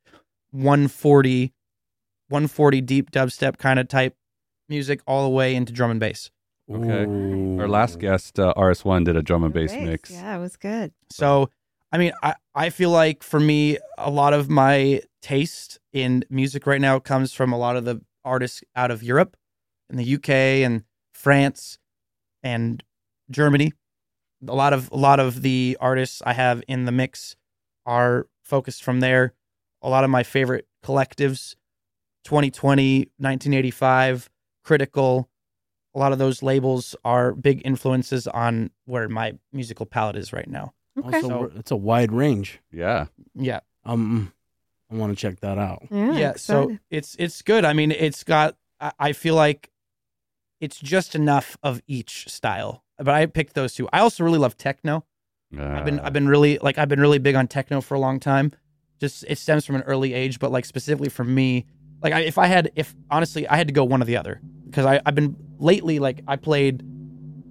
140 0.53 1.53
140 2.29 2.81
deep 2.83 3.11
dubstep 3.11 3.59
kind 3.59 3.81
of 3.81 3.89
type 3.89 4.15
music 4.69 5.01
all 5.07 5.25
the 5.25 5.31
way 5.31 5.55
into 5.55 5.73
drum 5.73 5.91
and 5.91 5.99
bass. 5.99 6.31
Okay. 6.73 7.05
Ooh. 7.05 7.59
Our 7.61 7.69
last 7.69 7.99
guest, 7.99 8.39
uh, 8.39 8.55
RS1, 8.57 9.05
did 9.05 9.17
a 9.17 9.23
drum 9.23 9.43
and 9.43 9.53
bass 9.53 9.73
Great. 9.73 9.85
mix. 9.85 10.11
Yeah, 10.13 10.37
it 10.37 10.41
was 10.41 10.57
good. 10.57 10.93
So, 11.11 11.51
I 11.93 11.99
mean, 11.99 12.13
I, 12.23 12.35
I 12.55 12.71
feel 12.71 12.91
like 12.91 13.23
for 13.23 13.41
me, 13.41 13.79
a 13.99 14.11
lot 14.11 14.33
of 14.33 14.49
my 14.49 15.03
taste 15.23 15.79
in 15.93 16.25
music 16.31 16.67
right 16.67 16.81
now 16.81 16.99
comes 16.99 17.33
from 17.33 17.53
a 17.53 17.59
lot 17.59 17.77
of 17.77 17.85
the 17.85 18.01
artists 18.25 18.63
out 18.77 18.91
of 18.91 19.03
Europe 19.03 19.37
and 19.89 19.99
the 19.99 20.15
UK 20.15 20.29
and 20.65 20.85
France 21.13 21.79
and 22.43 22.83
Germany. 23.31 23.73
A 24.49 24.55
lot 24.55 24.73
of 24.73 24.91
a 24.93 24.97
lot 24.97 25.21
of 25.21 25.43
the 25.43 25.77
artists 25.81 26.23
I 26.25 26.33
have 26.33 26.63
in 26.67 26.87
the 26.87 26.93
mix 26.93 27.37
are 27.85 28.27
focused 28.43 28.83
from 28.83 29.01
there. 29.01 29.35
A 29.83 29.89
lot 29.89 30.05
of 30.05 30.11
my 30.11 30.23
favorite 30.23 30.67
collectives 30.85 31.57
2020, 32.25 32.99
1985, 33.19 34.31
Critical, 34.63 35.29
a 35.95 35.99
lot 35.99 36.13
of 36.13 36.19
those 36.19 36.43
labels 36.43 36.95
are 37.05 37.33
big 37.33 37.63
influences 37.65 38.27
on 38.29 38.71
where 38.85 39.09
my 39.09 39.33
musical 39.53 39.87
palette 39.87 40.17
is 40.17 40.33
right 40.33 40.49
now. 40.49 40.73
Okay. 40.99 41.17
Also, 41.17 41.29
So- 41.29 41.53
it's 41.57 41.71
a 41.71 41.77
wide 41.77 42.13
range. 42.13 42.61
Yeah. 42.73 43.07
Yeah. 43.35 43.61
Um, 43.85 44.33
I 44.91 44.97
want 44.97 45.13
to 45.13 45.17
check 45.17 45.41
that 45.41 45.57
out. 45.57 45.85
yeah. 45.91 46.13
yeah 46.13 46.33
so 46.37 46.63
excited. 46.63 46.81
it's 46.91 47.17
it's 47.19 47.43
good 47.43 47.65
i 47.65 47.73
mean 47.73 47.93
it's 47.93 48.25
got 48.25 48.57
I, 48.81 48.91
I 48.99 49.13
feel 49.13 49.37
like 49.37 49.71
it's 50.61 50.79
just 50.81 51.15
enough 51.15 51.57
of 51.63 51.81
each 51.87 52.29
style 52.29 52.83
but 52.99 53.11
i 53.15 53.25
picked 53.27 53.55
those 53.55 53.73
two 53.75 53.89
i 53.93 54.01
also 54.01 54.25
really 54.25 54.39
love 54.41 54.57
techno 54.57 55.05
i've 55.57 55.85
been 55.85 56.01
i've 56.01 56.13
been 56.13 56.27
really 56.29 56.59
like 56.59 56.77
i've 56.77 56.89
been 56.89 57.01
really 57.01 57.19
big 57.21 57.37
on 57.37 57.47
techno 57.47 57.81
for 57.81 57.95
a 57.95 58.01
long 58.01 58.19
time 58.19 58.51
just 58.99 59.25
it 59.29 59.39
stems 59.39 59.65
from 59.65 59.77
an 59.77 59.83
early 59.83 60.13
age 60.13 60.41
but 60.41 60.51
like 60.51 60.65
specifically 60.65 61.09
for 61.09 61.23
me 61.25 61.67
like 62.03 62.13
I, 62.13 62.21
if 62.23 62.37
i 62.37 62.47
had 62.47 62.73
if 62.75 62.93
honestly 63.13 63.47
i 63.47 63.57
had 63.57 63.69
to 63.69 63.73
go 63.73 63.85
one 63.85 64.03
or 64.03 64.07
the 64.07 64.17
other 64.17 64.41
because 64.67 64.87
I, 64.87 65.01
i've 65.07 65.15
been 65.15 65.37
lately 65.61 66.01
like 66.01 66.21
i 66.27 66.35
played 66.35 66.83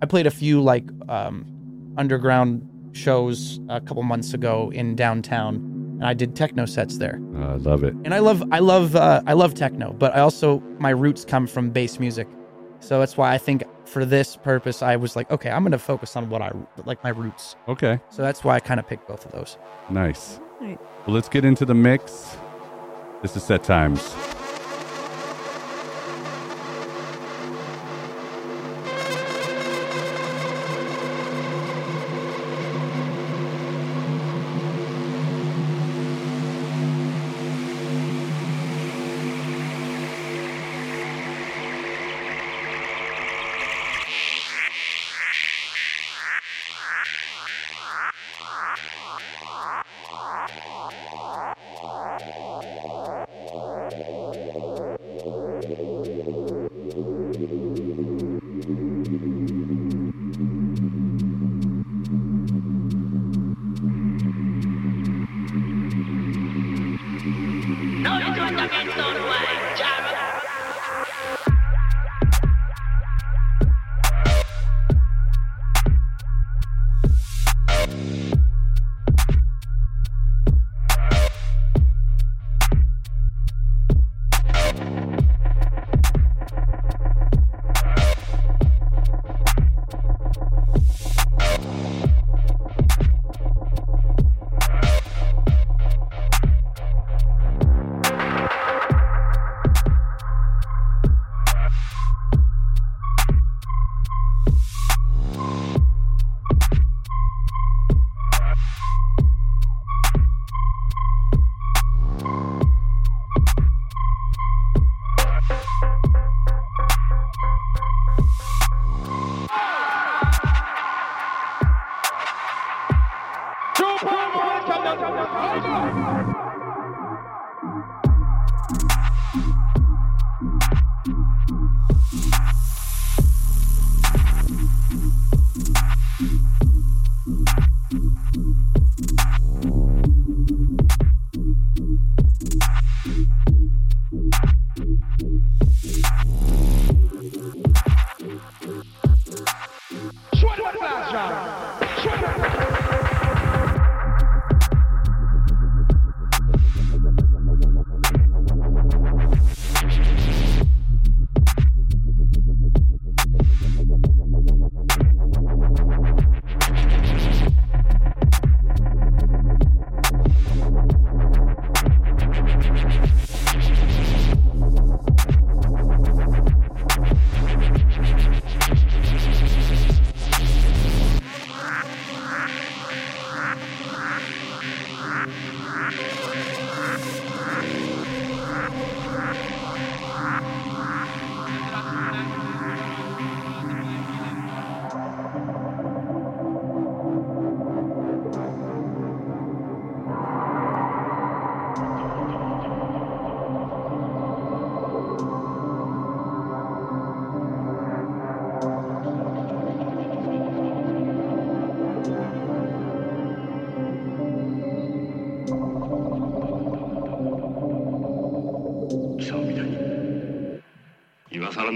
i 0.01 0.05
played 0.05 0.27
a 0.27 0.31
few 0.31 0.61
like 0.61 0.83
um 1.07 1.93
underground 1.97 2.67
shows 2.93 3.59
a 3.69 3.79
couple 3.81 4.03
months 4.03 4.33
ago 4.33 4.71
in 4.73 4.95
downtown 4.95 5.55
and 5.55 6.05
i 6.05 6.13
did 6.13 6.35
techno 6.35 6.65
sets 6.65 6.97
there 6.97 7.19
I 7.37 7.55
love 7.55 7.83
it. 7.83 7.93
and 8.03 8.13
I 8.13 8.19
love 8.19 8.43
I 8.51 8.59
love 8.59 8.95
uh, 8.95 9.21
I 9.25 9.33
love 9.33 9.53
techno, 9.53 9.93
but 9.93 10.15
I 10.15 10.19
also 10.19 10.59
my 10.77 10.89
roots 10.89 11.23
come 11.23 11.47
from 11.47 11.69
bass 11.69 11.99
music, 11.99 12.27
so 12.81 12.99
that's 12.99 13.15
why 13.15 13.33
I 13.33 13.37
think 13.37 13.63
for 13.85 14.03
this 14.05 14.35
purpose 14.35 14.81
I 14.81 14.97
was 14.97 15.15
like, 15.15 15.31
okay, 15.31 15.49
I'm 15.49 15.63
going 15.63 15.71
to 15.71 15.79
focus 15.79 16.15
on 16.17 16.29
what 16.29 16.41
I 16.41 16.51
like 16.85 17.01
my 17.03 17.09
roots. 17.11 17.55
Okay. 17.69 17.99
So 18.09 18.21
that's 18.21 18.43
why 18.43 18.55
I 18.55 18.59
kind 18.59 18.79
of 18.79 18.87
picked 18.87 19.07
both 19.07 19.25
of 19.25 19.31
those. 19.31 19.57
Nice. 19.89 20.39
Right. 20.59 20.77
Well, 21.05 21.15
let's 21.15 21.29
get 21.29 21.45
into 21.45 21.63
the 21.65 21.73
mix. 21.73 22.35
This 23.21 23.35
is 23.37 23.43
Set 23.43 23.63
Times. 23.63 24.01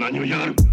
año 0.04 0.24
ya. 0.24 0.46
Lo... 0.46 0.63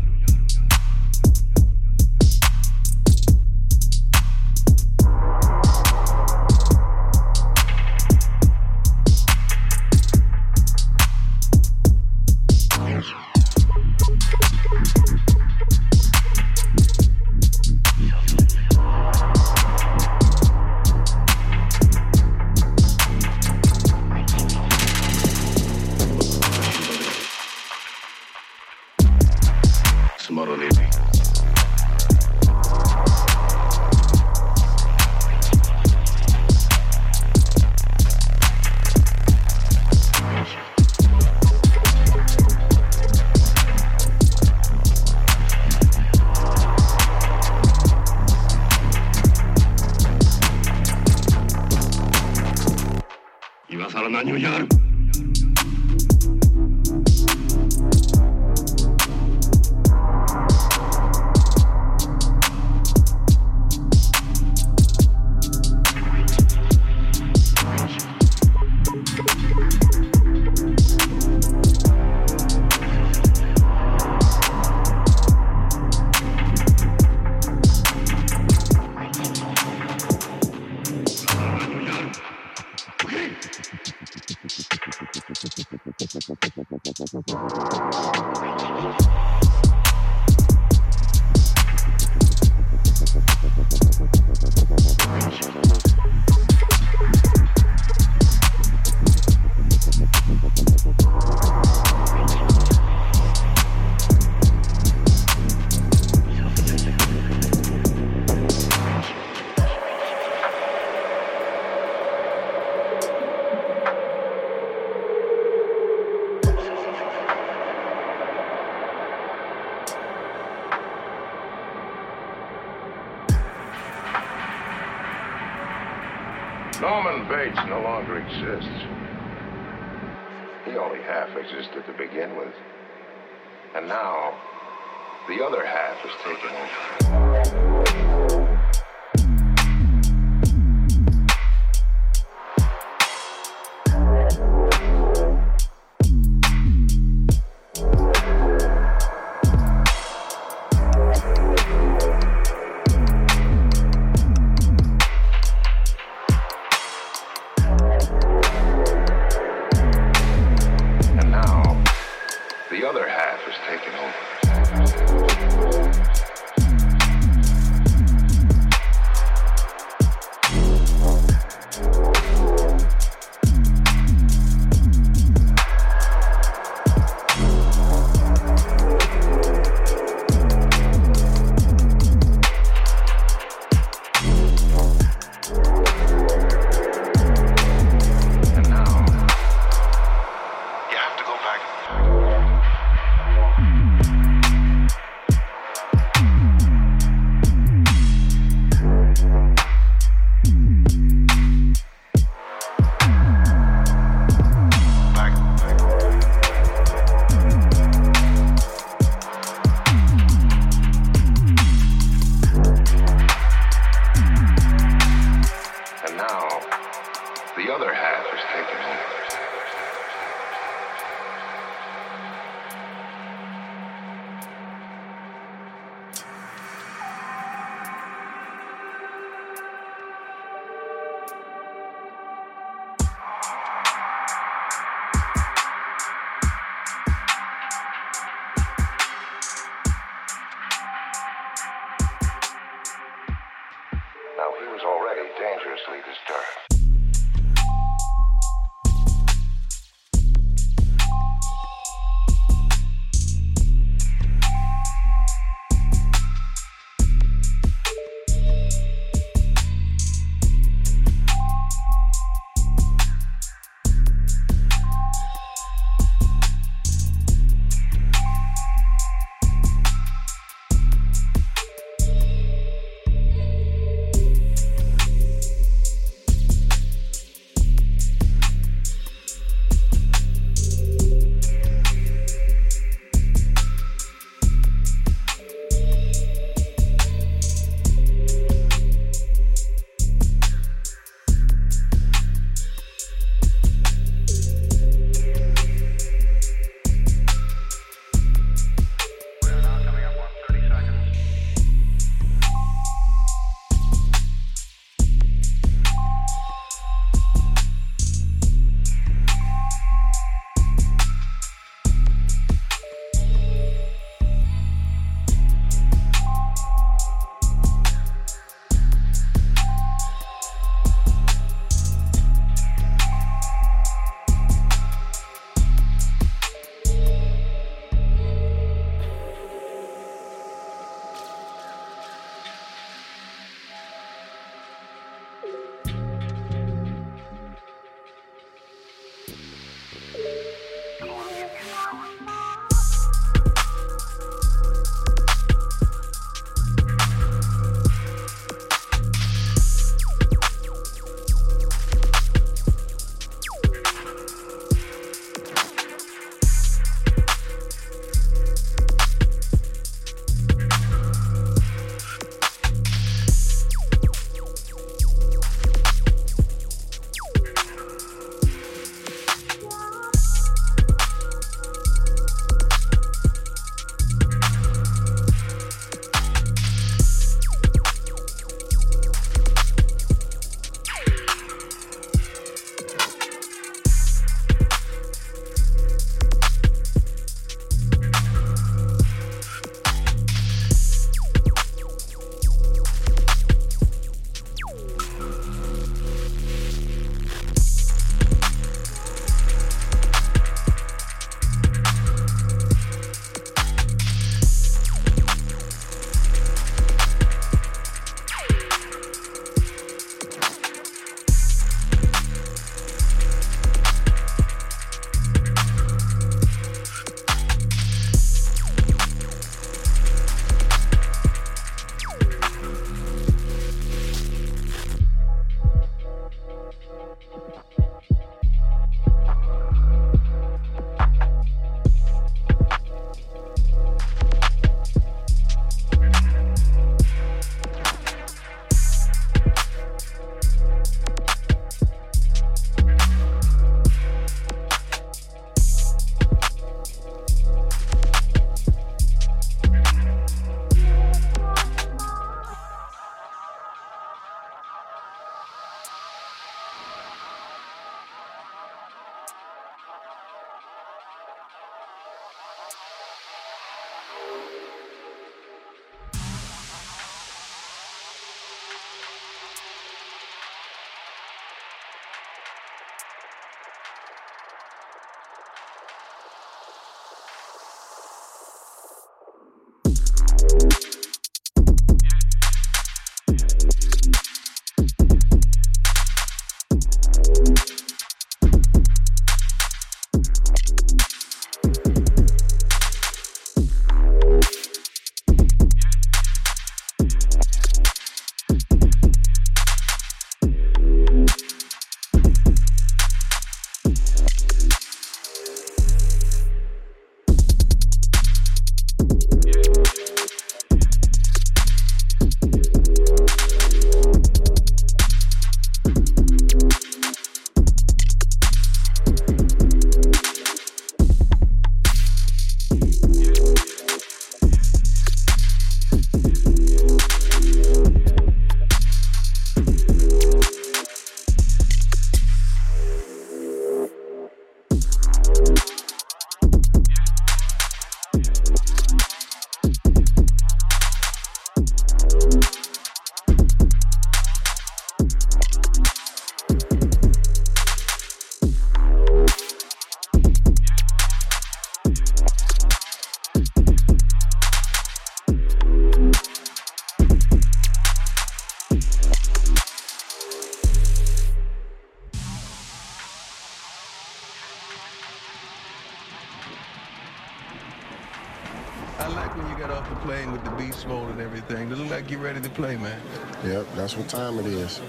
like 569.15 569.35
when 569.35 569.49
you 569.49 569.57
got 569.57 569.69
off 569.71 569.89
the 569.89 569.95
plane 569.97 570.31
with 570.31 570.43
the 570.43 570.51
beast 570.51 570.87
mode 570.87 571.11
and 571.11 571.21
everything. 571.21 571.71
It 571.71 571.77
looked 571.77 571.91
like 571.91 572.09
you're 572.09 572.19
ready 572.19 572.41
to 572.41 572.49
play, 572.49 572.77
man. 572.77 572.99
Yep, 573.45 573.67
that's 573.75 573.95
what 573.97 574.07
time 574.07 574.39
it 574.39 574.45
is. 574.45 574.81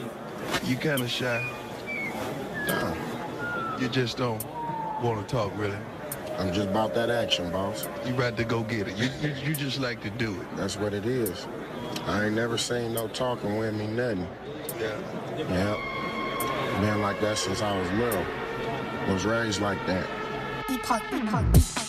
You 0.65 0.77
kind 0.77 1.03
of 1.03 1.11
shy. 1.11 1.49
Nah. 2.67 2.95
You 3.79 3.89
just 3.89 4.17
don't 4.17 4.45
want 5.03 5.27
to 5.27 5.35
talk, 5.35 5.53
really. 5.57 5.79
I'm 6.39 6.53
just 6.53 6.69
about 6.69 6.95
that 6.95 7.11
action, 7.11 7.51
boss. 7.51 7.87
You 8.07 8.15
ready 8.15 8.37
to 8.37 8.45
go 8.45 8.63
get 8.63 8.89
it. 8.89 8.97
You, 8.97 9.11
you, 9.21 9.35
you 9.45 9.55
just 9.55 9.81
like 9.81 10.03
to 10.03 10.11
do 10.11 10.33
it. 10.41 10.47
That's 10.57 10.77
what 10.77 10.95
it 10.95 11.05
is. 11.05 11.47
I 12.07 12.27
ain't 12.27 12.35
never 12.35 12.59
seen 12.59 12.95
no 12.95 13.09
talking 13.09 13.59
with 13.59 13.75
me 13.75 13.87
nothing. 13.87 14.27
Yeah. 14.79 14.99
Yep. 15.37 15.79
Been 16.81 17.01
like 17.03 17.21
that 17.21 17.39
since 17.39 17.63
I 17.63 17.79
was 17.79 17.91
little. 17.93 18.25
Was 19.09 19.25
raised 19.25 19.61
like 19.61 19.85
that. 19.87 20.07
Epoch, 20.69 21.03
epoch, 21.13 21.45
epoch. 21.55 21.82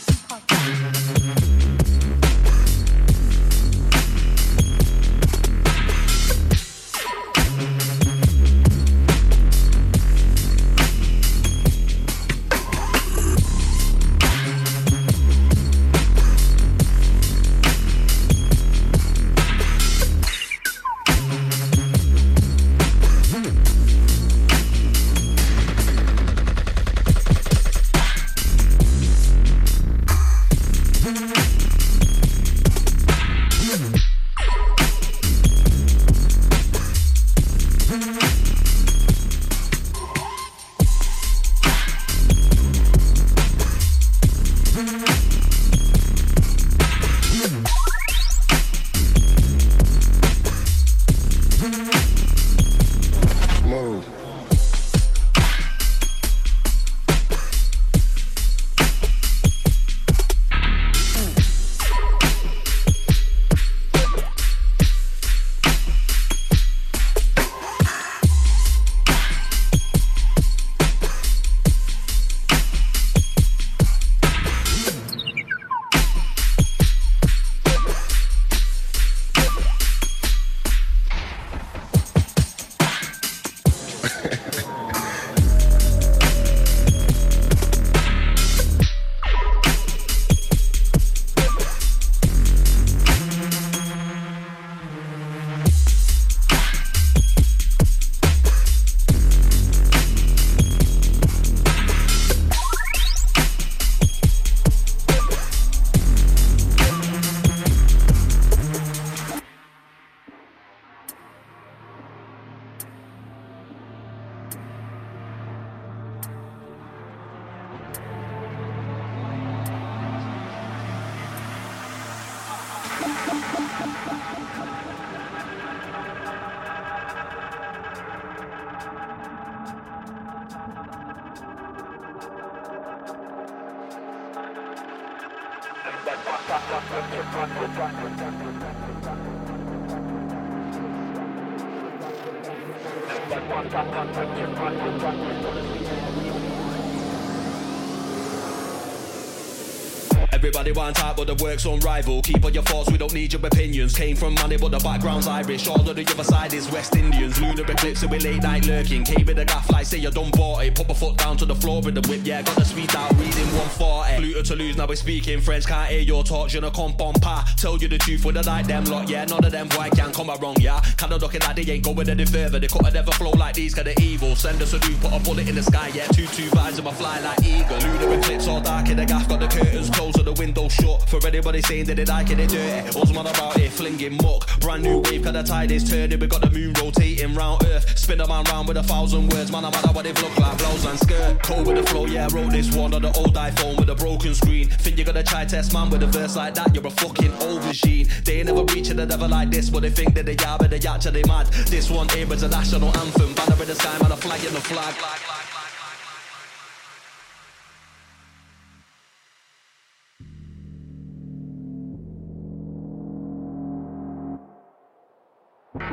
The 151.25 151.35
work's 151.43 151.65
unrivaled. 151.65 152.25
Keep 152.25 152.45
on 152.45 152.53
your 152.53 152.63
thoughts, 152.63 152.91
we 152.91 152.97
don't 152.97 153.13
need 153.13 153.33
your 153.33 153.45
opinions. 153.45 153.95
Came 153.95 154.15
from 154.15 154.35
money, 154.35 154.57
but 154.57 154.71
the 154.71 154.79
background's 154.79 155.27
Irish. 155.27 155.67
All 155.67 155.87
of 155.89 155.95
the 155.95 156.05
other 156.05 156.23
side 156.23 156.53
is 156.53 156.69
West 156.71 156.95
Indians. 156.95 157.39
Lunar 157.41 157.63
eclipse, 157.63 158.01
so 158.01 158.07
we 158.07 158.19
late 158.19 158.41
night 158.41 158.65
lurking. 158.65 159.03
Came 159.03 159.25
with 159.25 159.39
a 159.39 159.45
gaff 159.45 159.69
like 159.69 159.85
say 159.85 159.97
you 159.97 160.11
done 160.11 160.31
bought 160.31 160.63
it. 160.63 160.75
Put 160.75 160.87
my 160.87 160.93
foot 160.93 161.17
down 161.17 161.37
to 161.37 161.45
the 161.45 161.55
floor 161.55 161.81
with 161.81 161.95
the 161.95 162.07
whip, 162.09 162.21
yeah. 162.23 162.41
Got 162.41 162.55
the 162.55 162.65
speed 162.65 162.95
out, 162.95 163.11
reading 163.13 163.49
140. 163.55 164.09
Eh. 164.09 164.19
Fluter 164.19 164.47
to 164.47 164.55
lose, 164.55 164.77
now 164.77 164.85
we 164.85 164.95
speaking 164.95 165.41
French. 165.41 165.65
Can't 165.65 165.89
hear 165.89 166.01
your 166.01 166.23
talk, 166.23 166.49
je 166.49 166.59
ne 166.59 166.69
comprends 166.69 167.19
pas. 167.19 167.43
Tell 167.57 167.77
you 167.77 167.87
the 167.87 167.97
truth, 167.97 168.25
with 168.25 168.35
the 168.35 168.43
like 168.43 168.67
them 168.67 168.85
lot, 168.85 169.09
yeah. 169.09 169.25
None 169.25 169.43
of 169.43 169.51
them 169.51 169.67
boy 169.69 169.89
can 169.95 170.11
come 170.11 170.31
wrong, 170.41 170.55
yeah. 170.59 170.81
Kinda 170.97 171.17
looking 171.17 171.41
like 171.41 171.55
they 171.55 171.71
ain't 171.71 171.83
going 171.83 172.09
any 172.09 172.25
further. 172.25 172.59
They 172.59 172.67
couldn't 172.67 172.95
ever 172.95 173.11
flow 173.11 173.31
like 173.31 173.55
these, 173.55 173.73
cause 173.73 173.85
they 173.85 173.95
evil. 174.01 174.35
Send 174.35 174.61
us 174.61 174.73
a 174.73 174.79
dude, 174.79 174.99
put 175.01 175.13
a 175.13 175.19
bullet 175.19 175.47
in 175.47 175.55
the 175.55 175.63
sky, 175.63 175.91
yeah. 175.93 176.07
Two 176.07 176.25
two 176.27 176.49
vibes 176.51 176.75
and 176.75 176.83
my 176.83 176.93
fly 176.93 177.19
like 177.19 177.41
eagle. 177.43 177.77
Lunar 177.77 178.19
eclipse 178.19 178.47
all 178.47 178.61
dark 178.61 178.89
in 178.89 178.97
the 178.97 179.05
gaff, 179.05 179.27
got 179.27 179.39
the 179.39 179.47
curtains 179.47 179.89
closed 179.89 180.17
and 180.17 180.27
the 180.27 180.33
window 180.33 180.67
shut. 180.69 181.07
For 181.13 181.27
anybody 181.27 181.61
saying 181.61 181.85
that 181.85 181.95
they 181.97 182.05
like 182.05 182.31
it, 182.31 182.37
they 182.37 182.47
dirty. 182.47 182.97
All's 182.97 183.13
man 183.13 183.27
about 183.27 183.55
it, 183.59 183.71
flinging 183.71 184.17
muck. 184.17 184.49
Brand 184.59 184.81
new 184.81 184.97
wave, 184.97 185.23
cause 185.23 185.33
the 185.33 185.43
tide 185.43 185.69
is 185.69 185.87
turning. 185.87 186.19
We 186.19 186.25
got 186.25 186.41
the 186.41 186.49
moon 186.49 186.73
rotating 186.73 187.35
round 187.35 187.63
Earth. 187.65 187.99
Spin 187.99 188.19
a 188.19 188.27
man 188.27 188.43
round 188.45 188.67
with 188.67 188.77
a 188.77 188.83
thousand 188.83 189.29
words. 189.29 189.51
Man, 189.51 189.63
I'm 189.63 189.71
mad 189.73 189.93
what 189.93 190.05
they 190.05 190.13
look 190.13 190.35
like, 190.39 190.57
blouse 190.57 190.85
and 190.85 190.97
skirt. 190.97 191.43
Cold 191.43 191.67
with 191.67 191.77
the 191.77 191.83
flow, 191.83 192.07
yeah, 192.07 192.25
I 192.25 192.29
wrote 192.33 192.51
this 192.51 192.75
one 192.75 192.95
on 192.95 193.03
the 193.03 193.11
old 193.15 193.35
iPhone 193.35 193.77
with 193.77 193.89
a 193.91 193.95
broken 193.95 194.33
screen. 194.33 194.69
Think 194.69 194.97
you're 194.97 195.05
gonna 195.05 195.21
try 195.21 195.45
test 195.45 195.71
man 195.71 195.91
with 195.91 196.01
a 196.01 196.07
verse 196.07 196.35
like 196.35 196.55
that? 196.55 196.73
You're 196.73 196.87
a 196.87 196.89
fucking 196.89 197.31
aubergine. 197.33 198.23
They 198.23 198.37
ain't 198.37 198.47
never 198.47 198.63
reaching 198.73 198.97
a 198.97 199.05
never 199.05 199.27
like 199.27 199.51
this, 199.51 199.69
but 199.69 199.83
they 199.83 199.91
think 199.91 200.15
that 200.15 200.25
they 200.25 200.35
are, 200.43 200.57
but 200.57 200.71
they 200.71 200.79
actually 200.79 201.23
mad. 201.27 201.45
This 201.69 201.91
one 201.91 202.09
here 202.09 202.33
is 202.33 202.41
a 202.41 202.47
national 202.47 202.89
anthem. 202.97 203.35
Banner 203.35 203.61
in 203.61 203.67
the 203.67 203.75
sky, 203.75 203.99
man, 204.01 204.11
a 204.11 204.17
flag 204.17 204.43
in 204.43 204.53
the 204.55 204.61
flag. 204.61 204.95
This 204.95 205.29
year 205.29 205.52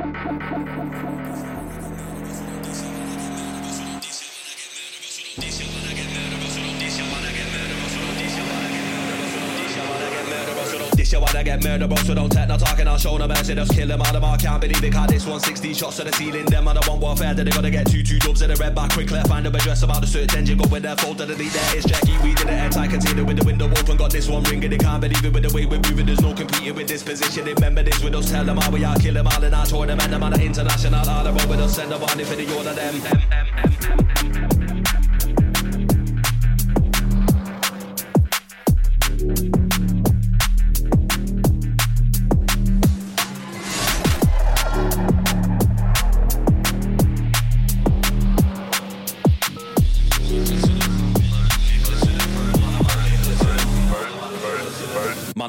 Thank 0.01 1.55
you. 1.55 1.60
I 11.41 11.43
get 11.43 11.63
murdered, 11.63 11.87
bro, 11.87 11.97
so 11.97 12.13
don't 12.13 12.31
take 12.31 12.47
no 12.47 12.55
talking, 12.55 12.87
I'll 12.87 12.99
show 12.99 13.17
no 13.17 13.27
mercy, 13.27 13.55
just 13.55 13.73
kill 13.73 13.87
them 13.87 13.99
all 13.99 14.13
them, 14.13 14.23
I 14.23 14.37
can't 14.37 14.61
believe 14.61 14.83
it, 14.83 14.93
cause 14.93 15.07
this 15.09 15.25
one 15.25 15.39
16 15.39 15.73
shots 15.73 15.97
to 15.97 16.03
the 16.03 16.11
ceiling, 16.11 16.45
them 16.45 16.67
on 16.67 16.75
the 16.75 16.85
one 16.85 16.99
warfare, 16.99 17.33
that 17.33 17.43
they 17.43 17.49
gotta 17.49 17.71
get 17.71 17.89
two, 17.89 18.03
two 18.03 18.19
dubs 18.19 18.43
in 18.43 18.51
the 18.51 18.55
red 18.57 18.75
back, 18.75 18.91
quickly 18.91 19.19
find 19.21 19.43
them 19.43 19.55
address 19.55 19.81
about 19.81 20.01
the 20.01 20.07
search 20.07 20.35
engine, 20.35 20.59
go 20.59 20.69
with 20.69 20.83
their 20.83 20.95
folder, 20.97 21.25
delete 21.25 21.51
that, 21.51 21.75
it's 21.75 21.87
Jackie, 21.87 22.15
we 22.21 22.35
did 22.35 22.45
it, 22.45 22.53
anti-container 22.53 23.25
with 23.25 23.37
the 23.39 23.43
window 23.43 23.65
open, 23.65 23.97
got 23.97 24.11
this 24.11 24.29
one 24.29 24.43
ringing, 24.43 24.69
they 24.69 24.77
can't 24.77 25.01
believe 25.01 25.25
it 25.25 25.33
with 25.33 25.41
the 25.41 25.49
way 25.49 25.65
we're 25.65 25.81
moving, 25.81 26.05
there's 26.05 26.21
no 26.21 26.31
competing 26.31 26.75
with 26.75 26.87
this 26.87 27.01
position, 27.01 27.43
remember 27.45 27.81
this 27.81 28.03
with 28.03 28.13
us, 28.13 28.29
tell 28.29 28.45
them 28.45 28.57
how 28.57 28.69
we 28.69 28.85
are, 28.85 28.95
kill 28.97 29.15
them 29.15 29.25
all 29.25 29.43
in 29.43 29.51
our 29.51 29.65
tournament, 29.65 30.11
them 30.11 30.21
on 30.21 30.33
the 30.33 30.43
international, 30.45 31.09
all 31.09 31.23
the 31.23 31.33
road 31.33 31.49
with 31.49 31.59
us, 31.59 31.75
send 31.75 31.91
them 31.91 32.03
on 32.03 32.19
for 32.21 32.35
the 32.35 32.45
all 32.53 32.67
of 32.67 32.75
them, 32.75 32.99
them, 33.01 33.17
them, 33.31 33.45
them, 33.57 34.21
them, 34.21 34.49
them. 34.49 34.60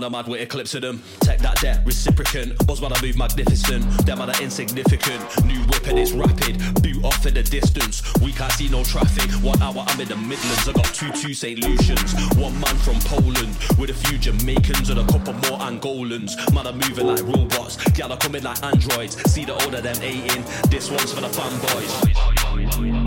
Man, 0.03 0.07
I'm 0.07 0.13
mad 0.19 0.27
with 0.27 0.41
eclipse 0.41 0.75
of 0.75 0.83
them. 0.83 1.01
Take 1.21 1.39
that 1.43 1.61
debt, 1.61 1.85
reciprocant. 1.85 2.67
Boss 2.67 2.81
man, 2.81 2.93
I 2.93 3.01
move 3.01 3.17
magnificent. 3.17 3.85
Them 4.05 4.19
man 4.19 4.31
are 4.31 4.43
insignificant. 4.43 5.23
New 5.47 5.61
whip 5.71 5.87
and 5.87 5.97
it's 5.97 6.11
rapid. 6.11 6.59
Boot 6.83 7.05
off 7.05 7.25
in 7.25 7.35
the 7.35 7.43
distance. 7.45 8.03
We 8.19 8.33
can't 8.33 8.51
see 8.51 8.69
no 8.69 8.83
traffic. 8.83 9.31
One 9.45 9.63
hour, 9.63 9.85
I'm 9.87 10.01
in 10.01 10.09
the 10.09 10.17
Midlands. 10.17 10.69
I 10.69 10.73
got 10.73 10.87
two 10.87 11.13
two 11.13 11.35
St. 11.35 11.63
Lucians. 11.63 12.15
One 12.35 12.53
man 12.59 12.75
from 12.83 12.99
Poland 13.07 13.55
with 13.79 13.91
a 13.91 13.95
few 13.95 14.19
Jamaicans 14.19 14.91
and 14.91 14.99
a 14.99 15.07
couple 15.07 15.35
more 15.35 15.61
Angolans. 15.61 16.35
Man, 16.53 16.67
I'm 16.67 16.79
moving 16.79 17.07
like 17.07 17.23
robots. 17.23 17.77
Gal 17.93 18.11
are 18.11 18.19
coming 18.19 18.43
like 18.43 18.61
androids. 18.65 19.15
See 19.31 19.45
the 19.45 19.55
order 19.65 19.81
them 19.81 20.03
eating. 20.03 20.43
This 20.69 20.91
one's 20.91 21.13
for 21.13 21.21
the 21.21 21.29
fanboys. 21.29 23.02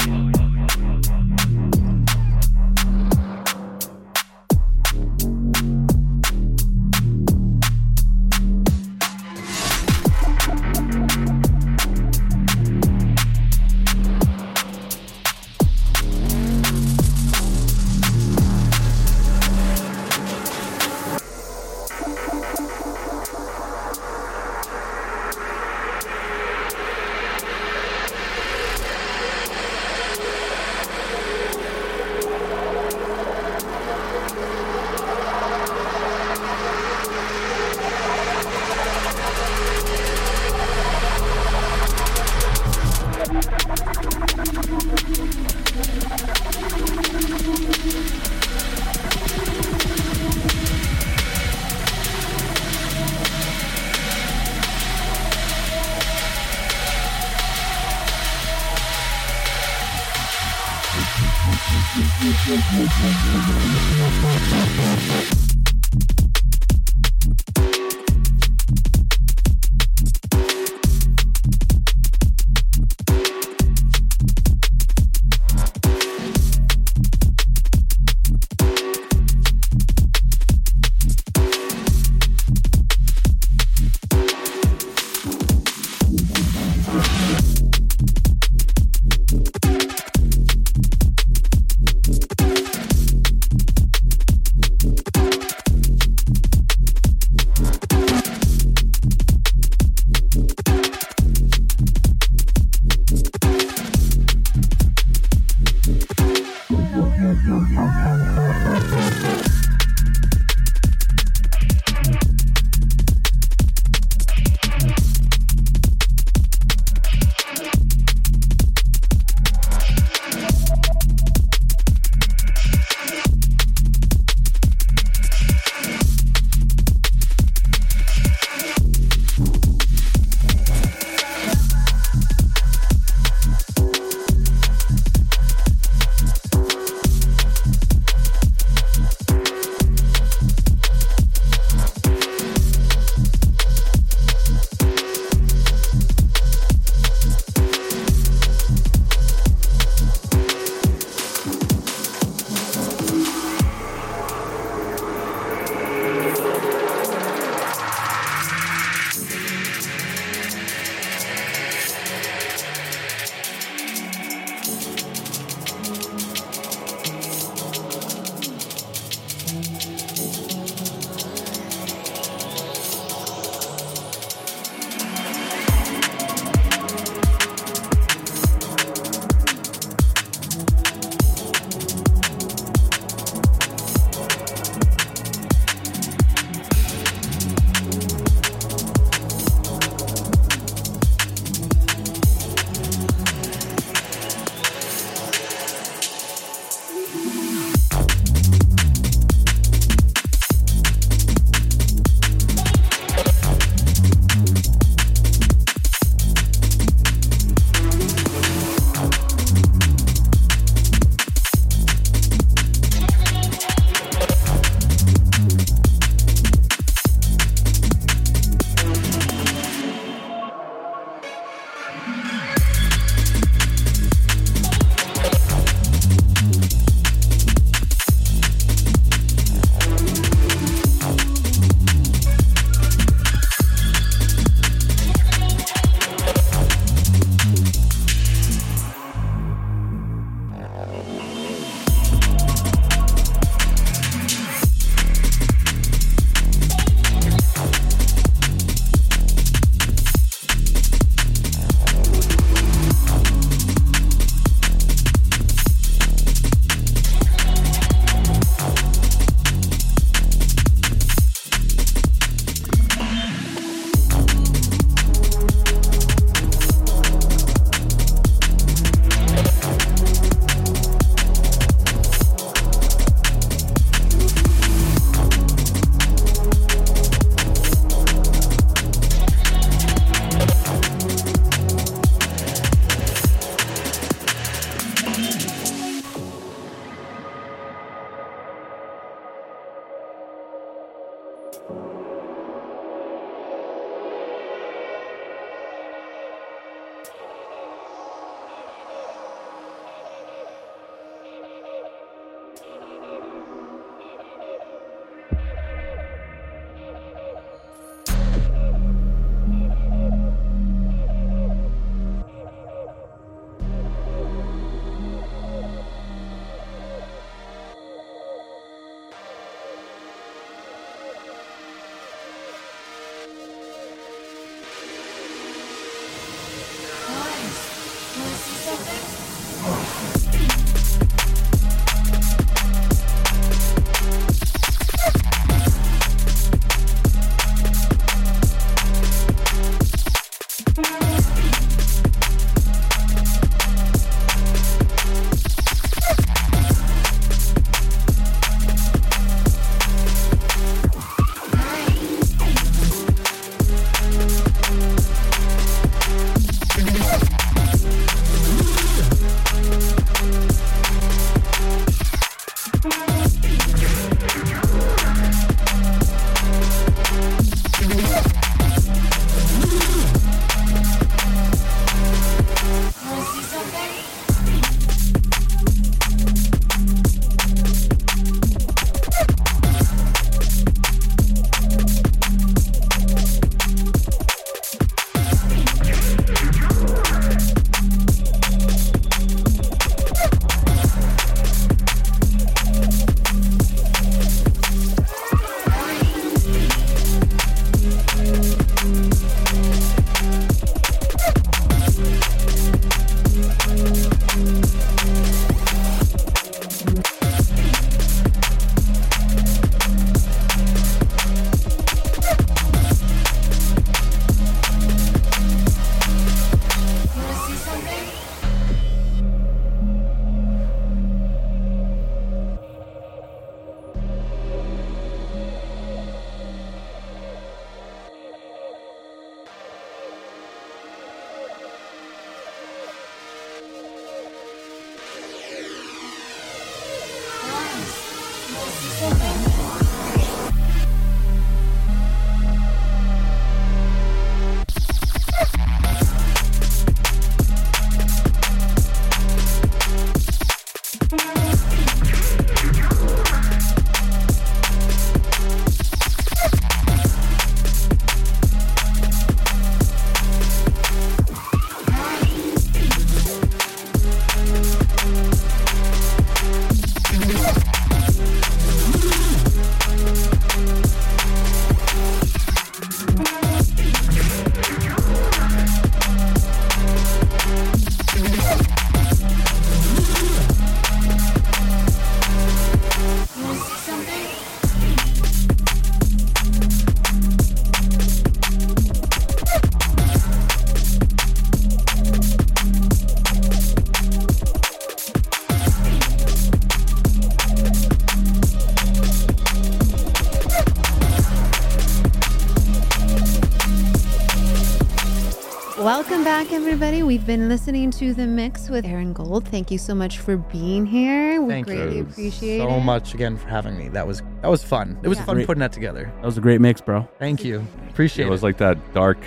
Back, 506.35 506.51
everybody. 506.51 507.01
We've 507.01 507.25
been 507.25 507.47
listening 507.47 507.91
to 507.91 508.13
the 508.13 508.27
mix 508.27 508.67
with 508.67 508.83
Aren 508.85 509.13
Gold. 509.13 509.47
Thank 509.47 509.71
you 509.71 509.77
so 509.77 509.95
much 509.95 510.19
for 510.19 510.35
being 510.35 510.85
here. 510.85 511.41
We 511.41 511.47
Thank 511.53 511.67
greatly 511.67 511.95
you 511.95 512.01
appreciate 512.03 512.57
so 512.59 512.75
it. 512.75 512.81
much 512.81 513.13
again 513.13 513.37
for 513.37 513.47
having 513.47 513.77
me. 513.77 513.87
That 513.87 514.05
was 514.05 514.21
that 514.41 514.49
was 514.49 514.61
fun. 514.61 514.99
It 515.01 515.07
was 515.07 515.17
Yeah. 515.17 515.23
fun 515.23 515.35
Great. 515.35 515.47
putting 515.47 515.61
that 515.61 515.71
together. 515.71 516.11
That 516.17 516.25
was 516.25 516.37
a 516.37 516.41
great 516.41 516.59
mix, 516.59 516.81
bro. 516.81 517.07
Thank 517.19 517.45
you. 517.45 517.65
Appreciate 517.89 518.25
It 518.25 518.27
it. 518.27 518.31
was 518.31 518.43
like 518.43 518.57
that 518.57 518.77
dark 518.93 519.17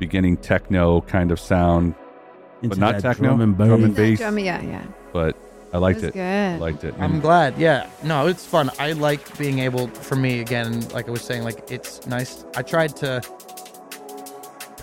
beginning 0.00 0.36
techno 0.38 1.02
kind 1.02 1.30
of 1.30 1.38
sound, 1.38 1.94
Into 2.62 2.70
but 2.74 2.78
not 2.78 3.00
techno, 3.00 3.28
drum 3.28 3.40
and 3.40 3.56
drum 3.56 3.84
and 3.84 3.94
bass. 3.94 4.10
bass. 4.10 4.18
Drum, 4.18 4.38
yeah, 4.40 4.60
yeah. 4.60 4.82
But 5.12 5.36
I 5.72 5.78
liked 5.78 5.98
was 6.00 6.04
it. 6.06 6.14
good. 6.14 6.20
I 6.20 6.56
liked 6.56 6.82
it. 6.82 6.94
I'm 6.98 7.12
And 7.12 7.22
glad. 7.22 7.56
Yeah. 7.58 7.86
No, 8.02 8.26
it's 8.26 8.44
fun. 8.44 8.70
I 8.80 8.90
like 8.90 9.38
being 9.38 9.60
able 9.60 9.86
for 9.86 10.16
me 10.16 10.40
again, 10.40 10.80
like 10.88 11.06
I 11.06 11.12
was 11.12 11.22
saying, 11.22 11.44
like 11.44 11.70
it's 11.70 12.04
nice. 12.08 12.44
I 12.56 12.62
tried 12.62 12.96
to 12.96 13.22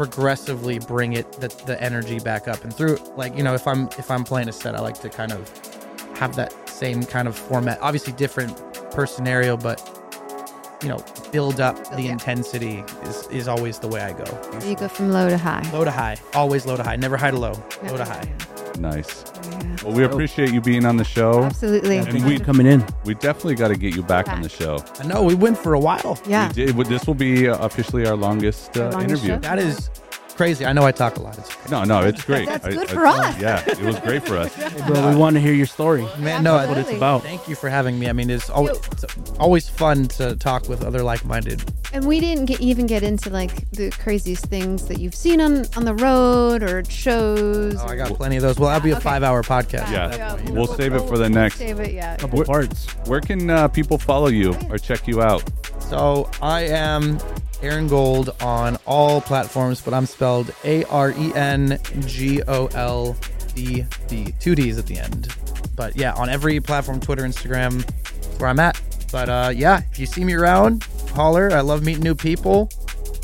progressively 0.06 0.80
bring 0.80 1.14
it 1.14 1.32
the, 1.34 1.48
the 1.68 1.82
energy 1.82 2.20
back 2.20 2.48
up. 2.48 2.64
And 2.64 2.74
through 2.74 2.98
like 3.16 3.36
you 3.38 3.44
know 3.44 3.54
if 3.54 3.68
i'm 3.68 3.88
if 4.00 4.10
i'm 4.10 4.24
playing 4.24 4.50
a 4.50 4.52
set 4.52 4.74
i 4.76 4.80
like 4.80 5.00
to 5.02 5.10
kind 5.10 5.32
of 5.32 5.40
have 6.16 6.36
that 6.36 6.52
same 6.70 7.04
kind 7.04 7.28
of 7.28 7.36
format. 7.38 7.78
Obviously 7.82 8.14
different 8.14 8.52
per 8.92 9.06
scenario 9.06 9.56
but 9.56 9.78
you 10.82 10.90
know 10.90 10.98
build 11.32 11.60
up 11.62 11.76
the 11.96 12.02
Yeah. 12.04 12.14
intensity 12.14 12.84
is 13.04 13.28
is 13.28 13.48
always 13.48 13.78
the 13.80 13.88
way 13.88 14.02
i 14.02 14.12
go. 14.14 14.26
You 14.68 14.76
go 14.76 14.88
from 14.88 15.12
low 15.12 15.30
to 15.30 15.38
high. 15.38 15.62
low 15.72 15.84
to 15.84 15.92
high. 15.92 16.18
Always 16.34 16.66
low 16.66 16.76
to 16.78 16.84
high. 16.84 16.96
Never 16.96 17.18
high 17.18 17.32
to 17.32 17.38
low. 17.38 17.54
Yeah, 17.84 17.92
low 17.92 17.98
to 17.98 18.06
high 18.06 18.26
nice. 18.80 19.24
yeah. 19.44 19.76
Well, 19.84 19.94
we 19.94 20.04
appreciate 20.04 20.52
you 20.54 20.62
being 20.62 20.86
on 20.86 20.98
the 20.98 21.04
show. 21.04 21.44
Absolutely. 21.44 21.96
Yeah, 21.96 22.02
And 22.04 22.12
thank 22.12 22.26
we- 22.26 22.34
you 22.34 22.40
for 22.40 22.46
coming 22.46 22.68
in. 22.68 22.86
We 23.06 23.14
definitely 23.16 23.56
got 23.56 23.70
to 23.70 23.76
get 23.76 23.96
you 23.96 24.04
back 24.04 24.30
on 24.30 24.42
the 24.42 24.50
show. 24.50 24.84
i 25.00 25.08
know 25.08 25.24
we 25.24 25.36
went 25.36 25.58
for 25.58 25.74
a 25.74 25.80
while 25.80 26.20
yeah. 26.28 26.48
We 26.50 26.54
did- 26.66 26.76
this 26.88 27.06
will 27.08 27.14
be 27.16 27.48
uh, 27.50 27.58
officially 27.66 28.06
our 28.08 28.16
longest, 28.16 28.78
uh, 28.78 28.86
Our 28.86 28.92
longest 28.92 29.24
interview. 29.24 29.36
show. 29.36 29.40
that 29.40 29.60
is 29.60 29.90
crazy 30.34 30.66
i 30.66 30.74
know 30.74 30.84
i 30.84 30.92
talk 30.92 31.18
a 31.18 31.22
lot 31.22 31.38
it's 31.38 31.50
okay. 31.50 31.72
No, 31.72 31.84
no, 31.84 32.02
it's 32.06 32.24
great. 32.26 32.48
That's 32.48 32.68
good 32.68 32.90
I- 32.90 32.94
for 32.94 33.06
us. 33.06 33.40
Yeah, 33.40 33.64
it 33.68 33.80
was 33.82 33.98
great 34.00 34.26
for 34.28 34.38
us. 34.38 34.54
Hey, 34.62 34.88
bro, 34.88 35.10
we 35.10 35.16
want 35.16 35.36
to 35.36 35.40
hear 35.40 35.54
your 35.54 35.66
story. 35.66 36.06
man 36.18 36.44
no 36.44 36.58
That's 36.58 36.68
what 36.68 36.78
it's 36.78 36.90
Absolutely. 36.90 36.98
about. 36.98 37.24
Thank 37.24 37.48
you 37.48 37.56
for 37.56 37.70
having 37.70 37.98
me. 38.00 38.10
I 38.10 38.14
mean, 38.14 38.30
it's 38.30 38.50
always, 38.50 38.78
it's 38.92 39.06
always 39.40 39.70
fun 39.70 40.08
to 40.20 40.36
talk 40.36 40.68
with 40.68 40.84
other 40.84 41.02
like-minded. 41.04 41.64
And 41.94 42.06
we 42.06 42.20
didn't 42.20 42.46
get, 42.46 42.60
even 42.62 42.88
get 42.88 43.04
into 43.04 43.30
like 43.30 43.70
the 43.72 43.90
craziest 43.92 44.46
things 44.48 44.88
that 44.88 45.00
you've 45.00 45.16
seen 45.16 45.40
on 45.40 45.66
on 45.78 45.86
the 45.86 45.94
road 45.96 46.64
or 46.64 46.80
at 46.80 46.92
shows. 46.92 47.76
Oh, 47.76 47.86
I 47.86 47.94
or- 47.94 47.98
got 47.98 48.14
plenty 48.18 48.36
of 48.38 48.42
those. 48.42 48.58
Well, 48.60 48.70
that'll 48.70 48.84
be 48.84 48.92
a 48.92 48.96
Okay. 48.96 49.04
five-hour 49.04 49.44
podcast. 49.44 49.92
Yeah. 49.92 50.06
at 50.06 50.12
that 50.18 50.30
point, 50.38 50.48
you 50.50 50.54
We'll 50.54 50.66
know. 50.68 50.76
save 50.76 50.94
it 50.94 51.08
for 51.08 51.18
the 51.18 51.30
next. 51.30 51.58
Save 51.58 51.80
it, 51.80 51.94
yeah. 51.94 52.18
Couple 52.18 52.40
What- 52.40 52.48
parts. 52.48 52.88
Where 53.08 53.22
can 53.22 53.50
uh, 53.50 53.68
people 53.70 53.98
follow 53.98 54.28
you 54.28 54.56
or 54.70 54.78
check 54.78 55.08
you 55.08 55.22
out? 55.22 55.44
So 55.80 56.30
I 56.42 56.62
am 56.62 57.20
Aren 57.62 57.88
Gold 57.88 58.36
on 58.42 58.78
all 58.86 59.22
platforms, 59.22 59.82
but 59.82 59.94
I'm 59.94 60.06
spelled 60.06 60.52
A 60.64 60.84
R 60.86 61.12
E 61.12 61.34
N 61.36 61.80
G 62.06 62.42
O 62.48 62.68
L 62.68 63.16
D 63.56 63.86
D, 64.08 64.34
two 64.40 64.56
D's 64.56 64.78
at 64.78 64.86
the 64.88 64.98
end. 64.98 65.34
But 65.76 65.96
yeah, 65.96 66.14
on 66.14 66.30
every 66.30 66.60
platform, 66.60 67.00
Twitter, 67.00 67.24
Instagram, 67.24 67.84
where 68.40 68.50
I'm 68.50 68.60
at. 68.60 68.80
But 69.12 69.30
uh, 69.30 69.52
yeah, 69.56 69.82
if 69.92 70.00
you 70.00 70.06
see 70.06 70.24
me 70.24 70.34
around, 70.34 70.84
holler. 71.14 71.52
I 71.52 71.62
love 71.62 71.84
meeting 71.84 72.04
new 72.04 72.16
people. 72.16 72.70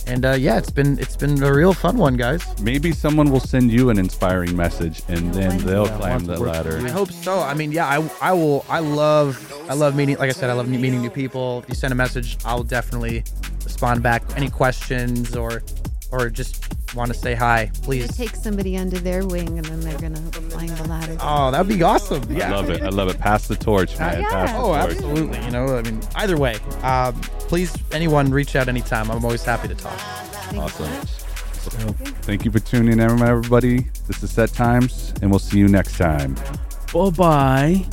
And 0.05 0.25
uh, 0.25 0.31
yeah, 0.33 0.57
it's 0.57 0.69
been 0.71 0.97
it's 0.99 1.17
been 1.17 1.41
a 1.43 1.53
real 1.53 1.73
fun 1.73 1.97
one, 1.97 2.15
guys. 2.15 2.41
Maybe 2.61 2.93
someone 2.93 3.29
will 3.29 3.41
send 3.41 3.71
you 3.71 3.89
an 3.89 3.99
inspiring 3.99 4.55
message, 4.55 5.01
and 5.09 5.33
then 5.33 5.57
they'll 5.59 5.85
Yeah, 5.85 5.97
climb 5.97 6.25
the 6.25 6.39
ladder. 6.39 6.77
I 6.77 6.89
hope 6.89 7.11
so. 7.11 7.39
I 7.41 7.53
mean, 7.53 7.73
yeah, 7.73 7.85
I, 7.87 8.09
I 8.21 8.31
will. 8.31 8.65
I 8.69 8.79
love 8.79 9.53
I 9.69 9.73
love 9.73 9.95
meeting. 9.95 10.17
Like 10.17 10.29
I 10.29 10.33
said, 10.33 10.49
I 10.49 10.53
love 10.53 10.69
meeting 10.69 11.01
new 11.01 11.09
people. 11.09 11.59
If 11.63 11.69
you 11.69 11.75
send 11.75 11.91
a 11.91 11.95
message, 11.95 12.37
I'll 12.45 12.63
definitely 12.63 13.25
respond 13.67 14.01
back. 14.03 14.23
Any 14.35 14.49
questions 14.49 15.35
or 15.35 15.61
or 16.11 16.29
just 16.29 16.63
want 16.95 17.11
to 17.11 17.17
say 17.17 17.35
hi, 17.35 17.63
You 17.63 17.81
please. 17.81 18.15
take 18.15 18.33
somebody 18.33 18.77
under 18.77 18.97
their 18.97 19.25
wing 19.25 19.57
and 19.59 19.65
then 19.65 19.81
they're 19.81 19.99
gonna 19.99 20.21
climb 20.49 20.67
the 20.67 20.87
ladder. 20.87 21.17
Oh, 21.19 21.51
that'd 21.51 21.67
be 21.67 21.83
awesome. 21.83 22.23
I 22.29 22.33
Yeah. 22.33 22.51
love 22.55 22.69
it. 22.69 22.81
I 22.81 22.87
love 22.87 23.09
it. 23.09 23.19
Pass 23.19 23.47
the 23.49 23.57
torch, 23.57 23.99
man. 23.99 24.21
yeah. 24.21 24.29
Pass 24.29 24.51
the 24.51 24.57
Oh, 24.57 24.61
torch. 24.73 24.91
absolutely. 24.91 25.43
You 25.43 25.51
know, 25.51 25.77
I 25.77 25.81
mean, 25.81 25.99
either 26.15 26.37
way, 26.37 26.55
um, 26.83 27.13
please, 27.49 27.73
anyone 27.91 28.31
reach 28.31 28.55
out 28.55 28.69
anytime. 28.69 29.11
I'm 29.11 29.23
always 29.25 29.43
happy 29.43 29.67
to 29.67 29.75
talk. 29.75 29.99
Thank 30.49 30.63
you 30.63 30.69
so 30.69 30.85
Awesome. 30.85 31.93
Thank 32.21 32.45
you 32.45 32.51
for 32.51 32.59
tuning 32.59 32.93
in, 32.93 33.01
everybody. 33.21 33.87
This 34.07 34.23
is 34.23 34.31
Set 34.31 34.53
Times, 34.53 35.13
and 35.21 35.29
we'll 35.29 35.39
see 35.39 35.57
you 35.59 35.67
next 35.67 35.97
time. 35.97 36.35
Bye 36.93 37.09
bye. 37.09 37.85